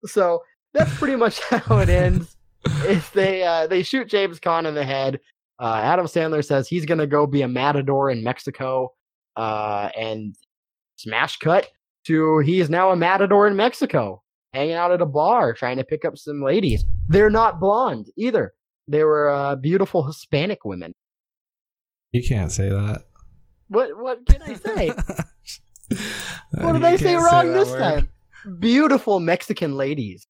so 0.06 0.42
that's 0.78 0.96
pretty 0.98 1.16
much 1.16 1.40
how 1.50 1.80
it 1.80 1.90
ends. 1.90 2.38
If 2.66 3.12
they 3.14 3.44
uh, 3.44 3.68
they 3.68 3.84
shoot 3.84 4.08
James 4.08 4.40
Caan 4.40 4.66
in 4.66 4.76
the 4.76 4.86
head, 4.86 5.20
uh, 5.60 5.80
Adam 5.84 6.06
Sandler 6.06 6.46
says 6.46 6.68
he's 6.68 6.86
going 6.86 7.00
to 7.00 7.08
go 7.08 7.26
be 7.26 7.42
a 7.42 7.48
matador 7.48 8.10
in 8.10 8.24
Mexico, 8.24 8.94
uh, 9.36 9.90
and 9.98 10.36
smash 10.98 11.38
cut 11.38 11.68
to 12.06 12.40
he 12.40 12.60
is 12.60 12.70
now 12.70 12.92
a 12.92 12.96
matador 12.96 13.48
in 13.48 13.56
Mexico, 13.56 14.22
hanging 14.54 14.76
out 14.76 14.92
at 14.92 15.02
a 15.02 15.06
bar 15.06 15.54
trying 15.54 15.78
to 15.78 15.84
pick 15.84 16.06
up 16.06 16.18
some 16.18 16.42
ladies. 16.42 16.86
They're 17.08 17.30
not 17.30 17.60
blonde 17.60 18.08
either. 18.18 18.54
They 18.88 19.04
were 19.04 19.30
uh, 19.30 19.56
beautiful 19.56 20.04
Hispanic 20.04 20.66
women. 20.66 20.94
You 22.12 22.24
can't 22.24 22.52
say 22.52 22.70
that. 22.70 23.04
What 23.70 23.98
what 23.98 24.26
can 24.26 24.42
I 24.42 24.54
say? 24.56 24.88
what 26.62 26.74
did 26.74 26.84
I 26.84 26.96
say 26.96 27.16
wrong 27.16 27.48
that 27.48 27.60
this 27.60 27.70
word. 27.70 27.80
time? 27.80 28.10
Beautiful 28.60 29.20
Mexican 29.20 29.76
ladies. 29.76 30.26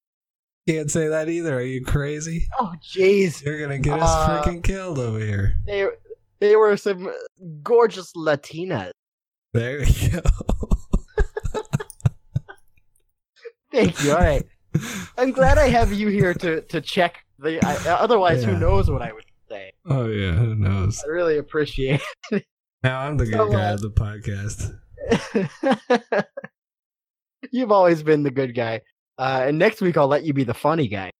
Can't 0.67 0.91
say 0.91 1.07
that 1.07 1.29
either. 1.29 1.55
Are 1.57 1.61
you 1.61 1.83
crazy? 1.85 2.47
Oh 2.59 2.73
jeez. 2.83 3.43
You're 3.45 3.59
gonna 3.59 3.79
get 3.79 3.99
us 3.99 4.09
Uh, 4.09 4.43
freaking 4.43 4.61
killed 4.63 4.99
over 4.99 5.19
here. 5.19 5.55
They 5.65 5.87
they 6.39 6.55
were 6.55 6.75
some 6.77 7.09
gorgeous 7.63 8.11
Latinas. 8.13 8.91
There 9.53 9.79
we 9.79 10.09
go. 10.09 10.19
Thank 13.71 14.03
you. 14.03 14.11
All 14.11 14.17
right. 14.17 14.43
I'm 15.17 15.31
glad 15.31 15.57
I 15.57 15.69
have 15.69 15.91
you 15.93 16.09
here 16.09 16.33
to 16.35 16.61
to 16.61 16.81
check 16.81 17.23
the. 17.39 17.63
I, 17.65 17.75
otherwise, 17.93 18.43
who 18.43 18.57
knows 18.57 18.89
what 18.89 19.01
I 19.01 19.13
would 19.13 19.23
say. 19.49 19.71
oh 19.85 20.07
yeah, 20.07 20.31
who 20.33 20.55
knows? 20.55 21.01
I 21.05 21.07
really 21.09 21.37
appreciate. 21.37 22.01
Now 22.83 22.99
I'm 23.01 23.17
the 23.17 23.25
good 23.25 23.33
So, 23.35 23.49
guy 23.49 23.69
uh, 23.69 23.73
of 23.73 23.81
the 23.81 23.89
podcast. 23.89 24.73
You've 27.51 27.71
always 27.71 28.03
been 28.03 28.23
the 28.23 28.31
good 28.31 28.53
guy. 28.55 28.81
Uh, 29.17 29.45
and 29.47 29.57
next 29.57 29.81
week 29.81 29.97
I'll 29.97 30.07
let 30.07 30.23
you 30.23 30.33
be 30.33 30.43
the 30.43 30.53
funny 30.53 30.87
guy. 30.87 31.11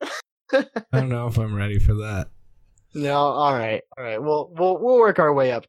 I 0.52 0.64
don't 0.92 1.08
know 1.08 1.26
if 1.26 1.38
I'm 1.38 1.54
ready 1.54 1.78
for 1.78 1.94
that. 1.94 2.28
No, 2.94 3.14
all 3.14 3.52
right, 3.52 3.82
all 3.96 4.04
right. 4.04 4.22
We'll 4.22 4.50
we'll 4.56 4.78
we'll 4.78 4.98
work 4.98 5.18
our 5.18 5.32
way 5.32 5.52
up. 5.52 5.66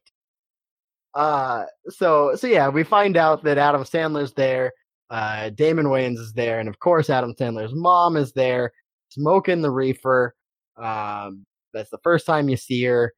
Uh, 1.14 1.64
so 1.88 2.34
so 2.36 2.46
yeah, 2.46 2.68
we 2.68 2.84
find 2.84 3.16
out 3.16 3.44
that 3.44 3.58
Adam 3.58 3.82
Sandler's 3.82 4.32
there, 4.34 4.72
uh, 5.10 5.50
Damon 5.50 5.86
Wayans 5.86 6.18
is 6.18 6.32
there, 6.32 6.60
and 6.60 6.68
of 6.68 6.78
course 6.78 7.10
Adam 7.10 7.34
Sandler's 7.34 7.74
mom 7.74 8.16
is 8.16 8.32
there, 8.32 8.72
smoking 9.10 9.62
the 9.62 9.70
reefer. 9.70 10.34
Um, 10.76 11.44
that's 11.74 11.90
the 11.90 11.98
first 12.02 12.24
time 12.24 12.48
you 12.48 12.56
see 12.56 12.84
her. 12.84 13.12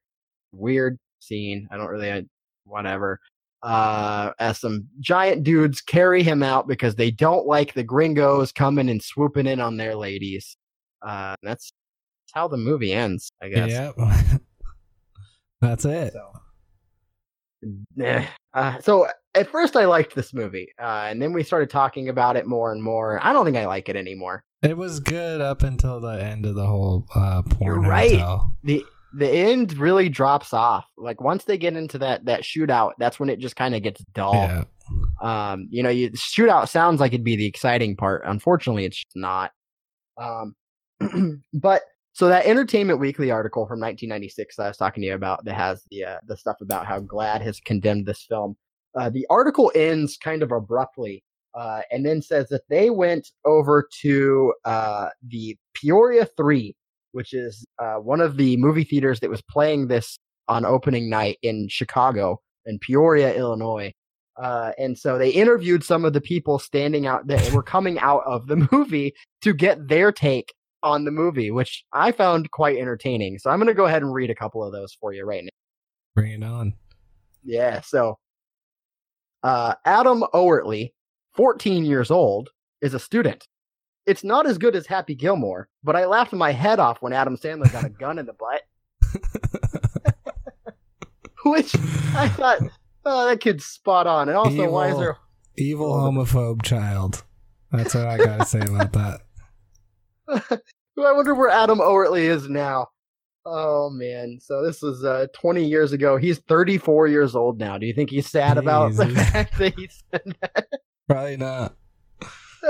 Weird 0.51 0.97
scene. 1.19 1.67
I 1.71 1.77
don't 1.77 1.87
really, 1.87 2.27
whatever. 2.65 3.19
Uh, 3.63 4.31
as 4.39 4.59
some 4.59 4.87
giant 4.99 5.43
dudes 5.43 5.81
carry 5.81 6.23
him 6.23 6.41
out 6.41 6.67
because 6.67 6.95
they 6.95 7.11
don't 7.11 7.45
like 7.45 7.73
the 7.73 7.83
gringos 7.83 8.51
coming 8.51 8.89
and 8.89 9.03
swooping 9.03 9.45
in 9.45 9.59
on 9.59 9.77
their 9.77 9.95
ladies. 9.95 10.57
Uh, 11.01 11.35
that's 11.43 11.71
that's 12.31 12.39
how 12.39 12.47
the 12.47 12.57
movie 12.57 12.93
ends, 12.93 13.31
I 13.41 13.49
guess. 13.49 13.69
Yep. 13.69 13.95
That's 15.61 15.85
it. 15.85 16.13
So, 16.13 16.31
eh. 18.01 18.25
uh, 18.53 18.79
so 18.79 19.07
at 19.35 19.47
first 19.49 19.75
I 19.75 19.85
liked 19.85 20.15
this 20.15 20.33
movie, 20.33 20.67
uh, 20.79 21.07
and 21.07 21.21
then 21.21 21.33
we 21.33 21.43
started 21.43 21.69
talking 21.69 22.09
about 22.09 22.35
it 22.35 22.47
more 22.47 22.71
and 22.71 22.81
more. 22.81 23.19
I 23.21 23.31
don't 23.33 23.45
think 23.45 23.57
I 23.57 23.67
like 23.67 23.87
it 23.89 23.95
anymore. 23.95 24.43
It 24.63 24.77
was 24.77 24.99
good 24.99 25.41
up 25.41 25.61
until 25.61 25.99
the 25.99 26.23
end 26.23 26.45
of 26.45 26.55
the 26.55 26.65
whole 26.65 27.05
uh, 27.13 27.41
porn 27.43 27.81
You're 27.81 27.89
right. 27.89 28.11
hotel. 28.11 28.55
the 28.63 28.85
The 29.13 29.29
end 29.29 29.77
really 29.77 30.09
drops 30.09 30.53
off. 30.53 30.85
Like 30.97 31.21
once 31.21 31.43
they 31.43 31.57
get 31.57 31.75
into 31.75 31.97
that 31.99 32.25
that 32.25 32.43
shootout, 32.43 32.93
that's 32.97 33.19
when 33.19 33.29
it 33.29 33.39
just 33.39 33.55
kind 33.55 33.75
of 33.75 33.83
gets 33.83 34.01
dull. 34.13 34.33
Yeah. 34.33 34.63
Um, 35.21 35.67
you 35.69 35.83
know, 35.83 35.89
you 35.89 36.11
shootout 36.11 36.69
sounds 36.69 36.99
like 36.99 37.13
it'd 37.13 37.23
be 37.23 37.35
the 37.35 37.45
exciting 37.45 37.95
part. 37.95 38.23
Unfortunately, 38.25 38.85
it's 38.85 39.03
just 39.03 39.15
not. 39.15 39.51
Um, 40.17 40.55
but 41.53 41.81
so 42.13 42.27
that 42.27 42.45
Entertainment 42.45 42.99
Weekly 42.99 43.31
article 43.31 43.63
from 43.63 43.79
1996 43.79 44.55
that 44.55 44.63
I 44.63 44.67
was 44.67 44.77
talking 44.77 45.01
to 45.01 45.07
you 45.07 45.15
about 45.15 45.45
that 45.45 45.55
has 45.55 45.83
the 45.91 46.05
uh, 46.05 46.17
the 46.27 46.37
stuff 46.37 46.57
about 46.61 46.85
how 46.85 46.99
GLAAD 46.99 47.41
has 47.41 47.59
condemned 47.59 48.05
this 48.05 48.23
film. 48.23 48.55
Uh, 48.95 49.09
the 49.09 49.25
article 49.29 49.71
ends 49.75 50.17
kind 50.17 50.43
of 50.43 50.51
abruptly 50.51 51.23
uh, 51.53 51.81
and 51.91 52.05
then 52.05 52.21
says 52.21 52.47
that 52.49 52.67
they 52.69 52.89
went 52.89 53.29
over 53.45 53.87
to 54.01 54.53
uh, 54.65 55.09
the 55.27 55.57
Peoria 55.73 56.25
3, 56.25 56.75
which 57.11 57.33
is 57.33 57.65
uh, 57.79 57.95
one 57.95 58.21
of 58.21 58.37
the 58.37 58.57
movie 58.57 58.83
theaters 58.83 59.19
that 59.19 59.29
was 59.29 59.41
playing 59.41 59.87
this 59.87 60.17
on 60.47 60.65
opening 60.65 61.09
night 61.09 61.37
in 61.41 61.67
Chicago 61.69 62.39
in 62.65 62.79
Peoria, 62.79 63.33
Illinois. 63.33 63.91
Uh, 64.41 64.71
and 64.77 64.97
so 64.97 65.17
they 65.17 65.29
interviewed 65.29 65.83
some 65.83 66.05
of 66.05 66.13
the 66.13 66.21
people 66.21 66.57
standing 66.57 67.05
out 67.05 67.27
that 67.27 67.51
were 67.51 67.63
coming 67.63 67.99
out 67.99 68.23
of 68.25 68.47
the 68.47 68.55
movie 68.71 69.13
to 69.41 69.53
get 69.53 69.87
their 69.87 70.11
take 70.11 70.53
on 70.83 71.05
the 71.05 71.11
movie, 71.11 71.51
which 71.51 71.83
I 71.93 72.11
found 72.11 72.49
quite 72.51 72.77
entertaining. 72.77 73.37
So 73.37 73.49
I'm 73.49 73.59
going 73.59 73.67
to 73.67 73.73
go 73.73 73.85
ahead 73.85 74.01
and 74.01 74.13
read 74.13 74.29
a 74.29 74.35
couple 74.35 74.63
of 74.63 74.71
those 74.71 74.93
for 74.93 75.13
you 75.13 75.25
right 75.25 75.43
now. 75.43 75.49
Bring 76.15 76.31
it 76.31 76.43
on. 76.43 76.73
Yeah. 77.43 77.81
So 77.81 78.17
uh, 79.43 79.75
Adam 79.85 80.23
Owertley, 80.33 80.91
14 81.33 81.85
years 81.85 82.11
old, 82.11 82.49
is 82.81 82.93
a 82.93 82.99
student. 82.99 83.47
It's 84.05 84.23
not 84.23 84.47
as 84.47 84.57
good 84.57 84.75
as 84.75 84.87
Happy 84.87 85.15
Gilmore, 85.15 85.69
but 85.83 85.95
I 85.95 86.05
laughed 86.05 86.33
my 86.33 86.51
head 86.51 86.79
off 86.79 87.01
when 87.01 87.13
Adam 87.13 87.37
Sandler 87.37 87.71
got 87.71 87.85
a 87.85 87.89
gun 87.99 88.19
in 88.19 88.25
the 88.25 88.33
butt. 88.33 88.61
Which 91.45 91.75
I 92.15 92.29
thought, 92.29 92.59
oh, 93.05 93.27
that 93.27 93.39
kid's 93.39 93.65
spot 93.65 94.07
on. 94.07 94.29
And 94.29 94.37
also, 94.37 94.69
why 94.69 94.89
is 94.89 94.97
there 94.97 95.17
Evil 95.57 95.93
homophobe 95.93 96.61
child. 96.61 97.23
That's 97.71 97.93
what 97.93 98.07
I 98.07 98.17
gotta 98.17 98.45
say 98.45 98.61
about 98.61 98.93
that. 98.93 99.21
I 100.97 101.13
wonder 101.13 101.35
where 101.35 101.49
Adam 101.49 101.79
Owertley 101.79 102.21
is 102.21 102.47
now. 102.47 102.87
Oh 103.45 103.89
man, 103.89 104.39
so 104.41 104.63
this 104.63 104.81
was 104.81 105.03
uh, 105.03 105.27
20 105.33 105.65
years 105.65 105.93
ago. 105.93 106.17
He's 106.17 106.39
34 106.39 107.07
years 107.07 107.35
old 107.35 107.59
now. 107.59 107.77
Do 107.77 107.85
you 107.85 107.93
think 107.93 108.09
he's 108.09 108.27
sad 108.27 108.57
about 108.57 108.95
the 108.95 109.09
fact 109.09 109.57
that 109.57 109.75
he 109.75 109.89
said 110.11 110.35
that? 110.41 110.67
Probably 111.09 111.37
not. 111.37 111.75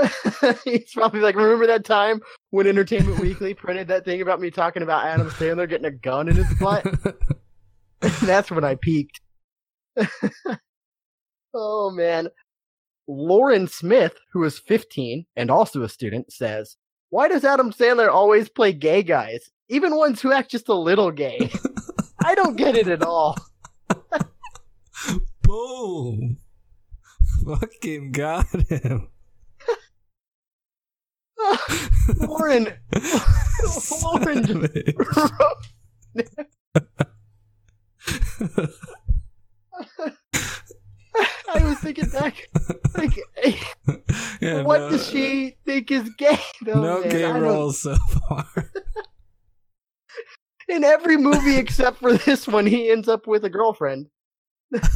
he's 0.64 0.92
probably 0.92 1.20
like, 1.20 1.36
remember 1.36 1.66
that 1.66 1.84
time 1.84 2.20
when 2.50 2.66
Entertainment 2.66 3.18
Weekly 3.20 3.54
printed 3.54 3.88
that 3.88 4.04
thing 4.04 4.22
about 4.22 4.40
me 4.40 4.50
talking 4.50 4.82
about 4.82 5.06
Adam 5.06 5.30
Sandler 5.30 5.68
getting 5.68 5.86
a 5.86 5.90
gun 5.90 6.28
in 6.28 6.36
his 6.36 6.52
butt? 6.58 6.86
That's 8.22 8.50
when 8.50 8.64
I 8.64 8.74
peaked. 8.76 9.20
oh 11.54 11.90
man. 11.90 12.28
Lauren 13.08 13.66
Smith, 13.66 14.14
who 14.32 14.44
is 14.44 14.58
15 14.58 15.26
and 15.36 15.50
also 15.50 15.82
a 15.82 15.88
student, 15.88 16.32
says, 16.32 16.76
Why 17.10 17.28
does 17.28 17.44
Adam 17.44 17.72
Sandler 17.72 18.08
always 18.08 18.48
play 18.48 18.72
gay 18.72 19.02
guys? 19.02 19.50
Even 19.68 19.96
ones 19.96 20.20
who 20.20 20.32
act 20.32 20.50
just 20.50 20.68
a 20.68 20.74
little 20.74 21.10
gay. 21.10 21.50
I 22.24 22.34
don't 22.34 22.56
get 22.56 22.76
it 22.76 22.88
at 22.88 23.02
all. 23.02 23.36
Boom. 25.42 26.38
Fucking 27.44 28.12
got 28.12 28.46
him. 28.68 29.08
Lauren 32.20 32.66
Lauren. 34.02 34.48
I 41.54 41.62
was 41.64 41.78
thinking 41.78 42.08
back 42.08 42.48
like 42.96 43.18
Yeah, 44.40 44.62
what 44.62 44.80
no- 44.80 44.90
does 44.90 45.08
she 45.08 45.56
think 45.66 45.90
is 45.90 46.08
gay 46.16 46.38
though? 46.64 46.80
No 46.80 47.00
man? 47.00 47.10
gay 47.10 47.30
roles 47.30 47.80
so 47.82 47.94
far. 48.28 48.46
in 50.68 50.84
every 50.84 51.16
movie 51.16 51.56
except 51.56 51.98
for 51.98 52.14
this 52.16 52.48
one, 52.48 52.66
he 52.66 52.90
ends 52.90 53.08
up 53.08 53.26
with 53.26 53.44
a 53.44 53.50
girlfriend. 53.50 54.06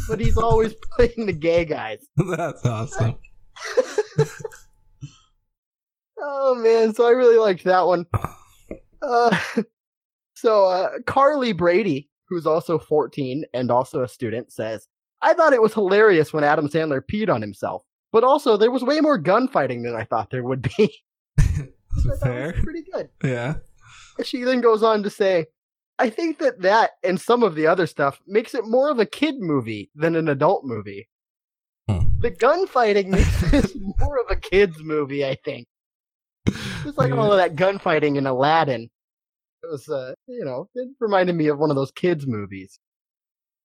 but 0.08 0.18
he's 0.18 0.38
always 0.38 0.74
playing 0.94 1.26
the 1.26 1.32
gay 1.34 1.64
guys. 1.64 2.06
That's 2.16 2.64
awesome. 2.64 3.18
Oh 6.18 6.54
man, 6.54 6.94
so 6.94 7.06
I 7.06 7.10
really 7.10 7.38
liked 7.38 7.64
that 7.64 7.86
one. 7.86 8.06
Uh, 9.02 9.36
so 10.34 10.64
uh, 10.64 10.88
Carly 11.06 11.52
Brady, 11.52 12.08
who's 12.28 12.46
also 12.46 12.78
14 12.78 13.44
and 13.52 13.70
also 13.70 14.02
a 14.02 14.08
student, 14.08 14.50
says, 14.50 14.88
"I 15.22 15.34
thought 15.34 15.52
it 15.52 15.62
was 15.62 15.74
hilarious 15.74 16.32
when 16.32 16.42
Adam 16.42 16.66
Sandler 16.68 17.02
peed 17.02 17.28
on 17.32 17.42
himself, 17.42 17.84
but 18.10 18.24
also 18.24 18.56
there 18.56 18.70
was 18.70 18.82
way 18.82 19.00
more 19.00 19.18
gunfighting 19.18 19.82
than 19.82 19.94
I 19.94 20.04
thought 20.04 20.30
there 20.30 20.42
would 20.42 20.62
be." 20.62 20.92
I 21.38 21.44
thought 21.44 22.12
it 22.12 22.20
Fair. 22.20 22.52
pretty 22.54 22.82
good. 22.92 23.10
Yeah. 23.22 23.56
She 24.24 24.42
then 24.42 24.62
goes 24.62 24.82
on 24.82 25.02
to 25.02 25.10
say, 25.10 25.46
I 25.98 26.10
think 26.10 26.38
that 26.38 26.62
that 26.62 26.92
and 27.02 27.20
some 27.20 27.42
of 27.42 27.54
the 27.54 27.66
other 27.66 27.86
stuff 27.86 28.20
makes 28.26 28.54
it 28.54 28.66
more 28.66 28.90
of 28.90 28.98
a 28.98 29.06
kid 29.06 29.36
movie 29.38 29.90
than 29.94 30.16
an 30.16 30.28
adult 30.28 30.64
movie. 30.64 31.08
Hmm. 31.88 32.06
The 32.20 32.30
gunfighting 32.30 33.10
makes 33.10 33.50
this 33.50 33.76
more 33.98 34.18
of 34.18 34.30
a 34.30 34.36
kids 34.36 34.78
movie, 34.82 35.24
I 35.24 35.36
think. 35.44 35.66
Just 36.86 36.98
like 36.98 37.12
all 37.12 37.32
of 37.32 37.38
that 37.38 37.56
gunfighting 37.56 38.16
in 38.16 38.26
Aladdin. 38.26 38.88
It 39.62 39.70
was, 39.70 39.88
uh, 39.88 40.14
you 40.28 40.44
know, 40.44 40.68
it 40.74 40.88
reminded 41.00 41.34
me 41.34 41.48
of 41.48 41.58
one 41.58 41.70
of 41.70 41.76
those 41.76 41.90
kids 41.90 42.26
movies. 42.26 42.78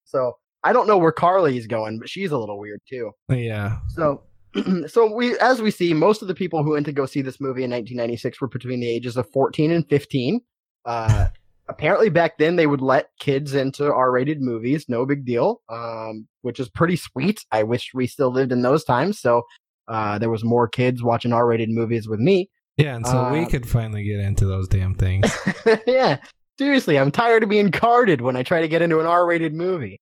So 0.05 0.37
I 0.63 0.73
don't 0.73 0.87
know 0.87 0.97
where 0.97 1.11
Carly's 1.11 1.67
going, 1.67 1.99
but 1.99 2.09
she's 2.09 2.31
a 2.31 2.37
little 2.37 2.59
weird 2.59 2.81
too. 2.87 3.11
Yeah. 3.29 3.77
So, 3.89 4.23
so 4.87 5.13
we, 5.13 5.37
as 5.39 5.61
we 5.61 5.71
see, 5.71 5.93
most 5.93 6.21
of 6.21 6.27
the 6.27 6.35
people 6.35 6.63
who 6.63 6.71
went 6.71 6.85
to 6.87 6.91
go 6.91 7.05
see 7.05 7.21
this 7.21 7.39
movie 7.39 7.63
in 7.63 7.71
1996 7.71 8.41
were 8.41 8.47
between 8.47 8.79
the 8.79 8.89
ages 8.89 9.17
of 9.17 9.29
14 9.31 9.71
and 9.71 9.87
15. 9.87 10.41
Uh, 10.85 11.27
apparently, 11.67 12.09
back 12.09 12.37
then 12.37 12.55
they 12.55 12.67
would 12.67 12.81
let 12.81 13.09
kids 13.19 13.53
into 13.53 13.91
R-rated 13.91 14.41
movies, 14.41 14.85
no 14.87 15.05
big 15.05 15.25
deal, 15.25 15.61
um, 15.69 16.27
which 16.41 16.59
is 16.59 16.69
pretty 16.69 16.95
sweet. 16.95 17.45
I 17.51 17.63
wish 17.63 17.91
we 17.93 18.07
still 18.07 18.31
lived 18.31 18.51
in 18.51 18.61
those 18.61 18.83
times, 18.83 19.19
so 19.19 19.43
uh, 19.87 20.17
there 20.19 20.29
was 20.29 20.43
more 20.43 20.67
kids 20.67 21.03
watching 21.03 21.33
R-rated 21.33 21.69
movies 21.69 22.07
with 22.07 22.19
me. 22.19 22.49
Yeah, 22.81 22.95
and 22.95 23.05
so 23.05 23.31
we 23.31 23.41
Uh, 23.41 23.47
could 23.47 23.69
finally 23.69 24.03
get 24.03 24.19
into 24.19 24.45
those 24.45 24.67
damn 24.67 24.95
things. 24.95 25.31
yeah, 25.87 26.17
seriously, 26.57 26.97
I'm 26.97 27.11
tired 27.11 27.43
of 27.43 27.49
being 27.49 27.69
carded 27.69 28.21
when 28.21 28.35
I 28.35 28.41
try 28.41 28.61
to 28.61 28.67
get 28.67 28.81
into 28.81 28.99
an 28.99 29.05
R-rated 29.05 29.53
movie. 29.53 30.01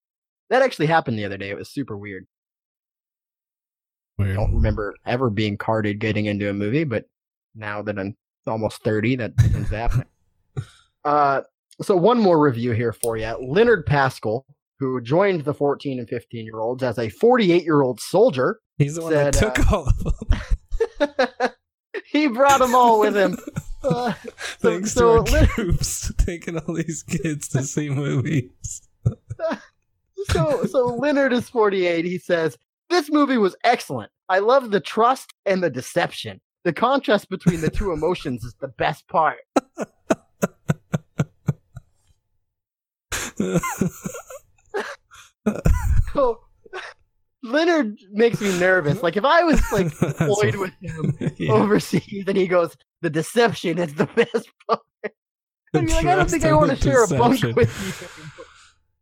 That 0.49 0.61
actually 0.61 0.85
happened 0.85 1.19
the 1.19 1.25
other 1.25 1.37
day. 1.37 1.49
It 1.49 1.57
was 1.57 1.69
super 1.69 1.97
weird. 1.97 2.25
I 4.19 4.33
don't 4.33 4.53
remember 4.53 4.95
ever 5.05 5.29
being 5.29 5.57
carded 5.57 5.99
getting 5.99 6.25
into 6.25 6.49
a 6.49 6.53
movie, 6.53 6.83
but 6.83 7.05
now 7.55 7.81
that 7.81 7.97
I'm 7.97 8.15
almost 8.47 8.83
30, 8.83 9.15
that 9.17 9.37
tends 9.37 9.69
to 9.69 9.77
happen. 9.77 10.03
uh, 11.05 11.41
so 11.81 11.95
one 11.95 12.19
more 12.19 12.39
review 12.39 12.71
here 12.71 12.91
for 12.91 13.15
you. 13.17 13.33
Leonard 13.41 13.85
Pascal, 13.85 14.45
who 14.79 14.99
joined 15.01 15.45
the 15.45 15.53
14 15.53 15.99
and 15.99 16.09
15 16.09 16.45
year 16.45 16.59
olds 16.59 16.83
as 16.83 16.97
a 16.97 17.09
48 17.09 17.63
year 17.63 17.81
old 17.81 17.99
soldier, 18.01 18.59
He's 18.77 18.95
the 18.95 19.01
one 19.01 19.13
that 19.13 19.35
said, 19.35 19.55
took 19.55 19.71
all 19.71 19.87
of 19.87 20.03
them. 20.03 21.49
he 22.11 22.27
brought 22.27 22.59
them 22.59 22.75
all 22.75 22.99
with 22.99 23.15
him. 23.15 23.37
Uh, 23.81 24.11
Thanks 24.59 24.91
so 24.91 25.23
to 25.23 25.37
our 25.37 25.45
troops 25.45 26.11
taking 26.17 26.57
all 26.57 26.73
these 26.73 27.01
kids 27.01 27.47
to 27.47 27.63
see 27.63 27.89
movies. 27.89 28.81
so 30.31 30.65
so 30.65 30.87
Leonard 30.87 31.31
is 31.31 31.47
48. 31.47 32.03
He 32.03 32.17
says, 32.17 32.57
This 32.89 33.09
movie 33.09 33.37
was 33.37 33.55
excellent. 33.63 34.11
I 34.27 34.39
love 34.39 34.71
the 34.71 34.81
trust 34.81 35.33
and 35.45 35.63
the 35.63 35.69
deception. 35.69 36.41
The 36.65 36.73
contrast 36.73 37.29
between 37.29 37.61
the 37.61 37.69
two 37.69 37.93
emotions 37.93 38.43
is 38.43 38.53
the 38.59 38.67
best 38.67 39.07
part. 39.07 39.37
So 46.13 46.41
Leonard 47.41 47.97
makes 48.11 48.41
me 48.41 48.57
nervous. 48.59 49.01
Like 49.01 49.15
if 49.17 49.23
I 49.25 49.43
was 49.43 49.61
like 49.71 49.87
a- 50.01 50.27
with 50.29 50.73
him 50.81 51.33
Yeah. 51.37 51.53
overseas 51.53 52.25
and 52.27 52.35
he 52.37 52.47
goes, 52.47 52.75
The 53.01 53.09
deception 53.09 53.77
is 53.77 53.93
the 53.95 54.05
best 54.07 54.49
part. 54.67 54.81
I'd 55.73 55.85
be 55.85 55.93
like, 55.93 56.05
I 56.05 56.15
don't 56.15 56.29
think 56.29 56.43
I 56.45 56.53
want 56.53 56.71
to 56.71 56.75
share 56.77 57.03
a 57.03 57.07
bunk 57.07 57.41
with 57.55 58.13
you. 58.13 58.33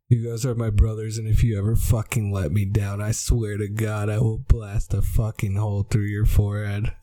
You 0.09 0.29
guys 0.29 0.45
are 0.45 0.55
my 0.55 0.69
brothers, 0.69 1.17
and 1.17 1.27
if 1.27 1.43
you 1.43 1.57
ever 1.57 1.75
fucking 1.75 2.31
let 2.31 2.53
me 2.53 2.63
down, 2.63 3.01
I 3.01 3.11
swear 3.11 3.57
to 3.57 3.67
God, 3.67 4.07
I 4.09 4.19
will 4.19 4.37
blast 4.37 4.93
a 4.93 5.01
fucking 5.01 5.57
hole 5.57 5.83
through 5.83 6.05
your 6.05 6.23
forehead. 6.25 6.93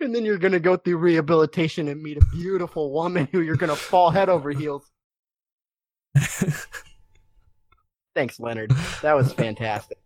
And 0.00 0.12
then 0.12 0.24
you're 0.24 0.38
gonna 0.38 0.58
go 0.58 0.76
through 0.76 0.96
rehabilitation 0.96 1.86
and 1.86 2.02
meet 2.02 2.16
a 2.16 2.26
beautiful 2.32 2.92
woman 2.92 3.28
who 3.30 3.42
you're 3.42 3.54
gonna 3.54 3.76
fall 3.76 4.10
head 4.10 4.28
over 4.28 4.50
heels. 4.50 4.90
Thanks, 8.14 8.40
Leonard. 8.40 8.72
That 9.02 9.14
was 9.14 9.32
fantastic. 9.32 9.98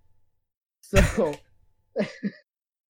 So, 0.82 1.34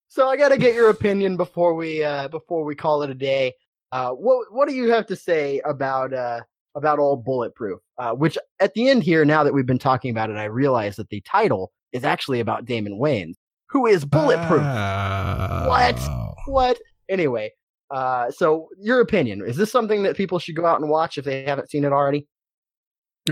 so 0.08 0.28
I 0.28 0.36
got 0.36 0.50
to 0.50 0.58
get 0.58 0.74
your 0.74 0.90
opinion 0.90 1.36
before 1.36 1.74
we 1.74 2.02
uh, 2.04 2.28
before 2.28 2.64
we 2.64 2.74
call 2.74 3.02
it 3.02 3.10
a 3.10 3.14
day. 3.14 3.54
Uh, 3.92 4.10
what 4.10 4.52
what 4.52 4.68
do 4.68 4.74
you 4.74 4.90
have 4.90 5.06
to 5.06 5.16
say 5.16 5.60
about 5.64 6.12
uh, 6.12 6.40
about 6.74 6.98
old 6.98 7.24
bulletproof? 7.24 7.80
Uh, 7.96 8.12
which 8.12 8.36
at 8.60 8.74
the 8.74 8.88
end 8.88 9.02
here, 9.02 9.24
now 9.24 9.44
that 9.44 9.54
we've 9.54 9.66
been 9.66 9.78
talking 9.78 10.10
about 10.10 10.28
it, 10.30 10.36
I 10.36 10.44
realize 10.44 10.96
that 10.96 11.08
the 11.08 11.20
title 11.22 11.72
is 11.92 12.04
actually 12.04 12.40
about 12.40 12.64
Damon 12.64 12.98
Wayans, 13.00 13.36
who 13.70 13.86
is 13.86 14.04
bulletproof. 14.04 14.62
Ah. 14.62 15.64
What? 15.68 15.98
What? 16.46 16.78
Anyway, 17.08 17.52
Uh, 17.90 18.30
so, 18.30 18.68
your 18.78 19.00
opinion 19.00 19.42
is 19.46 19.56
this 19.56 19.70
something 19.70 20.02
that 20.02 20.16
people 20.16 20.38
should 20.38 20.56
go 20.56 20.66
out 20.66 20.80
and 20.80 20.90
watch 20.90 21.16
if 21.18 21.24
they 21.24 21.44
haven't 21.44 21.70
seen 21.70 21.84
it 21.84 21.92
already? 21.92 22.26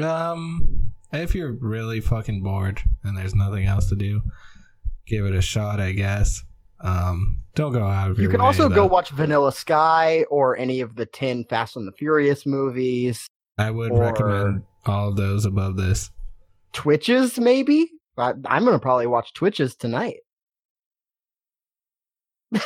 Um, 0.01 0.92
if 1.13 1.35
you're 1.35 1.53
really 1.53 2.01
fucking 2.01 2.43
bored 2.43 2.81
and 3.05 3.17
there's 3.17 3.35
nothing 3.35 3.67
else 3.67 3.89
to 3.91 3.97
do, 3.97 4.23
give 5.07 5.27
it 5.27 5.35
a 5.35 5.43
shot, 5.43 5.81
I 5.81 5.93
guess. 5.93 6.43
Um, 6.81 7.39
don't 7.55 7.73
go 7.73 7.85
out 7.85 8.11
of 8.11 8.19
your 8.19 8.25
You 8.25 8.31
can 8.31 8.41
way, 8.41 8.47
also 8.47 8.69
go 8.69 8.87
watch 8.87 9.11
Vanilla 9.11 9.53
Sky 9.53 10.25
or 10.31 10.57
any 10.57 10.81
of 10.81 10.97
the 10.97 11.07
10 11.07 11.45
Fast 11.45 11.77
and 11.77 11.87
the 11.87 11.93
Furious 11.93 12.45
movies. 12.47 13.27
I 13.59 13.71
would 13.71 13.97
recommend 13.97 14.63
all 14.87 15.09
of 15.09 15.17
those 15.17 15.45
above 15.45 15.77
this. 15.77 16.11
Twitches, 16.73 17.39
maybe? 17.39 17.91
I, 18.17 18.33
I'm 18.47 18.65
going 18.65 18.75
to 18.75 18.79
probably 18.79 19.07
watch 19.07 19.35
Twitches 19.35 19.77
tonight. 19.77 20.21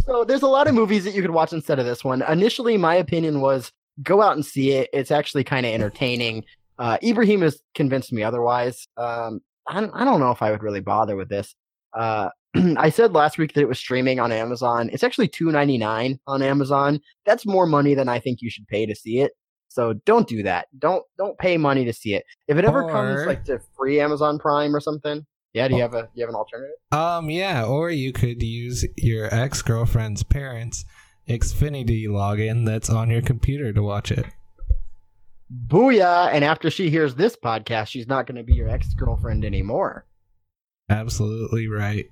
so 0.00 0.24
there's 0.24 0.42
a 0.42 0.48
lot 0.48 0.66
of 0.68 0.74
movies 0.74 1.04
that 1.04 1.14
you 1.14 1.22
could 1.22 1.30
watch 1.30 1.52
instead 1.52 1.78
of 1.78 1.86
this 1.86 2.04
one. 2.04 2.22
Initially, 2.22 2.76
my 2.76 2.94
opinion 2.94 3.40
was 3.40 3.72
go 4.02 4.22
out 4.22 4.34
and 4.34 4.46
see 4.46 4.72
it. 4.72 4.88
It's 4.92 5.10
actually 5.10 5.44
kind 5.44 5.66
of 5.66 5.72
entertaining. 5.72 6.44
Uh, 6.78 6.98
Ibrahim 7.02 7.42
has 7.42 7.60
convinced 7.74 8.12
me 8.12 8.22
otherwise. 8.22 8.86
Um, 8.96 9.40
I, 9.66 9.80
don't- 9.80 9.92
I 9.94 10.04
don't 10.04 10.20
know 10.20 10.30
if 10.30 10.42
I 10.42 10.50
would 10.50 10.62
really 10.62 10.80
bother 10.80 11.16
with 11.16 11.28
this. 11.28 11.54
Uh, 11.92 12.28
I 12.76 12.90
said 12.90 13.12
last 13.12 13.36
week 13.38 13.52
that 13.54 13.60
it 13.60 13.68
was 13.68 13.78
streaming 13.78 14.20
on 14.20 14.32
Amazon. 14.32 14.88
It's 14.92 15.02
actually 15.04 15.28
two 15.28 15.50
ninety 15.52 15.76
nine 15.78 16.18
on 16.26 16.42
Amazon. 16.42 17.00
That's 17.26 17.44
more 17.46 17.66
money 17.66 17.94
than 17.94 18.08
I 18.08 18.18
think 18.20 18.40
you 18.42 18.50
should 18.50 18.66
pay 18.68 18.86
to 18.86 18.94
see 18.94 19.20
it. 19.20 19.32
So 19.68 19.92
don't 20.06 20.26
do 20.26 20.42
that. 20.44 20.66
Don't 20.78 21.04
don't 21.18 21.36
pay 21.38 21.56
money 21.58 21.84
to 21.84 21.92
see 21.92 22.14
it. 22.14 22.24
If 22.46 22.56
it 22.56 22.64
ever 22.64 22.88
comes 22.90 23.26
like 23.26 23.44
to 23.44 23.60
free 23.76 24.00
Amazon 24.00 24.38
Prime 24.38 24.74
or 24.74 24.80
something, 24.80 25.26
yeah. 25.52 25.68
Do 25.68 25.74
you 25.76 25.82
have 25.82 25.92
a 25.94 26.02
do 26.02 26.08
you 26.14 26.22
have 26.22 26.30
an 26.30 26.36
alternative? 26.36 26.74
Um, 26.90 27.28
yeah, 27.28 27.64
or 27.66 27.90
you 27.90 28.12
could 28.12 28.42
use 28.42 28.86
your 28.96 29.32
ex 29.34 29.60
girlfriend's 29.60 30.22
parents' 30.22 30.84
Xfinity 31.28 32.06
login 32.08 32.64
that's 32.64 32.88
on 32.88 33.10
your 33.10 33.20
computer 33.22 33.72
to 33.74 33.82
watch 33.82 34.10
it. 34.10 34.24
Booyah! 35.68 36.30
And 36.32 36.44
after 36.44 36.70
she 36.70 36.90
hears 36.90 37.14
this 37.14 37.36
podcast, 37.36 37.88
she's 37.88 38.06
not 38.06 38.26
going 38.26 38.36
to 38.36 38.42
be 38.42 38.54
your 38.54 38.68
ex 38.68 38.92
girlfriend 38.94 39.44
anymore. 39.44 40.04
Absolutely 40.90 41.68
right. 41.68 42.08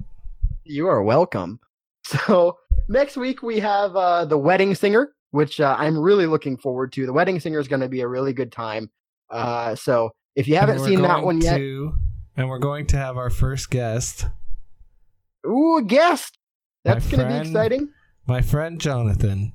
You 0.64 0.88
are 0.88 1.02
welcome. 1.02 1.60
So 2.06 2.56
next 2.88 3.16
week 3.16 3.42
we 3.42 3.58
have 3.58 3.96
uh, 3.96 4.24
the 4.26 4.38
Wedding 4.38 4.76
Singer, 4.76 5.12
which 5.32 5.60
uh, 5.60 5.74
I'm 5.76 5.98
really 5.98 6.26
looking 6.26 6.56
forward 6.56 6.92
to. 6.92 7.04
The 7.04 7.12
Wedding 7.12 7.40
Singer 7.40 7.58
is 7.58 7.66
going 7.66 7.80
to 7.80 7.88
be 7.88 8.00
a 8.02 8.06
really 8.06 8.32
good 8.32 8.52
time. 8.52 8.92
Uh, 9.28 9.74
so 9.74 10.12
if 10.36 10.46
you 10.46 10.54
haven't 10.54 10.78
seen 10.78 11.02
that 11.02 11.24
one 11.24 11.40
yet, 11.40 11.56
to- 11.56 11.94
and 12.36 12.48
we're 12.48 12.60
going 12.60 12.86
to 12.86 12.96
have 12.96 13.16
our 13.16 13.28
first 13.28 13.70
guest, 13.70 14.26
ooh, 15.44 15.78
a 15.78 15.82
guest. 15.82 16.38
That's 16.84 17.04
going 17.08 17.26
to 17.26 17.34
be 17.42 17.48
exciting. 17.48 17.88
my 18.28 18.40
friend 18.40 18.80
Jonathan. 18.80 19.52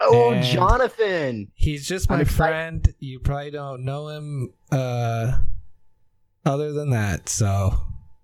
Oh, 0.00 0.32
and- 0.32 0.44
Jonathan. 0.44 1.50
He's 1.54 1.86
just 1.86 2.10
I'm 2.10 2.18
my 2.18 2.22
excited. 2.22 2.50
friend. 2.52 2.94
You 2.98 3.20
probably 3.20 3.50
don't 3.50 3.84
know 3.84 4.08
him 4.08 4.52
uh 4.72 5.38
other 6.46 6.72
than 6.72 6.90
that, 6.90 7.28
so 7.28 7.74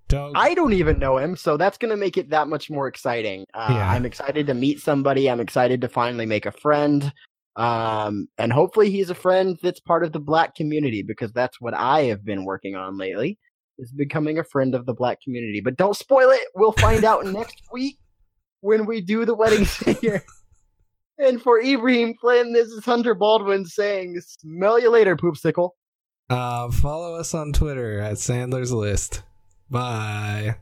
don't 0.08 0.36
I 0.36 0.54
don't 0.54 0.72
even 0.74 0.98
know 0.98 1.18
him, 1.18 1.36
so 1.36 1.56
that's 1.56 1.78
going 1.78 1.90
to 1.90 1.96
make 1.96 2.16
it 2.18 2.30
that 2.30 2.48
much 2.48 2.68
more 2.68 2.86
exciting. 2.88 3.46
Uh, 3.54 3.68
Yeah. 3.70 3.90
I'm 3.90 4.04
excited 4.04 4.46
to 4.48 4.54
meet 4.54 4.80
somebody. 4.80 5.30
I'm 5.30 5.40
excited 5.40 5.80
to 5.82 5.88
finally 5.88 6.26
make 6.26 6.44
a 6.46 6.52
friend. 6.52 7.12
Um, 7.56 8.28
and 8.38 8.52
hopefully 8.52 8.90
he's 8.90 9.10
a 9.10 9.14
friend 9.14 9.58
that's 9.62 9.80
part 9.80 10.04
of 10.04 10.12
the 10.12 10.20
black 10.20 10.54
community 10.54 11.02
because 11.02 11.32
that's 11.32 11.60
what 11.60 11.74
I 11.74 12.02
have 12.04 12.24
been 12.24 12.44
working 12.44 12.74
on 12.76 12.96
lately 12.98 13.38
is 13.78 13.92
becoming 13.92 14.38
a 14.38 14.44
friend 14.44 14.74
of 14.74 14.84
the 14.86 14.94
black 14.94 15.20
community. 15.22 15.60
But 15.60 15.76
don't 15.76 15.96
spoil 15.96 16.30
it. 16.30 16.46
We'll 16.54 16.72
find 16.72 17.04
out 17.10 17.24
next 17.26 17.62
week 17.72 17.96
when 18.60 18.84
we 18.86 19.00
do 19.00 19.24
the 19.24 19.34
wedding 19.34 19.64
singer. 19.64 20.22
And 21.20 21.40
for 21.40 21.60
Ibrahim 21.60 22.14
Flynn, 22.20 22.52
this 22.52 22.68
is 22.68 22.84
Hunter 22.84 23.14
Baldwin 23.14 23.64
saying, 23.64 24.20
smell 24.20 24.80
you 24.80 24.90
later, 24.90 25.16
poopsicle. 25.16 25.70
uh 26.28 26.70
follow 26.70 27.14
us 27.14 27.34
on 27.34 27.52
Twitter 27.52 28.00
at 28.00 28.14
Sandler's 28.14 28.72
List. 28.72 29.22
Bye. 29.70 30.56